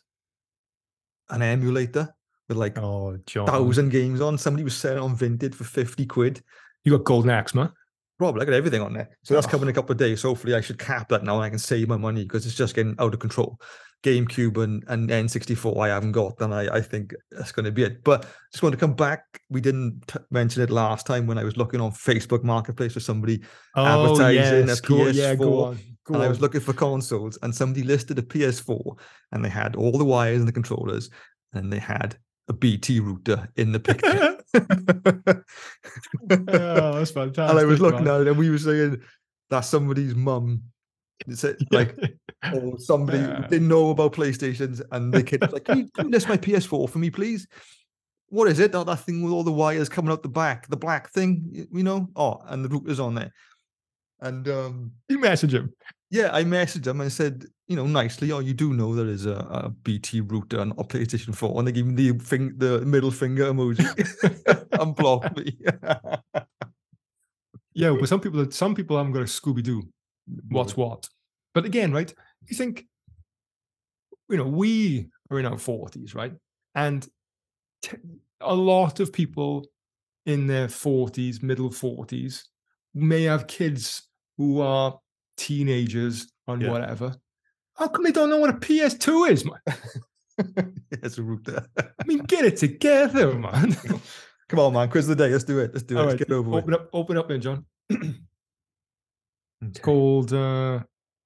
an 1.31 1.43
emulator 1.43 2.15
with 2.49 2.59
like 2.59 2.79
Oh, 2.79 3.17
John. 3.27 3.47
thousand 3.47 3.89
games 3.91 4.21
on. 4.21 4.39
Somebody 4.39 4.63
was 4.65 4.77
selling 4.77 5.03
on 5.03 5.17
Vinted 5.17 5.55
for 5.55 5.65
50 5.65 6.07
quid. 6.07 6.43
You 6.85 6.93
got 6.97 7.05
Golden 7.05 7.31
Axe, 7.31 7.55
man. 7.55 7.73
Probably, 8.19 8.43
I 8.43 8.45
got 8.45 8.55
everything 8.55 8.81
on 8.83 8.93
there. 8.93 9.11
So 9.25 9.35
that's 9.35 9.47
Oh. 9.47 9.51
coming 9.51 9.65
in 9.65 9.71
a 9.71 9.73
couple 9.75 9.93
of 9.93 9.99
days. 9.99 10.21
So 10.21 10.29
hopefully, 10.29 10.55
I 10.55 10.61
should 10.61 10.79
cap 10.79 11.09
that 11.09 11.25
now 11.25 11.35
and 11.37 11.45
I 11.45 11.51
can 11.51 11.59
save 11.59 11.89
my 11.89 11.97
money 11.97 12.23
because 12.23 12.47
it's 12.47 12.55
just 12.55 12.75
getting 12.75 12.95
out 12.99 13.13
of 13.15 13.21
control. 13.21 13.59
GameCube 14.03 14.63
and, 14.63 14.85
and 14.89 15.09
N64, 15.09 15.79
I 15.79 15.89
haven't 15.89 16.13
got, 16.13 16.39
then 16.39 16.53
I, 16.53 16.77
I 16.77 16.81
think 16.81 17.13
that's 17.31 17.53
going 17.53 17.65
to 17.65 17.73
be 17.73 17.83
it. 17.83 18.05
But 18.05 18.27
just 18.53 18.63
want 18.63 18.73
to 18.73 18.79
come 18.79 18.95
back. 18.95 19.25
We 19.51 19.61
didn't 19.61 20.03
t- 20.07 20.19
mention 20.31 20.63
it 20.63 20.71
last 20.71 21.07
time 21.07 21.27
when 21.27 21.39
I 21.39 21.45
was 21.45 21.57
looking 21.57 21.81
on 21.81 21.91
Facebook 21.93 22.45
Marketplace 22.45 22.93
for 22.93 23.01
somebody, 23.01 23.43
Oh, 23.75 23.85
Advertising 23.85 24.65
a 24.65 24.67
yes. 24.67 24.81
Go, 24.81 25.07
yeah, 25.09 25.35
go 25.35 25.51
PS4, 25.51 25.67
on. 25.67 25.79
Go 26.05 26.15
and 26.15 26.23
I 26.23 26.29
was 26.29 26.41
looking 26.41 26.61
for 26.61 26.73
consoles, 26.73 27.37
and 27.43 27.53
somebody 27.55 27.83
listed 27.83 28.19
a 28.19 28.23
PS4, 28.23 28.99
and 29.33 29.45
they 29.45 29.49
had 29.49 29.75
all 29.75 29.99
the 29.99 30.05
wires 30.05 30.39
and 30.39 30.47
the 30.47 30.53
controllers, 30.53 31.11
and 31.53 31.73
they 31.73 31.81
had 31.81 32.17
a 32.49 32.53
BT 32.53 33.01
router 33.01 33.49
in 33.57 33.73
the 33.73 33.81
picture. 33.81 34.39
oh, 36.31 36.99
that's 36.99 37.11
fantastic. 37.11 37.51
and 37.51 37.59
I 37.59 37.65
was 37.65 37.81
looking 37.81 38.05
man. 38.05 38.15
at 38.15 38.21
it, 38.23 38.29
and 38.29 38.39
we 38.39 38.51
were 38.51 38.59
saying 38.59 39.03
that's 39.51 39.69
somebody's 39.69 40.15
mum. 40.15 40.63
It's 41.27 41.45
it, 41.45 41.63
like 41.73 41.97
or 42.53 42.79
somebody 42.79 43.19
Yeah. 43.19 43.47
didn't 43.49 43.69
know 43.69 43.91
about 43.91 44.13
PlayStations, 44.13 44.83
and 44.93 45.13
the 45.13 45.23
kid 45.23 45.41
was 45.43 45.53
like, 45.53 45.65
"Can 45.65 45.79
you, 45.79 46.05
list 46.05 46.29
my 46.29 46.37
PS4 46.37 46.89
for 46.89 46.99
me, 46.99 47.11
please?" 47.11 47.47
What 48.29 48.49
is 48.49 48.59
it? 48.59 48.73
That, 48.73 48.87
that 48.87 49.01
thing 49.01 49.23
with 49.23 49.33
all 49.33 49.45
the 49.45 49.53
wires 49.53 49.89
coming 49.89 50.11
out 50.11 50.23
the 50.25 50.29
back, 50.29 50.67
the 50.69 50.77
black 50.77 51.11
thing, 51.11 51.69
you 51.73 51.85
know? 51.85 52.09
Oh, 52.17 52.43
and 52.47 52.65
the 52.65 52.69
router's 52.69 52.99
on 52.99 53.15
there. 53.15 53.33
And 54.21 54.49
um, 54.49 54.91
you 55.09 55.21
message 55.21 55.55
him. 55.55 55.73
yeah, 56.11 56.31
I 56.33 56.43
messaged 56.43 56.89
him 56.89 57.01
and 57.01 57.13
said, 57.13 57.45
you 57.69 57.77
know, 57.77 57.87
nicely, 57.87 58.33
oh, 58.33 58.41
you 58.41 58.53
do 58.53 58.75
know 58.75 58.97
there 58.97 59.07
is 59.07 59.27
a, 59.27 59.35
a 59.49 59.69
BT 59.69 60.23
router 60.23 60.59
and 60.59 60.73
a 60.73 60.83
PlayStation 60.83 61.37
4, 61.37 61.57
and 61.59 61.69
they 61.69 61.73
gave 61.73 61.87
me 61.87 61.95
the 61.95 62.19
thing, 62.19 62.53
the 62.57 62.81
middle 62.81 63.13
finger 63.13 63.45
emoji 63.53 63.87
and 64.81 64.97
blocked 64.97 65.37
me. 65.37 65.57
Yeah, 67.75 67.95
but 68.01 68.09
some 68.09 68.21
people, 68.21 68.51
some 68.51 68.75
people 68.75 68.97
haven't 68.97 69.13
got 69.13 69.21
a 69.21 69.27
Scooby 69.27 69.63
Doo. 69.63 69.83
What's 70.49 70.75
mm. 70.75 70.79
what? 70.79 71.09
But 71.55 71.65
again, 71.65 71.93
right? 71.93 72.13
You 72.49 72.57
think, 72.57 72.85
you 74.29 74.37
know, 74.37 74.47
we 74.47 75.09
are 75.31 75.39
in 75.39 75.47
our 75.47 75.59
forties, 75.59 76.15
right? 76.15 76.33
And 76.75 77.07
t- 77.83 77.97
a 78.41 78.55
lot 78.55 79.01
of 79.01 79.13
people 79.13 79.67
in 80.27 80.47
their 80.47 80.69
forties, 80.69 81.43
middle 81.43 81.71
forties, 81.71 82.49
may 82.95 83.23
have 83.23 83.47
kids 83.47 84.03
who 84.37 84.61
are 84.61 84.99
teenagers 85.37 86.31
and 86.47 86.63
Yeah. 86.63 86.71
whatever. 86.71 87.17
How 87.75 87.89
come 87.89 88.05
they 88.05 88.13
don't 88.13 88.31
know 88.31 88.39
what 88.39 88.51
a 88.51 88.55
PS2 88.55 89.31
is, 89.31 89.45
man? 89.45 89.61
it's 90.91 91.19
a. 91.19 91.67
I 91.79 92.05
mean, 92.05 92.19
get 92.21 92.45
it 92.45 92.57
together, 92.57 93.35
man. 93.35 93.77
Come 94.49 94.59
on, 94.61 94.73
man. 94.73 94.89
Quiz 94.89 95.09
of 95.09 95.17
the 95.17 95.25
day. 95.25 95.33
Let's 95.33 95.45
do 95.45 95.59
it. 95.59 95.73
Let's 95.73 95.85
do 95.85 95.97
it. 95.97 96.01
All 96.01 96.07
Let's 96.07 96.21
right, 96.21 96.29
get 96.29 96.35
over 96.35 96.51
with. 96.51 96.65
open 96.65 96.75
up, 96.75 96.89
open 96.93 97.17
up, 97.17 97.29
then, 97.29 97.41
John. 97.41 97.65
It's 99.63 99.81
called 99.81 100.33
uh 100.33 100.81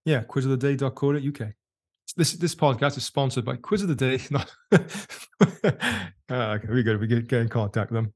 yeah, 0.05 0.23
quizoftheday.co.uk. 0.23 1.53
This 2.17 2.33
this 2.35 2.55
podcast 2.55 2.97
is 2.97 3.05
sponsored 3.05 3.45
by 3.45 3.57
Quiz 3.57 3.83
of 3.83 3.89
the 3.89 3.95
Day. 3.95 4.21
Ah, 6.33 6.53
okay, 6.53 6.69
we 6.69 6.85
good. 6.85 7.01
We 7.01 7.09
get, 7.09 7.27
get 7.27 7.41
in 7.41 7.49
contact 7.49 7.91
with 7.91 8.05
them. 8.05 8.15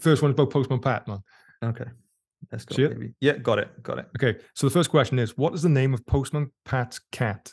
First 0.00 0.22
one 0.22 0.30
is 0.30 0.34
about 0.34 0.50
Postman 0.50 0.80
Pat, 0.80 1.06
man. 1.06 1.22
Okay. 1.62 1.84
Let's 2.50 2.64
go, 2.64 2.82
it? 2.82 3.12
Yeah, 3.20 3.36
got 3.36 3.58
it. 3.58 3.82
Got 3.82 3.98
it. 3.98 4.06
Okay, 4.16 4.40
so 4.54 4.66
the 4.66 4.72
first 4.72 4.88
question 4.88 5.18
is 5.18 5.36
what 5.36 5.52
is 5.52 5.60
the 5.60 5.68
name 5.68 5.92
of 5.92 6.06
Postman 6.06 6.50
Pat's 6.64 6.98
cat? 7.12 7.52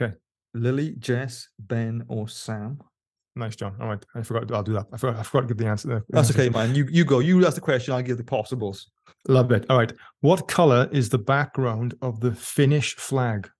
Okay. 0.00 0.14
Lily, 0.54 0.94
Jess, 0.98 1.48
Ben, 1.58 2.04
or 2.08 2.28
Sam? 2.28 2.80
Nice, 3.36 3.54
John. 3.54 3.76
All 3.80 3.88
right. 3.88 4.04
I 4.14 4.22
forgot 4.22 4.50
I'll 4.50 4.62
do 4.62 4.72
that. 4.72 4.86
I 4.92 4.96
forgot 4.96 5.18
I 5.20 5.22
forgot 5.22 5.42
to 5.42 5.54
give 5.54 5.58
the 5.58 5.66
answer 5.66 5.88
there. 5.88 6.04
That's 6.08 6.30
okay, 6.30 6.48
man. 6.48 6.74
You 6.74 6.86
you 6.90 7.04
go. 7.04 7.18
You 7.18 7.44
ask 7.46 7.54
the 7.54 7.60
question. 7.60 7.92
I'll 7.94 8.02
give 8.02 8.16
the 8.16 8.24
possibles. 8.24 8.90
Love 9.28 9.52
it. 9.52 9.66
All 9.68 9.76
right. 9.76 9.92
What 10.22 10.48
color 10.48 10.88
is 10.90 11.10
the 11.10 11.18
background 11.18 11.94
of 12.00 12.20
the 12.20 12.32
Finnish 12.34 12.96
flag? 12.96 13.50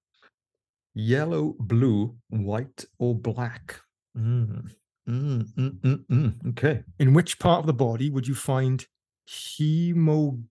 Yellow, 0.95 1.55
blue, 1.59 2.17
white, 2.31 2.87
or 2.99 3.15
black? 3.15 3.79
Mm. 4.17 4.71
Mm, 5.09 5.45
mm, 5.55 5.81
mm, 5.81 6.07
mm. 6.07 6.49
Okay. 6.49 6.83
In 6.99 7.13
which 7.13 7.39
part 7.39 7.61
of 7.61 7.67
the 7.67 7.75
body 7.75 8.09
would 8.09 8.27
you 8.27 8.35
find 8.35 8.85
hemo 9.29 10.43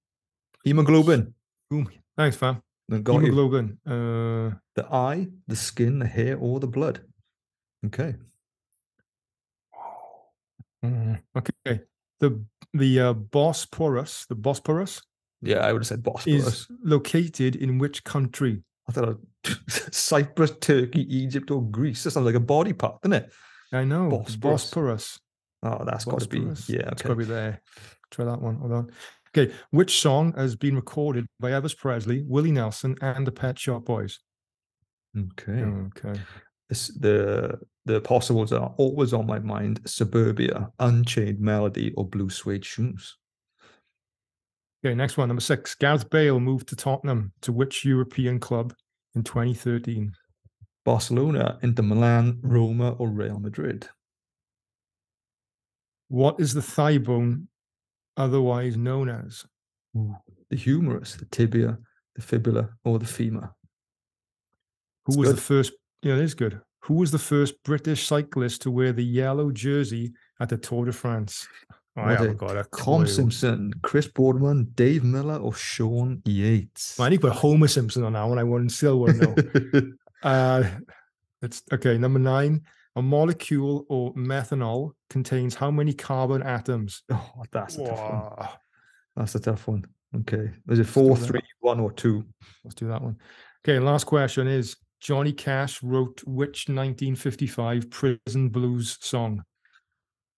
Hemoglobin. 0.66 1.34
Boom. 1.70 1.90
Thanks, 2.16 2.38
fam. 2.38 2.62
Then 2.88 3.02
got 3.02 3.16
you. 3.16 3.32
Hemoglobin. 3.32 3.78
Uh, 3.88 4.56
The 4.76 4.86
eye, 4.92 5.28
the 5.48 5.56
skin, 5.56 6.00
the 6.00 6.06
hair, 6.06 6.38
or 6.38 6.60
the 6.60 6.68
blood. 6.68 7.02
Okay. 7.86 8.16
Mm, 10.86 11.22
okay. 11.38 11.82
The 12.20 12.44
the 12.74 13.00
uh, 13.00 13.14
Bosporus, 13.14 14.28
the 14.28 14.36
Bosporus, 14.36 15.02
Yeah, 15.42 15.60
I 15.60 15.74
would 15.74 15.82
have 15.82 15.88
said 15.88 16.04
Bosporus. 16.04 16.28
is 16.28 16.68
located 16.84 17.56
in 17.56 17.78
which 17.78 18.04
country? 18.04 18.64
I 18.88 18.92
thought 18.92 19.20
Cyprus, 19.70 20.52
Turkey, 20.62 21.02
Egypt, 21.16 21.52
or 21.52 21.64
Greece. 21.64 22.04
That 22.04 22.12
sounds 22.12 22.26
like 22.26 22.36
a 22.36 22.40
body 22.40 22.74
part, 22.74 23.02
doesn't 23.02 23.24
it? 23.26 23.34
I 23.74 23.84
know. 23.84 24.10
Bosporus. 24.10 24.40
Bosporus. 24.40 25.20
Oh, 25.64 25.84
that's 25.86 26.06
got 26.06 26.20
to 26.22 26.28
be. 26.30 26.40
Bosporus. 26.42 26.70
Yeah, 26.70 26.90
It's 26.92 27.02
okay. 27.02 27.08
got 27.08 27.14
to 27.14 27.16
be 27.16 27.26
there. 27.26 27.62
Try 28.12 28.26
that 28.26 28.42
one. 28.42 28.56
Hold 28.58 28.72
on. 28.72 28.92
Okay. 29.36 29.52
Which 29.72 30.00
song 30.00 30.34
has 30.38 30.56
been 30.56 30.76
recorded 30.76 31.26
by 31.40 31.52
Elvis 31.52 31.76
Presley, 31.76 32.24
Willie 32.26 32.52
Nelson, 32.52 32.96
and 33.02 33.26
the 33.28 33.32
Pet 33.32 33.58
Shop 33.60 33.84
Boys? 33.84 34.20
Okay. 35.18 35.52
Okay. 35.98 36.20
The 36.70 37.59
the 37.86 38.01
possibles 38.01 38.51
are 38.51 38.74
always 38.78 39.13
on 39.13 39.28
my 39.28 39.39
mind: 39.39 39.82
Suburbia, 39.86 40.72
Unchained 40.80 41.39
Melody, 41.39 41.93
or 41.93 42.07
Blue 42.07 42.30
Suede 42.30 42.66
Shoes. 42.66 43.18
Okay. 44.84 44.95
Next 44.95 45.18
one. 45.18 45.28
Number 45.30 45.41
six. 45.41 45.76
Gareth 45.76 46.09
Bale 46.09 46.39
moved 46.39 46.68
to 46.70 46.76
Tottenham. 46.76 47.32
To 47.41 47.51
which 47.51 47.86
European 47.86 48.39
club 48.39 48.74
in 49.16 49.24
2013? 49.24 50.11
Barcelona, 50.84 51.57
Inter 51.63 51.82
Milan, 51.84 52.39
Roma, 52.43 52.91
or 52.93 53.09
Real 53.09 53.39
Madrid. 53.39 53.88
What 56.09 56.39
is 56.39 56.53
the 56.53 56.61
thigh 56.61 56.99
bone 56.99 57.47
otherwise 58.18 58.78
known 58.78 59.09
as? 59.09 59.45
The 59.93 60.55
humerus, 60.57 61.16
the 61.16 61.26
tibia, 61.26 61.80
the 62.16 62.22
fibula, 62.22 62.70
or 62.84 62.99
the 62.99 63.05
femur. 63.07 63.55
Who 65.05 65.13
It's 65.13 65.18
was 65.18 65.28
good. 65.30 65.38
the 65.38 65.41
first? 65.41 65.74
Yeah, 66.06 66.14
it 66.14 66.22
is 66.22 66.36
good. 66.36 66.62
Who 66.82 66.93
was 66.93 67.10
the 67.10 67.18
first 67.18 67.64
British 67.64 68.06
cyclist 68.06 68.62
to 68.62 68.70
wear 68.70 68.93
the 68.93 69.03
yellow 69.03 69.49
jersey 69.49 70.14
at 70.39 70.49
the 70.49 70.58
Tour 70.58 70.86
de 70.86 70.93
France? 70.93 71.47
Oh, 71.97 72.01
I 72.01 72.10
Was 72.10 72.18
haven't 72.18 72.32
it 72.34 72.38
got 72.38 72.58
a 72.58 72.64
Tom. 72.78 73.08
Simpson, 73.08 73.74
Chris 73.82 74.06
Boardman, 74.06 74.66
Dave 74.76 75.03
Millar, 75.03 75.38
or 75.38 75.56
Sean 75.56 76.22
Yates. 76.26 76.99
Man, 76.99 77.12
you 77.12 77.20
put 77.20 77.32
Homer 77.32 77.68
Simpson 77.68 78.03
on 78.03 78.14
that 78.14 78.24
one. 78.24 78.38
I 78.38 78.43
wouldn't 78.43 78.72
still 78.72 78.99
wouldn't 78.99 79.74
know. 79.74 79.93
uh, 80.30 80.64
it's 81.41 81.64
okay. 81.74 81.97
Number 81.97 82.20
nine. 82.20 82.62
A 82.97 83.01
molecule 83.01 83.88
or 83.89 84.14
methanol 84.14 84.91
contains 85.10 85.56
how 85.56 85.72
many 85.72 85.91
carbon 85.91 86.43
atoms? 86.43 87.01
oh, 87.12 87.43
that's 87.51 87.78
a 87.78 87.84
tough 87.84 87.99
one. 87.99 88.49
That's 89.16 89.36
a 89.36 89.39
tough 89.39 89.68
one. 89.68 89.86
Okay. 90.18 90.51
Is 90.70 90.78
it 90.78 90.86
four, 90.86 91.18
three, 91.18 91.41
one, 91.62 91.80
or 91.80 91.91
two? 91.91 92.26
Let's 92.64 92.76
do 92.76 92.89
that 92.89 93.01
one. 93.01 93.18
Okay. 93.66 93.80
Last 93.80 94.03
question 94.03 94.47
is 94.47 94.78
Johnny 95.06 95.34
Cash 95.34 95.84
wrote 95.84 96.24
which 96.26 96.68
1955 96.68 97.91
prison 97.91 98.49
blues 98.49 98.97
song? 99.01 99.43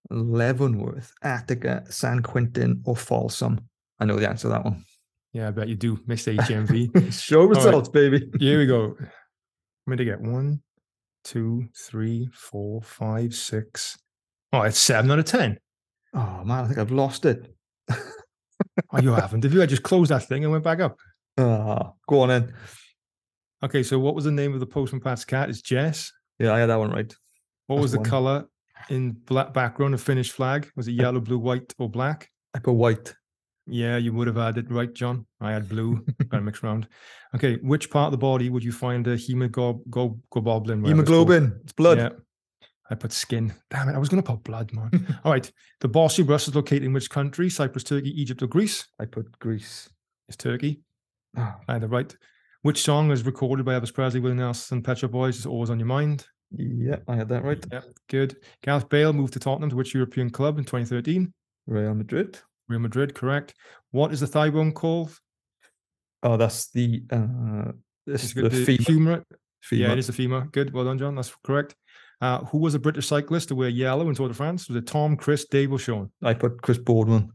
Leavenworth, 0.09 1.13
Attica, 1.24 1.86
San 1.89 2.22
Quentin, 2.22 2.82
or 2.84 2.97
Folsom? 2.97 3.61
I 3.97 4.03
know 4.03 4.18
the 4.18 4.28
answer 4.28 4.49
to 4.49 4.49
that 4.49 4.65
one. 4.65 4.84
Yeah, 5.32 5.47
I 5.47 5.51
bet 5.51 5.70
you 5.70 5.78
do, 5.78 5.95
Mr. 5.99 6.36
HMV. 6.38 7.13
Show 7.13 7.45
right. 7.45 7.55
results, 7.55 7.88
baby. 7.88 8.30
Here 8.39 8.59
we 8.59 8.65
go. 8.65 8.97
I'm 8.99 9.07
going 9.88 9.99
to 9.99 10.03
get 10.03 10.20
one, 10.20 10.61
two, 11.24 11.70
three, 11.74 12.28
four, 12.34 12.82
five, 12.82 13.34
six. 13.34 13.97
Oh, 14.51 14.63
it's 14.63 14.80
seven 14.80 15.09
out 15.11 15.20
of 15.20 15.26
10. 15.26 15.57
Oh 16.13 16.43
man, 16.43 16.65
I 16.65 16.68
think 16.68 16.80
I've 16.80 16.91
lost 16.91 17.24
it. 17.26 17.55
Oh, 18.91 18.99
you 19.01 19.13
haven't. 19.13 19.45
If 19.45 19.53
you 19.53 19.61
had 19.61 19.70
just 19.70 19.84
closed 19.84 20.11
that 20.11 20.28
thing 20.28 20.43
and 20.43 20.51
went 20.51 20.65
back 20.65 20.82
up. 20.82 20.97
Ah, 21.39 21.91
go 22.09 22.22
on 22.22 22.30
then. 22.30 22.53
Okay, 23.64 23.84
so 23.84 23.97
what 23.97 24.16
was 24.16 24.26
the 24.26 24.32
name 24.32 24.53
of 24.53 24.60
the 24.60 24.66
Postman 24.66 25.01
Pat's 25.01 25.26
cat? 25.26 25.49
It's 25.49 25.62
Jess. 25.62 26.12
Yeah, 26.39 26.53
I 26.53 26.60
had 26.60 26.68
that 26.68 26.78
one 26.78 26.91
right. 26.91 27.14
What 27.68 27.80
was 27.80 27.91
the 27.91 27.97
one. 27.97 28.10
color 28.10 28.45
in 28.89 29.12
black 29.12 29.53
background 29.53 29.93
of 29.93 30.01
Finnish 30.01 30.32
flag? 30.32 30.70
Was 30.76 30.88
it 30.88 30.93
yellow, 30.93 31.20
blue, 31.20 31.39
white, 31.39 31.74
or 31.80 31.89
black? 31.89 32.30
I 32.53 32.60
put 32.60 32.74
white. 32.74 33.16
Yeah, 33.66 33.97
you 33.97 34.14
would 34.14 34.28
have 34.28 34.38
had 34.38 34.58
it 34.58 34.72
right, 34.72 34.93
John. 34.93 35.26
I 35.41 35.51
had 35.51 35.68
blue, 35.68 36.05
of 36.32 36.43
mixed 36.43 36.64
round. 36.64 36.88
Okay, 37.36 37.58
which 37.58 37.89
part 37.89 38.08
of 38.08 38.12
the 38.12 38.18
body 38.18 38.49
would 38.49 38.64
you 38.64 38.72
find 38.72 39.05
a 39.08 39.18
hemoglobin? 39.18 40.86
Hemoglobin. 40.86 41.60
It's 41.64 41.74
blood. 41.74 41.97
Yeah. 41.97 42.10
I 42.89 42.95
put 42.95 43.12
skin. 43.12 43.53
Damn 43.70 43.89
it, 43.89 43.95
I 43.95 43.97
was 43.97 44.08
going 44.08 44.24
to 44.24 44.32
put 44.32 44.43
blood, 44.43 44.72
man. 44.72 45.20
All 45.26 45.32
right. 45.34 45.51
The 45.82 45.89
Bossy 45.89 46.24
Bus 46.24 46.47
is 46.47 46.55
located 46.55 46.84
in 46.84 46.93
which 46.93 47.10
country? 47.10 47.49
Cyprus, 47.49 47.84
Turkey, 47.84 48.10
Egypt, 48.20 48.41
or 48.41 48.47
Greece? 48.47 48.88
I 48.97 49.05
put 49.05 49.38
Greece. 49.39 49.89
It's 50.30 50.38
Turkey. 50.38 50.82
I 51.36 51.41
had 51.41 51.55
Either 51.68 51.88
right. 51.88 52.16
Which 52.68 52.82
song 52.82 53.11
is 53.11 53.26
recorded 53.26 53.65
by 53.65 53.80
Elvis 53.80 53.93
Presley, 53.93 54.20
Willie 54.20 54.36
Nelson, 54.36 54.84
Pet 54.84 54.97
Shop 54.97 55.11
Boys? 55.11 55.39
is 55.39 55.45
always 55.45 55.70
on 55.70 55.80
your 55.80 55.86
mind. 55.88 56.28
yeah, 56.51 56.97
I 57.07 57.15
had 57.15 57.30
that 57.30 57.45
right. 57.45 57.65
Yep, 57.72 57.86
good. 58.09 58.36
Gareth 58.61 58.89
Bale 58.89 59.13
moved 59.13 59.32
to 59.32 59.39
Tottenham 59.39 59.70
to 59.70 59.78
which 59.78 59.93
European 59.93 60.30
club 60.30 60.57
in 60.57 60.65
2013? 60.65 61.34
Real 61.65 61.95
Madrid. 61.95 62.38
Real 62.68 62.82
Madrid, 62.82 63.15
correct. 63.15 63.53
What 63.91 64.11
is 64.11 64.20
the 64.20 64.28
thigh 64.28 64.49
bone 64.49 64.74
called? 64.74 65.18
Oh, 66.24 66.36
that's 66.36 66.70
the 66.72 67.03
uh 67.09 67.72
this 68.05 68.26
It's 68.26 68.34
the, 68.34 68.49
the 68.49 68.65
femur. 68.65 68.84
femur. 68.84 69.24
femur. 69.61 69.88
Yeah, 69.88 69.93
it 69.93 69.99
is 69.99 70.07
the 70.07 70.13
femur. 70.13 70.49
Good. 70.51 70.74
Well 70.74 70.83
done, 70.83 70.97
John. 70.97 71.16
That's 71.16 71.33
correct. 71.46 71.74
Uh, 72.20 72.39
who 72.39 72.58
was 72.58 72.75
a 72.75 72.79
British 72.79 73.08
cyclist 73.08 73.47
to 73.47 73.55
wear 73.55 73.70
yellow 73.70 74.09
in 74.09 74.16
Tour 74.16 74.28
de 74.28 74.33
France? 74.33 74.67
Was 74.67 74.75
it 74.75 74.87
Tom, 74.87 75.16
Chris, 75.16 75.46
Dave, 75.46 75.71
or 75.71 75.79
Sean? 75.79 76.12
I 76.21 76.33
put 76.33 76.62
Chris 76.62 76.79
Boardman. 76.79 77.32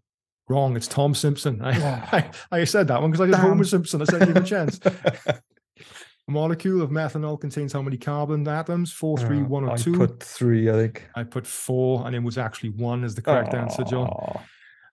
Wrong. 0.49 0.77
It's 0.77 0.89
Tom 0.89 1.15
Simpson. 1.15 1.61
I, 1.63 1.79
Oh. 1.79 2.09
I, 2.53 2.61
I 2.61 2.65
said 2.65 2.89
that 2.89 3.01
one 3.01 3.11
because 3.11 3.23
I 3.23 3.27
did 3.27 3.35
Homer 3.37 3.65
Simpson. 3.65 4.03
I 4.03 4.05
said 4.05 4.27
give 4.27 4.37
a 4.37 4.43
chance. 4.43 4.81
A 6.29 6.31
molecule 6.31 6.83
of 6.83 6.91
methanol 6.91 7.41
contains 7.41 7.73
how 7.73 7.83
many 7.83 7.97
carbon 7.97 8.47
atoms? 8.47 8.93
Four, 8.93 9.19
three, 9.19 9.41
Uh, 9.41 9.45
one, 9.45 9.65
or 9.65 9.73
I 9.73 9.77
two? 9.77 9.93
put 9.99 10.23
three, 10.23 10.71
I 10.71 10.75
think. 10.75 11.09
I 11.17 11.25
put 11.25 11.45
four, 11.49 12.07
and 12.07 12.15
it 12.15 12.21
was 12.23 12.39
actually 12.39 12.71
one 12.71 13.03
as 13.03 13.17
the 13.17 13.23
correct 13.23 13.55
answer, 13.55 13.83
John. 13.83 14.09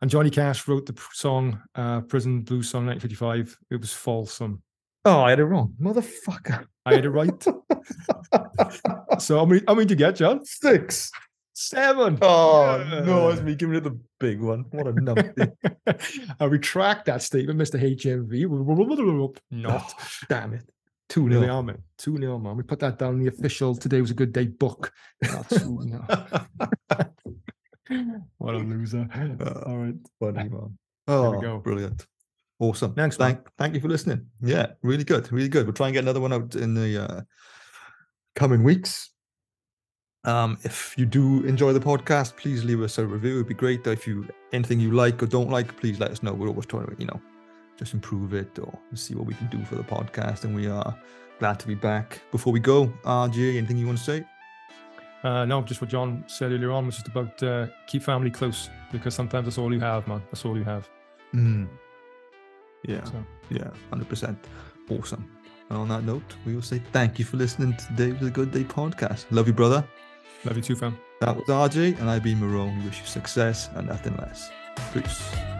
And 0.01 0.09
Johnny 0.09 0.31
Cash 0.31 0.67
wrote 0.67 0.87
the 0.87 0.99
song, 1.13 1.61
uh, 1.75 2.01
Prison 2.01 2.41
Blues 2.41 2.67
Song 2.69 2.87
1955. 2.87 3.59
It 3.69 3.79
was 3.79 3.93
Folsom. 3.93 4.63
Oh, 5.05 5.21
I 5.21 5.29
had 5.29 5.39
it 5.39 5.45
wrong. 5.45 5.75
Motherfucker. 5.79 6.65
I 6.83 6.95
had 6.95 7.05
it 7.05 7.11
right. 7.11 7.43
so 9.19 9.37
how 9.37 9.45
many, 9.45 9.61
how 9.67 9.75
many 9.75 9.85
did 9.85 9.91
you 9.99 10.05
get, 10.07 10.15
John? 10.15 10.43
Six. 10.45 11.11
Seven. 11.61 12.17
Oh 12.21 13.01
no, 13.05 13.27
it's 13.29 13.39
Yeah. 13.39 13.45
me 13.45 13.55
giving 13.55 13.75
it 13.75 13.83
the 13.83 13.99
big 14.17 14.39
one. 14.39 14.63
What 14.71 14.87
a 14.87 14.93
numpty. 14.93 15.51
I 16.39 16.45
retract 16.45 17.05
that 17.07 17.21
statement, 17.21 17.59
Mr. 17.59 17.77
HMV. 17.81 19.41
Not. 19.51 19.93
Oh, 19.99 20.03
damn 20.29 20.53
it. 20.53 20.69
Two 21.09 21.27
There 21.27 21.41
nil. 21.41 21.49
are, 21.57 21.63
man. 21.63 21.83
2 21.97 22.15
0, 22.17 22.39
man. 22.39 22.55
We 22.55 22.63
put 22.63 22.79
that 22.79 22.97
down 22.97 23.15
in 23.15 23.19
the 23.19 23.27
official 23.27 23.75
Today 23.75 23.99
Was 23.99 24.11
a 24.11 24.13
Good 24.13 24.31
Day 24.31 24.45
book. 24.45 24.93
2 25.49 25.85
What 28.37 28.53
a 28.55 28.57
loser. 28.59 29.09
All 29.65 29.77
right. 29.79 29.95
Funny 30.19 30.49
man. 30.49 30.51
we 31.07 31.13
Oh, 31.13 31.41
go. 31.41 31.57
brilliant. 31.57 32.05
Awesome. 32.59 32.93
Thanks, 32.93 33.17
man. 33.19 33.35
thank, 33.35 33.47
thank 33.57 33.73
you 33.73 33.81
for 33.81 33.87
listening. 33.89 34.27
Yeah, 34.41 34.67
really 34.83 35.03
good. 35.03 35.29
Really 35.31 35.49
good. 35.49 35.65
We'll 35.65 35.73
try 35.73 35.87
and 35.87 35.93
get 35.93 36.03
another 36.03 36.21
one 36.21 36.31
out 36.31 36.55
in 36.55 36.73
the 36.73 37.03
uh, 37.03 37.21
coming 38.35 38.63
weeks. 38.63 39.09
Um, 40.25 40.57
if 40.63 40.95
you 40.97 41.05
do 41.05 41.43
enjoy 41.45 41.73
the 41.73 41.79
podcast, 41.79 42.35
please 42.35 42.63
leave 42.65 42.81
us 42.81 42.97
a 42.97 43.05
review. 43.05 43.35
It'd 43.35 43.47
be 43.47 43.53
great. 43.53 43.87
If 43.87 44.05
you 44.05 44.27
anything 44.51 44.79
you 44.79 44.91
like 44.91 45.21
or 45.23 45.27
don't 45.27 45.49
like, 45.49 45.77
please 45.77 45.99
let 45.99 46.11
us 46.11 46.21
know. 46.21 46.33
We're 46.33 46.49
always 46.49 46.65
trying 46.65 46.87
to, 46.87 46.95
you 46.99 47.05
know, 47.05 47.21
just 47.77 47.93
improve 47.93 48.33
it 48.33 48.59
or 48.59 48.77
see 48.93 49.15
what 49.15 49.25
we 49.25 49.33
can 49.33 49.47
do 49.47 49.63
for 49.63 49.75
the 49.75 49.83
podcast. 49.83 50.43
And 50.43 50.53
we 50.55 50.67
are 50.67 50.95
glad 51.39 51.59
to 51.61 51.67
be 51.67 51.75
back. 51.75 52.21
Before 52.31 52.51
we 52.51 52.59
go, 52.59 52.87
RJ, 53.03 53.57
anything 53.57 53.77
you 53.77 53.85
want 53.85 53.97
to 53.99 54.03
say? 54.03 54.25
Uh, 55.23 55.45
no, 55.45 55.61
just 55.61 55.81
what 55.81 55.89
John 55.89 56.23
said 56.27 56.51
earlier 56.51 56.71
on 56.71 56.85
was 56.85 56.95
just 56.95 57.07
about 57.07 57.41
uh, 57.43 57.67
keep 57.87 58.03
family 58.03 58.31
close 58.31 58.69
because 58.91 59.13
sometimes 59.13 59.45
that's 59.45 59.57
all 59.57 59.73
you 59.73 59.79
have, 59.79 60.07
man. 60.07 60.21
That's 60.31 60.45
all 60.45 60.57
you 60.57 60.63
have. 60.63 60.89
Mm. 61.33 61.67
Yeah. 62.85 63.03
So 63.03 63.25
Yeah, 63.49 63.69
hundred 63.89 64.09
percent. 64.09 64.37
Awesome. 64.89 65.29
And 65.69 65.77
on 65.77 65.87
that 65.89 66.03
note, 66.03 66.35
we 66.45 66.55
will 66.55 66.61
say 66.61 66.81
thank 66.91 67.19
you 67.19 67.25
for 67.25 67.37
listening 67.37 67.75
to 67.97 68.25
a 68.25 68.29
Good 68.29 68.51
Day 68.51 68.63
podcast. 68.63 69.25
Love 69.29 69.47
you, 69.47 69.53
brother. 69.53 69.85
Love 70.45 70.57
you 70.57 70.63
too, 70.63 70.75
fam. 70.75 70.97
That 71.21 71.35
was 71.35 71.45
RJ, 71.45 71.99
and 71.99 72.09
I've 72.09 72.23
been 72.23 72.39
Marone. 72.39 72.77
We 72.79 72.85
wish 72.85 72.99
you 72.99 73.05
success 73.05 73.69
and 73.75 73.87
nothing 73.87 74.15
less. 74.17 74.49
Peace. 74.93 75.58